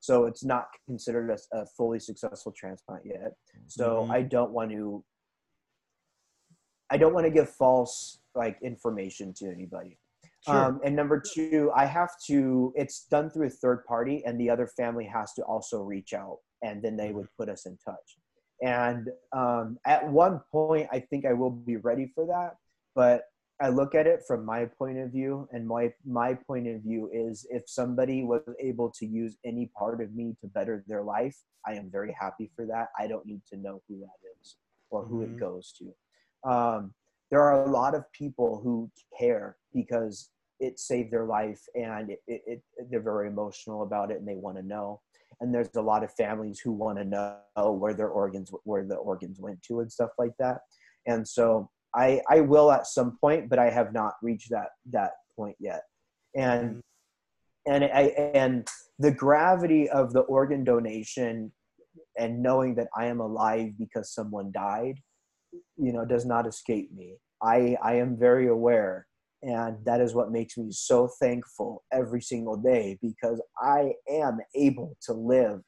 so 0.00 0.26
it's 0.26 0.44
not 0.44 0.68
considered 0.86 1.30
a, 1.30 1.38
a 1.58 1.66
fully 1.66 1.98
successful 1.98 2.52
transplant 2.52 3.04
yet. 3.04 3.36
So 3.66 4.04
Mhm. 4.04 4.10
I 4.10 4.22
don't 4.22 4.52
want 4.52 4.70
to. 4.70 5.04
I 6.90 6.96
don't 6.96 7.14
want 7.14 7.24
to 7.24 7.30
give 7.30 7.48
false 7.50 8.20
like 8.34 8.60
information 8.62 9.32
to 9.34 9.50
anybody. 9.50 9.98
Um, 10.46 10.80
and 10.84 10.94
number 10.94 11.18
two, 11.18 11.72
I 11.74 11.86
have 11.86 12.10
to. 12.26 12.72
It's 12.76 13.06
done 13.06 13.30
through 13.30 13.46
a 13.46 13.50
third 13.50 13.84
party, 13.86 14.24
and 14.26 14.38
the 14.38 14.50
other 14.50 14.66
family 14.66 15.06
has 15.06 15.32
to 15.34 15.42
also 15.42 15.82
reach 15.82 16.12
out, 16.12 16.38
and 16.62 16.82
then 16.82 16.96
they 16.96 17.12
would 17.12 17.28
put 17.36 17.48
us 17.48 17.64
in 17.66 17.78
touch. 17.78 18.18
And 18.64 19.10
um, 19.32 19.78
at 19.84 20.08
one 20.08 20.40
point, 20.50 20.88
I 20.90 21.00
think 21.00 21.26
I 21.26 21.34
will 21.34 21.50
be 21.50 21.76
ready 21.76 22.10
for 22.14 22.24
that. 22.26 22.56
But 22.94 23.24
I 23.60 23.68
look 23.68 23.94
at 23.94 24.06
it 24.06 24.22
from 24.26 24.44
my 24.44 24.64
point 24.64 24.98
of 24.98 25.12
view, 25.12 25.46
and 25.52 25.66
my 25.68 25.92
my 26.04 26.34
point 26.34 26.66
of 26.66 26.80
view 26.82 27.10
is 27.12 27.46
if 27.50 27.68
somebody 27.68 28.24
was 28.24 28.42
able 28.58 28.90
to 28.98 29.06
use 29.06 29.36
any 29.44 29.70
part 29.78 30.00
of 30.02 30.12
me 30.14 30.34
to 30.40 30.46
better 30.48 30.82
their 30.88 31.02
life, 31.02 31.36
I 31.66 31.74
am 31.74 31.90
very 31.90 32.12
happy 32.18 32.50
for 32.56 32.66
that. 32.66 32.88
I 32.98 33.06
don't 33.06 33.26
need 33.26 33.42
to 33.52 33.56
know 33.56 33.82
who 33.86 34.00
that 34.00 34.20
is 34.40 34.56
or 34.90 35.04
who 35.04 35.20
Mhm. 35.20 35.24
it 35.26 35.36
goes 35.38 35.72
to. 35.78 36.50
Um, 36.50 36.94
there 37.30 37.42
are 37.42 37.64
a 37.64 37.70
lot 37.70 37.94
of 37.94 38.10
people 38.12 38.60
who 38.62 38.90
care 39.18 39.56
because 39.72 40.30
it 40.60 40.78
saved 40.78 41.10
their 41.12 41.26
life 41.26 41.62
and 41.74 42.10
it, 42.10 42.22
it, 42.26 42.42
it, 42.46 42.62
they're 42.90 43.00
very 43.12 43.28
emotional 43.28 43.82
about 43.82 44.10
it 44.10 44.18
and 44.18 44.28
they 44.28 44.36
want 44.36 44.56
to 44.56 44.62
know 44.62 45.00
and 45.40 45.54
there's 45.54 45.68
a 45.76 45.82
lot 45.82 46.04
of 46.04 46.12
families 46.14 46.60
who 46.60 46.72
want 46.72 46.98
to 46.98 47.04
know 47.04 47.38
where 47.72 47.94
their 47.94 48.08
organs 48.08 48.50
where 48.64 48.84
the 48.84 48.96
organs 48.96 49.38
went 49.40 49.62
to 49.62 49.80
and 49.80 49.90
stuff 49.90 50.10
like 50.18 50.32
that. 50.38 50.58
And 51.06 51.26
so 51.26 51.70
i 51.94 52.20
i 52.28 52.40
will 52.40 52.72
at 52.72 52.86
some 52.86 53.16
point 53.20 53.48
but 53.48 53.58
i 53.58 53.70
have 53.70 53.92
not 53.92 54.14
reached 54.22 54.50
that 54.50 54.70
that 54.90 55.12
point 55.36 55.56
yet. 55.60 55.82
And 56.34 56.82
mm-hmm. 57.66 57.72
and 57.72 57.84
i 57.84 58.02
and 58.34 58.68
the 58.98 59.10
gravity 59.12 59.88
of 59.88 60.12
the 60.12 60.20
organ 60.20 60.64
donation 60.64 61.52
and 62.18 62.42
knowing 62.42 62.74
that 62.76 62.88
i 62.96 63.06
am 63.06 63.20
alive 63.20 63.72
because 63.78 64.12
someone 64.12 64.50
died 64.52 65.00
you 65.76 65.92
know 65.92 66.04
does 66.04 66.26
not 66.26 66.46
escape 66.46 66.92
me. 66.92 67.16
I 67.42 67.76
i 67.82 67.94
am 67.94 68.16
very 68.16 68.48
aware 68.48 69.06
and 69.44 69.76
that 69.84 70.00
is 70.00 70.14
what 70.14 70.32
makes 70.32 70.56
me 70.56 70.70
so 70.70 71.08
thankful 71.20 71.84
every 71.92 72.20
single 72.20 72.56
day 72.56 72.98
because 73.02 73.42
i 73.60 73.92
am 74.08 74.38
able 74.54 74.96
to 75.02 75.12
live 75.12 75.60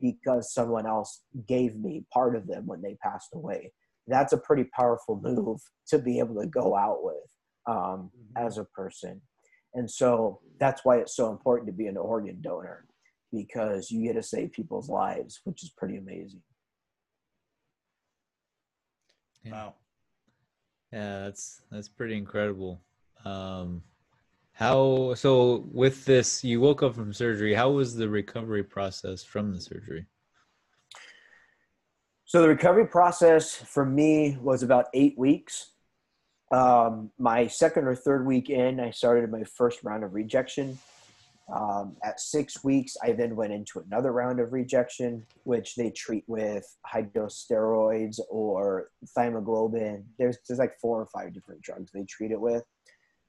because 0.00 0.52
someone 0.52 0.86
else 0.86 1.22
gave 1.48 1.76
me 1.76 2.04
part 2.12 2.36
of 2.36 2.46
them 2.46 2.66
when 2.66 2.82
they 2.82 2.96
passed 3.02 3.30
away 3.34 3.72
that's 4.06 4.32
a 4.32 4.38
pretty 4.38 4.64
powerful 4.76 5.18
move 5.22 5.60
to 5.86 5.98
be 5.98 6.18
able 6.18 6.40
to 6.40 6.46
go 6.46 6.76
out 6.76 6.98
with 7.02 7.16
um, 7.66 8.10
as 8.36 8.58
a 8.58 8.64
person 8.64 9.20
and 9.72 9.90
so 9.90 10.40
that's 10.60 10.84
why 10.84 10.98
it's 10.98 11.16
so 11.16 11.30
important 11.30 11.66
to 11.66 11.72
be 11.72 11.86
an 11.86 11.96
organ 11.96 12.38
donor 12.40 12.84
because 13.32 13.90
you 13.90 14.06
get 14.06 14.12
to 14.14 14.22
save 14.22 14.52
people's 14.52 14.88
lives 14.88 15.40
which 15.44 15.62
is 15.62 15.70
pretty 15.70 15.96
amazing 15.96 16.42
Yeah. 19.44 19.52
Wow. 19.52 19.74
Yeah, 20.92 21.24
that's 21.24 21.60
that's 21.70 21.88
pretty 21.88 22.16
incredible. 22.16 22.80
Um, 23.24 23.82
how 24.52 25.14
so 25.14 25.66
with 25.72 26.04
this? 26.04 26.44
You 26.44 26.60
woke 26.60 26.82
up 26.82 26.94
from 26.94 27.12
surgery. 27.12 27.54
How 27.54 27.70
was 27.70 27.96
the 27.96 28.08
recovery 28.08 28.62
process 28.62 29.24
from 29.24 29.52
the 29.52 29.60
surgery? 29.60 30.06
So 32.24 32.42
the 32.42 32.48
recovery 32.48 32.86
process 32.86 33.54
for 33.54 33.84
me 33.84 34.38
was 34.40 34.62
about 34.62 34.86
eight 34.94 35.16
weeks. 35.18 35.72
Um, 36.52 37.10
my 37.18 37.46
second 37.46 37.84
or 37.86 37.94
third 37.94 38.26
week 38.26 38.50
in, 38.50 38.78
I 38.80 38.90
started 38.90 39.30
my 39.30 39.44
first 39.44 39.82
round 39.82 40.04
of 40.04 40.14
rejection, 40.14 40.78
Um, 41.52 41.96
at 42.02 42.20
six 42.20 42.64
weeks, 42.64 42.96
I 43.02 43.12
then 43.12 43.36
went 43.36 43.52
into 43.52 43.80
another 43.80 44.12
round 44.12 44.40
of 44.40 44.52
rejection, 44.52 45.26
which 45.44 45.74
they 45.74 45.90
treat 45.90 46.24
with 46.26 46.64
high 46.86 47.02
dose 47.02 47.44
steroids 47.44 48.18
or 48.30 48.90
thymoglobin. 49.14 50.04
There's, 50.18 50.38
there's 50.48 50.58
like 50.58 50.78
four 50.80 51.00
or 51.00 51.06
five 51.06 51.34
different 51.34 51.60
drugs 51.60 51.90
they 51.92 52.04
treat 52.04 52.30
it 52.30 52.40
with. 52.40 52.62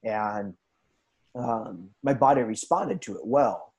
And 0.06 0.54
um, 1.34 1.90
my 2.02 2.14
body 2.14 2.42
responded 2.42 3.02
to 3.02 3.16
it 3.16 3.26
well. 3.26 3.74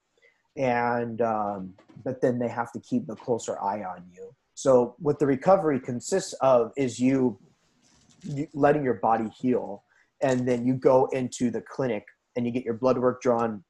And, 0.55 1.21
um, 1.21 1.73
but 2.03 2.21
then 2.21 2.39
they 2.39 2.47
have 2.47 2.71
to 2.73 2.79
keep 2.79 3.09
a 3.09 3.15
closer 3.15 3.59
eye 3.61 3.83
on 3.83 4.03
you. 4.13 4.33
So, 4.55 4.95
what 4.97 5.19
the 5.19 5.27
recovery 5.27 5.79
consists 5.79 6.33
of 6.33 6.71
is 6.75 6.99
you, 6.99 7.39
letting 8.53 8.83
your 8.83 8.95
body 8.95 9.29
heal. 9.39 9.83
And 10.21 10.47
then 10.47 10.65
you 10.65 10.73
go 10.73 11.05
into 11.13 11.51
the 11.51 11.61
clinic 11.61 12.03
and 12.35 12.45
you 12.45 12.51
get 12.51 12.63
your 12.63 12.73
blood 12.73 12.97
work 12.97 13.21
drawn 13.21 13.63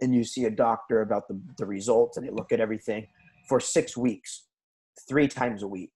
and 0.00 0.14
you 0.14 0.22
see 0.22 0.44
a 0.44 0.50
doctor 0.50 1.02
about 1.02 1.26
the, 1.28 1.40
the 1.58 1.66
results 1.66 2.16
and 2.16 2.24
they 2.24 2.30
look 2.30 2.52
at 2.52 2.60
everything 2.60 3.08
for 3.48 3.58
six 3.58 3.96
weeks, 3.96 4.44
three 5.08 5.26
times 5.26 5.64
a 5.64 5.68
week. 5.68 5.90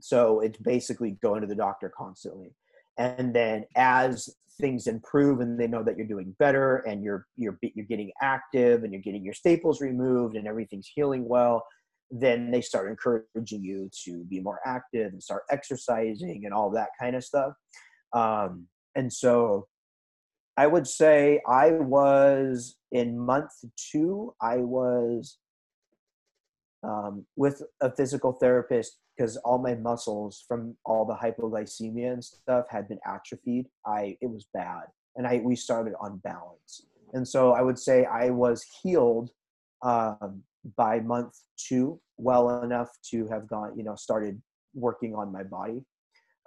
So 0.00 0.40
it's 0.40 0.58
basically 0.58 1.12
going 1.22 1.40
to 1.40 1.46
the 1.46 1.54
doctor 1.54 1.92
constantly. 1.96 2.54
And 2.98 3.34
then 3.34 3.64
as 3.76 4.34
things 4.60 4.86
improve 4.86 5.40
and 5.40 5.60
they 5.60 5.66
know 5.66 5.82
that 5.82 5.96
you're 5.96 6.06
doing 6.06 6.34
better 6.38 6.78
and 6.78 7.02
you're 7.02 7.26
you're 7.36 7.58
you're 7.60 7.86
getting 7.86 8.10
active 8.22 8.84
and 8.84 8.92
you're 8.92 9.02
getting 9.02 9.22
your 9.22 9.34
staples 9.34 9.80
removed 9.80 10.34
and 10.34 10.46
everything's 10.46 10.90
healing 10.94 11.28
well, 11.28 11.64
then 12.10 12.50
they 12.50 12.60
start 12.60 12.88
encouraging 12.88 13.62
you 13.62 13.90
to 14.04 14.24
be 14.24 14.40
more 14.40 14.60
active 14.64 15.12
and 15.12 15.22
start 15.22 15.42
exercising 15.50 16.42
and 16.44 16.54
all 16.54 16.70
that 16.70 16.88
kind 16.98 17.16
of 17.16 17.24
stuff. 17.24 17.52
Um, 18.12 18.66
and 18.94 19.12
so 19.12 19.66
I 20.56 20.66
would 20.66 20.86
say 20.86 21.40
I 21.46 21.72
was 21.72 22.76
in 22.92 23.18
month 23.18 23.50
two, 23.76 24.34
I 24.40 24.58
was 24.58 25.38
um, 26.82 27.26
with 27.36 27.62
a 27.80 27.94
physical 27.94 28.32
therapist 28.32 28.98
because 29.16 29.36
all 29.38 29.58
my 29.58 29.74
muscles 29.74 30.44
from 30.46 30.76
all 30.84 31.04
the 31.04 31.14
hypoglycemia 31.14 32.12
and 32.12 32.24
stuff 32.24 32.66
had 32.68 32.88
been 32.88 33.00
atrophied. 33.06 33.66
I 33.86 34.16
it 34.20 34.30
was 34.30 34.46
bad, 34.52 34.84
and 35.16 35.26
I 35.26 35.40
we 35.44 35.56
started 35.56 35.94
on 36.00 36.18
balance, 36.18 36.86
and 37.14 37.26
so 37.26 37.52
I 37.52 37.62
would 37.62 37.78
say 37.78 38.04
I 38.04 38.30
was 38.30 38.64
healed 38.82 39.30
um, 39.82 40.42
by 40.76 41.00
month 41.00 41.34
two, 41.56 42.00
well 42.16 42.62
enough 42.62 42.90
to 43.10 43.26
have 43.28 43.48
gone, 43.48 43.76
you 43.76 43.84
know, 43.84 43.94
started 43.94 44.40
working 44.74 45.14
on 45.14 45.32
my 45.32 45.42
body. 45.42 45.84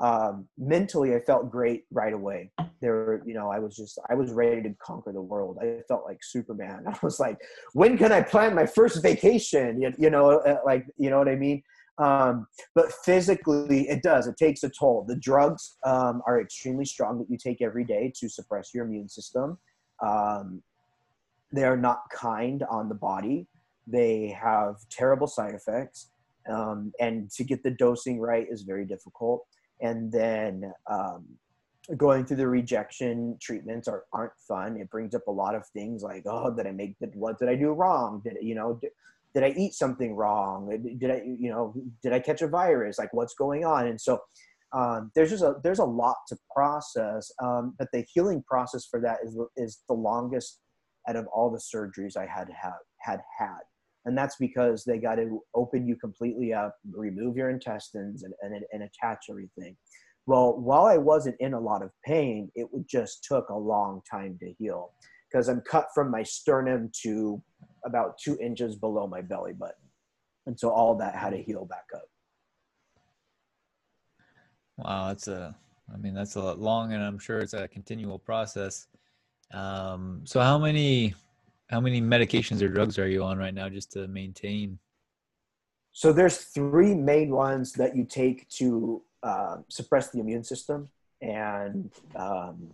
Um, 0.02 0.48
mentally 0.58 1.14
i 1.14 1.20
felt 1.20 1.52
great 1.52 1.84
right 1.92 2.14
away. 2.14 2.52
There 2.82 3.22
you 3.26 3.34
know 3.34 3.52
i 3.52 3.60
was 3.60 3.76
just 3.76 4.00
i 4.10 4.14
was 4.14 4.32
ready 4.32 4.62
to 4.62 4.74
conquer 4.82 5.12
the 5.12 5.22
world. 5.22 5.58
I 5.62 5.82
felt 5.90 6.06
like 6.06 6.20
superman. 6.22 6.86
I 6.88 6.98
was 7.04 7.20
like 7.20 7.38
when 7.74 7.98
can 7.98 8.14
i 8.14 8.22
plan 8.22 8.56
my 8.56 8.66
first 8.66 9.04
vacation? 9.04 9.82
You, 9.82 9.92
you 9.98 10.10
know 10.10 10.40
uh, 10.40 10.60
like 10.66 10.86
you 10.98 11.10
know 11.10 11.18
what 11.18 11.28
i 11.28 11.36
mean 11.36 11.62
um, 12.00 12.48
but 12.76 12.92
physically 13.06 13.88
it 13.90 14.02
does 14.02 14.28
it 14.28 14.38
takes 14.38 14.64
a 14.64 14.70
toll 14.70 15.06
the 15.08 15.16
drugs 15.16 15.78
um, 15.86 16.22
are 16.26 16.42
extremely 16.42 16.86
strong 16.86 17.18
that 17.20 17.30
you 17.30 17.38
take 17.38 17.62
every 17.62 17.84
day 17.84 18.12
to 18.16 18.30
suppress 18.30 18.74
your 18.74 18.86
immune 18.86 19.10
system 19.10 19.58
um, 20.02 20.62
they 21.52 21.64
are 21.64 21.78
not 21.78 22.02
kind 22.14 22.64
on 22.70 22.90
the 22.90 22.96
body 22.96 23.48
they 23.88 24.28
have 24.40 24.76
terrible 24.90 25.28
side 25.28 25.54
effects 25.54 26.12
um, 26.50 26.92
and 27.00 27.30
to 27.30 27.44
get 27.44 27.62
the 27.64 27.72
dosing 27.72 28.20
right 28.20 28.48
is 28.50 28.64
very 28.64 28.86
difficult 28.86 29.46
and 29.82 30.12
then 30.12 30.74
um, 30.90 31.26
going 31.98 32.26
through 32.26 32.38
the 32.38 32.48
rejection 32.48 33.38
treatments 33.42 33.88
are 33.88 34.06
aren't 34.14 34.38
fun. 34.48 34.78
It 34.78 34.90
brings 34.90 35.16
up 35.16 35.28
a 35.28 35.32
lot 35.32 35.56
of 35.56 35.66
things 35.68 36.04
like, 36.04 36.24
oh, 36.26 36.54
did 36.56 36.68
I 36.68 36.72
make 36.72 36.98
the 37.00 37.08
what 37.14 37.40
did 37.40 37.50
I 37.50 37.56
do 37.56 37.72
wrong? 37.72 38.22
Did 38.24 38.38
you 38.42 38.56
know? 38.56 38.80
Did, 39.34 39.44
I 39.44 39.54
eat 39.58 39.74
something 39.74 40.16
wrong? 40.16 40.70
Did 41.00 41.12
I, 41.12 41.22
you 41.26 41.50
know, 41.50 41.74
did 42.02 42.14
I 42.14 42.20
catch 42.20 42.42
a 42.42 42.48
virus? 42.48 42.98
Like, 42.98 43.14
what's 43.14 43.36
going 43.36 43.66
on? 43.66 43.88
And 43.88 44.00
so, 44.00 44.20
um, 44.72 45.12
there's 45.16 45.32
just 45.32 45.44
a 45.44 45.56
there's 45.64 45.80
a 45.80 45.86
lot 45.86 46.18
to 46.28 46.38
process. 46.54 47.32
Um, 47.42 47.76
but 47.80 47.88
the 47.92 48.06
healing 48.14 48.44
process 48.48 48.86
for 48.90 49.02
that 49.02 49.18
is 49.24 49.38
is 49.58 49.82
the 49.88 49.96
longest 49.96 50.60
out 51.08 51.16
of 51.16 51.26
all 51.34 51.50
the 51.50 51.58
surgeries 51.58 52.16
I 52.18 52.28
had 52.28 52.50
had 52.50 52.74
had 53.02 53.20
had 53.38 53.62
and 54.06 54.18
that's 54.18 54.36
because 54.38 54.84
they 54.84 54.98
got 54.98 55.16
to 55.16 55.42
open 55.54 55.88
you 55.88 55.96
completely 55.96 56.54
up 56.54 56.76
remove 56.92 57.36
your 57.36 57.50
intestines 57.50 58.24
and, 58.24 58.34
and, 58.42 58.64
and 58.72 58.84
attach 58.84 59.26
everything 59.30 59.76
well 60.26 60.58
while 60.60 60.86
i 60.86 60.98
wasn't 60.98 61.36
in 61.40 61.54
a 61.54 61.60
lot 61.60 61.84
of 61.84 61.92
pain 62.06 62.50
it 62.56 62.68
just 62.88 63.24
took 63.24 63.50
a 63.50 63.56
long 63.56 64.02
time 64.10 64.38
to 64.40 64.54
heal 64.58 64.92
because 65.30 65.48
i'm 65.48 65.62
cut 65.62 65.88
from 65.94 66.10
my 66.10 66.24
sternum 66.24 66.90
to 67.02 67.42
about 67.86 68.18
two 68.18 68.38
inches 68.40 68.76
below 68.76 69.08
my 69.08 69.22
belly 69.22 69.54
button. 69.54 69.76
And 70.46 70.60
so 70.60 70.70
all 70.70 70.96
that 70.98 71.16
had 71.16 71.32
to 71.32 71.42
heal 71.42 71.66
back 71.66 71.86
up. 71.94 72.10
Wow 74.78 75.08
that's 75.10 75.28
a 75.28 75.56
i 75.94 75.98
mean 75.98 76.14
that's 76.14 76.36
a 76.36 76.42
lot 76.42 76.60
long 76.60 76.94
and 76.94 77.04
i'm 77.04 77.20
sure 77.20 77.40
it's 77.40 77.54
a 77.54 77.68
continual 77.68 78.20
process. 78.20 78.88
Um, 79.52 80.22
so 80.26 80.40
how 80.40 80.60
many 80.60 81.16
how 81.70 81.80
many 81.80 82.02
medications 82.02 82.62
or 82.62 82.68
drugs 82.68 82.98
are 82.98 83.08
you 83.08 83.24
on 83.24 83.38
right 83.38 83.54
now 83.54 83.70
just 83.70 83.92
to 83.94 84.08
maintain? 84.08 84.80
So 85.92 86.14
there's 86.14 86.38
three 86.38 86.96
main 86.96 87.32
ones 87.32 87.74
that 87.74 87.96
you 87.96 88.06
take 88.06 88.48
to 88.50 89.02
uh, 89.24 89.58
suppress 89.68 90.10
the 90.10 90.20
immune 90.20 90.44
system, 90.44 90.90
and 91.22 91.92
um, 92.16 92.70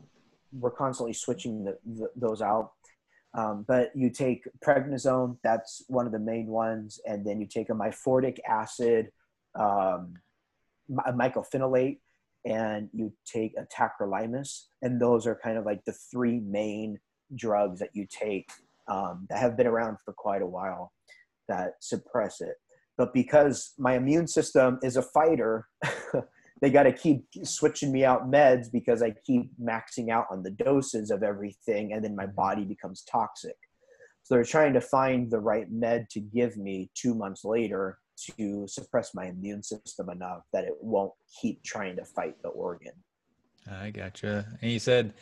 we're 0.60 0.72
constantly 0.72 1.14
switching 1.14 1.64
the, 1.64 1.78
the, 1.86 2.10
those 2.16 2.42
out. 2.42 2.72
Um, 3.34 3.66
but 3.68 3.92
you 3.94 4.10
take 4.10 4.48
prednisone, 4.66 5.38
that's 5.44 5.84
one 5.88 6.06
of 6.06 6.14
the 6.14 6.20
main 6.20 6.48
ones, 6.48 7.00
and 7.06 7.26
then 7.26 7.42
you 7.42 7.48
take 7.48 7.70
a 7.70 7.74
myfortic 7.74 8.38
acid, 8.48 9.12
um, 9.60 10.14
a 11.06 11.12
mycophenolate, 11.12 12.00
and 12.46 12.90
you 12.94 13.12
take 13.26 13.54
a 13.58 13.66
tacrolimus, 13.66 14.68
and 14.82 15.02
those 15.02 15.28
are 15.28 15.38
kind 15.44 15.58
of 15.58 15.66
like 15.66 15.84
the 15.86 15.92
three 15.92 16.40
main 16.40 17.00
drugs 17.36 17.80
that 17.80 17.90
you 17.94 18.08
take 18.10 18.50
um, 18.88 19.26
that 19.30 19.40
have 19.40 19.58
been 19.58 19.68
around 19.68 19.98
for 20.06 20.14
quite 20.14 20.42
a 20.42 20.48
while 20.48 20.94
that 21.50 21.74
suppress 21.82 22.40
it. 22.40 22.56
But 22.98 23.14
because 23.14 23.74
my 23.78 23.96
immune 23.96 24.28
system 24.28 24.80
is 24.82 24.96
a 24.96 25.02
fighter, 25.02 25.68
they 26.62 26.70
got 26.70 26.84
to 26.84 26.92
keep 26.92 27.26
switching 27.44 27.92
me 27.92 28.06
out 28.06 28.30
meds 28.30 28.72
because 28.72 29.02
I 29.02 29.12
keep 29.26 29.52
maxing 29.62 30.10
out 30.10 30.28
on 30.32 30.42
the 30.42 30.52
doses 30.52 31.12
of 31.12 31.24
everything, 31.24 31.94
and 31.94 32.04
then 32.04 32.16
my 32.16 32.26
mm-hmm. 32.26 32.36
body 32.36 32.64
becomes 32.64 33.04
toxic. 33.04 33.58
So 34.24 34.36
they're 34.36 34.44
trying 34.44 34.74
to 34.74 34.82
find 34.82 35.30
the 35.30 35.40
right 35.40 35.72
med 35.72 36.10
to 36.12 36.20
give 36.20 36.58
me 36.58 36.90
two 36.96 37.14
months 37.14 37.46
later 37.46 38.00
to 38.38 38.66
suppress 38.68 39.14
my 39.14 39.26
immune 39.26 39.62
system 39.62 40.10
enough 40.10 40.42
that 40.54 40.64
it 40.64 40.74
won't 40.82 41.12
keep 41.42 41.62
trying 41.64 41.96
to 41.98 42.06
fight 42.06 42.42
the 42.42 42.50
organ. 42.50 42.94
I 43.70 43.92
gotcha. 43.92 44.48
And 44.62 44.72
you 44.72 44.80
said 44.80 45.14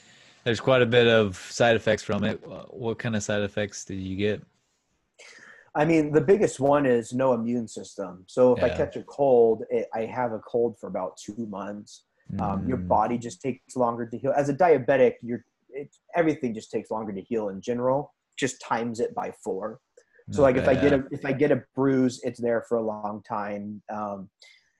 there's 0.44 0.60
quite 0.60 0.82
a 0.82 0.86
bit 0.86 1.08
of 1.08 1.36
side 1.36 1.76
effects 1.76 2.04
from 2.04 2.24
it. 2.24 2.40
What 2.70 3.00
kind 3.00 3.16
of 3.16 3.24
side 3.24 3.42
effects 3.42 3.84
did 3.86 4.00
you 4.00 4.16
get? 4.16 4.42
I 5.76 5.86
mean, 5.86 6.12
the 6.12 6.22
biggest 6.22 6.60
one 6.60 6.86
is 6.86 7.14
no 7.14 7.34
immune 7.34 7.68
system. 7.68 8.26
So 8.28 8.54
if 8.54 8.60
yeah. 8.60 8.66
I 8.66 8.70
catch 8.70 8.95
a 8.95 9.04
cold, 9.04 9.64
it, 9.70 9.88
I 9.94 10.02
have 10.02 10.32
a 10.32 10.40
cold 10.40 10.78
for 10.80 10.88
about 10.88 11.18
two 11.18 11.48
months. 11.48 12.06
Um, 12.40 12.68
Your 12.68 12.78
mm. 12.78 12.88
body 12.88 13.18
just 13.18 13.41
takes 13.41 13.76
longer 13.76 14.06
to 14.06 14.18
heal. 14.18 14.34
As 14.36 14.50
a 14.50 14.54
diabetic, 14.54 15.16
you're 15.22 15.44
everything 16.16 16.54
just 16.54 16.72
takes 16.72 16.91
longer 16.91 17.12
to 17.12 17.22
heal 17.22 17.50
in 17.50 17.62
general. 17.62 18.14
Just 18.38 18.62
times 18.62 19.00
it 19.00 19.14
by 19.14 19.32
four. 19.44 19.80
So 20.32 20.41
like 20.41 20.56
if 20.56 20.68
I 20.68 20.74
get 20.74 20.94
a 20.94 21.04
if 21.12 21.26
I 21.26 21.34
get 21.34 21.52
a 21.52 21.64
bruise, 21.76 22.22
it's 22.24 22.40
there 22.40 22.64
for 22.70 22.78
a 22.78 22.82
long 22.82 23.22
time, 23.28 23.82
um, 23.91 24.30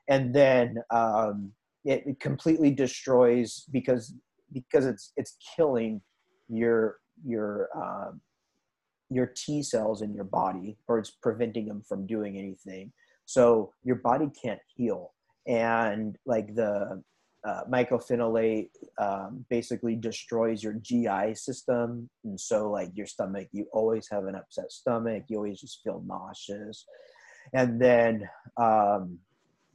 and 0.08 0.34
then 0.34 0.78
um, 0.90 1.52
it 1.84 2.20
completely 2.22 2.72
destroys 2.72 3.66
because 3.72 4.14
because 4.54 4.86
it's 4.86 5.12
it's 5.18 5.36
killing 5.56 6.02
your 6.48 6.98
your 7.26 7.68
uh, 7.76 8.12
your 9.14 9.32
T 9.36 9.64
cells 9.64 10.02
in 10.02 10.14
your 10.14 10.24
body, 10.24 10.78
or 10.88 11.00
it's 11.00 11.12
preventing 11.12 11.68
them 11.68 11.82
from 11.88 12.06
doing 12.06 12.38
anything. 12.38 12.92
So 13.26 13.74
your 13.84 13.98
body 13.98 14.30
can't 14.42 14.60
heal, 14.76 15.14
and 15.48 16.18
like 16.26 16.56
the 16.56 17.02
uh, 17.48 17.62
mycophenolate 17.72 18.70
um, 19.00 19.46
basically 19.50 19.96
destroys 19.96 20.64
your 20.64 20.74
GI 20.74 21.36
system, 21.36 22.10
and 22.24 22.40
so 22.40 22.70
like 22.70 22.90
your 22.94 23.08
stomach, 23.08 23.48
you 23.52 23.68
always 23.74 24.08
have 24.12 24.26
an 24.26 24.36
upset 24.36 24.72
stomach. 24.72 25.24
You 25.28 25.38
always 25.38 25.62
just 25.62 25.82
feel 25.84 26.04
nauseous, 26.06 26.86
and 27.54 27.82
then 27.82 28.28
um, 28.58 29.20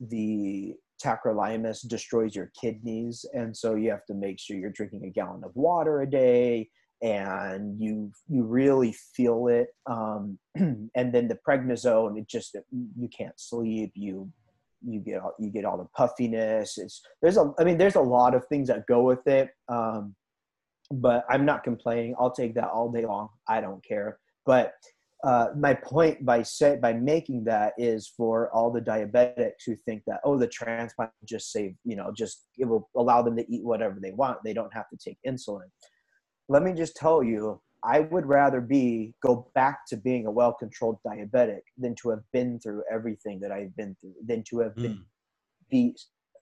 the 0.00 0.74
tacrolimus 1.02 1.86
destroys 1.86 2.34
your 2.34 2.50
kidneys. 2.60 3.24
And 3.32 3.56
so 3.56 3.74
you 3.74 3.90
have 3.90 4.04
to 4.06 4.14
make 4.14 4.38
sure 4.38 4.56
you're 4.56 4.70
drinking 4.70 5.04
a 5.04 5.10
gallon 5.10 5.44
of 5.44 5.54
water 5.54 6.02
a 6.02 6.10
day 6.10 6.70
and 7.02 7.80
you 7.80 8.10
you 8.28 8.42
really 8.44 8.92
feel 9.14 9.46
it 9.48 9.68
um, 9.86 10.38
and 10.56 10.90
then 11.12 11.28
the 11.28 11.38
prednisone 11.46 12.18
it 12.18 12.28
just 12.28 12.56
you 12.72 13.08
can't 13.16 13.38
sleep 13.38 13.92
you 13.94 14.30
you 14.84 15.00
get 15.00 15.20
all, 15.20 15.34
you 15.38 15.50
get 15.50 15.64
all 15.64 15.78
the 15.78 15.88
puffiness 15.96 16.78
it's 16.78 17.02
there's 17.22 17.36
a 17.36 17.52
i 17.58 17.64
mean 17.64 17.78
there's 17.78 17.96
a 17.96 18.00
lot 18.00 18.34
of 18.34 18.46
things 18.46 18.68
that 18.68 18.86
go 18.86 19.02
with 19.02 19.26
it 19.26 19.50
um, 19.68 20.14
but 20.90 21.24
i'm 21.28 21.44
not 21.44 21.64
complaining 21.64 22.14
i'll 22.18 22.30
take 22.30 22.54
that 22.54 22.68
all 22.68 22.90
day 22.90 23.04
long 23.04 23.28
i 23.48 23.60
don't 23.60 23.84
care 23.84 24.18
but 24.46 24.72
uh, 25.24 25.48
my 25.56 25.74
point 25.74 26.24
by 26.24 26.42
say 26.42 26.78
by 26.80 26.92
making 26.92 27.42
that 27.42 27.72
is 27.76 28.12
for 28.16 28.54
all 28.54 28.70
the 28.70 28.80
diabetics 28.80 29.64
who 29.66 29.74
think 29.74 30.00
that 30.06 30.20
oh 30.24 30.38
the 30.38 30.46
transplant 30.46 31.10
just 31.24 31.50
save 31.50 31.74
you 31.84 31.96
know 31.96 32.12
just 32.16 32.44
it 32.56 32.64
will 32.64 32.88
allow 32.96 33.20
them 33.20 33.36
to 33.36 33.44
eat 33.52 33.64
whatever 33.64 33.98
they 34.00 34.12
want 34.12 34.38
they 34.44 34.52
don't 34.52 34.72
have 34.72 34.88
to 34.88 34.96
take 34.96 35.18
insulin 35.26 35.66
let 36.48 36.62
me 36.62 36.72
just 36.72 36.96
tell 36.96 37.22
you 37.22 37.60
i 37.84 38.00
would 38.00 38.26
rather 38.26 38.60
be 38.60 39.14
go 39.22 39.50
back 39.54 39.86
to 39.86 39.96
being 39.96 40.26
a 40.26 40.30
well 40.30 40.52
controlled 40.52 40.98
diabetic 41.06 41.60
than 41.76 41.94
to 41.94 42.10
have 42.10 42.22
been 42.32 42.58
through 42.58 42.82
everything 42.90 43.38
that 43.40 43.52
i've 43.52 43.74
been 43.76 43.96
through 44.00 44.14
than 44.26 44.42
to 44.42 44.58
have 44.60 44.74
mm. 44.74 44.82
been 44.82 45.04
be 45.70 45.94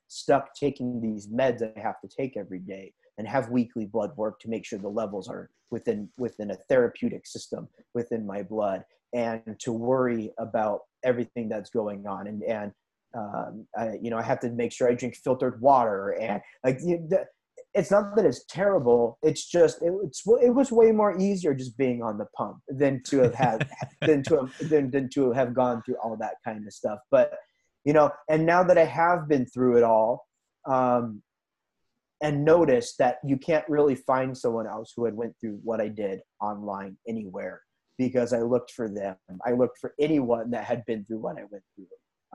stuck 0.08 0.54
taking 0.54 1.00
these 1.00 1.28
meds 1.28 1.58
that 1.58 1.74
i 1.76 1.80
have 1.80 2.00
to 2.00 2.08
take 2.08 2.36
every 2.36 2.60
day 2.60 2.92
and 3.18 3.26
have 3.26 3.50
weekly 3.50 3.86
blood 3.86 4.12
work 4.16 4.38
to 4.40 4.48
make 4.48 4.64
sure 4.64 4.78
the 4.78 4.88
levels 4.88 5.28
are 5.28 5.50
within 5.70 6.08
within 6.16 6.50
a 6.50 6.56
therapeutic 6.68 7.26
system 7.26 7.68
within 7.94 8.26
my 8.26 8.42
blood 8.42 8.84
and 9.14 9.42
to 9.58 9.72
worry 9.72 10.32
about 10.38 10.80
everything 11.04 11.48
that's 11.48 11.70
going 11.70 12.06
on 12.06 12.26
and 12.26 12.42
and 12.44 12.72
um, 13.16 13.66
I, 13.76 13.94
you 14.00 14.10
know 14.10 14.18
I 14.18 14.22
have 14.22 14.40
to 14.40 14.50
make 14.50 14.72
sure 14.72 14.88
I 14.88 14.94
drink 14.94 15.16
filtered 15.16 15.60
water 15.60 16.10
and 16.20 16.40
like 16.64 16.78
it's 17.76 17.90
not 17.90 18.16
that 18.16 18.24
it's 18.24 18.44
terrible 18.46 19.18
it's 19.22 19.46
just 19.46 19.82
it, 19.82 19.92
it's 20.02 20.22
it 20.42 20.50
was 20.50 20.72
way 20.72 20.90
more 20.90 21.18
easier 21.20 21.54
just 21.54 21.76
being 21.76 22.02
on 22.02 22.18
the 22.18 22.26
pump 22.36 22.56
than 22.68 23.02
to 23.04 23.18
have 23.18 23.34
had 23.34 23.68
than 24.00 24.22
to 24.22 24.36
have 24.36 24.68
than, 24.70 24.90
than 24.90 25.08
to 25.10 25.32
have 25.32 25.54
gone 25.54 25.82
through 25.82 25.96
all 26.02 26.16
that 26.16 26.34
kind 26.44 26.66
of 26.66 26.72
stuff 26.72 26.98
but 27.10 27.32
you 27.84 27.92
know 27.92 28.10
and 28.28 28.44
now 28.46 28.62
that 28.62 28.78
I 28.78 28.84
have 28.84 29.28
been 29.28 29.46
through 29.46 29.76
it 29.76 29.84
all 29.84 30.26
um, 30.66 31.22
and 32.22 32.44
noticed 32.44 32.98
that 32.98 33.18
you 33.24 33.36
can't 33.36 33.68
really 33.68 33.94
find 33.94 34.36
someone 34.36 34.66
else 34.66 34.92
who 34.96 35.04
had 35.04 35.14
went 35.14 35.34
through 35.40 35.60
what 35.62 35.80
I 35.80 35.88
did 35.88 36.20
online 36.40 36.96
anywhere 37.06 37.60
because 37.98 38.32
I 38.32 38.40
looked 38.40 38.72
for 38.72 38.88
them. 38.88 39.16
I 39.46 39.52
looked 39.52 39.78
for 39.78 39.94
anyone 40.00 40.50
that 40.50 40.64
had 40.64 40.84
been 40.86 41.04
through 41.04 41.18
what 41.18 41.38
I 41.38 41.44
went 41.50 41.64
through. 41.74 41.86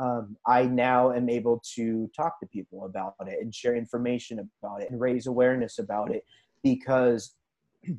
Um, 0.02 0.36
I 0.48 0.64
now 0.64 1.12
am 1.12 1.30
able 1.30 1.62
to 1.76 2.10
talk 2.16 2.40
to 2.40 2.48
people 2.48 2.86
about 2.86 3.14
it 3.28 3.38
and 3.42 3.54
share 3.54 3.76
information 3.76 4.40
about 4.40 4.82
it 4.82 4.90
and 4.90 5.00
raise 5.00 5.28
awareness 5.28 5.78
about 5.78 6.12
it 6.12 6.24
because 6.64 7.36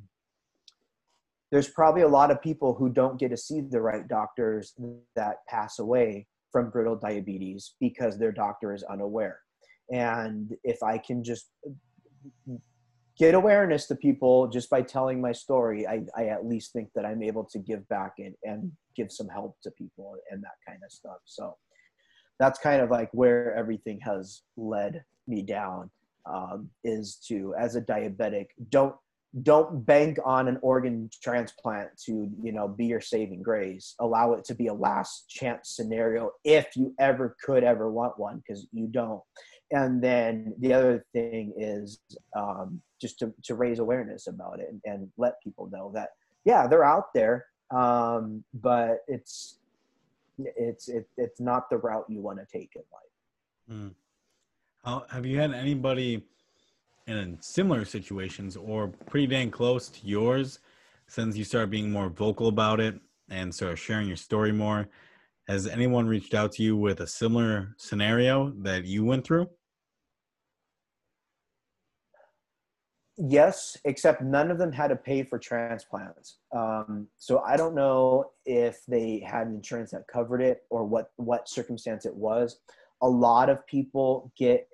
there's 1.53 1.69
probably 1.69 2.03
a 2.03 2.09
lot 2.09 2.31
of 2.31 2.43
people 2.43 2.75
who 2.75 2.89
don't 2.89 3.21
get 3.21 3.31
to 3.31 3.37
see 3.37 3.61
the 3.61 3.81
right 3.81 4.09
doctors 4.09 4.75
that 5.15 5.37
pass 5.49 5.79
away 5.79 6.27
from 6.51 6.71
brittle 6.71 6.97
diabetes 6.97 7.75
because 7.81 8.19
their 8.19 8.33
doctor 8.33 8.75
is 8.75 8.83
unaware. 8.85 9.39
And 9.91 10.57
if 10.65 10.83
i 10.83 10.99
can 10.99 11.23
just 11.23 11.51
get 13.19 13.35
awareness 13.35 13.87
to 13.87 13.95
people 13.95 14.49
just 14.49 14.71
by 14.71 14.81
telling 14.81 15.21
my 15.21 15.33
story 15.33 15.87
i, 15.87 16.01
I 16.17 16.29
at 16.29 16.47
least 16.47 16.73
think 16.73 16.89
that 16.95 17.05
i'm 17.05 17.23
able 17.23 17.45
to 17.45 17.59
give 17.59 17.87
back 17.89 18.15
and, 18.19 18.35
and 18.43 18.73
give 18.97 19.11
some 19.11 19.29
help 19.29 19.57
to 19.63 19.71
people 19.73 20.15
and 20.31 20.43
that 20.43 20.57
kind 20.67 20.81
of 20.85 20.93
stuff. 20.93 21.19
So 21.25 21.57
that's 22.43 22.59
kind 22.59 22.83
of 22.83 22.91
like 22.91 23.09
where 23.13 23.55
everything 23.55 24.01
has 24.01 24.43
led 24.57 25.05
me 25.27 25.43
down 25.43 25.91
um, 26.27 26.69
is 26.85 27.17
to 27.29 27.55
as 27.59 27.77
a 27.77 27.81
diabetic 27.81 28.49
don't 28.71 28.95
don't 29.43 29.87
bank 29.87 30.19
on 30.27 30.47
an 30.47 30.59
organ 30.61 31.09
transplant 31.23 31.89
to 32.05 32.29
you 32.43 32.53
know 32.53 32.69
be 32.69 32.85
your 32.85 33.01
saving 33.01 33.43
grace. 33.43 33.95
Allow 33.99 34.35
it 34.35 34.45
to 34.47 34.55
be 34.55 34.67
a 34.67 34.75
last 34.75 35.29
chance 35.29 35.71
scenario 35.71 36.33
if 36.45 36.77
you 36.77 36.95
ever 36.99 37.37
could 37.43 37.65
ever 37.65 37.91
want 37.91 38.19
one 38.19 38.43
because 38.47 38.67
you 38.73 38.87
don't. 38.87 39.23
And 39.71 40.03
then 40.03 40.55
the 40.59 40.75
other 40.75 41.07
thing 41.15 41.55
is 41.57 41.99
um, 42.37 42.83
just 43.01 43.19
to, 43.21 43.33
to 43.45 43.55
raise 43.55 43.79
awareness 43.79 44.27
about 44.27 44.61
it 44.61 44.69
and, 44.71 44.81
and, 44.85 45.11
let 45.17 45.43
people 45.43 45.69
know 45.73 45.91
that 45.95 46.11
yeah 46.45 46.67
they're 46.67 46.85
out 46.85 47.07
there 47.15 47.47
um, 47.75 48.45
but 48.55 48.99
it's 49.09 49.59
it's 50.57 50.89
it, 50.89 51.09
it's 51.17 51.41
not 51.41 51.71
the 51.71 51.77
route 51.77 52.05
you 52.09 52.21
want 52.21 52.39
to 52.39 52.47
take 52.47 52.73
in 52.77 52.83
life. 52.93 53.79
Mm. 53.79 53.95
How, 54.85 55.05
have 55.11 55.27
you 55.27 55.39
had 55.39 55.53
anybody 55.53 56.23
in 57.07 57.39
similar 57.41 57.85
situations 57.85 58.57
or 58.57 58.89
pretty 58.89 59.27
dang 59.27 59.51
close 59.51 59.89
to 59.89 60.07
yours 60.07 60.59
since 61.07 61.37
you 61.37 61.45
started 61.45 61.71
being 61.71 61.91
more 61.91 62.09
vocal 62.09 62.49
about 62.49 62.81
it 62.81 62.99
and 63.29 63.55
sort 63.55 63.73
of 63.73 63.79
sharing 63.79 64.09
your 64.09 64.17
story 64.17 64.53
more? 64.53 64.89
Has 65.49 65.67
anyone 65.67 66.07
reached 66.07 66.35
out 66.35 66.53
to 66.53 66.63
you 66.63 66.77
with 66.77 67.01
a 67.01 67.07
similar 67.07 67.75
scenario 67.77 68.51
that 68.63 68.85
you 68.85 69.05
went 69.05 69.25
through 69.25 69.49
yes, 73.17 73.77
except 73.85 74.23
none 74.23 74.51
of 74.51 74.59
them 74.59 74.73
had 74.73 74.89
to 74.89 74.97
pay 74.97 75.23
for 75.23 75.39
transplants. 75.39 76.39
Um, 76.55 77.09
so 77.19 77.41
I 77.41 77.57
don't 77.57 77.75
know 77.75 78.31
if 78.47 78.81
they 78.87 79.25
had 79.27 79.47
insurance 79.49 79.91
that 79.91 80.07
covered 80.07 80.41
it 80.41 80.63
or 80.71 80.85
what 80.85 81.13
what 81.17 81.49
circumstance 81.49 82.07
it 82.07 82.15
was. 82.15 82.59
A 83.03 83.09
lot 83.09 83.49
of 83.51 83.67
people 83.67 84.33
get 84.39 84.69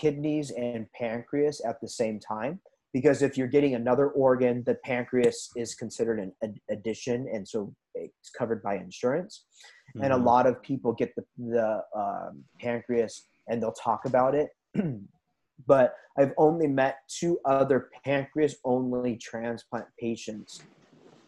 kidneys 0.00 0.50
and 0.50 0.90
pancreas 0.92 1.60
at 1.60 1.80
the 1.80 1.88
same 1.88 2.20
time 2.20 2.60
because 2.92 3.22
if 3.22 3.36
you're 3.36 3.48
getting 3.48 3.74
another 3.74 4.08
organ, 4.08 4.62
the 4.64 4.74
pancreas 4.84 5.50
is 5.56 5.74
considered 5.74 6.32
an 6.42 6.60
addition, 6.70 7.28
and 7.32 7.46
so 7.46 7.74
it's 7.94 8.30
covered 8.30 8.62
by 8.62 8.76
insurance. 8.76 9.44
Mm-hmm. 9.90 10.04
And 10.04 10.12
a 10.12 10.16
mm-hmm. 10.16 10.26
lot 10.26 10.46
of 10.46 10.62
people 10.62 10.92
get 10.92 11.14
the 11.16 11.24
the 11.38 11.82
um, 11.94 12.44
pancreas, 12.60 13.24
and 13.48 13.62
they'll 13.62 13.72
talk 13.72 14.04
about 14.04 14.34
it. 14.34 14.50
but 15.66 15.94
I've 16.18 16.32
only 16.36 16.66
met 16.66 16.98
two 17.08 17.38
other 17.44 17.90
pancreas 18.04 18.56
only 18.64 19.16
transplant 19.16 19.86
patients 19.98 20.62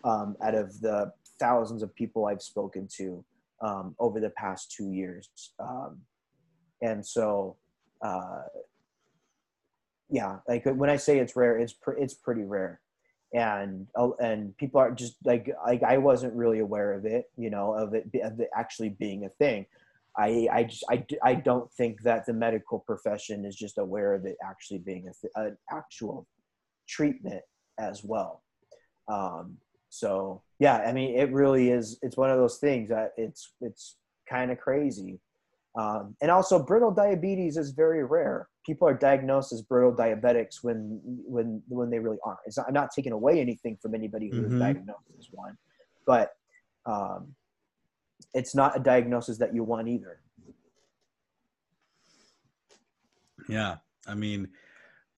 um, 0.05 0.37
out 0.43 0.55
of 0.55 0.81
the 0.81 1.13
thousands 1.39 1.83
of 1.83 1.95
people 1.95 2.27
I've 2.27 2.43
spoken 2.43 2.89
to 2.97 3.25
um, 3.63 3.95
over 3.99 4.21
the 4.21 4.31
past 4.31 4.73
two 4.73 4.91
years. 4.91 5.29
Um, 5.59 6.01
and 6.83 7.05
so, 7.05 7.57
uh, 8.03 8.43
yeah, 10.09 10.39
like 10.49 10.65
when 10.65 10.91
I 10.91 10.97
say 10.97 11.19
it's 11.19 11.37
rare, 11.37 11.59
it's 11.59 11.75
it's 11.99 12.15
pretty 12.15 12.43
rare, 12.43 12.81
and 13.33 13.87
uh, 13.97 14.11
and 14.21 14.57
people 14.57 14.81
are 14.81 14.91
just 14.91 15.17
like 15.25 15.55
like 15.65 15.83
I 15.83 15.99
wasn't 15.99 16.35
really 16.35 16.59
aware 16.59 16.95
of 16.95 17.05
it, 17.05 17.31
you 17.37 17.51
know, 17.51 17.75
of 17.75 17.95
it, 17.95 18.11
of 18.25 18.41
it 18.41 18.51
actually 18.57 18.89
being 18.89 19.25
a 19.25 19.29
thing. 19.29 19.67
I, 20.19 20.49
I 20.53 20.65
just 20.65 20.85
I, 20.91 21.05
I 21.23 21.35
don't 21.35 21.71
think 21.73 22.03
that 22.03 22.27
the 22.27 22.33
medical 22.33 22.81
profession 22.81 23.45
is 23.45 23.57
just 23.57 23.79
aware 23.79 24.15
of 24.15 24.25
it 24.25 24.37
actually 24.45 24.79
being 24.79 25.09
a, 25.09 25.41
an 25.41 25.57
actual 25.71 26.27
treatment 26.89 27.43
as 27.79 28.03
well. 28.05 28.43
Um, 29.09 29.57
so 29.89 30.43
yeah, 30.59 30.79
I 30.79 30.93
mean, 30.93 31.17
it 31.19 31.33
really 31.33 31.71
is. 31.71 31.99
It's 32.03 32.17
one 32.17 32.31
of 32.31 32.39
those 32.39 32.59
things 32.59 32.89
that 32.91 33.13
it's 33.17 33.55
it's 33.61 33.97
kind 34.29 34.51
of 34.51 34.59
crazy. 34.59 35.21
Um, 35.79 36.17
and 36.21 36.31
also, 36.31 36.61
brittle 36.61 36.91
diabetes 36.91 37.57
is 37.57 37.71
very 37.71 38.05
rare. 38.05 38.49
People 38.67 38.89
are 38.89 38.95
diagnosed 38.95 39.53
as 39.53 39.63
brittle 39.63 39.93
diabetics 39.93 40.63
when 40.63 41.01
when 41.05 41.63
when 41.69 41.91
they 41.91 41.99
really 41.99 42.19
aren't. 42.25 42.41
It's 42.47 42.57
not, 42.57 42.67
I'm 42.69 42.75
not 42.75 42.91
taking 42.95 43.13
away 43.13 43.41
anything 43.41 43.79
from 43.81 43.95
anybody 43.95 44.29
who 44.29 44.43
mm-hmm. 44.43 44.55
is 44.55 44.61
diagnosed 44.61 45.07
as 45.19 45.29
one, 45.31 45.57
but 46.07 46.33
um, 46.87 47.35
it's 48.35 48.55
not 48.55 48.77
a 48.77 48.81
diagnosis 48.81 49.39
that 49.39 49.55
you 49.55 49.65
want 49.65 49.89
either. 49.89 50.21
Yeah, 53.49 53.77
I 54.07 54.15
mean, 54.15 54.49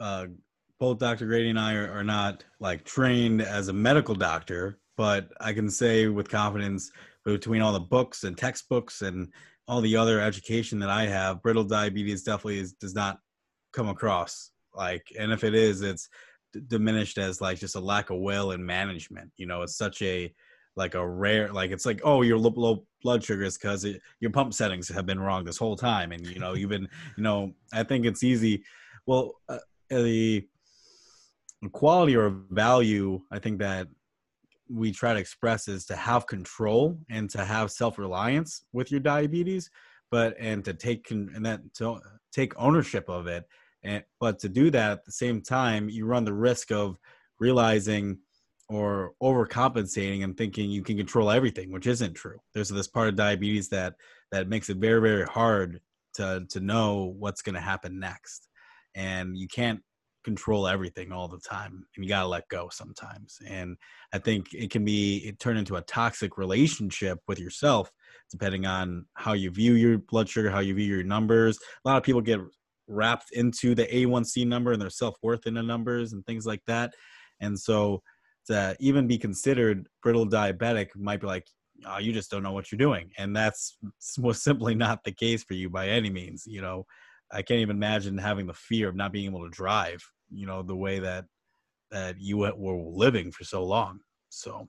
uh, 0.00 0.26
both 0.80 0.98
Dr. 0.98 1.26
Grady 1.26 1.50
and 1.50 1.60
I 1.60 1.74
are, 1.74 1.92
are 1.92 2.04
not 2.04 2.44
like 2.58 2.84
trained 2.84 3.42
as 3.42 3.68
a 3.68 3.72
medical 3.72 4.14
doctor, 4.14 4.78
but 4.96 5.28
I 5.40 5.52
can 5.52 5.68
say 5.68 6.08
with 6.08 6.28
confidence 6.28 6.90
between 7.24 7.62
all 7.62 7.72
the 7.72 7.80
books 7.80 8.24
and 8.24 8.36
textbooks 8.36 9.02
and 9.02 9.28
all 9.68 9.80
the 9.80 9.96
other 9.96 10.20
education 10.20 10.78
that 10.80 10.90
I 10.90 11.06
have, 11.06 11.42
brittle 11.42 11.64
diabetes 11.64 12.24
definitely 12.24 12.58
is, 12.58 12.72
does 12.72 12.94
not 12.94 13.18
come 13.72 13.88
across 13.88 14.50
like, 14.74 15.06
and 15.18 15.32
if 15.32 15.44
it 15.44 15.54
is, 15.54 15.82
it's 15.82 16.08
d- 16.52 16.60
diminished 16.66 17.18
as 17.18 17.40
like 17.40 17.58
just 17.58 17.76
a 17.76 17.80
lack 17.80 18.10
of 18.10 18.18
will 18.18 18.52
and 18.52 18.64
management. 18.64 19.30
You 19.36 19.46
know, 19.46 19.62
it's 19.62 19.76
such 19.76 20.02
a 20.02 20.32
like 20.76 20.94
a 20.94 21.06
rare 21.06 21.52
like 21.52 21.70
it's 21.70 21.86
like 21.86 22.00
oh 22.04 22.22
your 22.22 22.38
low, 22.38 22.84
blood 23.02 23.22
sugars 23.22 23.58
because 23.58 23.86
your 24.20 24.30
pump 24.30 24.54
settings 24.54 24.88
have 24.88 25.06
been 25.06 25.20
wrong 25.20 25.44
this 25.44 25.58
whole 25.58 25.76
time 25.76 26.12
and 26.12 26.26
you 26.26 26.38
know 26.38 26.54
you've 26.54 26.70
been 26.70 26.88
you 27.16 27.22
know 27.22 27.52
i 27.72 27.82
think 27.82 28.06
it's 28.06 28.22
easy 28.22 28.62
well 29.06 29.34
uh, 29.48 29.58
the 29.90 30.46
quality 31.72 32.16
or 32.16 32.30
value 32.50 33.20
i 33.30 33.38
think 33.38 33.58
that 33.58 33.86
we 34.68 34.90
try 34.90 35.12
to 35.12 35.20
express 35.20 35.68
is 35.68 35.84
to 35.84 35.94
have 35.94 36.26
control 36.26 36.98
and 37.10 37.28
to 37.28 37.44
have 37.44 37.70
self-reliance 37.70 38.64
with 38.72 38.90
your 38.90 39.00
diabetes 39.00 39.70
but 40.10 40.34
and 40.38 40.64
to 40.64 40.72
take 40.72 41.10
and 41.10 41.44
that 41.44 41.60
to 41.74 41.98
take 42.32 42.52
ownership 42.58 43.08
of 43.08 43.26
it 43.26 43.44
and 43.82 44.02
but 44.20 44.38
to 44.38 44.48
do 44.48 44.70
that 44.70 44.92
at 44.92 45.04
the 45.04 45.12
same 45.12 45.42
time 45.42 45.88
you 45.90 46.06
run 46.06 46.24
the 46.24 46.32
risk 46.32 46.72
of 46.72 46.96
realizing 47.38 48.18
or 48.72 49.12
overcompensating 49.22 50.24
and 50.24 50.36
thinking 50.36 50.70
you 50.70 50.82
can 50.82 50.96
control 50.96 51.30
everything, 51.30 51.70
which 51.70 51.86
isn't 51.86 52.14
true. 52.14 52.38
There's 52.54 52.68
this 52.68 52.88
part 52.88 53.08
of 53.08 53.16
diabetes 53.16 53.68
that 53.68 53.94
that 54.30 54.48
makes 54.48 54.70
it 54.70 54.78
very 54.78 55.00
very 55.00 55.26
hard 55.26 55.80
to 56.14 56.44
to 56.50 56.60
know 56.60 57.14
what's 57.18 57.42
going 57.42 57.54
to 57.54 57.60
happen 57.60 57.98
next, 57.98 58.48
and 58.94 59.36
you 59.36 59.48
can't 59.48 59.80
control 60.24 60.68
everything 60.68 61.10
all 61.10 61.26
the 61.26 61.40
time 61.40 61.84
and 61.96 62.04
you 62.04 62.08
got 62.08 62.20
to 62.20 62.28
let 62.28 62.48
go 62.48 62.68
sometimes. 62.70 63.38
And 63.46 63.76
i 64.12 64.18
think 64.18 64.54
it 64.54 64.70
can 64.70 64.84
be 64.84 65.16
it 65.26 65.38
turn 65.40 65.56
into 65.56 65.76
a 65.76 65.82
toxic 65.82 66.38
relationship 66.38 67.18
with 67.26 67.40
yourself 67.40 67.90
depending 68.30 68.64
on 68.64 69.04
how 69.14 69.32
you 69.32 69.50
view 69.50 69.74
your 69.74 69.98
blood 69.98 70.28
sugar 70.28 70.50
how 70.50 70.60
you 70.60 70.74
view 70.74 70.86
your 70.86 71.02
numbers. 71.02 71.58
A 71.84 71.88
lot 71.88 71.96
of 71.96 72.02
people 72.02 72.20
get 72.20 72.40
wrapped 72.88 73.30
into 73.32 73.74
the 73.74 73.86
a1c 73.86 74.46
number 74.46 74.72
and 74.72 74.80
their 74.80 74.90
self-worth 74.90 75.46
in 75.46 75.54
the 75.54 75.62
numbers 75.62 76.12
and 76.12 76.24
things 76.24 76.46
like 76.46 76.62
that. 76.66 76.94
And 77.40 77.58
so 77.58 78.02
to 78.46 78.76
even 78.80 79.06
be 79.06 79.18
considered 79.18 79.88
brittle 80.02 80.26
diabetic 80.26 80.88
might 80.96 81.20
be 81.20 81.26
like 81.26 81.46
oh, 81.86 81.98
you 81.98 82.12
just 82.12 82.30
don't 82.30 82.42
know 82.42 82.52
what 82.52 82.70
you're 82.70 82.78
doing 82.78 83.10
and 83.18 83.34
that's 83.34 83.76
most 84.18 84.42
simply 84.42 84.74
not 84.74 85.02
the 85.04 85.12
case 85.12 85.42
for 85.44 85.54
you 85.54 85.68
by 85.68 85.88
any 85.88 86.10
means 86.10 86.44
you 86.46 86.60
know 86.60 86.84
I 87.32 87.42
can't 87.42 87.60
even 87.60 87.76
imagine 87.76 88.18
having 88.18 88.46
the 88.46 88.54
fear 88.54 88.88
of 88.88 88.96
not 88.96 89.12
being 89.12 89.24
able 89.24 89.42
to 89.44 89.50
drive, 89.50 90.02
you 90.30 90.46
know, 90.46 90.62
the 90.62 90.76
way 90.76 90.98
that 90.98 91.24
that 91.90 92.16
you 92.18 92.38
were 92.38 92.52
living 92.56 93.32
for 93.32 93.44
so 93.44 93.64
long. 93.64 94.00
So 94.28 94.68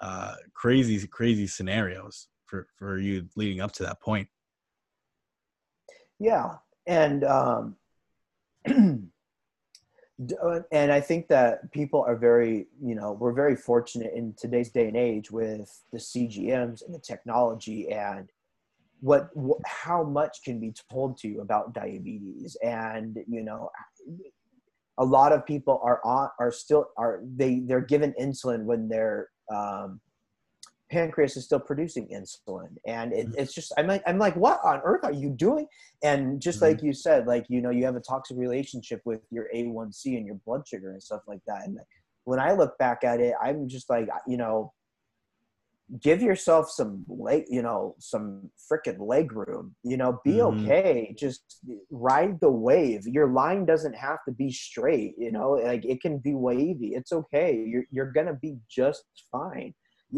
uh, 0.00 0.34
crazy, 0.54 1.06
crazy 1.06 1.46
scenarios 1.46 2.28
for 2.46 2.66
for 2.78 2.98
you 2.98 3.28
leading 3.34 3.60
up 3.60 3.72
to 3.72 3.82
that 3.84 4.00
point. 4.00 4.28
Yeah, 6.18 6.56
and 6.86 7.24
um, 7.24 7.76
and 10.72 10.92
I 10.92 11.00
think 11.00 11.28
that 11.28 11.70
people 11.72 12.04
are 12.06 12.16
very, 12.16 12.66
you 12.82 12.94
know, 12.94 13.12
we're 13.12 13.32
very 13.32 13.56
fortunate 13.56 14.12
in 14.14 14.34
today's 14.36 14.70
day 14.70 14.88
and 14.88 14.96
age 14.96 15.30
with 15.30 15.82
the 15.92 15.98
CGMs 15.98 16.84
and 16.84 16.94
the 16.94 17.00
technology 17.00 17.90
and 17.90 18.28
what, 19.00 19.30
how 19.66 20.02
much 20.04 20.38
can 20.44 20.60
be 20.60 20.74
told 20.90 21.16
to 21.18 21.28
you 21.28 21.40
about 21.40 21.74
diabetes. 21.74 22.56
And 22.62 23.18
you 23.28 23.42
know 23.42 23.70
a 24.98 25.04
lot 25.04 25.32
of 25.32 25.46
people 25.46 25.80
are 25.82 26.00
on 26.04 26.28
are 26.38 26.52
still 26.52 26.86
are 26.96 27.20
they 27.36 27.60
they're 27.60 27.80
given 27.80 28.14
insulin 28.20 28.64
when 28.64 28.88
their 28.88 29.28
um, 29.52 30.00
pancreas 30.92 31.36
is 31.38 31.44
still 31.44 31.58
producing 31.58 32.06
insulin 32.08 32.68
and 32.86 33.12
it, 33.12 33.26
mm-hmm. 33.26 33.40
it's 33.40 33.54
just 33.54 33.72
I'm 33.78 33.86
like 33.86 34.02
I'm 34.06 34.18
like 34.18 34.36
what 34.36 34.60
on 34.62 34.80
earth 34.84 35.04
are 35.04 35.12
you 35.12 35.30
doing 35.30 35.66
and 36.02 36.40
just 36.40 36.60
mm-hmm. 36.60 36.66
like 36.66 36.82
you 36.82 36.92
said 36.92 37.26
like 37.26 37.46
you 37.48 37.62
know 37.62 37.70
you 37.70 37.86
have 37.86 37.96
a 37.96 38.00
toxic 38.00 38.36
relationship 38.36 39.00
with 39.06 39.20
your 39.30 39.48
A1C 39.54 40.18
and 40.18 40.26
your 40.26 40.36
blood 40.46 40.68
sugar 40.68 40.92
and 40.92 41.02
stuff 41.02 41.22
like 41.26 41.40
that 41.46 41.62
and 41.64 41.78
when 42.24 42.38
I 42.38 42.52
look 42.52 42.76
back 42.78 43.04
at 43.04 43.20
it 43.20 43.34
I'm 43.42 43.68
just 43.68 43.88
like 43.88 44.08
you 44.28 44.36
know 44.36 44.72
give 46.00 46.22
yourself 46.22 46.70
some 46.70 47.04
leg, 47.08 47.44
you 47.48 47.60
know, 47.60 47.94
some 47.98 48.50
freaking 48.70 48.98
leg 48.98 49.32
room. 49.32 49.74
You 49.82 49.96
know, 49.96 50.20
be 50.24 50.34
mm-hmm. 50.34 50.64
okay. 50.64 51.14
Just 51.18 51.58
ride 51.90 52.40
the 52.40 52.50
wave. 52.50 53.06
Your 53.06 53.28
line 53.28 53.66
doesn't 53.66 53.94
have 53.94 54.18
to 54.26 54.32
be 54.32 54.50
straight. 54.50 55.14
You 55.18 55.32
know, 55.32 55.50
like 55.52 55.84
it 55.84 56.00
can 56.00 56.18
be 56.18 56.34
wavy. 56.34 56.92
It's 56.94 57.12
okay. 57.12 57.62
You're 57.66 57.84
you're 57.90 58.12
gonna 58.12 58.38
be 58.40 58.56
just 58.70 59.04
fine. 59.30 59.74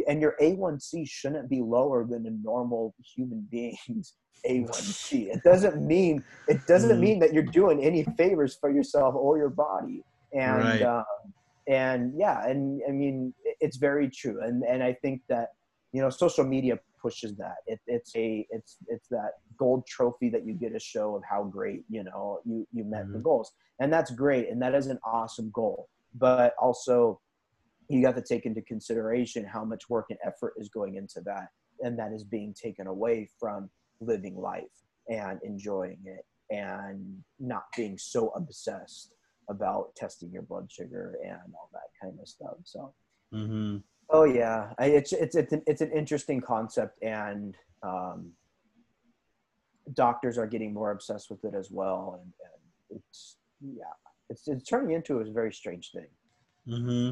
And 0.09 0.21
your 0.21 0.35
A1C 0.41 1.09
shouldn't 1.09 1.49
be 1.49 1.61
lower 1.61 2.05
than 2.05 2.27
a 2.27 2.31
normal 2.31 2.95
human 3.15 3.47
being's 3.51 4.15
A1C. 4.47 5.35
It 5.35 5.43
doesn't 5.45 5.87
mean 5.87 6.23
it 6.49 6.67
doesn't 6.67 6.91
mm-hmm. 6.91 7.01
mean 7.01 7.19
that 7.21 7.33
you're 7.33 7.43
doing 7.43 7.83
any 7.83 8.05
favors 8.17 8.57
for 8.61 8.71
yourself 8.71 9.15
or 9.15 9.39
your 9.39 9.51
body. 9.51 10.03
And 10.33 10.65
right. 10.65 10.83
um, 10.83 11.05
and 11.69 12.13
yeah, 12.17 12.47
and 12.47 12.83
I 12.89 12.93
mean 12.93 13.33
it's 13.61 13.77
very 13.77 14.11
true. 14.11 14.41
And 14.43 14.65
and 14.65 14.83
I 14.83 14.93
think 14.95 15.23
that 15.29 15.51
you 15.93 16.03
know 16.03 16.11
social 16.11 16.45
media 16.45 16.79
pushes 17.05 17.37
that 17.37 17.57
it, 17.67 17.79
it's 17.87 18.17
a 18.17 18.47
it's 18.51 18.79
it's 18.89 19.09
that 19.09 19.33
gold 19.59 19.87
trophy 19.87 20.31
that 20.31 20.47
you 20.47 20.55
get 20.55 20.75
a 20.75 20.81
show 20.81 21.15
of 21.15 21.23
how 21.29 21.45
great 21.45 21.85
you 21.91 22.03
know 22.03 22.41
you 22.47 22.67
you 22.73 22.83
met 22.83 23.05
mm-hmm. 23.05 23.13
the 23.13 23.19
goals 23.19 23.53
and 23.79 23.93
that's 23.93 24.11
great 24.11 24.49
and 24.49 24.61
that 24.61 24.75
is 24.75 24.87
an 24.87 24.99
awesome 25.05 25.51
goal 25.53 25.89
but 26.15 26.55
also 26.59 27.21
you 27.89 28.03
got 28.03 28.17
to 28.17 28.23
take 28.23 28.47
into 28.47 28.63
consideration 28.63 29.45
how 29.45 29.65
much 29.65 29.89
work 29.89 30.07
and 30.11 30.19
effort 30.27 30.55
is 30.57 30.69
going 30.69 30.97
into 30.97 31.21
that 31.25 31.49
and 31.81 31.99
that 31.99 32.13
is 32.13 32.25
being 32.25 32.55
taken 32.55 32.87
away 32.87 33.29
from 33.39 33.69
living 34.01 34.37
life 34.37 34.63
and 35.09 35.39
enjoying 35.43 35.99
it 36.05 36.25
and 36.51 37.23
not 37.39 37.65
being 37.77 37.99
so 37.99 38.29
obsessed 38.37 39.13
about 39.51 39.95
testing 39.97 40.31
your 40.31 40.43
blood 40.43 40.71
sugar 40.71 41.17
and 41.25 41.39
all 41.55 41.69
that 41.73 41.91
kind 42.01 42.19
of 42.21 42.29
stuff 42.29 42.57
so 42.65 42.93
mm-hmm. 43.33 43.77
Oh 44.11 44.25
yeah, 44.25 44.73
I, 44.79 44.87
it's 44.87 45.13
it's 45.13 45.35
it's 45.35 45.53
an, 45.53 45.63
it's 45.67 45.81
an 45.81 45.91
interesting 45.93 46.41
concept, 46.41 47.03
and 47.03 47.57
um, 47.83 48.33
doctors 49.95 50.37
are 50.37 50.47
getting 50.47 50.75
more 50.75 50.91
obsessed 50.91 51.31
with 51.31 51.45
it 51.45 51.55
as 51.55 51.71
well, 51.71 52.21
and, 52.21 52.33
and 52.93 53.01
it's 53.01 53.37
yeah, 53.61 53.85
it's 54.29 54.47
it's 54.47 54.65
turning 54.65 54.95
into 54.95 55.19
a 55.19 55.33
very 55.33 55.53
strange 55.53 55.91
thing. 55.93 56.09
Mm-hmm. 56.69 57.11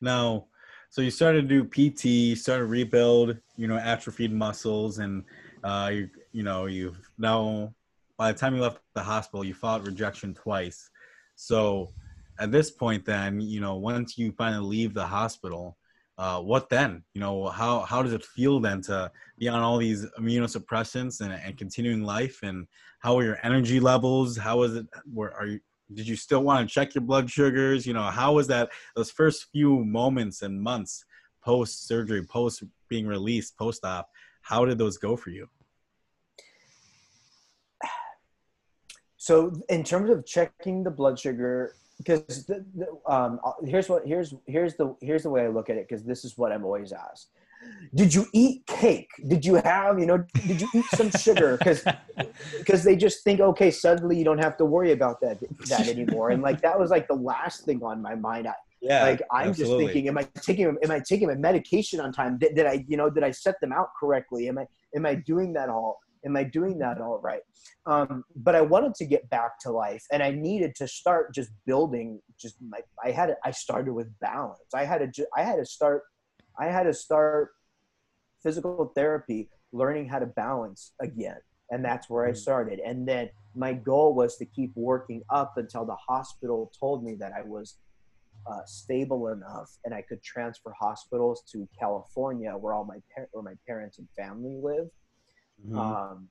Now, 0.00 0.46
so 0.90 1.02
you 1.02 1.10
started 1.10 1.48
to 1.48 1.62
do 1.62 1.64
PT, 1.64 2.04
you 2.06 2.36
started 2.36 2.62
to 2.62 2.66
rebuild, 2.66 3.36
you 3.56 3.68
know, 3.68 3.76
atrophied 3.76 4.32
muscles, 4.32 4.98
and 4.98 5.24
uh, 5.62 5.90
you 5.92 6.10
you 6.32 6.42
know 6.42 6.66
you've 6.66 6.98
now 7.18 7.72
by 8.16 8.32
the 8.32 8.38
time 8.38 8.54
you 8.54 8.60
left 8.60 8.80
the 8.94 9.02
hospital, 9.02 9.44
you 9.44 9.54
fought 9.54 9.86
rejection 9.86 10.34
twice. 10.34 10.90
So 11.36 11.92
at 12.38 12.50
this 12.50 12.70
point, 12.70 13.04
then 13.04 13.40
you 13.40 13.60
know 13.60 13.76
once 13.76 14.18
you 14.18 14.32
finally 14.32 14.66
leave 14.66 14.94
the 14.94 15.06
hospital, 15.06 15.76
uh, 16.18 16.40
what 16.40 16.68
then? 16.68 17.02
You 17.14 17.20
know, 17.20 17.48
how 17.48 17.80
how 17.80 18.02
does 18.02 18.12
it 18.12 18.24
feel 18.24 18.60
then 18.60 18.82
to 18.82 19.10
be 19.38 19.48
on 19.48 19.60
all 19.60 19.78
these 19.78 20.04
immunosuppressants 20.18 21.20
and, 21.22 21.32
and 21.32 21.56
continuing 21.56 22.02
life? 22.02 22.40
And 22.42 22.66
how 22.98 23.16
are 23.16 23.24
your 23.24 23.38
energy 23.42 23.80
levels? 23.80 24.36
How 24.36 24.62
is 24.64 24.76
it? 24.76 24.86
Where 25.10 25.32
are 25.34 25.46
you? 25.46 25.60
Did 25.92 26.06
you 26.06 26.16
still 26.16 26.42
want 26.42 26.68
to 26.68 26.72
check 26.72 26.94
your 26.94 27.02
blood 27.02 27.30
sugars? 27.30 27.86
You 27.86 27.94
know, 27.94 28.02
how 28.02 28.34
was 28.34 28.46
that? 28.48 28.70
Those 28.94 29.10
first 29.10 29.46
few 29.52 29.84
moments 29.84 30.42
and 30.42 30.60
months 30.60 31.04
post 31.42 31.86
surgery, 31.86 32.24
post 32.24 32.62
being 32.88 33.06
released, 33.06 33.56
post 33.56 33.84
op, 33.84 34.08
how 34.42 34.64
did 34.64 34.78
those 34.78 34.98
go 34.98 35.16
for 35.16 35.30
you? 35.30 35.48
So, 39.22 39.52
in 39.68 39.84
terms 39.84 40.08
of 40.08 40.24
checking 40.24 40.82
the 40.82 40.90
blood 40.90 41.18
sugar, 41.18 41.74
because 41.98 42.50
um, 43.06 43.38
here's 43.62 43.86
what 43.86 44.06
here's 44.06 44.32
here's 44.46 44.76
the 44.76 44.96
here's 45.02 45.24
the 45.24 45.30
way 45.30 45.44
I 45.44 45.48
look 45.48 45.68
at 45.68 45.76
it 45.76 45.86
because 45.86 46.04
this 46.04 46.24
is 46.24 46.38
what 46.38 46.52
I'm 46.52 46.64
always 46.64 46.90
asked. 46.90 47.28
Did 47.94 48.14
you 48.14 48.26
eat 48.32 48.66
cake? 48.66 49.10
Did 49.26 49.44
you 49.44 49.56
have 49.56 49.98
you 49.98 50.06
know? 50.06 50.24
Did 50.46 50.60
you 50.60 50.68
eat 50.74 50.84
some 50.94 51.10
sugar? 51.10 51.56
Because 51.56 51.84
because 52.58 52.84
they 52.84 52.96
just 52.96 53.24
think 53.24 53.40
okay, 53.40 53.70
suddenly 53.70 54.16
you 54.16 54.24
don't 54.24 54.38
have 54.38 54.56
to 54.58 54.64
worry 54.64 54.92
about 54.92 55.20
that 55.20 55.38
that 55.68 55.88
anymore. 55.88 56.30
And 56.30 56.42
like 56.42 56.60
that 56.62 56.78
was 56.78 56.90
like 56.90 57.08
the 57.08 57.14
last 57.14 57.64
thing 57.64 57.82
on 57.82 58.00
my 58.00 58.14
mind. 58.14 58.46
I, 58.46 58.54
yeah, 58.80 59.02
like 59.02 59.22
I'm 59.32 59.48
absolutely. 59.48 59.84
just 59.84 59.92
thinking, 59.92 60.08
am 60.08 60.18
I 60.18 60.28
taking 60.40 60.76
am 60.82 60.90
I 60.90 61.00
taking 61.00 61.28
my 61.28 61.34
medication 61.34 62.00
on 62.00 62.12
time? 62.12 62.38
Did, 62.38 62.54
did 62.54 62.66
I 62.66 62.84
you 62.88 62.96
know 62.96 63.10
did 63.10 63.24
I 63.24 63.30
set 63.30 63.56
them 63.60 63.72
out 63.72 63.88
correctly? 63.98 64.48
Am 64.48 64.58
I 64.58 64.66
am 64.94 65.04
I 65.04 65.16
doing 65.16 65.52
that 65.54 65.68
all? 65.68 65.98
am 66.24 66.36
i 66.36 66.44
doing 66.44 66.78
that 66.78 67.00
all 67.00 67.18
right 67.22 67.40
um, 67.86 68.24
but 68.36 68.54
i 68.54 68.60
wanted 68.60 68.94
to 68.94 69.04
get 69.04 69.28
back 69.30 69.58
to 69.60 69.70
life 69.70 70.04
and 70.12 70.22
i 70.22 70.30
needed 70.30 70.74
to 70.74 70.86
start 70.86 71.34
just 71.34 71.50
building 71.66 72.20
just 72.38 72.56
my 72.68 72.80
i 73.04 73.10
had 73.10 73.34
i 73.44 73.50
started 73.50 73.92
with 73.92 74.08
balance 74.20 74.60
i 74.74 74.84
had 74.84 75.12
to 75.12 75.26
i 75.36 75.42
had 75.42 75.56
to 75.56 75.64
start 75.64 76.02
i 76.60 76.66
had 76.66 76.84
to 76.84 76.94
start 76.94 77.50
physical 78.42 78.92
therapy 78.94 79.48
learning 79.72 80.08
how 80.08 80.18
to 80.18 80.26
balance 80.26 80.92
again 81.00 81.36
and 81.70 81.84
that's 81.84 82.08
where 82.08 82.26
i 82.26 82.30
mm. 82.30 82.36
started 82.36 82.80
and 82.80 83.06
then 83.06 83.28
my 83.54 83.72
goal 83.72 84.14
was 84.14 84.36
to 84.36 84.44
keep 84.44 84.72
working 84.74 85.22
up 85.30 85.54
until 85.56 85.84
the 85.84 85.96
hospital 85.96 86.70
told 86.78 87.04
me 87.04 87.14
that 87.14 87.32
i 87.32 87.42
was 87.42 87.78
uh, 88.50 88.64
stable 88.64 89.28
enough 89.28 89.70
and 89.84 89.92
i 89.92 90.02
could 90.02 90.22
transfer 90.22 90.72
hospitals 90.78 91.42
to 91.50 91.68
california 91.78 92.52
where 92.52 92.72
all 92.72 92.84
my 92.84 92.98
par- 93.14 93.28
where 93.32 93.42
my 93.42 93.54
parents 93.66 93.98
and 93.98 94.08
family 94.16 94.56
live 94.62 94.86
mm-hmm. 95.66 95.78
um, 95.78 96.28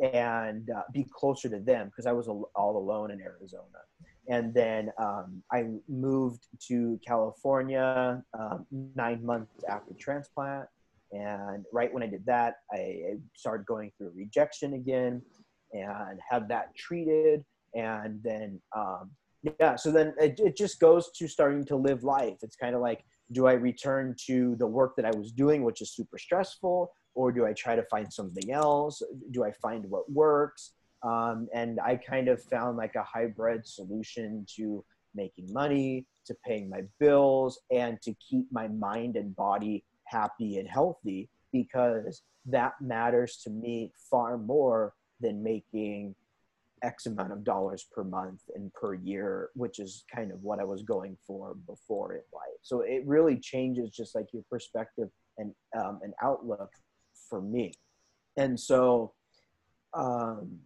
and 0.00 0.68
uh, 0.70 0.82
be 0.92 1.06
closer 1.12 1.48
to 1.48 1.58
them 1.58 1.86
because 1.86 2.06
I 2.06 2.12
was 2.12 2.28
all 2.28 2.50
alone 2.76 3.10
in 3.10 3.20
Arizona. 3.20 3.66
And 4.28 4.54
then 4.54 4.90
um, 5.00 5.42
I 5.52 5.66
moved 5.88 6.46
to 6.68 6.98
California 7.06 8.22
um, 8.38 8.66
nine 8.70 9.24
months 9.24 9.64
after 9.68 9.94
transplant. 9.98 10.66
And 11.12 11.64
right 11.72 11.92
when 11.92 12.02
I 12.02 12.06
did 12.06 12.24
that, 12.26 12.56
I 12.72 13.16
started 13.34 13.66
going 13.66 13.90
through 13.98 14.12
rejection 14.14 14.74
again 14.74 15.22
and 15.72 16.20
had 16.28 16.48
that 16.48 16.74
treated. 16.76 17.44
And 17.74 18.20
then, 18.22 18.60
um, 18.76 19.10
yeah, 19.58 19.76
so 19.76 19.90
then 19.90 20.14
it, 20.18 20.38
it 20.38 20.56
just 20.56 20.78
goes 20.78 21.10
to 21.18 21.26
starting 21.26 21.64
to 21.66 21.76
live 21.76 22.04
life. 22.04 22.38
It's 22.42 22.56
kind 22.56 22.74
of 22.74 22.80
like, 22.80 23.04
do 23.32 23.46
I 23.46 23.54
return 23.54 24.14
to 24.26 24.56
the 24.56 24.66
work 24.66 24.94
that 24.96 25.04
I 25.04 25.10
was 25.16 25.32
doing, 25.32 25.64
which 25.64 25.82
is 25.82 25.94
super 25.94 26.18
stressful? 26.18 26.92
or 27.14 27.32
do 27.32 27.46
I 27.46 27.52
try 27.52 27.76
to 27.76 27.82
find 27.84 28.12
something 28.12 28.52
else? 28.52 29.02
Do 29.30 29.44
I 29.44 29.52
find 29.52 29.84
what 29.88 30.10
works? 30.10 30.72
Um, 31.02 31.48
and 31.52 31.80
I 31.80 31.96
kind 31.96 32.28
of 32.28 32.42
found 32.44 32.76
like 32.76 32.94
a 32.94 33.02
hybrid 33.02 33.66
solution 33.66 34.46
to 34.56 34.84
making 35.14 35.52
money, 35.52 36.06
to 36.26 36.34
paying 36.46 36.68
my 36.68 36.82
bills, 37.00 37.60
and 37.70 38.00
to 38.02 38.14
keep 38.14 38.46
my 38.52 38.68
mind 38.68 39.16
and 39.16 39.34
body 39.34 39.84
happy 40.04 40.58
and 40.58 40.68
healthy 40.68 41.28
because 41.52 42.22
that 42.46 42.74
matters 42.80 43.38
to 43.44 43.50
me 43.50 43.92
far 44.10 44.38
more 44.38 44.94
than 45.20 45.42
making 45.42 46.14
X 46.82 47.06
amount 47.06 47.32
of 47.32 47.44
dollars 47.44 47.86
per 47.92 48.02
month 48.02 48.40
and 48.54 48.72
per 48.74 48.94
year, 48.94 49.50
which 49.54 49.78
is 49.78 50.04
kind 50.12 50.32
of 50.32 50.42
what 50.42 50.58
I 50.58 50.64
was 50.64 50.82
going 50.82 51.16
for 51.26 51.54
before 51.66 52.14
in 52.14 52.22
life. 52.32 52.58
So 52.62 52.80
it 52.80 53.02
really 53.06 53.38
changes 53.38 53.90
just 53.90 54.14
like 54.14 54.26
your 54.32 54.42
perspective 54.50 55.08
and 55.38 55.54
um, 55.78 56.00
an 56.02 56.12
outlook 56.22 56.70
for 57.28 57.40
me. 57.40 57.72
And 58.36 58.58
so, 58.58 59.12
um, 59.94 60.58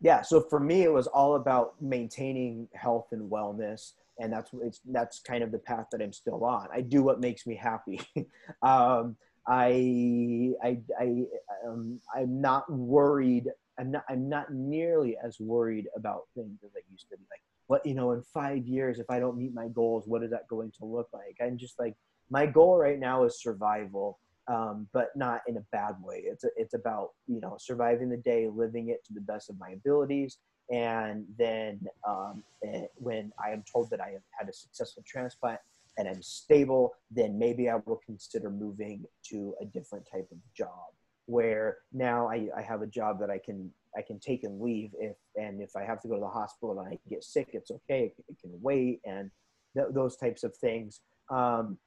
yeah, 0.00 0.22
so 0.22 0.40
for 0.40 0.60
me, 0.60 0.82
it 0.82 0.92
was 0.92 1.06
all 1.06 1.36
about 1.36 1.74
maintaining 1.80 2.68
health 2.74 3.08
and 3.12 3.30
wellness. 3.30 3.92
And 4.18 4.32
that's 4.32 4.50
it's 4.62 4.80
that's 4.86 5.20
kind 5.20 5.42
of 5.42 5.52
the 5.52 5.58
path 5.58 5.86
that 5.92 6.00
I'm 6.00 6.12
still 6.12 6.44
on. 6.44 6.68
I 6.72 6.80
do 6.80 7.02
what 7.02 7.20
makes 7.20 7.46
me 7.46 7.54
happy. 7.54 8.00
um, 8.62 9.16
I 9.46 10.52
I 10.62 10.78
I 10.98 11.24
um, 11.66 12.00
I'm 12.14 12.40
not 12.40 12.70
worried 12.72 13.50
I'm 13.78 13.90
not 13.90 14.04
I'm 14.08 14.28
not 14.28 14.52
nearly 14.52 15.16
as 15.22 15.38
worried 15.38 15.86
about 15.96 16.22
things 16.34 16.58
as 16.64 16.70
I 16.74 16.80
used 16.90 17.08
to 17.10 17.16
be. 17.16 17.24
Like, 17.30 17.42
what 17.66 17.84
you 17.84 17.94
know, 17.94 18.12
in 18.12 18.22
five 18.22 18.66
years, 18.66 18.98
if 18.98 19.10
I 19.10 19.18
don't 19.18 19.36
meet 19.36 19.54
my 19.54 19.68
goals, 19.68 20.04
what 20.06 20.22
is 20.22 20.30
that 20.30 20.48
going 20.48 20.72
to 20.78 20.84
look 20.84 21.08
like? 21.12 21.36
I'm 21.42 21.58
just 21.58 21.78
like, 21.78 21.94
my 22.30 22.46
goal 22.46 22.78
right 22.78 22.98
now 22.98 23.24
is 23.24 23.40
survival, 23.40 24.18
um, 24.48 24.88
but 24.92 25.08
not 25.16 25.42
in 25.46 25.56
a 25.56 25.64
bad 25.72 25.96
way. 26.02 26.22
It's 26.24 26.44
a, 26.44 26.48
it's 26.56 26.74
about 26.74 27.10
you 27.26 27.40
know 27.40 27.56
surviving 27.58 28.08
the 28.08 28.16
day, 28.16 28.48
living 28.48 28.88
it 28.88 29.04
to 29.06 29.14
the 29.14 29.20
best 29.20 29.50
of 29.50 29.58
my 29.58 29.70
abilities, 29.70 30.38
and 30.70 31.24
then 31.38 31.80
um, 32.06 32.42
eh, 32.64 32.86
when 32.96 33.32
I 33.44 33.50
am 33.50 33.64
told 33.70 33.90
that 33.90 34.00
I 34.00 34.10
have 34.10 34.22
had 34.30 34.48
a 34.48 34.52
successful 34.52 35.04
transplant 35.06 35.60
and 35.98 36.08
I'm 36.08 36.22
stable, 36.22 36.94
then 37.10 37.38
maybe 37.38 37.70
I 37.70 37.76
will 37.86 38.00
consider 38.04 38.50
moving 38.50 39.04
to 39.30 39.54
a 39.60 39.64
different 39.64 40.06
type 40.10 40.28
of 40.30 40.38
job 40.54 40.92
where 41.26 41.78
now 41.92 42.28
I, 42.28 42.48
I 42.56 42.62
have 42.62 42.82
a 42.82 42.86
job 42.86 43.18
that 43.20 43.30
I 43.30 43.38
can 43.38 43.70
I 43.96 44.02
can 44.02 44.18
take 44.18 44.44
and 44.44 44.60
leave 44.60 44.90
if 44.98 45.16
and 45.36 45.60
if 45.60 45.74
I 45.74 45.82
have 45.82 46.00
to 46.02 46.08
go 46.08 46.14
to 46.14 46.20
the 46.20 46.28
hospital 46.28 46.78
and 46.78 46.88
I 46.88 46.98
get 47.08 47.24
sick, 47.24 47.50
it's 47.52 47.70
okay. 47.70 48.12
It 48.28 48.38
can 48.40 48.50
wait 48.60 49.00
and 49.04 49.30
th- 49.74 49.88
those 49.92 50.16
types 50.16 50.44
of 50.44 50.54
things. 50.56 51.00
Um, 51.30 51.78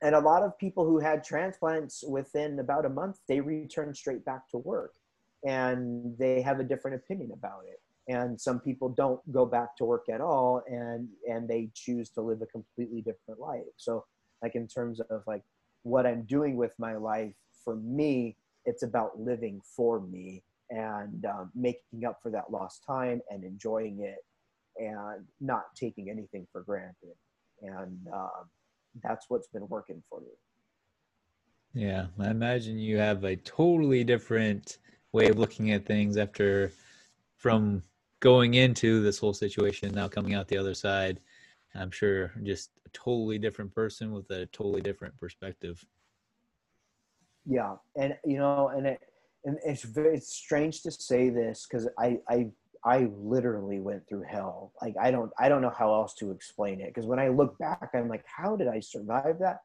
and 0.00 0.14
a 0.14 0.20
lot 0.20 0.42
of 0.42 0.56
people 0.58 0.84
who 0.84 0.98
had 0.98 1.24
transplants 1.24 2.04
within 2.06 2.58
about 2.60 2.86
a 2.86 2.88
month, 2.88 3.18
they 3.28 3.40
return 3.40 3.94
straight 3.94 4.24
back 4.24 4.48
to 4.50 4.58
work, 4.58 4.94
and 5.44 6.16
they 6.18 6.40
have 6.42 6.60
a 6.60 6.64
different 6.64 6.96
opinion 6.96 7.32
about 7.32 7.62
it. 7.68 7.80
And 8.10 8.40
some 8.40 8.60
people 8.60 8.88
don't 8.88 9.20
go 9.32 9.44
back 9.44 9.76
to 9.76 9.84
work 9.84 10.08
at 10.08 10.20
all, 10.20 10.62
and 10.68 11.08
and 11.28 11.48
they 11.48 11.70
choose 11.74 12.10
to 12.10 12.22
live 12.22 12.42
a 12.42 12.46
completely 12.46 13.02
different 13.02 13.40
life. 13.40 13.64
So, 13.76 14.04
like 14.42 14.54
in 14.54 14.68
terms 14.68 15.00
of 15.00 15.22
like 15.26 15.42
what 15.82 16.06
I'm 16.06 16.22
doing 16.22 16.56
with 16.56 16.74
my 16.78 16.96
life, 16.96 17.34
for 17.64 17.76
me, 17.76 18.36
it's 18.64 18.82
about 18.82 19.18
living 19.18 19.60
for 19.76 20.00
me 20.00 20.42
and 20.70 21.24
um, 21.24 21.50
making 21.54 22.04
up 22.06 22.20
for 22.22 22.30
that 22.30 22.50
lost 22.50 22.84
time 22.86 23.20
and 23.30 23.42
enjoying 23.42 24.00
it 24.00 24.24
and 24.76 25.24
not 25.40 25.74
taking 25.74 26.10
anything 26.10 26.46
for 26.52 26.62
granted 26.62 27.16
and 27.62 27.98
uh, 28.14 28.44
that's 29.02 29.26
what's 29.28 29.48
been 29.48 29.66
working 29.68 30.02
for 30.08 30.20
me 30.20 30.26
yeah 31.74 32.06
i 32.18 32.30
imagine 32.30 32.78
you 32.78 32.96
have 32.96 33.24
a 33.24 33.36
totally 33.36 34.02
different 34.04 34.78
way 35.12 35.28
of 35.28 35.38
looking 35.38 35.70
at 35.72 35.86
things 35.86 36.16
after 36.16 36.72
from 37.36 37.82
going 38.20 38.54
into 38.54 39.00
this 39.02 39.18
whole 39.18 39.32
situation 39.32 39.94
now 39.94 40.08
coming 40.08 40.34
out 40.34 40.48
the 40.48 40.58
other 40.58 40.74
side. 40.74 41.20
I'm 41.74 41.90
sure 41.90 42.32
just 42.42 42.70
a 42.86 42.88
totally 42.90 43.38
different 43.38 43.74
person 43.74 44.12
with 44.12 44.28
a 44.30 44.46
totally 44.46 44.80
different 44.80 45.16
perspective. 45.18 45.84
Yeah 47.46 47.76
and 47.96 48.14
you 48.24 48.38
know 48.38 48.68
and 48.68 48.86
it 48.86 49.00
and 49.44 49.56
it's 49.64 49.82
very 49.82 50.16
it's 50.16 50.32
strange 50.34 50.82
to 50.82 50.90
say 50.90 51.30
this 51.30 51.66
because 51.66 51.88
i 51.98 52.18
i 52.28 52.48
i 52.84 53.08
literally 53.18 53.80
went 53.80 54.06
through 54.08 54.22
hell. 54.22 54.72
Like 54.80 54.94
i 55.00 55.10
don't 55.10 55.30
i 55.38 55.48
don't 55.48 55.62
know 55.62 55.74
how 55.76 55.92
else 55.92 56.14
to 56.14 56.30
explain 56.30 56.80
it. 56.80 56.88
Because 56.94 57.06
when 57.06 57.18
i 57.18 57.28
look 57.28 57.58
back 57.58 57.90
i'm 57.94 58.08
like 58.08 58.24
how 58.26 58.56
did 58.56 58.68
i 58.68 58.80
survive 58.80 59.38
that? 59.40 59.60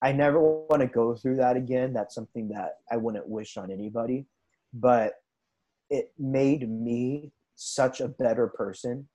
I 0.00 0.12
never 0.12 0.40
want 0.40 0.80
to 0.80 0.86
go 0.86 1.16
through 1.16 1.36
that 1.36 1.56
again. 1.56 1.92
That's 1.92 2.14
something 2.14 2.48
that 2.50 2.76
i 2.90 2.96
wouldn't 2.96 3.28
wish 3.28 3.56
on 3.56 3.70
anybody. 3.70 4.26
But 4.72 5.14
it 5.90 6.12
made 6.18 6.68
me 6.68 7.32
such 7.54 8.00
a 8.00 8.08
better 8.08 8.46
person. 8.46 9.08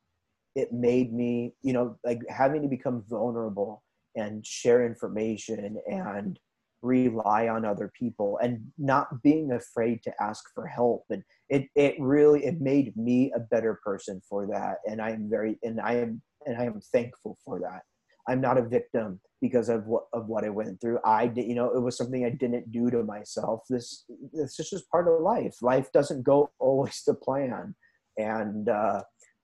It 0.55 0.73
made 0.73 1.13
me 1.13 1.53
you 1.61 1.73
know 1.73 1.97
like 2.03 2.21
having 2.29 2.61
to 2.61 2.67
become 2.67 3.03
vulnerable 3.09 3.83
and 4.15 4.45
share 4.45 4.85
information 4.85 5.79
and 5.89 6.39
rely 6.83 7.47
on 7.47 7.63
other 7.63 7.91
people 7.97 8.37
and 8.43 8.59
not 8.77 9.23
being 9.23 9.53
afraid 9.53 10.03
to 10.03 10.13
ask 10.21 10.43
for 10.53 10.67
help. 10.67 11.05
And 11.09 11.23
it 11.49 11.67
it 11.75 11.95
really 11.97 12.45
it 12.45 12.59
made 12.59 12.95
me 12.97 13.31
a 13.33 13.39
better 13.39 13.79
person 13.83 14.21
for 14.29 14.45
that. 14.47 14.77
And 14.85 15.01
i 15.01 15.11
am 15.11 15.29
very 15.29 15.57
and 15.63 15.79
i 15.79 15.93
am 15.93 16.21
and 16.45 16.57
i 16.61 16.65
am 16.65 16.81
thankful 16.91 17.37
for 17.43 17.59
that. 17.61 17.81
I'm 18.27 18.41
not 18.41 18.57
a 18.57 18.67
victim 18.67 19.19
because 19.41 19.69
of 19.69 19.87
what 19.87 20.03
of 20.13 20.27
what 20.27 20.43
i 20.43 20.49
went 20.49 20.81
through. 20.81 20.99
I 21.05 21.27
did 21.27 21.47
you 21.47 21.55
know 21.55 21.71
it 21.71 21.81
was 21.81 21.97
something 21.97 22.25
i 22.25 22.29
didn't 22.29 22.71
do 22.71 22.91
to 22.91 23.03
myself. 23.03 23.61
This 23.69 24.03
this 24.33 24.59
is 24.59 24.69
just 24.69 24.89
part 24.89 25.07
of 25.07 25.21
life. 25.21 25.55
Life 25.61 25.89
doesn't 25.93 26.23
go 26.23 26.51
always 26.59 27.01
to 27.03 27.13
plan. 27.13 27.75
And 28.17 28.67
uh 28.67 29.01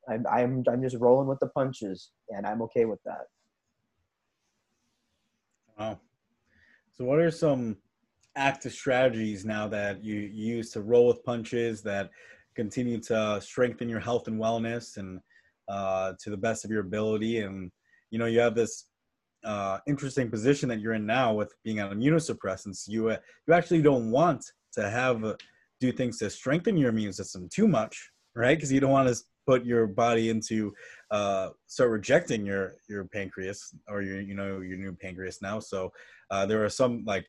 I'm, 0.10 0.26
I'm 0.28 0.64
i'm 0.70 0.82
just 0.82 0.98
rolling 0.98 1.28
with 1.28 1.40
the 1.40 1.48
punches 1.48 2.12
and 2.30 2.46
i'm 2.46 2.62
okay 2.64 2.86
with 2.86 3.00
that. 3.06 3.26
Wow 5.78 6.00
so, 7.00 7.06
what 7.06 7.20
are 7.20 7.32
some 7.32 7.78
active 8.36 8.74
strategies 8.74 9.46
now 9.46 9.70
that 9.70 10.04
you 10.04 10.16
use 10.16 10.70
to 10.72 10.82
roll 10.82 11.08
with 11.08 11.24
punches 11.24 11.82
that 11.84 12.10
continue 12.56 13.00
to 13.00 13.40
strengthen 13.42 13.88
your 13.88 14.02
health 14.02 14.28
and 14.28 14.38
wellness 14.38 14.98
and 14.98 15.22
uh, 15.70 16.14
to 16.22 16.30
the 16.30 16.36
best 16.36 16.66
of 16.66 16.72
your 16.72 16.82
ability? 16.82 17.40
And 17.40 17.72
you 18.12 18.20
know, 18.20 18.26
you 18.26 18.42
have 18.42 18.54
this 18.54 18.88
uh, 19.46 19.80
interesting 19.88 20.30
position 20.30 20.68
that 20.68 20.82
you're 20.82 20.94
in 20.94 21.06
now 21.06 21.34
with 21.34 21.54
being 21.64 21.80
on 21.80 21.98
immunosuppressants. 21.98 22.86
You 22.86 23.12
uh, 23.12 23.18
you 23.48 23.54
actually 23.54 23.82
don't 23.82 24.12
want 24.12 24.44
to 24.74 24.90
have 24.90 25.24
uh, 25.24 25.36
do 25.80 25.94
things 25.94 26.18
to 26.20 26.30
strengthen 26.30 26.76
your 26.76 26.90
immune 26.90 27.14
system 27.14 27.48
too 27.50 27.70
much, 27.70 28.12
right? 28.36 28.58
Because 28.58 28.74
you 28.74 28.82
don't 28.82 28.92
want 28.92 29.08
to 29.08 29.16
put 29.50 29.66
your 29.66 29.88
body 29.88 30.30
into 30.30 30.72
uh, 31.10 31.50
start 31.66 31.90
rejecting 31.90 32.46
your 32.46 32.76
your 32.88 33.06
pancreas 33.06 33.74
or 33.88 34.04
your 34.04 34.22
you 34.22 34.36
know 34.36 34.62
your 34.62 34.78
new 34.78 34.94
pancreas 34.94 35.42
now. 35.42 35.60
So 35.60 35.92
uh, 36.30 36.46
there 36.46 36.64
are 36.64 36.70
some 36.70 37.04
like 37.06 37.26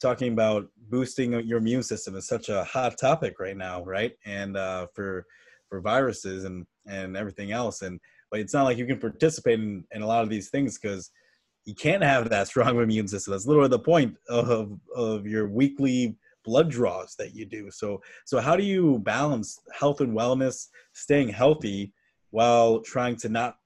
talking 0.00 0.32
about 0.32 0.68
boosting 0.88 1.32
your 1.32 1.58
immune 1.58 1.82
system 1.82 2.14
is 2.16 2.28
such 2.28 2.48
a 2.48 2.62
hot 2.62 2.96
topic 2.96 3.40
right 3.40 3.56
now, 3.56 3.82
right? 3.84 4.12
And 4.24 4.56
uh, 4.56 4.86
for 4.94 5.26
for 5.68 5.80
viruses 5.80 6.44
and 6.44 6.64
and 6.86 7.16
everything 7.16 7.50
else, 7.50 7.82
and 7.82 7.98
but 8.30 8.38
it's 8.38 8.54
not 8.54 8.64
like 8.64 8.78
you 8.78 8.86
can 8.86 9.00
participate 9.00 9.58
in, 9.58 9.84
in 9.90 10.02
a 10.02 10.06
lot 10.06 10.22
of 10.22 10.30
these 10.30 10.48
things 10.48 10.78
because 10.78 11.10
you 11.64 11.74
can't 11.74 12.04
have 12.04 12.30
that 12.30 12.46
strong 12.52 12.80
immune 12.80 13.08
system. 13.08 13.32
That's 13.32 13.46
literally 13.46 13.68
the 13.68 13.88
point 13.92 14.16
of 14.28 14.78
of 14.94 15.26
your 15.26 15.48
weekly 15.48 16.16
blood 16.44 16.70
draws 16.70 17.14
that 17.16 17.34
you 17.34 17.44
do. 17.44 17.70
So 17.70 18.02
so 18.24 18.40
how 18.40 18.56
do 18.56 18.64
you 18.64 18.98
balance 19.00 19.60
health 19.78 20.00
and 20.00 20.16
wellness, 20.16 20.68
staying 20.92 21.28
healthy 21.28 21.92
while 22.30 22.80
trying 22.80 23.16
to 23.16 23.28
not 23.28 23.56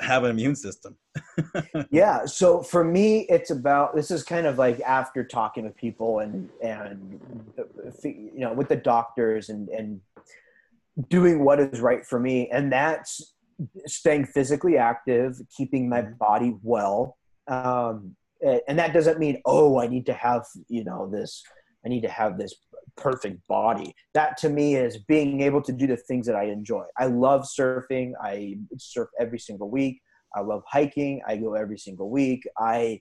have 0.00 0.24
an 0.24 0.30
immune 0.30 0.56
system? 0.56 0.96
yeah. 1.90 2.24
So 2.24 2.62
for 2.62 2.84
me, 2.84 3.26
it's 3.28 3.50
about 3.50 3.94
this 3.94 4.10
is 4.10 4.22
kind 4.22 4.46
of 4.46 4.58
like 4.58 4.80
after 4.80 5.24
talking 5.24 5.64
to 5.64 5.70
people 5.70 6.20
and 6.20 6.48
and 6.62 7.20
you 8.04 8.32
know 8.36 8.52
with 8.52 8.68
the 8.68 8.76
doctors 8.76 9.48
and 9.48 9.68
and 9.68 10.00
doing 11.08 11.42
what 11.44 11.58
is 11.58 11.80
right 11.80 12.04
for 12.04 12.20
me, 12.20 12.48
and 12.50 12.72
that's 12.72 13.34
staying 13.86 14.26
physically 14.26 14.76
active, 14.76 15.40
keeping 15.56 15.88
my 15.88 16.02
mm-hmm. 16.02 16.14
body 16.14 16.56
well. 16.62 17.16
Um, 17.48 18.16
and 18.66 18.78
that 18.78 18.92
doesn't 18.92 19.18
mean 19.18 19.40
oh 19.44 19.78
I 19.78 19.86
need 19.86 20.06
to 20.06 20.12
have 20.14 20.44
you 20.68 20.84
know 20.84 21.08
this 21.08 21.42
I 21.84 21.88
need 21.88 22.02
to 22.02 22.08
have 22.08 22.38
this 22.38 22.54
perfect 22.96 23.46
body. 23.48 23.94
That 24.14 24.36
to 24.38 24.48
me 24.48 24.76
is 24.76 24.98
being 24.98 25.40
able 25.42 25.62
to 25.62 25.72
do 25.72 25.86
the 25.86 25.96
things 25.96 26.26
that 26.26 26.36
I 26.36 26.44
enjoy. 26.44 26.84
I 26.98 27.06
love 27.06 27.42
surfing. 27.42 28.12
I 28.22 28.56
surf 28.76 29.08
every 29.18 29.38
single 29.38 29.70
week. 29.70 30.00
I 30.34 30.40
love 30.40 30.62
hiking. 30.66 31.20
I 31.26 31.36
go 31.36 31.54
every 31.54 31.78
single 31.78 32.10
week. 32.10 32.42
I 32.58 33.00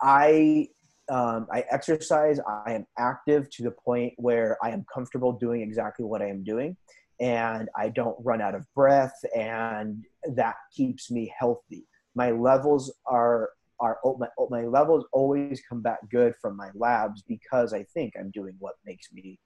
I 0.00 0.68
um, 1.10 1.46
I 1.52 1.64
exercise. 1.70 2.40
I 2.46 2.72
am 2.72 2.86
active 2.98 3.50
to 3.50 3.62
the 3.62 3.72
point 3.72 4.14
where 4.16 4.56
I 4.62 4.70
am 4.70 4.84
comfortable 4.92 5.32
doing 5.32 5.60
exactly 5.60 6.04
what 6.04 6.22
I 6.22 6.28
am 6.28 6.42
doing, 6.44 6.76
and 7.20 7.68
I 7.76 7.88
don't 7.88 8.16
run 8.24 8.40
out 8.40 8.54
of 8.54 8.64
breath, 8.74 9.14
and 9.36 10.04
that 10.34 10.54
keeps 10.74 11.10
me 11.10 11.32
healthy. 11.38 11.86
My 12.14 12.30
levels 12.30 12.92
are 13.06 13.50
are 13.82 13.98
my, 14.18 14.28
my 14.48 14.62
levels 14.62 15.04
always 15.12 15.60
come 15.68 15.82
back 15.82 15.98
good 16.10 16.34
from 16.40 16.56
my 16.56 16.70
labs 16.74 17.22
because 17.22 17.74
I 17.74 17.82
think 17.82 18.14
I'm 18.18 18.30
doing 18.30 18.54
what 18.60 18.76
makes 18.86 19.12
me 19.12 19.38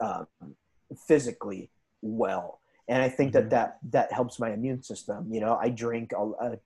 um, 0.00 0.26
physically 1.06 1.70
well. 2.02 2.60
And 2.88 3.02
I 3.02 3.08
think 3.08 3.32
mm-hmm. 3.32 3.48
that, 3.48 3.78
that 3.80 3.90
that 3.90 4.12
helps 4.12 4.38
my 4.38 4.52
immune 4.52 4.82
system. 4.82 5.32
You 5.32 5.40
know, 5.40 5.58
I 5.60 5.70
drink 5.70 6.12
a, 6.12 6.22
a, 6.22 6.58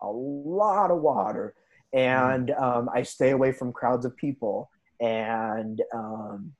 a 0.00 0.10
lot 0.10 0.90
of 0.90 1.00
water 1.00 1.54
and 1.92 2.48
mm-hmm. 2.48 2.62
um, 2.62 2.88
I 2.94 3.02
stay 3.02 3.30
away 3.30 3.52
from 3.52 3.72
crowds 3.72 4.06
of 4.06 4.16
people 4.16 4.70
and 5.00 5.82
um, 5.92 6.52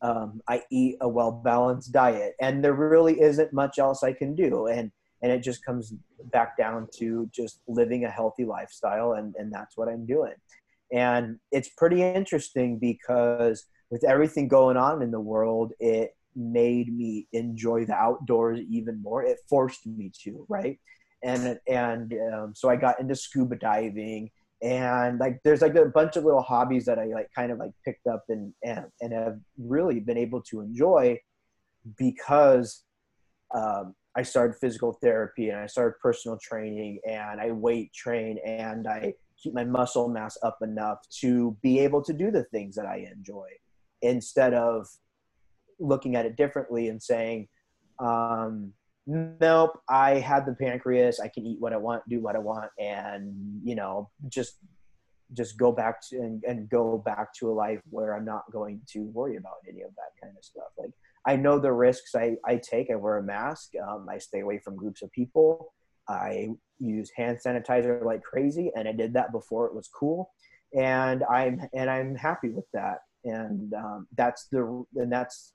um, 0.00 0.40
I 0.48 0.62
eat 0.70 0.96
a 1.00 1.08
well 1.08 1.32
balanced 1.32 1.92
diet, 1.92 2.34
and 2.40 2.62
there 2.62 2.72
really 2.72 3.20
isn't 3.20 3.52
much 3.52 3.78
else 3.78 4.02
I 4.02 4.12
can 4.12 4.34
do. 4.34 4.66
And 4.66 4.92
and 5.22 5.32
it 5.32 5.42
just 5.42 5.64
comes 5.64 5.94
back 6.32 6.56
down 6.56 6.88
to 6.98 7.28
just 7.32 7.60
living 7.66 8.04
a 8.04 8.10
healthy 8.10 8.44
lifestyle, 8.44 9.12
and 9.12 9.34
and 9.38 9.52
that's 9.52 9.76
what 9.76 9.88
I'm 9.88 10.06
doing. 10.06 10.34
And 10.92 11.38
it's 11.52 11.70
pretty 11.76 12.02
interesting 12.02 12.78
because 12.78 13.66
with 13.90 14.04
everything 14.04 14.48
going 14.48 14.76
on 14.76 15.02
in 15.02 15.10
the 15.10 15.20
world, 15.20 15.72
it 15.80 16.16
made 16.34 16.96
me 16.96 17.26
enjoy 17.32 17.84
the 17.84 17.94
outdoors 17.94 18.60
even 18.70 19.02
more. 19.02 19.22
It 19.22 19.38
forced 19.48 19.86
me 19.86 20.12
to, 20.24 20.46
right? 20.48 20.78
And 21.22 21.58
and 21.66 22.14
um, 22.32 22.54
so 22.54 22.68
I 22.70 22.76
got 22.76 23.00
into 23.00 23.16
scuba 23.16 23.56
diving 23.56 24.30
and 24.60 25.20
like 25.20 25.38
there's 25.44 25.62
like 25.62 25.76
a 25.76 25.86
bunch 25.86 26.16
of 26.16 26.24
little 26.24 26.42
hobbies 26.42 26.84
that 26.86 26.98
I 26.98 27.06
like 27.06 27.28
kind 27.34 27.52
of 27.52 27.58
like 27.58 27.70
picked 27.84 28.06
up 28.06 28.24
and 28.28 28.52
and, 28.64 28.86
and 29.00 29.12
have 29.12 29.38
really 29.56 30.00
been 30.00 30.18
able 30.18 30.42
to 30.42 30.60
enjoy 30.60 31.18
because 31.96 32.82
um, 33.54 33.94
I 34.18 34.22
started 34.22 34.56
physical 34.56 34.94
therapy 34.94 35.50
and 35.50 35.60
I 35.60 35.66
started 35.66 35.94
personal 36.02 36.36
training 36.42 36.98
and 37.08 37.40
I 37.40 37.52
weight 37.52 37.92
train 37.92 38.38
and 38.44 38.88
I 38.88 39.14
keep 39.40 39.54
my 39.54 39.62
muscle 39.62 40.08
mass 40.08 40.36
up 40.42 40.58
enough 40.60 40.98
to 41.20 41.56
be 41.62 41.78
able 41.78 42.02
to 42.02 42.12
do 42.12 42.32
the 42.32 42.42
things 42.42 42.74
that 42.74 42.84
I 42.84 43.08
enjoy 43.14 43.46
instead 44.02 44.54
of 44.54 44.88
looking 45.78 46.16
at 46.16 46.26
it 46.26 46.36
differently 46.36 46.88
and 46.88 47.00
saying, 47.00 47.46
um, 48.00 48.72
nope, 49.06 49.78
I 49.88 50.14
had 50.14 50.46
the 50.46 50.54
pancreas. 50.54 51.20
I 51.20 51.28
can 51.28 51.46
eat 51.46 51.60
what 51.60 51.72
I 51.72 51.76
want, 51.76 52.02
do 52.08 52.20
what 52.20 52.34
I 52.34 52.40
want, 52.40 52.72
and 52.76 53.60
you 53.62 53.76
know, 53.76 54.10
just 54.28 54.58
just 55.32 55.56
go 55.58 55.70
back 55.70 56.00
to 56.08 56.16
and, 56.16 56.42
and 56.42 56.68
go 56.68 56.98
back 56.98 57.32
to 57.34 57.50
a 57.50 57.54
life 57.54 57.80
where 57.90 58.16
I'm 58.16 58.24
not 58.24 58.50
going 58.50 58.80
to 58.94 59.00
worry 59.12 59.36
about 59.36 59.58
any 59.68 59.82
of 59.82 59.90
that 59.94 60.10
kind 60.20 60.34
of 60.36 60.44
stuff. 60.44 60.72
Like 60.76 60.90
I 61.26 61.36
know 61.36 61.58
the 61.58 61.72
risks 61.72 62.14
I, 62.14 62.36
I 62.44 62.56
take. 62.56 62.90
I 62.90 62.96
wear 62.96 63.18
a 63.18 63.22
mask. 63.22 63.72
Um, 63.76 64.06
I 64.10 64.18
stay 64.18 64.40
away 64.40 64.58
from 64.58 64.76
groups 64.76 65.02
of 65.02 65.10
people. 65.12 65.72
I 66.08 66.48
use 66.78 67.10
hand 67.16 67.38
sanitizer 67.44 68.02
like 68.04 68.22
crazy, 68.22 68.70
and 68.74 68.88
I 68.88 68.92
did 68.92 69.12
that 69.14 69.32
before 69.32 69.66
it 69.66 69.74
was 69.74 69.88
cool. 69.88 70.30
And 70.74 71.24
I'm 71.24 71.60
and 71.74 71.90
I'm 71.90 72.14
happy 72.14 72.50
with 72.50 72.66
that. 72.72 72.98
And 73.24 73.74
um, 73.74 74.06
that's 74.16 74.46
the 74.50 74.84
and 74.96 75.12
that's 75.12 75.52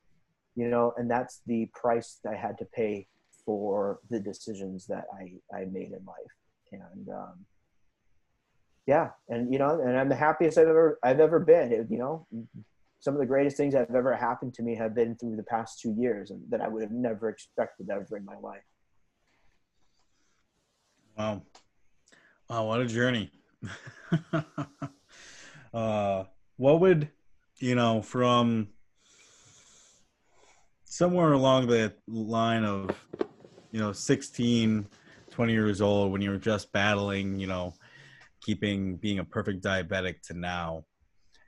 you 0.56 0.68
know 0.68 0.94
and 0.98 1.10
that's 1.10 1.41
the 1.48 1.69
price 1.73 2.19
I 2.30 2.35
had 2.35 2.57
to 2.60 2.65
pay 2.65 3.07
for 3.45 3.99
the 4.10 4.19
decisions 4.19 4.85
that 4.88 5.06
I, 5.14 5.34
I 5.56 5.65
made 5.65 5.91
in 5.91 6.06
life. 6.06 6.15
And 6.72 7.10
um, 7.10 7.45
yeah, 8.85 9.10
and 9.30 9.52
you 9.52 9.60
know, 9.60 9.80
and 9.80 9.98
I'm 9.98 10.10
the 10.10 10.15
happiest 10.15 10.57
I've 10.57 10.68
ever 10.68 10.99
I've 11.03 11.19
ever 11.19 11.40
been. 11.40 11.72
It, 11.72 11.88
you 11.90 11.98
know, 11.98 12.27
some 13.04 13.14
of 13.16 13.20
the 13.20 13.26
greatest 13.26 13.58
things 13.58 13.74
that 13.74 13.86
have 13.86 13.98
ever 13.98 14.16
happened 14.16 14.54
to 14.54 14.64
me 14.64 14.76
have 14.76 14.96
been 14.96 15.14
through 15.18 15.36
the 15.36 15.44
past 15.44 15.82
two 15.82 15.94
years, 15.98 16.32
and 16.32 16.42
that 16.50 16.62
I 16.62 16.70
would 16.70 16.82
have 16.82 16.94
never 16.94 17.28
expected 17.28 17.90
ever 17.90 18.16
in 18.16 18.24
my 18.24 18.38
life. 18.42 18.62
Wow, 21.18 21.42
wow, 22.50 22.66
what 22.66 22.80
a 22.80 22.86
journey! 22.86 23.30
uh, 25.74 26.24
what 26.56 26.80
would 26.80 27.10
you 27.58 27.76
know 27.76 28.02
from 28.02 28.70
somewhere 30.86 31.34
along 31.34 31.68
the 31.68 31.94
line 32.08 32.64
of 32.64 32.90
you 33.72 33.82
know 33.82 33.92
16 33.92 34.88
20 35.30 35.52
years 35.52 35.82
old 35.82 36.10
when 36.14 36.22
you 36.22 36.30
were 36.30 36.38
just 36.38 36.72
battling 36.72 37.38
you 37.38 37.48
know 37.48 37.74
keeping 38.42 38.96
being 38.96 39.20
a 39.20 39.26
perfect 39.26 39.62
diabetic 39.62 40.22
to 40.22 40.34
now 40.34 40.86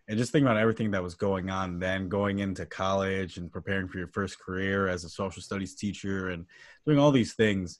and 0.08 0.18
just 0.18 0.32
think 0.32 0.44
about 0.44 0.58
everything 0.58 0.92
that 0.92 1.04
was 1.04 1.16
going 1.16 1.50
on 1.50 1.80
then 1.80 2.08
going 2.10 2.40
into 2.40 2.66
college 2.66 3.38
and 3.38 3.52
preparing 3.52 3.88
for 3.88 3.98
your 3.98 4.08
first 4.08 4.40
career 4.40 4.88
as 4.88 5.04
a 5.04 5.10
social 5.10 5.42
studies 5.42 5.76
teacher 5.76 6.30
and 6.30 6.46
doing 6.86 7.00
all 7.00 7.12
these 7.12 7.34
things 7.34 7.80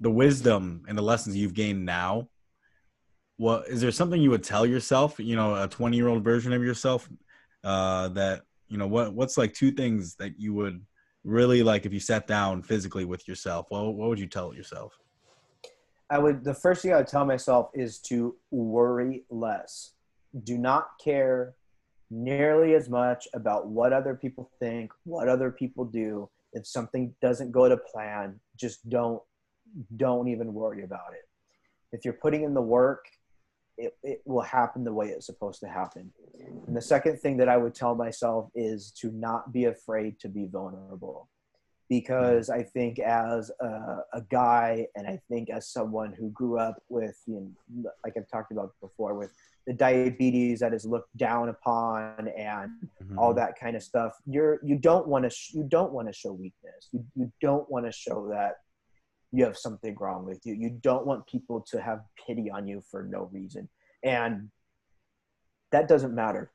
the 0.00 0.10
wisdom 0.10 0.84
and 0.88 0.96
the 0.96 1.02
lessons 1.02 1.36
you've 1.36 1.54
gained 1.54 1.84
now 1.84 2.28
what 3.38 3.66
is 3.68 3.80
there 3.80 3.90
something 3.90 4.20
you 4.20 4.30
would 4.30 4.44
tell 4.44 4.66
yourself 4.66 5.18
you 5.18 5.36
know 5.36 5.54
a 5.62 5.68
20 5.68 5.96
year 5.96 6.08
old 6.08 6.22
version 6.22 6.52
of 6.52 6.62
yourself 6.62 7.08
uh, 7.64 8.08
that 8.08 8.42
you 8.68 8.78
know 8.78 8.86
what 8.86 9.14
what's 9.14 9.36
like 9.36 9.52
two 9.52 9.72
things 9.72 10.14
that 10.16 10.38
you 10.38 10.54
would 10.54 10.84
really 11.26 11.62
like 11.62 11.84
if 11.84 11.92
you 11.92 12.00
sat 12.00 12.26
down 12.26 12.62
physically 12.62 13.04
with 13.04 13.26
yourself? 13.26 13.66
What, 13.68 13.94
what 13.94 14.08
would 14.08 14.20
you 14.20 14.28
tell 14.28 14.54
yourself? 14.54 14.96
I 16.08 16.18
would 16.18 16.44
the 16.44 16.54
first 16.54 16.82
thing 16.82 16.92
i 16.92 16.98
would 16.98 17.08
tell 17.08 17.24
myself 17.24 17.70
is 17.74 17.98
to 17.98 18.36
worry 18.52 19.24
less 19.28 19.94
do 20.44 20.58
not 20.58 20.88
care 21.02 21.54
nearly 22.10 22.74
as 22.74 22.88
much 22.88 23.26
about 23.34 23.66
what 23.66 23.92
other 23.92 24.14
people 24.14 24.50
think 24.60 24.92
what 25.04 25.28
other 25.28 25.50
people 25.50 25.84
do 25.84 26.28
if 26.52 26.66
something 26.66 27.14
doesn't 27.20 27.50
go 27.50 27.68
to 27.68 27.76
plan 27.76 28.38
just 28.56 28.88
don't 28.88 29.22
don't 29.96 30.28
even 30.28 30.54
worry 30.54 30.84
about 30.84 31.12
it 31.12 31.28
if 31.92 32.04
you're 32.04 32.14
putting 32.14 32.44
in 32.44 32.54
the 32.54 32.62
work 32.62 33.06
it, 33.78 33.96
it 34.02 34.22
will 34.24 34.42
happen 34.42 34.84
the 34.84 34.92
way 34.92 35.08
it's 35.08 35.26
supposed 35.26 35.60
to 35.60 35.68
happen. 35.68 36.10
And 36.66 36.76
the 36.76 36.82
second 36.82 37.18
thing 37.20 37.36
that 37.38 37.48
I 37.48 37.56
would 37.56 37.74
tell 37.74 37.94
myself 37.94 38.50
is 38.54 38.90
to 39.02 39.10
not 39.12 39.52
be 39.52 39.64
afraid 39.64 40.18
to 40.20 40.28
be 40.28 40.46
vulnerable. 40.46 41.28
Because 41.88 42.50
I 42.50 42.64
think 42.64 42.98
as 42.98 43.50
a, 43.60 43.98
a 44.14 44.22
guy, 44.28 44.88
and 44.96 45.06
I 45.06 45.20
think 45.28 45.50
as 45.50 45.68
someone 45.68 46.12
who 46.12 46.30
grew 46.30 46.58
up 46.58 46.82
with, 46.88 47.16
you 47.26 47.54
know, 47.74 47.90
like 48.04 48.14
I've 48.16 48.28
talked 48.28 48.50
about 48.50 48.72
before, 48.80 49.14
with 49.14 49.32
the 49.66 49.72
diabetes 49.72 50.60
that 50.60 50.72
is 50.72 50.84
looked 50.84 51.14
down 51.16 51.48
upon 51.48 52.28
and 52.28 52.70
mm-hmm. 53.02 53.18
all 53.18 53.34
that 53.34 53.58
kind 53.58 53.76
of 53.76 53.82
stuff, 53.82 54.12
you're 54.26 54.60
you 54.62 54.76
don't 54.78 55.08
want 55.08 55.24
to 55.24 55.30
sh- 55.30 55.54
you 55.54 55.64
don't 55.64 55.92
want 55.92 56.06
to 56.08 56.14
show 56.14 56.32
weakness. 56.32 56.88
You 56.92 57.04
you 57.14 57.32
don't 57.40 57.68
want 57.70 57.86
to 57.86 57.92
show 57.92 58.28
that 58.30 58.54
you 59.32 59.44
have 59.44 59.56
something 59.56 59.96
wrong 59.98 60.24
with 60.24 60.40
you. 60.44 60.54
You 60.54 60.70
don't 60.70 61.06
want 61.06 61.26
people 61.26 61.64
to 61.70 61.80
have 61.80 62.00
pity 62.26 62.50
on 62.50 62.66
you 62.66 62.82
for 62.90 63.02
no 63.02 63.28
reason. 63.32 63.68
And 64.04 64.50
that 65.72 65.88
doesn't 65.88 66.14
matter. 66.14 66.52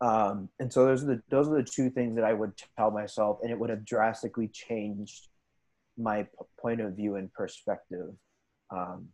Um, 0.00 0.50
and 0.60 0.70
so 0.70 0.84
those 0.84 1.02
are 1.02 1.06
the 1.06 1.22
those 1.30 1.48
are 1.48 1.56
the 1.56 1.64
two 1.64 1.88
things 1.88 2.16
that 2.16 2.24
I 2.24 2.34
would 2.34 2.52
tell 2.76 2.90
myself, 2.90 3.38
and 3.42 3.50
it 3.50 3.58
would 3.58 3.70
have 3.70 3.84
drastically 3.84 4.48
changed 4.48 5.28
my 5.96 6.24
p- 6.24 6.28
point 6.60 6.82
of 6.82 6.92
view 6.92 7.16
and 7.16 7.32
perspective 7.32 8.10
um, 8.70 9.08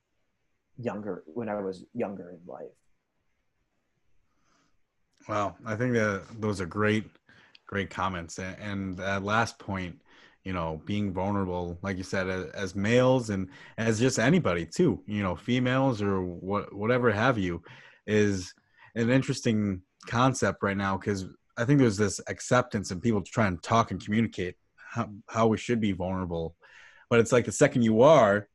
younger 0.77 1.23
when 1.27 1.49
I 1.49 1.61
was 1.61 1.85
younger 1.95 2.31
in 2.31 2.41
life. 2.47 2.75
Wow, 5.29 5.57
I 5.65 5.77
think 5.77 5.93
that 5.95 6.25
those 6.41 6.61
are 6.61 6.67
great, 6.67 7.05
great 7.67 7.91
comments. 7.91 8.39
And 8.39 8.97
that 8.97 9.23
last 9.23 9.59
point, 9.59 10.01
you 10.45 10.53
know 10.53 10.81
being 10.85 11.13
vulnerable 11.13 11.79
like 11.83 11.97
you 11.97 12.03
said 12.03 12.29
as, 12.29 12.47
as, 12.51 12.75
males 12.75 13.31
and 13.31 13.49
as 13.79 14.01
just 14.01 14.19
anybody 14.19 14.67
too 14.67 15.01
you 15.07 15.23
know 15.23 15.37
females 15.37 16.03
or 16.03 16.23
what 16.23 16.75
whatever 16.75 17.11
have 17.11 17.39
you 17.39 17.63
is 18.07 18.55
an 18.95 19.11
interesting 19.11 19.81
concept 20.07 20.63
right 20.63 20.77
now 20.77 20.97
because 20.97 21.27
i 21.57 21.65
think 21.65 21.79
there's 21.79 21.97
this 21.97 22.21
acceptance 22.29 22.91
and 22.91 23.03
people 23.03 23.23
try 23.23 23.47
and 23.47 23.63
talk 23.63 23.91
and 23.91 24.05
communicate 24.05 24.57
how, 24.77 25.09
how 25.29 25.47
we 25.47 25.57
should 25.57 25.81
be 25.81 25.93
vulnerable 25.93 26.57
but 27.09 27.21
it's 27.21 27.33
like 27.33 27.45
the 27.45 27.53
second 27.53 27.83
you 27.83 28.03
are 28.03 28.49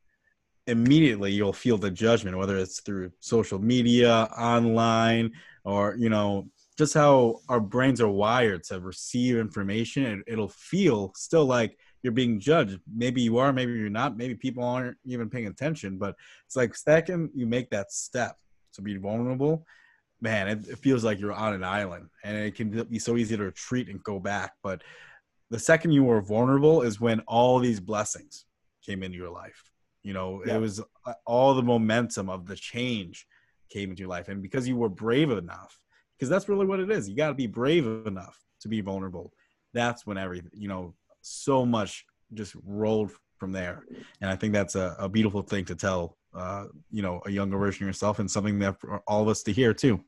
immediately 0.66 1.32
you'll 1.32 1.52
feel 1.52 1.78
the 1.78 1.90
judgment 1.90 2.36
whether 2.36 2.58
it's 2.58 2.80
through 2.80 3.10
social 3.20 3.58
media 3.58 4.28
online 4.38 5.32
or 5.64 5.96
you 5.96 6.10
know 6.10 6.46
just 6.78 6.94
how 6.94 7.40
our 7.48 7.60
brains 7.60 8.00
are 8.00 8.08
wired 8.08 8.62
to 8.62 8.80
receive 8.80 9.36
information 9.36 10.06
and 10.06 10.22
it'll 10.28 10.48
feel 10.48 11.12
still 11.16 11.44
like 11.44 11.76
you're 12.02 12.12
being 12.12 12.38
judged. 12.38 12.78
Maybe 12.94 13.20
you 13.20 13.38
are 13.38 13.52
maybe 13.52 13.72
you're 13.72 13.90
not. 13.90 14.16
Maybe 14.16 14.36
people 14.36 14.62
aren't 14.62 14.96
even 15.04 15.28
paying 15.28 15.48
attention 15.48 15.98
but 15.98 16.14
it's 16.46 16.56
like 16.56 16.74
second 16.74 17.30
you 17.34 17.46
make 17.46 17.68
that 17.70 17.92
step 17.92 18.36
to 18.74 18.82
be 18.82 18.96
vulnerable 18.96 19.66
man 20.20 20.48
it, 20.48 20.68
it 20.68 20.78
feels 20.78 21.04
like 21.04 21.20
you're 21.20 21.32
on 21.32 21.54
an 21.54 21.64
island 21.64 22.08
and 22.24 22.36
it 22.36 22.54
can 22.54 22.84
be 22.84 22.98
so 22.98 23.16
easy 23.16 23.36
to 23.36 23.42
retreat 23.42 23.88
and 23.88 24.02
go 24.04 24.20
back. 24.20 24.52
But 24.62 24.82
the 25.50 25.58
second 25.58 25.92
you 25.92 26.04
were 26.04 26.20
vulnerable 26.20 26.82
is 26.82 27.00
when 27.00 27.20
all 27.20 27.58
these 27.58 27.80
blessings 27.80 28.44
came 28.84 29.02
into 29.02 29.18
your 29.18 29.30
life. 29.30 29.70
You 30.04 30.12
know 30.12 30.42
yeah. 30.46 30.56
it 30.56 30.60
was 30.60 30.80
uh, 30.80 31.12
all 31.26 31.54
the 31.54 31.62
momentum 31.62 32.30
of 32.30 32.46
the 32.46 32.56
change 32.56 33.26
came 33.68 33.90
into 33.90 34.00
your 34.00 34.08
life. 34.08 34.28
And 34.28 34.40
because 34.40 34.68
you 34.68 34.76
were 34.76 34.88
brave 34.88 35.30
enough 35.30 35.78
because 36.18 36.28
that's 36.28 36.48
really 36.48 36.66
what 36.66 36.80
it 36.80 36.90
is. 36.90 37.08
You 37.08 37.16
got 37.16 37.28
to 37.28 37.34
be 37.34 37.46
brave 37.46 37.86
enough 38.06 38.38
to 38.60 38.68
be 38.68 38.80
vulnerable. 38.80 39.32
That's 39.72 40.06
when 40.06 40.18
everything, 40.18 40.50
you 40.52 40.68
know, 40.68 40.94
so 41.20 41.64
much 41.64 42.04
just 42.34 42.56
rolled 42.64 43.12
from 43.38 43.52
there. 43.52 43.84
And 44.20 44.30
I 44.30 44.34
think 44.34 44.52
that's 44.52 44.74
a, 44.74 44.96
a 44.98 45.08
beautiful 45.08 45.42
thing 45.42 45.64
to 45.66 45.76
tell, 45.76 46.16
uh, 46.34 46.64
you 46.90 47.02
know, 47.02 47.20
a 47.26 47.30
younger 47.30 47.56
version 47.56 47.84
of 47.84 47.88
yourself 47.88 48.18
and 48.18 48.28
something 48.28 48.58
that 48.58 48.80
for 48.80 49.00
all 49.06 49.22
of 49.22 49.28
us 49.28 49.42
to 49.44 49.52
hear 49.52 49.72
too. 49.72 50.00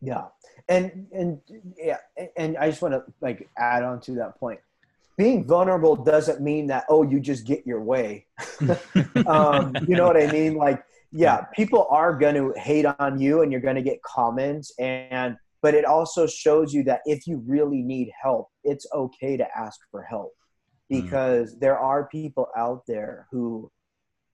Yeah. 0.00 0.26
And, 0.68 1.08
and 1.12 1.40
yeah. 1.76 1.98
And 2.36 2.56
I 2.56 2.70
just 2.70 2.82
want 2.82 2.94
to 2.94 3.02
like 3.20 3.48
add 3.58 3.82
on 3.82 4.00
to 4.02 4.12
that 4.12 4.38
point. 4.38 4.60
Being 5.18 5.44
vulnerable 5.44 5.96
doesn't 5.96 6.40
mean 6.40 6.68
that, 6.68 6.84
oh, 6.88 7.02
you 7.02 7.20
just 7.20 7.46
get 7.46 7.66
your 7.66 7.82
way. 7.82 8.26
um, 9.26 9.74
you 9.86 9.96
know 9.96 10.06
what 10.06 10.16
I 10.16 10.30
mean? 10.30 10.54
Like, 10.54 10.82
yeah, 11.12 11.42
people 11.54 11.86
are 11.90 12.16
going 12.18 12.34
to 12.36 12.52
hate 12.58 12.86
on 12.86 13.20
you 13.20 13.42
and 13.42 13.50
you're 13.52 13.60
going 13.60 13.76
to 13.76 13.82
get 13.82 14.02
comments 14.02 14.72
and 14.78 15.36
but 15.62 15.74
it 15.74 15.84
also 15.84 16.26
shows 16.26 16.72
you 16.72 16.82
that 16.84 17.00
if 17.04 17.26
you 17.26 17.42
really 17.46 17.82
need 17.82 18.10
help, 18.22 18.48
it's 18.64 18.86
okay 18.94 19.36
to 19.36 19.46
ask 19.56 19.78
for 19.90 20.02
help 20.02 20.32
Mm. 20.92 20.98
because 20.98 21.58
there 21.60 21.78
are 21.78 22.08
people 22.08 22.48
out 22.56 22.82
there 22.86 23.26
who 23.30 23.70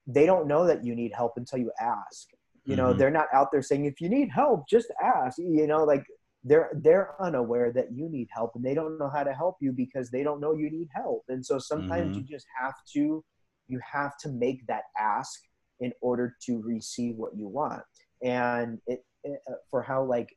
they 0.07 0.27
don't 0.27 0.47
know 0.49 0.67
that 0.67 0.85
you 0.85 0.95
need 0.95 1.13
help 1.15 1.33
until 1.37 1.59
you 1.59 1.73
ask. 1.81 2.29
You 2.65 2.77
know, 2.77 2.93
Mhm. 2.93 2.99
they're 2.99 3.11
not 3.11 3.29
out 3.33 3.49
there 3.53 3.63
saying 3.63 3.85
if 3.87 4.01
you 4.01 4.09
need 4.09 4.31
help, 4.31 4.69
just 4.69 4.89
ask. 5.03 5.39
You 5.39 5.67
know, 5.67 5.85
like 5.85 6.05
they're 6.45 6.71
they're 6.83 7.21
unaware 7.21 7.73
that 7.73 7.93
you 7.93 8.09
need 8.09 8.29
help 8.33 8.53
and 8.55 8.65
they 8.65 8.75
don't 8.75 8.99
know 8.99 9.11
how 9.11 9.25
to 9.25 9.33
help 9.35 9.57
you 9.61 9.73
because 9.73 10.11
they 10.11 10.23
don't 10.23 10.41
know 10.41 10.53
you 10.55 10.71
need 10.71 10.89
help. 10.95 11.25
And 11.29 11.45
so 11.45 11.59
sometimes 11.59 12.17
Mhm. 12.17 12.17
you 12.17 12.25
just 12.25 12.47
have 12.61 12.75
to 12.95 13.25
you 13.69 13.81
have 13.93 14.17
to 14.19 14.29
make 14.29 14.67
that 14.69 14.85
ask 14.99 15.41
in 15.81 15.93
order 16.01 16.37
to 16.47 16.61
receive 16.63 17.17
what 17.17 17.37
you 17.37 17.49
want. 17.49 17.83
And 18.23 18.79
it, 18.87 19.05
it 19.25 19.41
uh, 19.49 19.55
for 19.71 19.83
how 19.83 20.05
like 20.05 20.35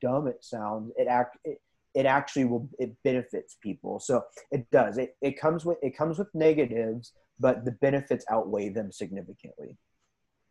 dumb 0.00 0.26
it 0.26 0.44
sounds, 0.44 0.92
it 0.96 1.06
act 1.06 1.38
it, 1.44 1.58
it 1.94 2.06
actually 2.06 2.44
will 2.44 2.68
it 2.78 2.94
benefits 3.04 3.56
people. 3.62 4.00
So 4.00 4.22
it 4.50 4.70
does. 4.70 4.98
It 4.98 5.16
it 5.20 5.38
comes 5.38 5.64
with 5.64 5.78
it 5.82 5.96
comes 5.96 6.18
with 6.18 6.28
negatives, 6.34 7.12
but 7.38 7.64
the 7.64 7.72
benefits 7.72 8.24
outweigh 8.30 8.70
them 8.70 8.92
significantly. 8.92 9.76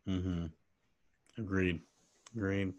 Mm-hmm. 0.07 0.45
Agreed. 1.37 1.81
Agreed. 2.35 2.73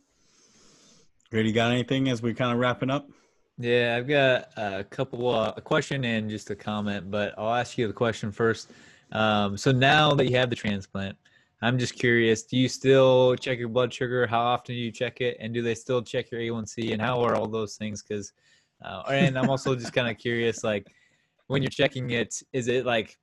Great. 1.30 1.46
You 1.46 1.52
got 1.52 1.70
anything 1.70 2.08
as 2.08 2.22
we 2.22 2.34
kind 2.34 2.52
of 2.52 2.58
wrapping 2.58 2.90
up? 2.90 3.08
Yeah, 3.56 3.96
I've 3.96 4.08
got 4.08 4.48
a 4.56 4.84
couple, 4.84 5.28
uh, 5.28 5.52
a 5.56 5.60
question 5.60 6.04
and 6.04 6.30
just 6.30 6.50
a 6.50 6.56
comment, 6.56 7.10
but 7.10 7.34
I'll 7.38 7.54
ask 7.54 7.76
you 7.76 7.86
the 7.86 7.92
question 7.92 8.32
first. 8.32 8.70
Um, 9.12 9.56
so 9.56 9.70
now 9.70 10.14
that 10.14 10.28
you 10.28 10.36
have 10.36 10.50
the 10.50 10.56
transplant, 10.56 11.16
I'm 11.62 11.78
just 11.78 11.94
curious, 11.94 12.44
do 12.44 12.56
you 12.56 12.68
still 12.68 13.36
check 13.36 13.58
your 13.58 13.68
blood 13.68 13.92
sugar? 13.92 14.26
How 14.26 14.40
often 14.40 14.74
do 14.74 14.80
you 14.80 14.90
check 14.90 15.20
it? 15.20 15.36
And 15.40 15.52
do 15.52 15.60
they 15.60 15.74
still 15.74 16.00
check 16.00 16.30
your 16.30 16.40
A1C? 16.40 16.92
And 16.92 17.02
how 17.02 17.22
are 17.22 17.34
all 17.34 17.48
those 17.48 17.76
things? 17.76 18.02
Because, 18.02 18.32
uh, 18.82 19.02
and 19.10 19.38
I'm 19.38 19.50
also 19.50 19.74
just 19.76 19.92
kind 19.92 20.08
of 20.08 20.16
curious, 20.16 20.64
like 20.64 20.86
when 21.48 21.62
you're 21.62 21.70
checking 21.70 22.10
it, 22.12 22.42
is 22.52 22.68
it 22.68 22.86
like 22.86 23.18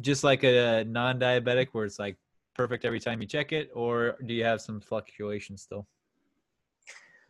just 0.00 0.24
like 0.24 0.42
a 0.42 0.84
non-diabetic 0.84 1.68
where 1.72 1.84
it's 1.84 2.00
like 2.00 2.16
perfect 2.54 2.84
every 2.84 2.98
time 2.98 3.20
you 3.20 3.28
check 3.28 3.52
it, 3.52 3.70
or 3.74 4.16
do 4.26 4.34
you 4.34 4.42
have 4.42 4.60
some 4.60 4.80
fluctuation 4.80 5.56
still? 5.56 5.86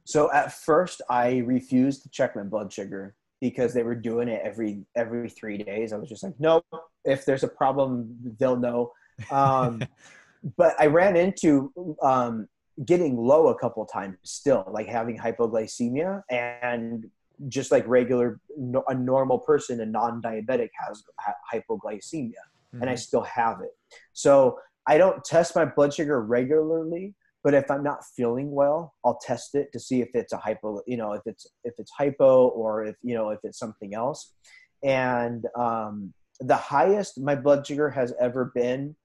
So 0.05 0.33
at 0.33 0.55
first, 0.55 1.03
I 1.11 1.39
refused 1.39 2.03
to 2.05 2.09
check 2.09 2.35
my 2.35 2.43
blood 2.43 2.73
sugar 2.73 3.15
because 3.43 3.75
they 3.75 3.83
were 3.83 3.95
doing 3.95 4.29
it 4.29 4.41
every 4.43 4.87
every 4.97 5.29
three 5.29 5.59
days. 5.59 5.93
I 5.93 5.99
was 5.99 6.09
just 6.09 6.23
like, 6.23 6.35
nope. 6.39 6.65
If 7.05 7.27
there's 7.27 7.45
a 7.45 7.49
problem, 7.49 8.17
they'll 8.39 8.57
know. 8.57 8.93
Um, 9.31 9.83
but 10.57 10.75
I 10.81 10.87
ran 10.87 11.17
into 11.17 11.73
um, 12.03 12.49
getting 12.85 13.17
low 13.17 13.49
a 13.49 13.59
couple 13.59 13.85
times 13.87 14.17
still, 14.23 14.65
like 14.71 14.87
having 14.87 15.19
hypoglycemia 15.19 16.23
and 16.31 17.07
just 17.49 17.71
like 17.71 17.87
regular 17.87 18.41
no- 18.57 18.85
a 18.89 18.95
normal 18.95 19.39
person, 19.39 19.81
a 19.81 19.87
non-diabetic 19.87 20.71
has 20.87 21.03
hy- 21.21 21.61
hypoglycemia, 21.61 22.33
and 22.81 22.91
I 22.91 22.95
still 22.97 23.23
have 23.23 23.61
it. 23.61 23.71
So 24.13 24.59
I 24.87 24.99
don't 24.99 25.25
test 25.25 25.55
my 25.55 25.65
blood 25.65 25.95
sugar 25.95 26.21
regularly, 26.21 27.15
but 27.45 27.55
if 27.55 27.71
I'm 27.71 27.85
not 27.85 28.05
feeling 28.17 28.51
well, 28.51 28.95
I'll 29.05 29.19
test 29.23 29.55
it 29.55 29.73
to 29.73 29.81
see 29.81 30.01
if 30.01 30.09
it's 30.15 30.33
a 30.33 30.39
hypo, 30.39 30.83
you 30.87 30.97
know, 30.97 31.13
if 31.13 31.23
it's 31.27 31.47
if 31.65 31.75
it's 31.79 31.91
hypo 31.97 32.49
or 32.49 32.85
if 32.85 32.97
you 33.03 33.15
know 33.15 33.31
if 33.31 33.39
it's 33.45 33.59
something 33.59 33.95
else. 33.95 34.35
And 34.83 35.45
um, 35.57 36.13
the 36.41 36.57
highest 36.57 37.21
my 37.21 37.35
blood 37.35 37.67
sugar 37.67 37.91
has 37.91 38.13
ever 38.21 38.53
been, 38.55 38.97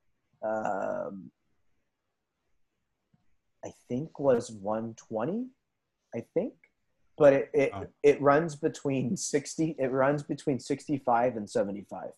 um, 0.43 1.31
I 3.65 3.71
think 3.87 4.19
was 4.19 4.51
120. 4.51 5.47
I 6.15 6.23
think, 6.33 6.53
but 7.17 7.33
it 7.33 7.49
it, 7.53 7.71
Oh. 7.73 7.87
it 8.03 8.21
runs 8.21 8.55
between 8.55 9.15
60. 9.17 9.75
It 9.79 9.87
runs 9.91 10.21
between 10.23 10.59
65 10.59 11.37
and 11.37 11.49
75. 11.49 12.09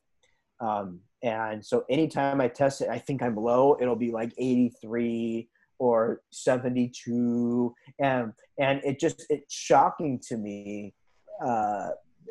Um, 0.60 1.00
and 1.22 1.66
so 1.66 1.86
anytime 1.90 2.42
I 2.42 2.48
test 2.48 2.82
it, 2.82 2.90
I 2.90 3.00
think 3.00 3.22
I'm 3.22 3.36
low. 3.36 3.78
It'll 3.80 3.96
be 3.96 4.12
like 4.12 4.34
83 4.38 5.50
or 5.78 6.22
72 6.32 7.76
and 8.00 8.32
and 8.58 8.82
it 8.86 8.98
just 8.98 9.26
it's 9.30 9.54
shocking 9.54 10.18
to 10.26 10.38
me 10.38 10.94
uh, 11.46 11.90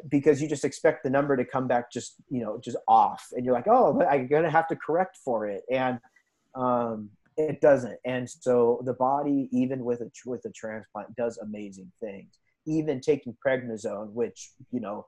because 0.09 0.41
you 0.41 0.49
just 0.49 0.65
expect 0.65 1.05
the 1.05 1.11
number 1.11 1.37
to 1.37 1.45
come 1.45 1.67
back 1.67 1.91
just 1.91 2.17
you 2.29 2.43
know 2.43 2.61
just 2.63 2.77
off. 2.89 3.27
And 3.33 3.45
you're 3.45 3.55
like 3.55 3.69
oh 3.69 3.93
but 3.93 4.09
i'm 4.09 4.27
gonna 4.27 4.51
have 4.51 4.69
to 4.69 4.77
correct 4.77 5.19
for 5.25 5.47
it. 5.47 5.63
And 5.71 5.99
um, 6.55 7.11
it 7.37 7.61
doesn't. 7.61 7.99
And 8.05 8.29
so 8.29 8.81
the 8.85 8.95
body 8.95 9.49
even 9.53 9.85
with 9.85 10.01
a 10.01 10.11
with 10.27 10.45
a 10.45 10.51
transplant 10.51 11.15
does 11.17 11.39
amazing 11.39 11.91
things. 12.01 12.39
Even 12.67 13.01
taking 13.01 13.37
prednisone 13.47 14.13
which 14.13 14.51
you 14.71 14.81
know 14.81 15.07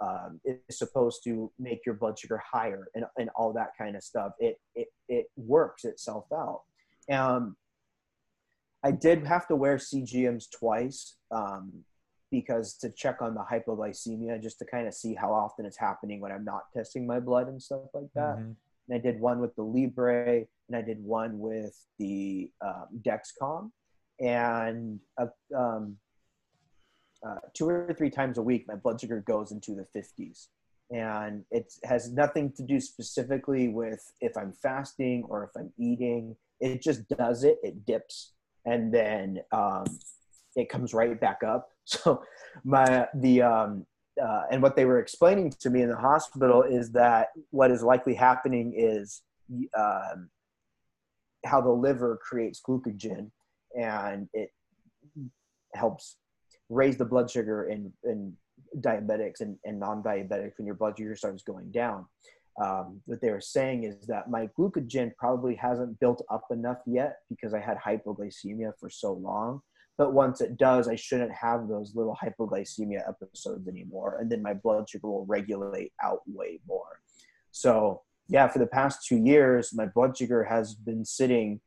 um, 0.00 0.40
is 0.44 0.58
supposed 0.76 1.22
to 1.24 1.50
make 1.58 1.80
your 1.86 1.94
blood 1.94 2.18
sugar 2.18 2.42
higher 2.52 2.88
and, 2.94 3.04
and 3.16 3.30
all 3.36 3.52
that 3.52 3.70
kind 3.78 3.94
of 3.94 4.02
stuff 4.02 4.32
it 4.40 4.60
it, 4.74 4.88
it 5.08 5.26
works 5.36 5.84
itself 5.84 6.26
out. 6.32 6.62
Um, 7.10 7.56
I 8.84 8.90
did 8.90 9.26
have 9.26 9.48
to 9.48 9.56
wear 9.56 9.76
CGMs 9.76 10.44
twice 10.50 11.16
um, 11.30 11.72
because 12.40 12.74
to 12.74 12.90
check 12.90 13.22
on 13.22 13.34
the 13.34 13.44
hypoglycemia, 13.52 14.42
just 14.42 14.58
to 14.58 14.64
kind 14.64 14.88
of 14.88 14.94
see 14.94 15.14
how 15.14 15.32
often 15.32 15.64
it's 15.64 15.76
happening 15.76 16.20
when 16.20 16.32
I'm 16.32 16.44
not 16.44 16.64
testing 16.72 17.06
my 17.06 17.20
blood 17.20 17.46
and 17.46 17.62
stuff 17.62 17.94
like 17.94 18.12
that. 18.14 18.38
Mhm. 18.38 18.56
And 18.86 18.94
I 18.94 18.98
did 18.98 19.20
one 19.20 19.38
with 19.40 19.54
the 19.54 19.62
Libre, 19.62 20.44
and 20.68 20.76
I 20.76 20.82
did 20.82 21.02
one 21.04 21.38
with 21.38 21.76
the 21.98 22.50
um, 22.60 22.88
Dexcom, 23.02 23.70
and 24.18 25.00
uh, 25.16 25.26
um, 25.56 25.96
uh, 27.24 27.40
two 27.54 27.68
or 27.68 27.94
three 27.96 28.10
times 28.10 28.36
a 28.36 28.42
week, 28.42 28.66
my 28.66 28.74
blood 28.74 29.00
sugar 29.00 29.20
goes 29.20 29.52
into 29.52 29.74
the 29.74 29.86
50s. 29.96 30.48
And 30.90 31.44
it 31.50 31.72
has 31.84 32.12
nothing 32.12 32.52
to 32.56 32.62
do 32.62 32.78
specifically 32.80 33.68
with 33.68 34.02
if 34.20 34.36
I'm 34.36 34.52
fasting 34.52 35.24
or 35.28 35.44
if 35.44 35.50
I'm 35.56 35.72
eating. 35.78 36.36
It 36.60 36.82
just 36.82 37.08
does 37.08 37.44
it. 37.44 37.58
It 37.62 37.86
dips, 37.86 38.34
and 38.64 38.92
then 38.92 39.42
um, 39.50 39.86
it 40.56 40.68
comes 40.68 40.92
right 40.94 41.18
back 41.18 41.42
up. 41.42 41.70
So 41.86 42.22
my 42.64 43.06
the 43.14 43.42
um, 43.42 43.86
uh, 44.22 44.42
and 44.50 44.62
what 44.62 44.76
they 44.76 44.84
were 44.84 45.00
explaining 45.00 45.50
to 45.50 45.70
me 45.70 45.82
in 45.82 45.88
the 45.88 45.96
hospital 45.96 46.62
is 46.62 46.90
that 46.92 47.28
what 47.50 47.70
is 47.70 47.82
likely 47.82 48.14
happening 48.14 48.72
is 48.76 49.22
um, 49.76 50.30
how 51.44 51.60
the 51.60 51.70
liver 51.70 52.18
creates 52.22 52.60
glucogen 52.60 53.30
and 53.78 54.28
it 54.32 54.50
helps 55.74 56.16
raise 56.68 56.96
the 56.96 57.04
blood 57.04 57.30
sugar 57.30 57.64
in, 57.64 57.92
in 58.04 58.32
diabetics 58.80 59.40
and, 59.40 59.56
and 59.64 59.78
non-diabetics 59.78 60.52
when 60.58 60.66
your 60.66 60.76
blood 60.76 60.96
sugar 60.96 61.16
starts 61.16 61.42
going 61.42 61.70
down. 61.70 62.06
Um, 62.62 63.00
what 63.06 63.20
they 63.20 63.30
were 63.30 63.40
saying 63.40 63.82
is 63.82 64.06
that 64.06 64.30
my 64.30 64.48
glucogen 64.56 65.10
probably 65.16 65.56
hasn't 65.56 65.98
built 65.98 66.24
up 66.30 66.44
enough 66.50 66.78
yet 66.86 67.18
because 67.28 67.52
I 67.52 67.58
had 67.58 67.76
hypoglycemia 67.78 68.72
for 68.78 68.88
so 68.88 69.12
long. 69.12 69.60
But 69.96 70.12
once 70.12 70.40
it 70.40 70.56
does, 70.56 70.88
I 70.88 70.96
shouldn't 70.96 71.32
have 71.32 71.68
those 71.68 71.94
little 71.94 72.16
hypoglycemia 72.20 73.08
episodes 73.08 73.68
anymore. 73.68 74.18
And 74.20 74.30
then 74.30 74.42
my 74.42 74.54
blood 74.54 74.88
sugar 74.88 75.08
will 75.08 75.26
regulate 75.26 75.92
out 76.02 76.20
way 76.26 76.60
more. 76.66 77.00
So, 77.52 78.02
yeah, 78.28 78.48
for 78.48 78.58
the 78.58 78.66
past 78.66 79.06
two 79.06 79.18
years, 79.18 79.72
my 79.72 79.86
blood 79.86 80.16
sugar 80.16 80.42
has 80.44 80.74
been 80.74 81.04
sitting 81.04 81.60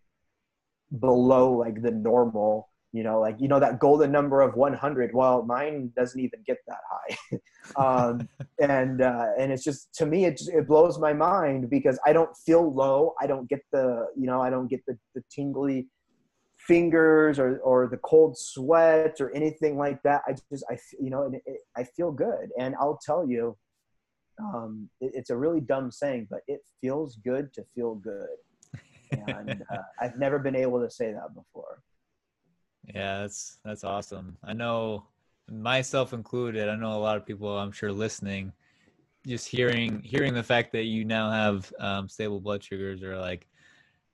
below 1.00 1.54
like 1.54 1.82
the 1.82 1.92
normal, 1.92 2.70
you 2.92 3.04
know, 3.04 3.22
like, 3.22 3.38
you 3.40 3.48
know, 3.48 3.60
that 3.60 3.80
golden 3.80 4.12
number 4.12 4.42
of 4.42 4.56
100. 4.56 5.12
Well, 5.14 5.44
mine 5.44 5.94
doesn't 5.96 6.20
even 6.20 6.40
get 6.46 6.58
that 6.68 6.80
high. 6.90 7.40
um, 8.10 8.28
and, 8.60 9.02
uh, 9.02 9.28
and 9.40 9.54
it's 9.54 9.64
just, 9.64 9.94
to 9.96 10.06
me, 10.06 10.26
it, 10.26 10.38
just, 10.38 10.50
it 10.50 10.68
blows 10.68 11.00
my 11.00 11.14
mind 11.14 11.70
because 11.70 11.98
I 12.06 12.12
don't 12.12 12.36
feel 12.46 12.74
low. 12.74 13.14
I 13.22 13.28
don't 13.28 13.48
get 13.48 13.62
the, 13.72 14.08
you 14.18 14.26
know, 14.26 14.42
I 14.42 14.50
don't 14.50 14.68
get 14.68 14.82
the, 14.86 14.98
the 15.16 15.24
tingly, 15.32 15.88
fingers 16.68 17.40
or, 17.40 17.58
or 17.60 17.88
the 17.88 17.98
cold 17.98 18.38
sweat 18.38 19.22
or 19.22 19.34
anything 19.34 19.78
like 19.78 20.04
that. 20.04 20.22
I 20.28 20.34
just, 20.52 20.66
I, 20.70 20.78
you 21.00 21.10
know, 21.10 21.24
it, 21.24 21.42
it, 21.46 21.62
I 21.76 21.84
feel 21.84 22.12
good. 22.12 22.50
And 22.60 22.76
I'll 22.76 23.00
tell 23.04 23.28
you, 23.28 23.58
um, 24.40 24.90
it, 25.00 25.12
it's 25.16 25.30
a 25.30 25.38
really 25.38 25.62
dumb 25.62 25.92
saying, 25.92 26.28
but 26.30 26.42
it 26.48 26.62
feels 26.82 27.16
good 27.24 27.54
to 27.54 27.64
feel 27.74 27.96
good. 27.96 28.28
And 29.28 29.64
uh, 29.74 29.78
I've 30.02 30.18
never 30.18 30.40
been 30.40 30.56
able 30.56 30.82
to 30.82 30.90
say 30.90 31.14
that 31.14 31.34
before. 31.34 31.82
Yeah, 32.94 33.22
that's 33.22 33.58
that's 33.66 33.84
awesome. 33.84 34.38
I 34.44 34.54
know 34.54 35.06
myself 35.50 36.14
included. 36.14 36.70
I 36.70 36.76
know 36.76 36.94
a 36.94 37.00
lot 37.00 37.18
of 37.18 37.26
people. 37.26 37.58
I'm 37.58 37.72
sure 37.72 37.92
listening, 37.92 38.54
just 39.26 39.48
hearing 39.48 40.02
hearing 40.04 40.34
the 40.34 40.44
fact 40.44 40.72
that 40.72 40.84
you 40.84 41.04
now 41.04 41.30
have 41.30 41.74
um, 41.80 42.08
stable 42.08 42.40
blood 42.40 42.64
sugars 42.64 43.04
are 43.04 43.18
like 43.18 43.48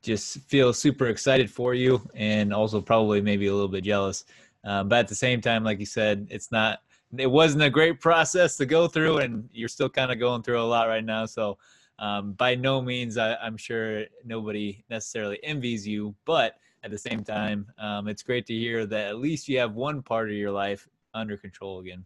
just 0.03 0.39
feel 0.41 0.73
super 0.73 1.07
excited 1.07 1.49
for 1.49 1.73
you 1.73 2.07
and 2.13 2.53
also 2.53 2.81
probably 2.81 3.21
maybe 3.21 3.47
a 3.47 3.53
little 3.53 3.69
bit 3.69 3.84
jealous. 3.84 4.25
Um, 4.65 4.89
but 4.89 4.99
at 4.99 5.07
the 5.07 5.15
same 5.15 5.41
time, 5.41 5.63
like 5.63 5.80
you 5.80 5.85
said, 5.85 6.27
it's 6.30 6.51
not, 6.51 6.80
it 7.17 7.30
wasn't 7.30 7.63
a 7.63 7.69
great 7.69 7.99
process 7.99 8.57
to 8.57 8.65
go 8.65 8.88
through 8.88 9.19
and 9.19 9.49
you're 9.53 9.69
still 9.69 9.89
kind 9.89 10.11
of 10.11 10.19
going 10.19 10.43
through 10.43 10.61
a 10.61 10.63
lot 10.63 10.88
right 10.88 11.03
now. 11.03 11.25
So 11.25 11.57
um, 11.99 12.34
by 12.34 12.55
no 12.55 12.81
means, 12.81 13.17
I, 13.17 13.35
I'm 13.35 13.57
sure 13.57 14.05
nobody 14.25 14.84
necessarily 14.89 15.39
envies 15.43 15.88
you, 15.88 16.15
but 16.25 16.55
at 16.84 16.91
the 16.91 16.97
same 16.97 17.23
time, 17.23 17.67
um, 17.80 18.07
it's 18.07 18.23
great 18.23 18.45
to 18.47 18.53
hear 18.53 18.85
that 18.85 19.07
at 19.07 19.17
least 19.17 19.47
you 19.47 19.57
have 19.59 19.73
one 19.73 20.01
part 20.01 20.30
of 20.30 20.35
your 20.35 20.51
life 20.51 20.88
under 21.13 21.38
control 21.38 21.80
again. 21.80 22.05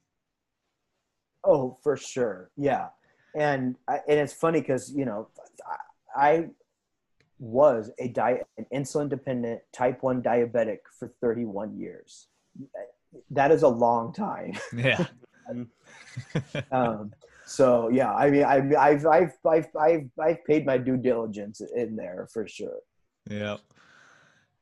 Oh, 1.44 1.78
for 1.82 1.98
sure. 1.98 2.52
Yeah. 2.58 2.90
And 3.36 3.76
I, 3.88 4.00
and 4.08 4.20
it's 4.20 4.34
funny 4.34 4.60
because 4.60 4.92
you 4.92 5.06
know 5.06 5.30
I 6.16 6.48
was 7.40 7.92
a 8.00 8.08
diet 8.10 8.48
an 8.58 8.66
insulin 8.74 9.10
dependent 9.10 9.62
type 9.74 10.02
1 10.02 10.22
diabetic 10.22 10.80
for 10.98 11.14
31 11.22 11.78
years 11.78 12.28
that 13.32 13.52
is 13.52 13.64
a 13.64 13.68
long 13.68 14.14
time 14.14 14.54
Yeah. 14.76 15.06
um, 16.72 17.12
so 17.46 17.90
yeah 17.90 18.14
i 18.14 18.30
mean 18.30 18.44
I, 18.44 18.56
I've, 18.78 19.06
I've 19.06 19.36
i've 19.46 19.68
i've 19.80 20.10
i've 20.20 20.46
paid 20.46 20.66
my 20.66 20.78
due 20.78 20.98
diligence 20.98 21.62
in 21.76 21.96
there 21.96 22.28
for 22.34 22.48
sure 22.48 22.80
yeah. 23.30 23.58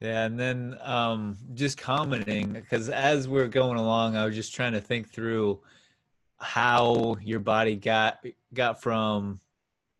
Yeah, 0.02 0.26
and 0.26 0.38
then 0.40 0.78
um, 0.82 1.38
just 1.54 1.78
commenting 1.78 2.52
because 2.52 2.90
as 2.90 3.28
we're 3.28 3.48
going 3.48 3.80
along, 3.80 4.18
I 4.18 4.26
was 4.26 4.36
just 4.36 4.54
trying 4.54 4.74
to 4.74 4.82
think 4.82 5.10
through 5.10 5.62
how 6.38 7.16
your 7.22 7.40
body 7.40 7.76
got 7.76 8.24
got 8.54 8.82
from 8.82 9.40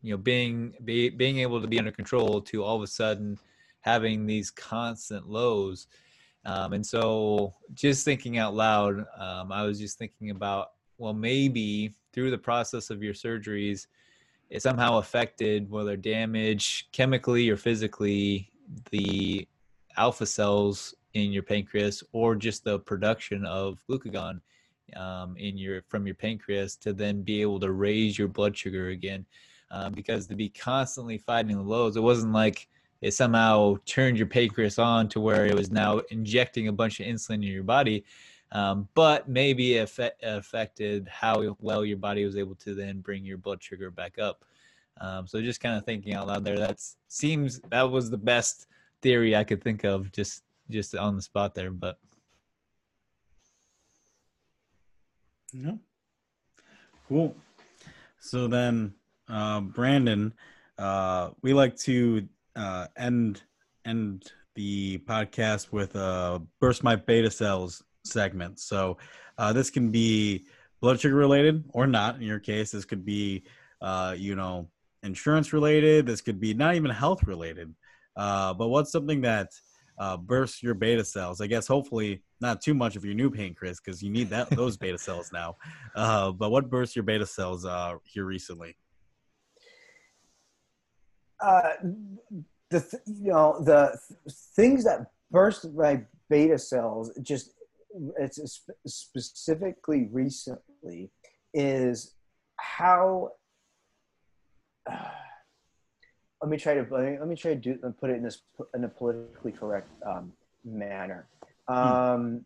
you 0.06 0.12
know 0.12 0.18
being 0.18 0.72
be, 0.84 1.08
being 1.08 1.38
able 1.38 1.60
to 1.60 1.66
be 1.66 1.80
under 1.80 1.90
control 1.90 2.40
to 2.40 2.62
all 2.62 2.76
of 2.76 2.82
a 2.82 2.86
sudden 2.86 3.36
having 3.80 4.24
these 4.24 4.50
constant 4.52 5.28
lows. 5.28 5.88
Um, 6.44 6.74
and 6.74 6.86
so 6.86 7.54
just 7.74 8.04
thinking 8.04 8.38
out 8.38 8.54
loud 8.54 9.04
um, 9.18 9.50
i 9.50 9.64
was 9.64 9.80
just 9.80 9.98
thinking 9.98 10.30
about 10.30 10.68
well 10.96 11.12
maybe 11.12 11.92
through 12.12 12.30
the 12.30 12.38
process 12.38 12.88
of 12.88 13.02
your 13.02 13.14
surgeries 13.14 13.88
it 14.48 14.62
somehow 14.62 14.98
affected 14.98 15.68
whether 15.68 15.96
damage 15.96 16.88
chemically 16.92 17.50
or 17.50 17.56
physically 17.56 18.52
the 18.92 19.48
alpha 19.96 20.24
cells 20.24 20.94
in 21.14 21.32
your 21.32 21.42
pancreas 21.42 22.04
or 22.12 22.36
just 22.36 22.62
the 22.62 22.78
production 22.78 23.44
of 23.44 23.82
glucagon 23.90 24.40
um, 24.94 25.36
in 25.36 25.58
your 25.58 25.82
from 25.88 26.06
your 26.06 26.14
pancreas 26.14 26.76
to 26.76 26.92
then 26.92 27.22
be 27.22 27.42
able 27.42 27.58
to 27.58 27.72
raise 27.72 28.16
your 28.16 28.28
blood 28.28 28.56
sugar 28.56 28.90
again 28.90 29.26
um, 29.70 29.92
because 29.92 30.26
to 30.26 30.34
be 30.34 30.48
constantly 30.48 31.18
fighting 31.18 31.56
the 31.56 31.62
lows 31.62 31.96
it 31.96 32.02
wasn't 32.02 32.32
like 32.32 32.68
it 33.02 33.12
somehow 33.12 33.76
turned 33.84 34.16
your 34.16 34.26
pancreas 34.26 34.78
on 34.78 35.08
to 35.08 35.20
where 35.20 35.46
it 35.46 35.54
was 35.54 35.70
now 35.70 36.00
injecting 36.10 36.68
a 36.68 36.72
bunch 36.72 37.00
of 37.00 37.06
insulin 37.06 37.34
in 37.34 37.42
your 37.42 37.62
body 37.62 38.04
um, 38.52 38.88
but 38.94 39.28
maybe 39.28 39.74
it 39.74 39.98
affected 40.22 41.08
how 41.08 41.56
well 41.60 41.84
your 41.84 41.96
body 41.96 42.24
was 42.24 42.36
able 42.36 42.54
to 42.54 42.74
then 42.74 43.00
bring 43.00 43.24
your 43.24 43.38
blood 43.38 43.62
sugar 43.62 43.90
back 43.90 44.18
up 44.18 44.44
um, 45.00 45.26
so 45.26 45.42
just 45.42 45.60
kind 45.60 45.76
of 45.76 45.84
thinking 45.84 46.14
out 46.14 46.26
loud 46.26 46.44
there 46.44 46.58
that 46.58 46.80
seems 47.08 47.60
that 47.70 47.82
was 47.82 48.10
the 48.10 48.16
best 48.16 48.66
theory 49.02 49.36
i 49.36 49.44
could 49.44 49.62
think 49.62 49.84
of 49.84 50.10
just 50.12 50.42
just 50.70 50.94
on 50.94 51.16
the 51.16 51.22
spot 51.22 51.54
there 51.54 51.70
but 51.70 51.98
Yeah. 55.52 55.76
Cool. 57.08 57.34
So 58.18 58.48
then, 58.48 58.94
uh, 59.28 59.60
Brandon, 59.60 60.32
uh, 60.78 61.30
we 61.42 61.54
like 61.54 61.76
to 61.78 62.28
uh, 62.54 62.86
end 62.96 63.42
end 63.84 64.32
the 64.54 64.98
podcast 64.98 65.70
with 65.70 65.94
a 65.94 66.42
burst 66.60 66.82
my 66.82 66.96
beta 66.96 67.30
cells 67.30 67.82
segment. 68.04 68.58
So 68.58 68.96
uh, 69.38 69.52
this 69.52 69.70
can 69.70 69.90
be 69.90 70.46
blood 70.80 71.00
sugar 71.00 71.14
related 71.14 71.64
or 71.72 71.86
not. 71.86 72.16
In 72.16 72.22
your 72.22 72.40
case, 72.40 72.70
this 72.72 72.84
could 72.84 73.04
be 73.04 73.44
uh, 73.80 74.14
you 74.16 74.34
know 74.34 74.68
insurance 75.02 75.52
related. 75.52 76.06
This 76.06 76.20
could 76.20 76.40
be 76.40 76.54
not 76.54 76.74
even 76.74 76.90
health 76.90 77.24
related. 77.24 77.74
Uh, 78.16 78.54
but 78.54 78.68
what's 78.68 78.90
something 78.90 79.20
that 79.22 79.50
uh, 79.98 80.16
burst 80.16 80.62
your 80.62 80.74
beta 80.74 81.04
cells? 81.04 81.40
I 81.40 81.46
guess 81.46 81.66
hopefully 81.66 82.22
not 82.40 82.60
too 82.60 82.74
much 82.74 82.96
of 82.96 83.04
your 83.04 83.14
new 83.14 83.30
pancreas 83.30 83.80
because 83.82 84.02
you 84.02 84.10
need 84.10 84.30
that 84.30 84.50
those 84.50 84.76
beta 84.76 84.98
cells 84.98 85.30
now. 85.32 85.56
Uh, 85.94 86.32
but 86.32 86.50
what 86.50 86.70
bursts 86.70 86.96
your 86.96 87.02
beta 87.02 87.26
cells 87.26 87.64
uh, 87.64 87.94
here 88.04 88.24
recently? 88.24 88.76
Uh, 91.40 91.72
the 92.70 92.80
th- 92.80 93.02
you 93.06 93.30
know 93.32 93.62
the 93.62 93.98
th- 94.08 94.36
things 94.56 94.84
that 94.84 95.10
burst 95.30 95.72
my 95.74 96.02
beta 96.28 96.58
cells 96.58 97.10
just 97.22 97.52
it's 98.18 98.40
sp- 98.48 98.76
specifically 98.86 100.08
recently 100.10 101.10
is 101.54 102.14
how 102.56 103.32
uh, 104.90 104.96
let 106.42 106.50
me 106.50 106.56
try 106.56 106.74
to 106.74 106.86
let 106.90 107.28
me 107.28 107.36
try 107.36 107.54
to 107.54 107.60
do 107.60 107.76
put 108.00 108.10
it 108.10 108.16
in 108.16 108.22
this 108.22 108.42
in 108.74 108.84
a 108.84 108.88
politically 108.88 109.52
correct 109.52 109.88
um, 110.06 110.32
manner 110.64 111.26
Hmm. 111.68 111.74
um, 111.74 112.44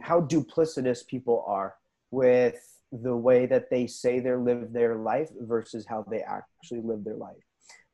how 0.00 0.20
duplicitous 0.22 1.06
people 1.06 1.44
are 1.46 1.74
with 2.10 2.76
the 2.92 3.14
way 3.14 3.46
that 3.46 3.68
they 3.70 3.86
say 3.86 4.20
they 4.20 4.34
live 4.34 4.72
their 4.72 4.96
life 4.96 5.28
versus 5.40 5.84
how 5.86 6.04
they 6.10 6.22
actually 6.22 6.80
live 6.80 7.04
their 7.04 7.16
life. 7.16 7.45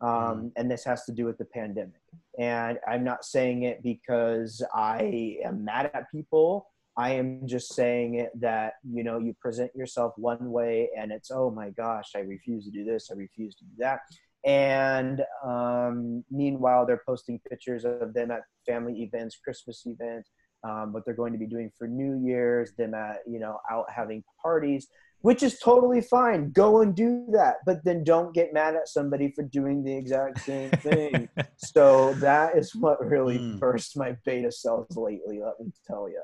Um, 0.02 0.08
mm. 0.08 0.52
And 0.56 0.70
this 0.70 0.84
has 0.84 1.04
to 1.04 1.12
do 1.12 1.24
with 1.24 1.38
the 1.38 1.44
pandemic. 1.44 2.00
And 2.38 2.78
I'm 2.88 3.04
not 3.04 3.24
saying 3.24 3.62
it 3.62 3.82
because 3.82 4.64
I 4.74 5.38
am 5.44 5.64
mad 5.64 5.90
at 5.94 6.10
people. 6.10 6.68
I 6.96 7.12
am 7.12 7.46
just 7.46 7.72
saying 7.74 8.16
it 8.16 8.38
that, 8.40 8.74
you 8.84 9.02
know, 9.04 9.18
you 9.18 9.34
present 9.40 9.74
yourself 9.74 10.12
one 10.16 10.50
way 10.50 10.90
and 10.98 11.10
it's, 11.10 11.30
oh 11.30 11.50
my 11.50 11.70
gosh, 11.70 12.10
I 12.14 12.20
refuse 12.20 12.64
to 12.66 12.70
do 12.70 12.84
this, 12.84 13.10
I 13.10 13.14
refuse 13.14 13.54
to 13.56 13.64
do 13.64 13.70
that. 13.78 14.00
And 14.44 15.22
um, 15.44 16.24
meanwhile, 16.30 16.84
they're 16.84 17.02
posting 17.06 17.40
pictures 17.48 17.84
of 17.84 18.12
them 18.12 18.30
at 18.30 18.42
family 18.66 19.02
events, 19.02 19.38
Christmas 19.42 19.84
events, 19.86 20.30
um, 20.64 20.92
what 20.92 21.04
they're 21.04 21.14
going 21.14 21.32
to 21.32 21.38
be 21.38 21.46
doing 21.46 21.70
for 21.78 21.86
New 21.86 22.20
Year's, 22.24 22.72
them 22.72 22.94
at 22.94 23.18
you 23.26 23.38
know 23.38 23.58
out 23.70 23.86
having 23.90 24.22
parties, 24.40 24.88
which 25.23 25.43
is 25.43 25.59
totally 25.59 26.01
fine. 26.01 26.51
Go 26.51 26.82
and 26.82 26.94
do 26.94 27.27
that, 27.32 27.57
but 27.65 27.85
then 27.85 28.05
don't 28.05 28.35
get 28.35 28.53
mad 28.53 28.74
at 28.74 28.89
somebody 28.89 29.32
for 29.32 29.43
doing 29.44 29.82
the 29.82 29.97
exact 29.97 30.40
same 30.40 30.70
thing. 30.82 31.28
so 31.57 32.12
that 32.15 32.57
is 32.57 32.74
what 32.74 33.05
really 33.05 33.39
mm. 33.39 33.59
burst 33.59 33.97
my 33.97 34.16
beta 34.24 34.53
cells 34.53 34.97
lately. 34.97 35.40
Let 35.43 35.59
me 35.61 35.73
tell 35.86 36.09
you. 36.09 36.23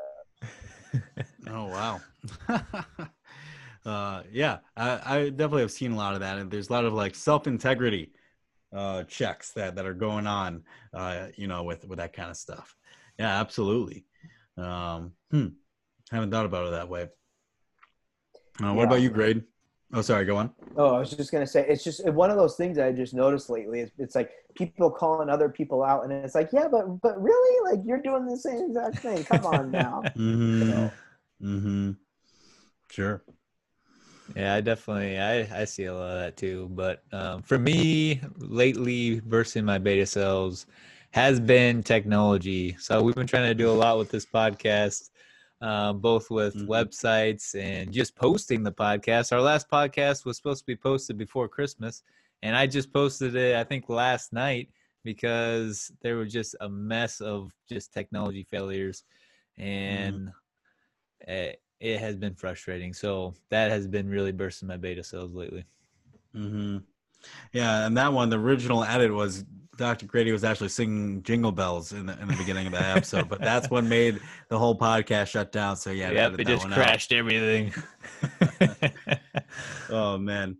oh 1.48 1.66
wow. 1.66 2.00
uh, 3.86 4.22
yeah, 4.30 4.58
I, 4.76 5.00
I 5.04 5.28
definitely 5.30 5.62
have 5.62 5.72
seen 5.72 5.92
a 5.92 5.96
lot 5.96 6.14
of 6.14 6.20
that, 6.20 6.38
and 6.38 6.50
there's 6.50 6.68
a 6.68 6.72
lot 6.72 6.84
of 6.84 6.92
like 6.92 7.14
self 7.14 7.46
integrity 7.46 8.12
uh, 8.74 9.04
checks 9.04 9.52
that 9.52 9.76
that 9.76 9.86
are 9.86 9.94
going 9.94 10.26
on, 10.26 10.64
uh, 10.92 11.28
you 11.36 11.46
know, 11.46 11.62
with 11.62 11.86
with 11.86 11.98
that 11.98 12.12
kind 12.12 12.30
of 12.30 12.36
stuff. 12.36 12.74
Yeah, 13.18 13.40
absolutely. 13.40 14.04
Um, 14.56 15.12
hmm. 15.30 15.48
Haven't 16.10 16.30
thought 16.30 16.46
about 16.46 16.66
it 16.66 16.70
that 16.70 16.88
way. 16.88 17.08
Uh, 18.62 18.74
what 18.74 18.82
yeah. 18.82 18.86
about 18.86 19.00
you, 19.00 19.10
Grady? 19.10 19.42
Oh, 19.92 20.02
sorry. 20.02 20.24
Go 20.24 20.36
on. 20.36 20.50
Oh, 20.76 20.96
I 20.96 20.98
was 20.98 21.10
just 21.10 21.32
gonna 21.32 21.46
say 21.46 21.64
it's 21.66 21.82
just 21.82 22.06
one 22.10 22.30
of 22.30 22.36
those 22.36 22.56
things 22.56 22.76
that 22.76 22.86
I 22.86 22.92
just 22.92 23.14
noticed 23.14 23.48
lately. 23.48 23.80
It's, 23.80 23.92
it's 23.98 24.14
like 24.14 24.30
people 24.54 24.90
calling 24.90 25.30
other 25.30 25.48
people 25.48 25.82
out, 25.82 26.04
and 26.04 26.12
it's 26.12 26.34
like, 26.34 26.50
yeah, 26.52 26.68
but 26.68 27.00
but 27.00 27.20
really, 27.22 27.70
like 27.70 27.84
you're 27.86 28.02
doing 28.02 28.26
the 28.26 28.36
same 28.36 28.66
exact 28.66 28.98
thing. 28.98 29.24
Come 29.24 29.46
on 29.46 29.70
now. 29.72 30.02
mm-hmm. 30.04 30.58
You 30.58 30.64
know? 30.64 30.90
Mm-hmm. 31.42 31.90
Sure. 32.90 33.22
Yeah, 34.36 34.54
I 34.54 34.60
definitely 34.60 35.18
I 35.18 35.62
I 35.62 35.64
see 35.64 35.84
a 35.84 35.94
lot 35.94 36.10
of 36.10 36.18
that 36.18 36.36
too. 36.36 36.68
But 36.72 37.02
um, 37.12 37.42
for 37.42 37.58
me, 37.58 38.20
lately, 38.36 39.20
bursting 39.20 39.64
my 39.64 39.78
beta 39.78 40.04
cells 40.04 40.66
has 41.12 41.40
been 41.40 41.82
technology. 41.82 42.76
So 42.78 43.02
we've 43.02 43.14
been 43.14 43.26
trying 43.26 43.48
to 43.48 43.54
do 43.54 43.70
a 43.70 43.72
lot 43.72 43.98
with 43.98 44.10
this 44.10 44.26
podcast, 44.26 45.10
uh, 45.60 45.92
both 45.92 46.30
with 46.30 46.54
mm-hmm. 46.54 46.70
websites 46.70 47.54
and 47.60 47.92
just 47.92 48.14
posting 48.14 48.62
the 48.62 48.72
podcast. 48.72 49.32
Our 49.32 49.40
last 49.40 49.68
podcast 49.68 50.24
was 50.24 50.36
supposed 50.36 50.60
to 50.60 50.66
be 50.66 50.76
posted 50.76 51.18
before 51.18 51.48
Christmas, 51.48 52.02
and 52.42 52.56
I 52.56 52.66
just 52.66 52.92
posted 52.92 53.34
it, 53.34 53.56
I 53.56 53.64
think, 53.64 53.88
last 53.88 54.32
night 54.32 54.70
because 55.04 55.90
there 56.02 56.16
was 56.16 56.32
just 56.32 56.54
a 56.60 56.68
mess 56.68 57.20
of 57.20 57.52
just 57.68 57.92
technology 57.92 58.44
failures, 58.44 59.04
and 59.56 60.28
mm-hmm. 61.26 61.30
it, 61.30 61.62
it, 61.80 61.98
has 61.98 62.16
been 62.16 62.34
frustrating. 62.34 62.92
So 62.92 63.34
that 63.50 63.70
has 63.70 63.86
been 63.86 64.08
really 64.08 64.32
bursting 64.32 64.68
my 64.68 64.76
beta 64.76 65.02
cells 65.02 65.34
lately. 65.34 65.64
Mm-hmm. 66.36 66.78
Yeah, 67.52 67.86
and 67.86 67.96
that 67.96 68.12
one, 68.12 68.30
the 68.30 68.38
original 68.38 68.84
edit 68.84 69.12
was 69.12 69.44
Dr. 69.78 70.06
Grady 70.06 70.32
was 70.32 70.44
actually 70.44 70.68
singing 70.68 71.22
Jingle 71.22 71.52
Bells 71.52 71.92
in 71.92 72.06
the, 72.06 72.20
in 72.20 72.28
the 72.28 72.36
beginning 72.36 72.66
of 72.66 72.72
that 72.72 72.96
episode, 72.96 73.28
but 73.28 73.40
that's 73.40 73.70
what 73.70 73.84
made 73.84 74.20
the 74.48 74.58
whole 74.58 74.76
podcast 74.76 75.28
shut 75.28 75.52
down. 75.52 75.76
So 75.76 75.90
yeah, 75.90 76.10
yep, 76.10 76.38
it 76.38 76.46
just 76.46 76.68
crashed 76.68 77.12
out. 77.12 77.18
everything. 77.18 77.72
oh 79.90 80.18
man, 80.18 80.58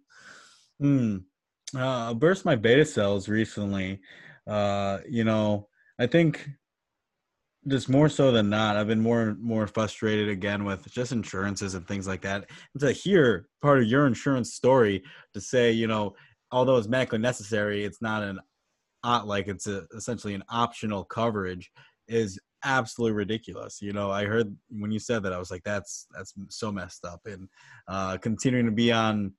hmm. 0.80 1.18
Uh, 1.76 2.14
burst 2.14 2.46
my 2.46 2.56
beta 2.56 2.84
cells 2.84 3.28
recently. 3.28 4.00
Uh, 4.46 4.98
you 5.06 5.24
know, 5.24 5.68
I 5.98 6.06
think 6.06 6.48
just 7.66 7.88
more 7.88 8.08
so 8.08 8.30
than 8.30 8.48
not, 8.48 8.76
I've 8.76 8.86
been 8.86 9.02
more 9.02 9.36
more 9.40 9.66
frustrated 9.66 10.28
again 10.28 10.64
with 10.64 10.90
just 10.90 11.12
insurances 11.12 11.74
and 11.74 11.86
things 11.86 12.06
like 12.06 12.22
that. 12.22 12.48
And 12.72 12.80
to 12.80 12.92
hear 12.92 13.46
part 13.60 13.80
of 13.80 13.86
your 13.86 14.06
insurance 14.06 14.54
story 14.54 15.02
to 15.34 15.40
say, 15.40 15.72
you 15.72 15.88
know, 15.88 16.14
although 16.52 16.76
it's 16.76 16.88
medically 16.88 17.18
necessary, 17.18 17.84
it's 17.84 18.00
not 18.00 18.22
an 18.22 18.38
like 19.04 19.48
it's 19.48 19.66
a, 19.66 19.86
essentially 19.96 20.34
an 20.34 20.44
optional 20.48 21.04
coverage 21.04 21.70
is 22.08 22.38
absolutely 22.64 23.16
ridiculous. 23.16 23.80
You 23.80 23.92
know, 23.92 24.10
I 24.10 24.24
heard 24.24 24.56
when 24.70 24.90
you 24.90 24.98
said 24.98 25.22
that, 25.22 25.32
I 25.32 25.38
was 25.38 25.50
like, 25.50 25.62
that's 25.64 26.06
that's 26.14 26.34
so 26.48 26.72
messed 26.72 27.04
up. 27.04 27.20
And 27.26 27.48
uh, 27.86 28.16
continuing 28.18 28.66
to 28.66 28.72
be 28.72 28.92
on 28.92 29.32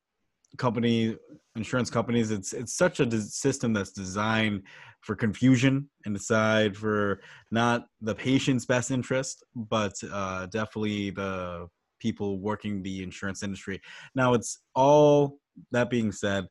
company 0.58 1.16
insurance 1.56 1.90
companies, 1.90 2.32
it's 2.32 2.54
it's 2.54 2.76
such 2.76 3.00
a 3.00 3.22
system 3.22 3.74
that's 3.74 3.92
designed 3.92 4.64
for 5.02 5.16
confusion 5.16 5.90
and 6.06 6.14
decide 6.14 6.76
for 6.76 7.22
not 7.52 7.86
the 8.02 8.16
patient's 8.16 8.66
best 8.66 8.92
interest, 8.92 9.44
but 9.56 9.94
uh, 10.12 10.46
definitely 10.48 11.10
the 11.12 11.68
people 12.00 12.40
working 12.40 12.82
the 12.82 13.04
insurance 13.04 13.44
industry. 13.44 13.82
Now, 14.16 14.34
it's 14.34 14.60
all 14.76 15.40
that 15.72 15.90
being 15.90 16.12
said 16.12 16.48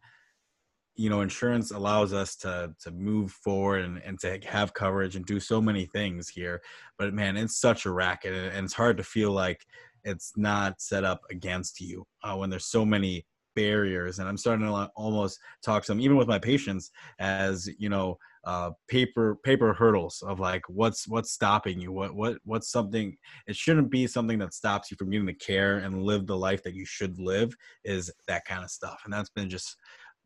you 0.99 1.09
know 1.09 1.20
insurance 1.20 1.70
allows 1.70 2.12
us 2.12 2.35
to 2.35 2.75
to 2.81 2.91
move 2.91 3.31
forward 3.31 3.85
and, 3.85 4.03
and 4.05 4.19
to 4.19 4.39
have 4.45 4.75
coverage 4.75 5.15
and 5.16 5.25
do 5.25 5.39
so 5.39 5.61
many 5.61 5.87
things 5.87 6.29
here 6.29 6.61
but 6.99 7.15
man 7.15 7.37
it's 7.37 7.57
such 7.57 7.87
a 7.87 7.91
racket 7.91 8.35
and 8.35 8.65
it's 8.65 8.75
hard 8.75 8.97
to 8.97 9.05
feel 9.05 9.31
like 9.31 9.65
it's 10.05 10.33
not 10.37 10.81
set 10.81 11.05
up 11.05 11.20
against 11.31 11.81
you 11.81 12.05
uh, 12.25 12.35
when 12.35 12.51
there's 12.51 12.66
so 12.66 12.85
many 12.85 13.25
barriers 13.55 14.19
and 14.19 14.29
i'm 14.29 14.37
starting 14.37 14.66
to 14.66 14.91
almost 14.97 15.39
talk 15.62 15.85
to 15.85 15.93
them 15.93 16.01
even 16.01 16.16
with 16.16 16.29
my 16.29 16.39
patients 16.39 16.91
as 17.20 17.69
you 17.79 17.89
know 17.89 18.19
uh, 18.45 18.70
paper 18.89 19.37
paper 19.43 19.75
hurdles 19.75 20.23
of 20.27 20.41
like 20.41 20.62
what's 20.69 21.07
what's 21.07 21.33
stopping 21.33 21.79
you? 21.79 21.93
What 21.93 22.15
what 22.15 22.39
what's 22.45 22.70
something 22.70 23.15
it 23.47 23.57
shouldn't 23.57 23.91
be 23.91 24.07
something 24.07 24.39
that 24.39 24.55
stops 24.55 24.91
you 24.91 24.97
from 24.97 25.11
getting 25.11 25.27
the 25.27 25.35
care 25.35 25.79
and 25.79 26.03
live 26.03 26.27
the 26.27 26.37
life 26.37 26.62
that 26.62 26.73
you 26.73 26.87
should 26.87 27.19
live 27.19 27.55
is 27.85 28.11
that 28.27 28.47
kind 28.47 28.65
of 28.65 28.70
stuff 28.70 29.03
and 29.05 29.12
that's 29.12 29.29
been 29.29 29.51
just 29.51 29.77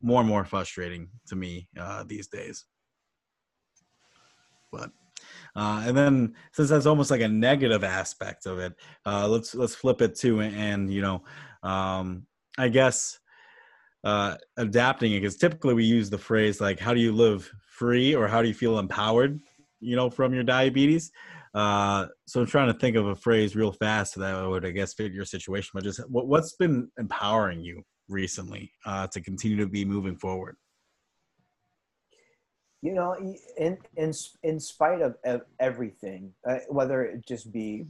more 0.02 0.20
and 0.20 0.28
more 0.28 0.44
frustrating 0.44 1.08
to 1.28 1.36
me 1.36 1.68
uh, 1.78 2.04
these 2.06 2.28
days. 2.28 2.66
But 4.70 4.90
uh, 5.54 5.84
and 5.86 5.96
then 5.96 6.34
since 6.52 6.70
that's 6.70 6.86
almost 6.86 7.10
like 7.10 7.20
a 7.20 7.28
negative 7.28 7.84
aspect 7.84 8.46
of 8.46 8.58
it, 8.58 8.74
uh, 9.06 9.28
let's 9.28 9.54
let's 9.54 9.74
flip 9.74 10.00
it 10.02 10.16
to 10.16 10.40
and 10.40 10.92
you 10.92 11.02
know, 11.02 11.22
um, 11.62 12.26
I 12.58 12.68
guess 12.68 13.18
uh, 14.04 14.36
adapting 14.56 15.12
it 15.12 15.20
because 15.20 15.36
typically 15.36 15.74
we 15.74 15.84
use 15.84 16.10
the 16.10 16.18
phrase 16.18 16.60
like 16.60 16.80
"How 16.80 16.94
do 16.94 17.00
you 17.00 17.12
live 17.12 17.50
free?" 17.66 18.14
or 18.14 18.26
"How 18.26 18.42
do 18.42 18.48
you 18.48 18.54
feel 18.54 18.78
empowered?" 18.78 19.38
You 19.80 19.96
know, 19.96 20.10
from 20.10 20.34
your 20.34 20.44
diabetes. 20.44 21.10
Uh, 21.54 22.06
so 22.26 22.40
I'm 22.40 22.46
trying 22.46 22.72
to 22.72 22.78
think 22.78 22.96
of 22.96 23.06
a 23.06 23.14
phrase 23.14 23.54
real 23.54 23.72
fast 23.72 24.14
that 24.14 24.48
would, 24.48 24.64
I 24.64 24.70
guess, 24.70 24.94
fit 24.94 25.12
your 25.12 25.26
situation. 25.26 25.72
But 25.74 25.84
just 25.84 26.00
what, 26.08 26.26
what's 26.26 26.56
been 26.56 26.90
empowering 26.98 27.60
you 27.60 27.82
recently 28.08 28.72
uh, 28.86 29.06
to 29.08 29.20
continue 29.20 29.56
to 29.58 29.66
be 29.66 29.84
moving 29.84 30.16
forward? 30.16 30.56
You 32.82 32.94
know, 32.94 33.14
in 33.56 33.78
in 33.96 34.12
in 34.42 34.58
spite 34.58 35.02
of 35.02 35.14
everything, 35.60 36.32
uh, 36.48 36.58
whether 36.68 37.04
it 37.04 37.26
just 37.26 37.52
be 37.52 37.86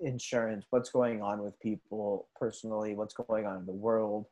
insurance, 0.00 0.66
what's 0.70 0.90
going 0.90 1.22
on 1.22 1.42
with 1.42 1.58
people 1.60 2.28
personally, 2.34 2.94
what's 2.94 3.14
going 3.14 3.46
on 3.46 3.58
in 3.58 3.66
the 3.66 3.72
world, 3.72 4.26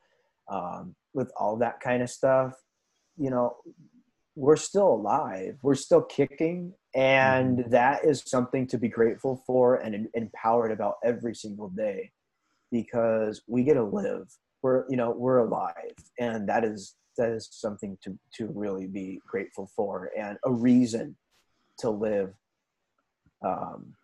um, 0.49 0.95
with 1.15 1.31
all 1.39 1.57
that 1.57 1.81
kind 1.81 2.03
of 2.03 2.11
stuff, 2.11 2.55
you 3.17 3.31
know, 3.31 3.57
we're 4.37 4.57
still 4.57 4.93
alive, 4.93 5.57
we're 5.63 5.75
still 5.75 6.03
kicking, 6.03 6.75
and 6.95 7.59
mm-hmm. 7.59 7.71
that 7.71 8.05
is 8.05 8.23
something 8.27 8.67
to 8.67 8.79
be 8.79 8.89
grateful 8.89 9.43
for 9.47 9.77
and 9.77 10.09
empowered 10.15 10.73
about 10.73 10.97
every 11.05 11.35
single 11.35 11.69
day 11.69 12.11
because 12.75 13.41
we 13.47 13.63
get 13.63 13.75
to 13.75 13.85
live. 13.85 14.27
We're 14.63 14.85
you 14.89 14.97
know 14.97 15.11
we're 15.17 15.39
alive 15.39 15.95
and 16.19 16.49
that 16.49 16.65
is 16.65 16.97
that 17.17 17.31
is 17.31 17.49
something 17.53 17.97
to 18.03 18.19
to 18.37 18.51
really 18.53 18.87
be 18.89 19.21
grateful 19.27 19.71
for 19.77 20.11
and 20.19 20.39
a 20.45 20.51
reason 20.51 21.17
to 21.79 21.91
live 21.91 22.35
um 23.47 23.95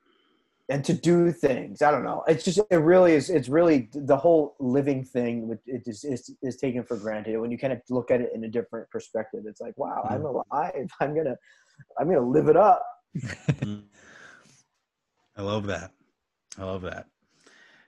and 0.69 0.85
to 0.85 0.93
do 0.93 1.33
things. 1.33 1.83
I 1.83 1.91
don't 1.91 2.05
know. 2.05 2.23
It's 2.29 2.45
just 2.45 2.61
it 2.71 2.77
really 2.77 3.15
is 3.15 3.29
it's 3.29 3.49
really 3.49 3.89
the 3.93 4.17
whole 4.17 4.55
living 4.61 5.05
thing 5.05 5.59
it 5.67 5.83
is, 5.87 6.05
is, 6.05 6.33
is 6.43 6.57
taken 6.59 6.85
for 6.85 6.97
granted. 6.97 7.41
When 7.41 7.51
you 7.51 7.59
kind 7.59 7.73
of 7.73 7.81
look 7.89 8.13
at 8.13 8.21
it 8.21 8.31
in 8.35 8.45
a 8.45 8.49
different 8.49 8.89
perspective 8.91 9.41
it's 9.47 9.61
like 9.61 9.77
wow 9.77 10.07
i'm 10.09 10.23
mm. 10.23 10.45
alive. 10.53 10.89
I'm 11.01 11.17
gonna 11.17 11.37
i'm 11.99 12.07
gonna 12.07 12.21
live 12.21 12.49
it 12.49 12.57
up. 12.57 12.85
I 15.37 15.43
love 15.43 15.67
that. 15.67 15.91
I 16.59 16.65
love 16.65 16.83
that. 16.83 17.07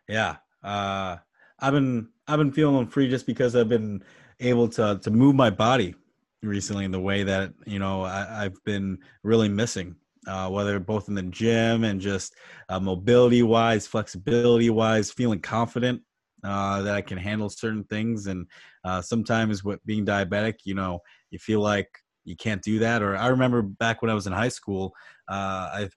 Yeah 0.09 0.37
uh, 0.63 1.17
I've 1.59 1.73
been 1.73 2.09
I've 2.27 2.39
been 2.39 2.53
feeling 2.53 2.87
free 2.87 3.09
just 3.09 3.27
because 3.27 3.55
I've 3.57 3.69
been 3.69 4.03
able 4.41 4.69
to 4.69 5.01
to 5.03 5.11
move 5.11 5.35
my 5.35 5.51
body 5.51 5.95
recently 6.43 6.85
in 6.85 6.91
the 6.91 7.01
way 7.01 7.23
that 7.23 7.53
you 7.67 7.79
know 7.79 8.03
I, 8.03 8.43
have 8.43 8.65
been 8.65 8.99
really 9.23 9.49
missing. 9.49 9.97
Uh, 10.25 10.49
whether 10.49 10.79
both 10.79 11.09
in 11.09 11.17
the 11.17 11.23
gym 11.25 11.83
and 11.83 12.01
just 12.01 12.37
uh, 12.69 12.79
mobility 12.79 13.43
wise, 13.43 13.89
flexibility 13.89 14.71
wise, 14.71 15.11
feeling 15.11 15.41
confident 15.41 16.01
uh, 16.45 16.81
that 16.83 16.95
I 16.95 17.01
can 17.01 17.19
handle 17.19 17.49
certain 17.49 17.83
things. 17.83 18.29
And 18.29 18.47
uh, 18.85 19.03
sometimes 19.03 19.65
with 19.65 19.85
being 19.85 20.07
diabetic, 20.07 20.61
you 20.65 20.75
know, 20.75 21.01
you 21.31 21.41
feel 21.41 21.61
like 21.61 21.89
you 22.25 22.37
can't 22.37 22.63
do 22.63 22.79
that. 22.79 23.03
Or 23.03 23.17
I 23.17 23.29
remember 23.29 23.63
back 23.63 24.01
when 24.01 24.13
I 24.13 24.15
was 24.15 24.29
in 24.29 24.33
high 24.33 24.49
school, 24.49 24.93
uh, 25.29 25.35
I 25.73 25.89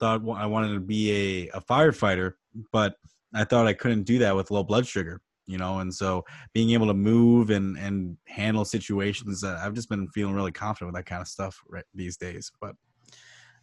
thought 0.00 0.22
I 0.34 0.46
wanted 0.46 0.74
to 0.74 0.80
be 0.80 1.48
a, 1.52 1.58
a 1.58 1.60
firefighter, 1.60 2.32
but 2.72 2.94
I 3.34 3.44
thought 3.44 3.66
I 3.66 3.72
couldn't 3.72 4.04
do 4.04 4.18
that 4.18 4.34
with 4.34 4.50
low 4.50 4.62
blood 4.62 4.86
sugar, 4.86 5.20
you 5.46 5.58
know, 5.58 5.80
and 5.80 5.92
so 5.92 6.24
being 6.52 6.70
able 6.70 6.86
to 6.86 6.94
move 6.94 7.50
and 7.50 7.76
and 7.76 8.16
handle 8.26 8.64
situations, 8.64 9.44
uh, 9.44 9.60
I've 9.62 9.74
just 9.74 9.88
been 9.88 10.08
feeling 10.08 10.34
really 10.34 10.52
confident 10.52 10.92
with 10.92 10.98
that 10.98 11.08
kind 11.08 11.20
of 11.20 11.28
stuff 11.28 11.60
right 11.68 11.84
these 11.94 12.16
days. 12.16 12.50
But 12.60 12.74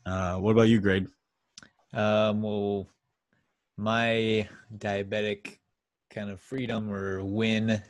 uh, 0.06 0.36
what 0.36 0.52
about 0.52 0.68
you, 0.68 0.80
Greg? 0.80 1.08
Um, 1.94 2.42
well, 2.42 2.88
my 3.78 4.48
diabetic 4.78 5.58
kind 6.10 6.30
of 6.30 6.40
freedom 6.40 6.92
or 6.92 7.24
win 7.24 7.82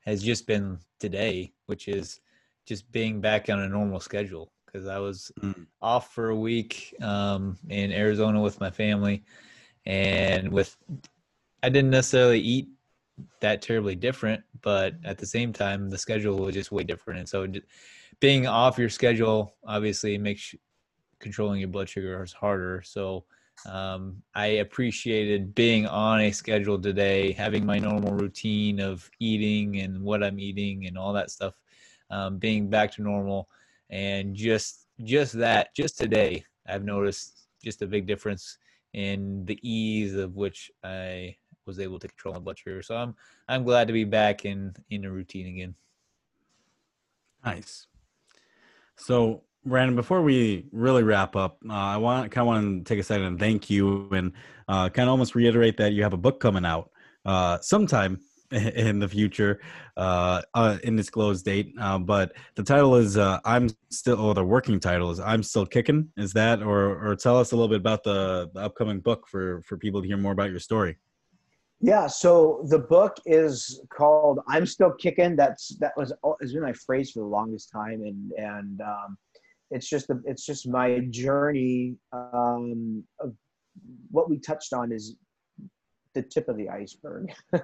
has 0.00 0.22
just 0.22 0.46
been 0.46 0.78
today, 0.98 1.52
which 1.66 1.88
is 1.88 2.20
just 2.66 2.90
being 2.92 3.20
back 3.20 3.50
on 3.50 3.60
a 3.60 3.68
normal 3.68 4.00
schedule 4.00 4.52
because 4.66 4.86
I 4.86 4.98
was 4.98 5.30
mm. 5.40 5.66
off 5.80 6.14
for 6.14 6.30
a 6.30 6.36
week 6.36 6.94
um, 7.00 7.58
in 7.68 7.92
Arizona 7.92 8.40
with 8.40 8.58
my 8.60 8.70
family 8.70 9.24
and 9.86 10.52
with 10.52 10.76
I 11.62 11.68
didn't 11.68 11.90
necessarily 11.90 12.40
eat 12.40 12.68
that 13.40 13.62
terribly 13.62 13.94
different, 13.94 14.42
but 14.62 14.94
at 15.04 15.18
the 15.18 15.26
same 15.26 15.52
time, 15.52 15.90
the 15.90 15.98
schedule 15.98 16.38
was 16.38 16.54
just 16.54 16.72
way 16.72 16.84
different. 16.84 17.20
And 17.20 17.28
so, 17.28 17.46
being 18.20 18.46
off 18.46 18.78
your 18.78 18.88
schedule 18.88 19.54
obviously 19.64 20.18
makes 20.18 20.54
controlling 21.18 21.60
your 21.60 21.68
blood 21.68 21.88
sugar 21.88 22.26
harder. 22.38 22.82
So, 22.84 23.24
um, 23.66 24.22
I 24.34 24.46
appreciated 24.46 25.54
being 25.54 25.86
on 25.86 26.20
a 26.20 26.32
schedule 26.32 26.80
today, 26.80 27.32
having 27.32 27.64
my 27.64 27.78
normal 27.78 28.14
routine 28.14 28.80
of 28.80 29.08
eating 29.20 29.80
and 29.80 30.02
what 30.02 30.22
I'm 30.22 30.40
eating 30.40 30.86
and 30.86 30.98
all 30.98 31.12
that 31.12 31.30
stuff, 31.30 31.54
um, 32.10 32.38
being 32.38 32.68
back 32.68 32.92
to 32.92 33.02
normal, 33.02 33.48
and 33.90 34.34
just 34.34 34.86
just 35.04 35.32
that, 35.34 35.74
just 35.74 35.98
today, 35.98 36.44
I've 36.66 36.84
noticed 36.84 37.46
just 37.62 37.82
a 37.82 37.86
big 37.86 38.06
difference 38.06 38.58
in 38.92 39.44
the 39.46 39.58
ease 39.62 40.14
of 40.14 40.36
which 40.36 40.70
I 40.84 41.36
was 41.66 41.78
able 41.78 41.98
to 41.98 42.08
control 42.08 42.34
my 42.34 42.40
blood 42.40 42.58
sugar. 42.58 42.82
So 42.82 42.96
I'm 42.96 43.14
I'm 43.48 43.64
glad 43.64 43.86
to 43.86 43.92
be 43.92 44.04
back 44.04 44.44
in 44.44 44.74
in 44.90 45.04
a 45.04 45.10
routine 45.10 45.46
again. 45.46 45.74
Nice. 47.44 47.86
So 48.96 49.42
Brandon, 49.64 49.96
before 49.96 50.22
we 50.22 50.66
really 50.72 51.02
wrap 51.02 51.36
up, 51.36 51.58
uh, 51.68 51.72
I 51.72 51.96
want 51.96 52.30
kind 52.30 52.42
of 52.42 52.46
want 52.46 52.86
to 52.86 52.94
take 52.94 53.00
a 53.00 53.04
second 53.04 53.26
and 53.26 53.38
thank 53.38 53.70
you 53.70 54.08
and 54.12 54.32
uh, 54.68 54.88
kind 54.88 55.08
of 55.08 55.12
almost 55.12 55.34
reiterate 55.34 55.76
that 55.76 55.92
you 55.92 56.02
have 56.02 56.12
a 56.12 56.18
book 56.18 56.40
coming 56.40 56.64
out 56.64 56.90
uh, 57.24 57.58
sometime 57.60 58.20
in 58.74 58.98
the 58.98 59.08
future, 59.08 59.60
uh, 59.96 60.42
uh, 60.52 60.76
in 60.84 60.94
disclosed 60.94 61.44
date. 61.44 61.74
Uh, 61.80 61.98
but 61.98 62.32
the 62.54 62.62
title 62.62 62.96
is 62.96 63.16
uh, 63.16 63.40
"I'm 63.44 63.70
Still," 63.90 64.20
or 64.20 64.34
the 64.34 64.44
working 64.44 64.78
title 64.78 65.10
is 65.10 65.20
"I'm 65.20 65.42
Still 65.42 65.64
Kicking." 65.64 66.10
Is 66.16 66.32
that, 66.34 66.62
or 66.62 67.08
or 67.08 67.16
tell 67.16 67.38
us 67.38 67.52
a 67.52 67.56
little 67.56 67.68
bit 67.68 67.80
about 67.80 68.04
the, 68.04 68.50
the 68.52 68.60
upcoming 68.60 69.00
book 69.00 69.26
for 69.26 69.62
for 69.62 69.78
people 69.78 70.02
to 70.02 70.06
hear 70.06 70.18
more 70.18 70.32
about 70.32 70.50
your 70.50 70.60
story. 70.60 70.98
Yeah, 71.80 72.06
so 72.06 72.64
the 72.68 72.78
book 72.78 73.16
is 73.24 73.80
called 73.88 74.40
"I'm 74.48 74.66
Still 74.66 74.92
Kicking." 74.92 75.34
That's 75.34 75.74
that 75.80 75.92
was 75.96 76.12
has 76.40 76.52
been 76.52 76.62
my 76.62 76.74
phrase 76.74 77.10
for 77.10 77.20
the 77.20 77.26
longest 77.26 77.70
time, 77.72 78.02
and 78.02 78.32
and 78.36 78.80
um, 78.82 79.16
it's 79.70 79.88
just 79.88 80.08
the 80.08 80.22
it's 80.26 80.44
just 80.44 80.68
my 80.68 81.00
journey. 81.10 81.96
Um, 82.12 83.02
of 83.18 83.34
what 84.10 84.28
we 84.28 84.38
touched 84.38 84.74
on 84.74 84.92
is 84.92 85.16
the 86.14 86.22
tip 86.22 86.48
of 86.48 86.56
the 86.56 86.68
iceberg. 86.68 87.32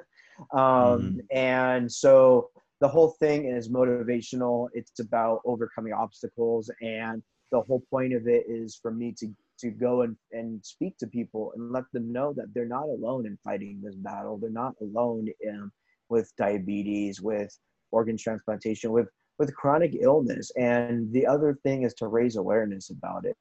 Um, 0.52 0.60
mm-hmm. 0.60 1.18
And 1.32 1.90
so 1.90 2.50
the 2.80 2.88
whole 2.88 3.10
thing 3.18 3.46
is 3.46 3.68
motivational. 3.68 4.68
It's 4.72 5.00
about 5.00 5.40
overcoming 5.44 5.92
obstacles. 5.92 6.70
And 6.80 7.22
the 7.50 7.60
whole 7.62 7.82
point 7.90 8.14
of 8.14 8.28
it 8.28 8.44
is 8.48 8.78
for 8.80 8.90
me 8.90 9.14
to, 9.18 9.34
to 9.60 9.70
go 9.70 10.02
and, 10.02 10.16
and 10.32 10.64
speak 10.64 10.96
to 10.98 11.06
people 11.06 11.52
and 11.56 11.72
let 11.72 11.84
them 11.92 12.12
know 12.12 12.32
that 12.34 12.54
they're 12.54 12.66
not 12.68 12.84
alone 12.84 13.26
in 13.26 13.38
fighting 13.42 13.80
this 13.82 13.96
battle. 13.96 14.38
They're 14.38 14.50
not 14.50 14.74
alone 14.80 15.28
in, 15.40 15.70
with 16.08 16.32
diabetes, 16.36 17.20
with 17.20 17.56
organ 17.90 18.16
transplantation, 18.16 18.92
with, 18.92 19.08
with 19.38 19.54
chronic 19.56 19.96
illness. 20.00 20.52
And 20.56 21.12
the 21.12 21.26
other 21.26 21.58
thing 21.64 21.82
is 21.82 21.94
to 21.94 22.06
raise 22.06 22.36
awareness 22.36 22.90
about 22.90 23.24
it. 23.24 23.36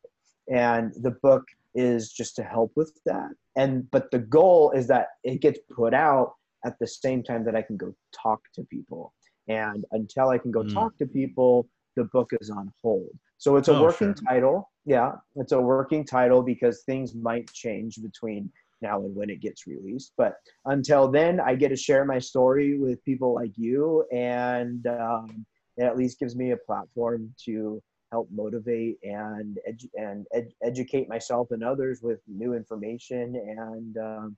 and 0.50 0.94
the 1.04 1.12
book 1.22 1.44
is 1.76 2.12
just 2.12 2.36
to 2.38 2.44
help 2.44 2.72
with 2.76 2.92
that. 3.06 3.30
And 3.56 3.90
but 3.92 4.10
the 4.12 4.20
goal 4.20 4.72
is 4.72 4.88
that 4.88 5.08
it 5.24 5.42
gets 5.42 5.60
put 5.76 5.94
out 5.94 6.34
at 6.66 6.78
the 6.80 6.88
same 6.88 7.24
time 7.24 7.44
that 7.46 7.56
I 7.56 7.62
can 7.62 7.78
go 7.78 7.94
talk 8.14 8.42
to 8.56 8.64
people. 8.64 9.14
And 9.48 9.86
until 9.92 10.30
I 10.30 10.38
can 10.38 10.52
go 10.52 10.64
mm. 10.64 10.74
talk 10.74 10.98
to 10.98 11.06
people, 11.06 11.68
the 11.96 12.06
book 12.06 12.32
is 12.42 12.50
on 12.50 12.72
hold. 12.82 13.10
So 13.38 13.56
it's 13.56 13.68
a 13.68 13.76
oh, 13.76 13.82
working 13.82 14.16
sure. 14.16 14.26
title. 14.28 14.72
Yeah, 14.86 15.14
it's 15.36 15.52
a 15.52 15.62
working 15.62 16.06
title 16.06 16.42
because 16.42 16.84
things 16.86 17.14
might 17.14 17.52
change 17.54 18.02
between 18.02 18.52
now 18.82 19.00
and 19.00 19.16
when 19.16 19.30
it 19.30 19.42
gets 19.42 19.68
released. 19.68 20.14
But 20.18 20.36
until 20.66 21.10
then, 21.10 21.40
I 21.40 21.56
get 21.56 21.70
to 21.70 21.76
share 21.76 22.06
my 22.06 22.20
story 22.20 22.78
with 22.78 23.04
people 23.04 23.34
like 23.34 23.52
you, 23.56 24.06
and 24.12 24.86
um, 24.88 25.46
it 25.78 25.84
at 25.84 25.98
least 25.98 26.20
gives 26.20 26.36
me 26.36 26.52
a 26.52 26.58
platform 26.58 27.34
to 27.46 27.82
help 28.12 28.30
motivate 28.32 28.98
and 29.04 29.58
edu- 29.70 29.90
and 29.96 30.26
ed- 30.34 30.54
educate 30.64 31.10
myself 31.10 31.52
and 31.52 31.64
others 31.64 32.02
with 32.02 32.20
new 32.28 32.54
information 32.54 33.36
and 33.36 33.98
um, 33.98 34.38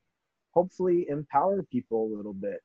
hopefully 0.54 1.06
empower 1.10 1.64
people 1.64 2.10
a 2.12 2.16
little 2.16 2.34
bit. 2.34 2.62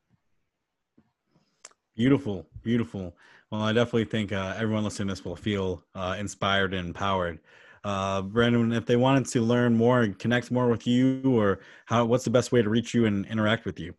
Beautiful, 1.96 2.46
beautiful. 2.62 3.14
Well, 3.50 3.62
I 3.62 3.72
definitely 3.72 4.06
think 4.06 4.32
uh, 4.32 4.54
everyone 4.56 4.82
listening 4.82 5.08
to 5.08 5.14
this 5.14 5.24
will 5.24 5.36
feel 5.36 5.84
uh, 5.94 6.16
inspired 6.18 6.74
and 6.74 6.88
empowered. 6.88 7.38
Uh, 7.84 8.22
Brandon, 8.22 8.72
if 8.72 8.86
they 8.86 8.96
wanted 8.96 9.26
to 9.26 9.42
learn 9.42 9.76
more 9.76 10.02
and 10.02 10.18
connect 10.18 10.50
more 10.50 10.68
with 10.68 10.86
you, 10.86 11.22
or 11.24 11.60
how, 11.84 12.04
what's 12.06 12.24
the 12.24 12.30
best 12.30 12.50
way 12.50 12.62
to 12.62 12.68
reach 12.68 12.94
you 12.94 13.04
and 13.04 13.26
interact 13.26 13.64
with 13.64 13.78
you? 13.78 13.94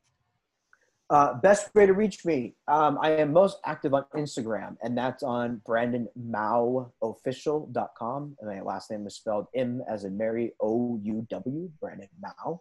Uh, 1.12 1.36
best 1.36 1.70
way 1.76 1.86
to 1.86 1.94
reach 1.94 2.26
me. 2.26 2.56
Um, 2.68 2.98
I 3.00 3.12
am 3.12 3.32
most 3.32 3.60
active 3.64 3.94
on 3.94 4.06
Instagram, 4.16 4.76
and 4.82 4.98
that's 4.98 5.22
on 5.22 5.62
BrandonMouwOfficial.com. 5.68 8.38
And 8.40 8.50
my 8.50 8.62
last 8.62 8.90
name 8.90 9.06
is 9.06 9.16
spelled 9.16 9.46
M 9.54 9.84
as 9.88 10.04
in 10.04 10.18
Mary 10.18 10.54
O 10.60 11.00
U 11.04 11.28
W, 11.30 11.70
Brandon 11.80 12.10
Mouw. 12.24 12.60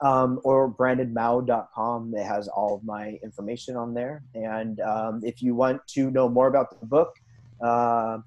Um, 0.00 0.40
or 0.42 0.68
brandonmouw.com. 0.68 2.14
It 2.16 2.24
has 2.24 2.48
all 2.48 2.74
of 2.74 2.82
my 2.82 3.16
information 3.22 3.76
on 3.76 3.94
there. 3.94 4.24
And 4.34 4.80
um, 4.80 5.20
if 5.22 5.40
you 5.40 5.54
want 5.54 5.86
to 5.90 6.10
know 6.10 6.28
more 6.28 6.48
about 6.48 6.80
the 6.80 6.86
book, 6.86 7.14
uh, 7.62 8.18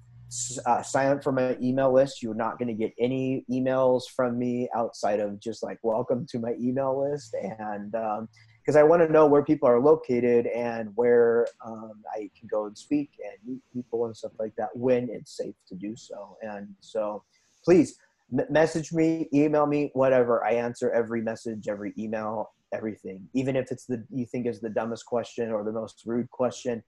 uh, 0.66 0.82
sign 0.82 1.08
up 1.08 1.22
for 1.22 1.32
my 1.32 1.56
email 1.62 1.92
list. 1.92 2.22
You're 2.22 2.34
not 2.34 2.58
going 2.58 2.68
to 2.68 2.74
get 2.74 2.92
any 2.98 3.44
emails 3.50 4.02
from 4.14 4.38
me 4.38 4.68
outside 4.74 5.20
of 5.20 5.40
just 5.40 5.62
like 5.62 5.78
welcome 5.82 6.26
to 6.30 6.38
my 6.38 6.54
email 6.58 7.10
list. 7.10 7.34
And 7.34 7.94
um, 7.94 8.28
because 8.68 8.76
I 8.76 8.82
want 8.82 9.00
to 9.00 9.10
know 9.10 9.26
where 9.26 9.42
people 9.42 9.66
are 9.66 9.80
located 9.80 10.46
and 10.48 10.92
where 10.94 11.46
um, 11.64 12.02
I 12.14 12.30
can 12.38 12.46
go 12.50 12.66
and 12.66 12.76
speak 12.76 13.12
and 13.24 13.32
meet 13.50 13.62
people 13.72 14.04
and 14.04 14.14
stuff 14.14 14.32
like 14.38 14.54
that 14.58 14.68
when 14.74 15.08
it's 15.10 15.34
safe 15.34 15.54
to 15.68 15.74
do 15.74 15.96
so. 15.96 16.36
And 16.42 16.74
so, 16.80 17.24
please 17.64 17.96
m- 18.30 18.44
message 18.50 18.92
me, 18.92 19.26
email 19.32 19.64
me, 19.64 19.90
whatever. 19.94 20.44
I 20.44 20.52
answer 20.52 20.90
every 20.90 21.22
message, 21.22 21.66
every 21.66 21.94
email, 21.96 22.50
everything, 22.74 23.26
even 23.32 23.56
if 23.56 23.72
it's 23.72 23.86
the 23.86 24.04
you 24.10 24.26
think 24.26 24.46
is 24.46 24.60
the 24.60 24.68
dumbest 24.68 25.06
question 25.06 25.50
or 25.50 25.64
the 25.64 25.72
most 25.72 26.02
rude 26.04 26.30
question. 26.30 26.82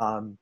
Um, 0.00 0.36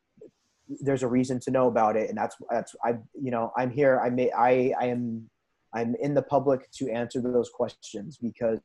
there's 0.80 1.04
a 1.04 1.08
reason 1.08 1.38
to 1.42 1.52
know 1.52 1.68
about 1.68 1.94
it, 1.94 2.08
and 2.08 2.18
that's 2.18 2.34
that's 2.50 2.74
I 2.84 2.94
you 3.14 3.30
know 3.30 3.52
I'm 3.56 3.70
here. 3.70 4.00
I 4.04 4.10
may 4.10 4.32
I 4.32 4.74
I 4.80 4.86
am 4.86 5.30
I'm 5.72 5.94
in 6.00 6.12
the 6.12 6.22
public 6.22 6.68
to 6.78 6.90
answer 6.90 7.20
those 7.20 7.50
questions 7.50 8.18
because 8.20 8.58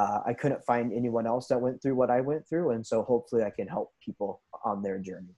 uh, 0.00 0.20
I 0.30 0.32
couldn't 0.32 0.64
find 0.64 0.92
anyone 0.94 1.26
else 1.26 1.48
that 1.48 1.60
went 1.60 1.82
through 1.82 1.94
what 1.94 2.10
I 2.10 2.20
went 2.22 2.48
through, 2.48 2.70
and 2.70 2.86
so 2.86 3.02
hopefully 3.02 3.42
I 3.44 3.50
can 3.50 3.68
help 3.68 3.88
people 4.02 4.40
on 4.64 4.82
their 4.82 4.98
journey. 4.98 5.34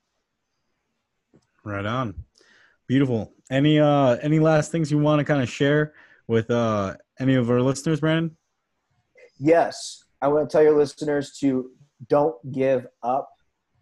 Right 1.65 1.85
on, 1.85 2.15
beautiful. 2.87 3.33
Any 3.51 3.81
uh 3.81 4.17
any 4.29 4.39
last 4.39 4.71
things 4.71 4.91
you 4.93 4.99
want 4.99 5.19
to 5.19 5.25
kind 5.25 5.43
of 5.43 5.49
share 5.49 5.95
with 6.29 6.49
uh 6.51 6.95
any 7.19 7.35
of 7.35 7.51
our 7.51 7.61
listeners, 7.61 7.99
Brandon? 8.01 8.37
Yes, 9.41 10.05
I 10.21 10.29
want 10.29 10.49
to 10.49 10.53
tell 10.53 10.63
your 10.63 10.77
listeners 10.77 11.27
to 11.41 11.71
don't 12.09 12.37
give 12.53 12.87
up. 13.03 13.29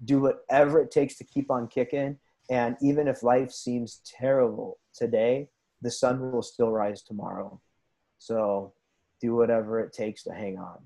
Do 0.02 0.20
whatever 0.20 0.80
it 0.80 0.90
takes 0.90 1.14
to 1.18 1.24
keep 1.24 1.50
on 1.50 1.68
kicking, 1.68 2.16
and 2.50 2.76
even 2.80 3.06
if 3.06 3.22
life 3.22 3.50
seems 3.50 4.00
terrible 4.18 4.78
today, 4.94 5.50
the 5.82 5.90
sun 5.90 6.32
will 6.32 6.42
still 6.42 6.70
rise 6.70 7.02
tomorrow. 7.02 7.60
So 8.16 8.72
do 9.20 9.34
whatever 9.34 9.80
it 9.80 9.92
takes 9.92 10.24
to 10.24 10.32
hang 10.32 10.58
on. 10.58 10.78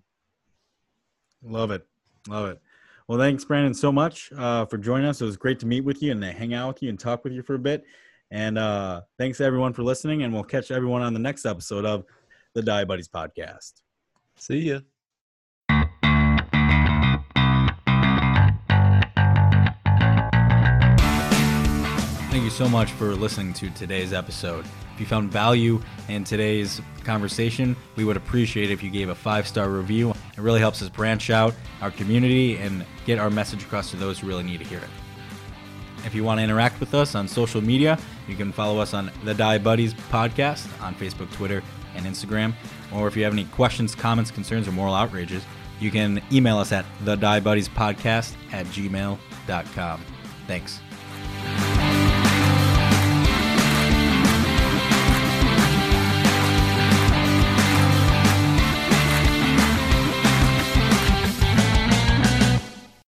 Love 1.43 1.71
it. 1.71 1.87
Love 2.29 2.51
it. 2.51 2.61
Well, 3.07 3.19
thanks, 3.19 3.45
Brandon, 3.45 3.75
so 3.75 3.93
much 3.93 4.33
uh, 4.37 4.65
for 4.65 4.79
joining 4.79 5.07
us. 5.07 5.21
It 5.21 5.27
was 5.27 5.37
great 5.37 5.61
to 5.61 5.67
meet 5.67 5.83
with 5.83 6.03
you 6.03 6.13
and 6.13 6.23
to 6.23 6.33
hang 6.33 6.55
out 6.55 6.69
with 6.69 6.83
you 6.83 6.89
and 6.89 6.99
talk 6.99 7.23
with 7.23 7.35
you 7.35 7.43
for 7.43 7.55
a 7.55 7.59
bit. 7.59 7.85
And 8.31 8.57
uh, 8.57 9.03
thanks 9.19 9.41
everyone 9.41 9.75
for 9.75 9.83
listening. 9.83 10.23
And 10.23 10.33
we'll 10.33 10.43
catch 10.43 10.71
everyone 10.71 11.03
on 11.03 11.13
the 11.13 11.21
next 11.21 11.45
episode 11.45 11.85
of 11.85 12.05
the 12.55 12.63
Diabuddies 12.63 13.09
podcast. 13.09 13.73
See 14.37 14.71
ya. 14.71 14.81
So 22.55 22.69
much 22.69 22.93
for 22.93 23.17
listening 23.17 23.53
to 23.55 23.69
today's 23.71 24.13
episode. 24.13 24.65
If 24.95 25.01
you 25.01 25.07
found 25.07 25.33
value 25.33 25.83
in 26.09 26.23
today's 26.23 26.81
conversation, 27.03 27.75
we 27.97 28.05
would 28.05 28.17
appreciate 28.17 28.71
it 28.71 28.73
if 28.73 28.81
you 28.81 28.91
gave 28.91 29.09
a 29.09 29.15
five 29.15 29.49
star 29.49 29.69
review. 29.69 30.11
It 30.11 30.39
really 30.39 30.61
helps 30.61 30.81
us 30.81 30.89
branch 30.89 31.31
out 31.31 31.53
our 31.81 31.91
community 31.91 32.59
and 32.59 32.87
get 33.07 33.19
our 33.19 33.29
message 33.29 33.65
across 33.65 33.91
to 33.91 33.97
those 33.97 34.21
who 34.21 34.29
really 34.29 34.45
need 34.45 34.59
to 34.59 34.65
hear 34.65 34.79
it. 34.79 34.89
If 36.07 36.15
you 36.15 36.23
want 36.23 36.39
to 36.39 36.45
interact 36.45 36.79
with 36.79 36.95
us 36.95 37.17
on 37.17 37.27
social 37.27 37.61
media, 37.61 37.99
you 38.29 38.37
can 38.37 38.53
follow 38.53 38.79
us 38.79 38.95
on 38.95 39.11
the 39.25 39.35
Diabuddies 39.35 39.93
podcast 40.13 40.69
on 40.81 40.95
Facebook, 40.95 41.33
Twitter, 41.33 41.61
and 41.97 42.07
Instagram. 42.07 42.55
Or 42.93 43.09
if 43.09 43.17
you 43.17 43.25
have 43.25 43.33
any 43.33 43.47
questions, 43.47 43.97
comments, 43.97 44.31
concerns, 44.31 44.69
or 44.69 44.73
moral 44.73 44.95
outrages, 44.95 45.43
you 45.81 45.91
can 45.91 46.23
email 46.31 46.59
us 46.59 46.71
at 46.71 46.85
the 47.05 47.17
Diabuddies 47.17 47.69
podcast 47.69 48.33
at 48.53 48.65
gmail.com. 48.67 50.05
Thanks. 50.47 50.84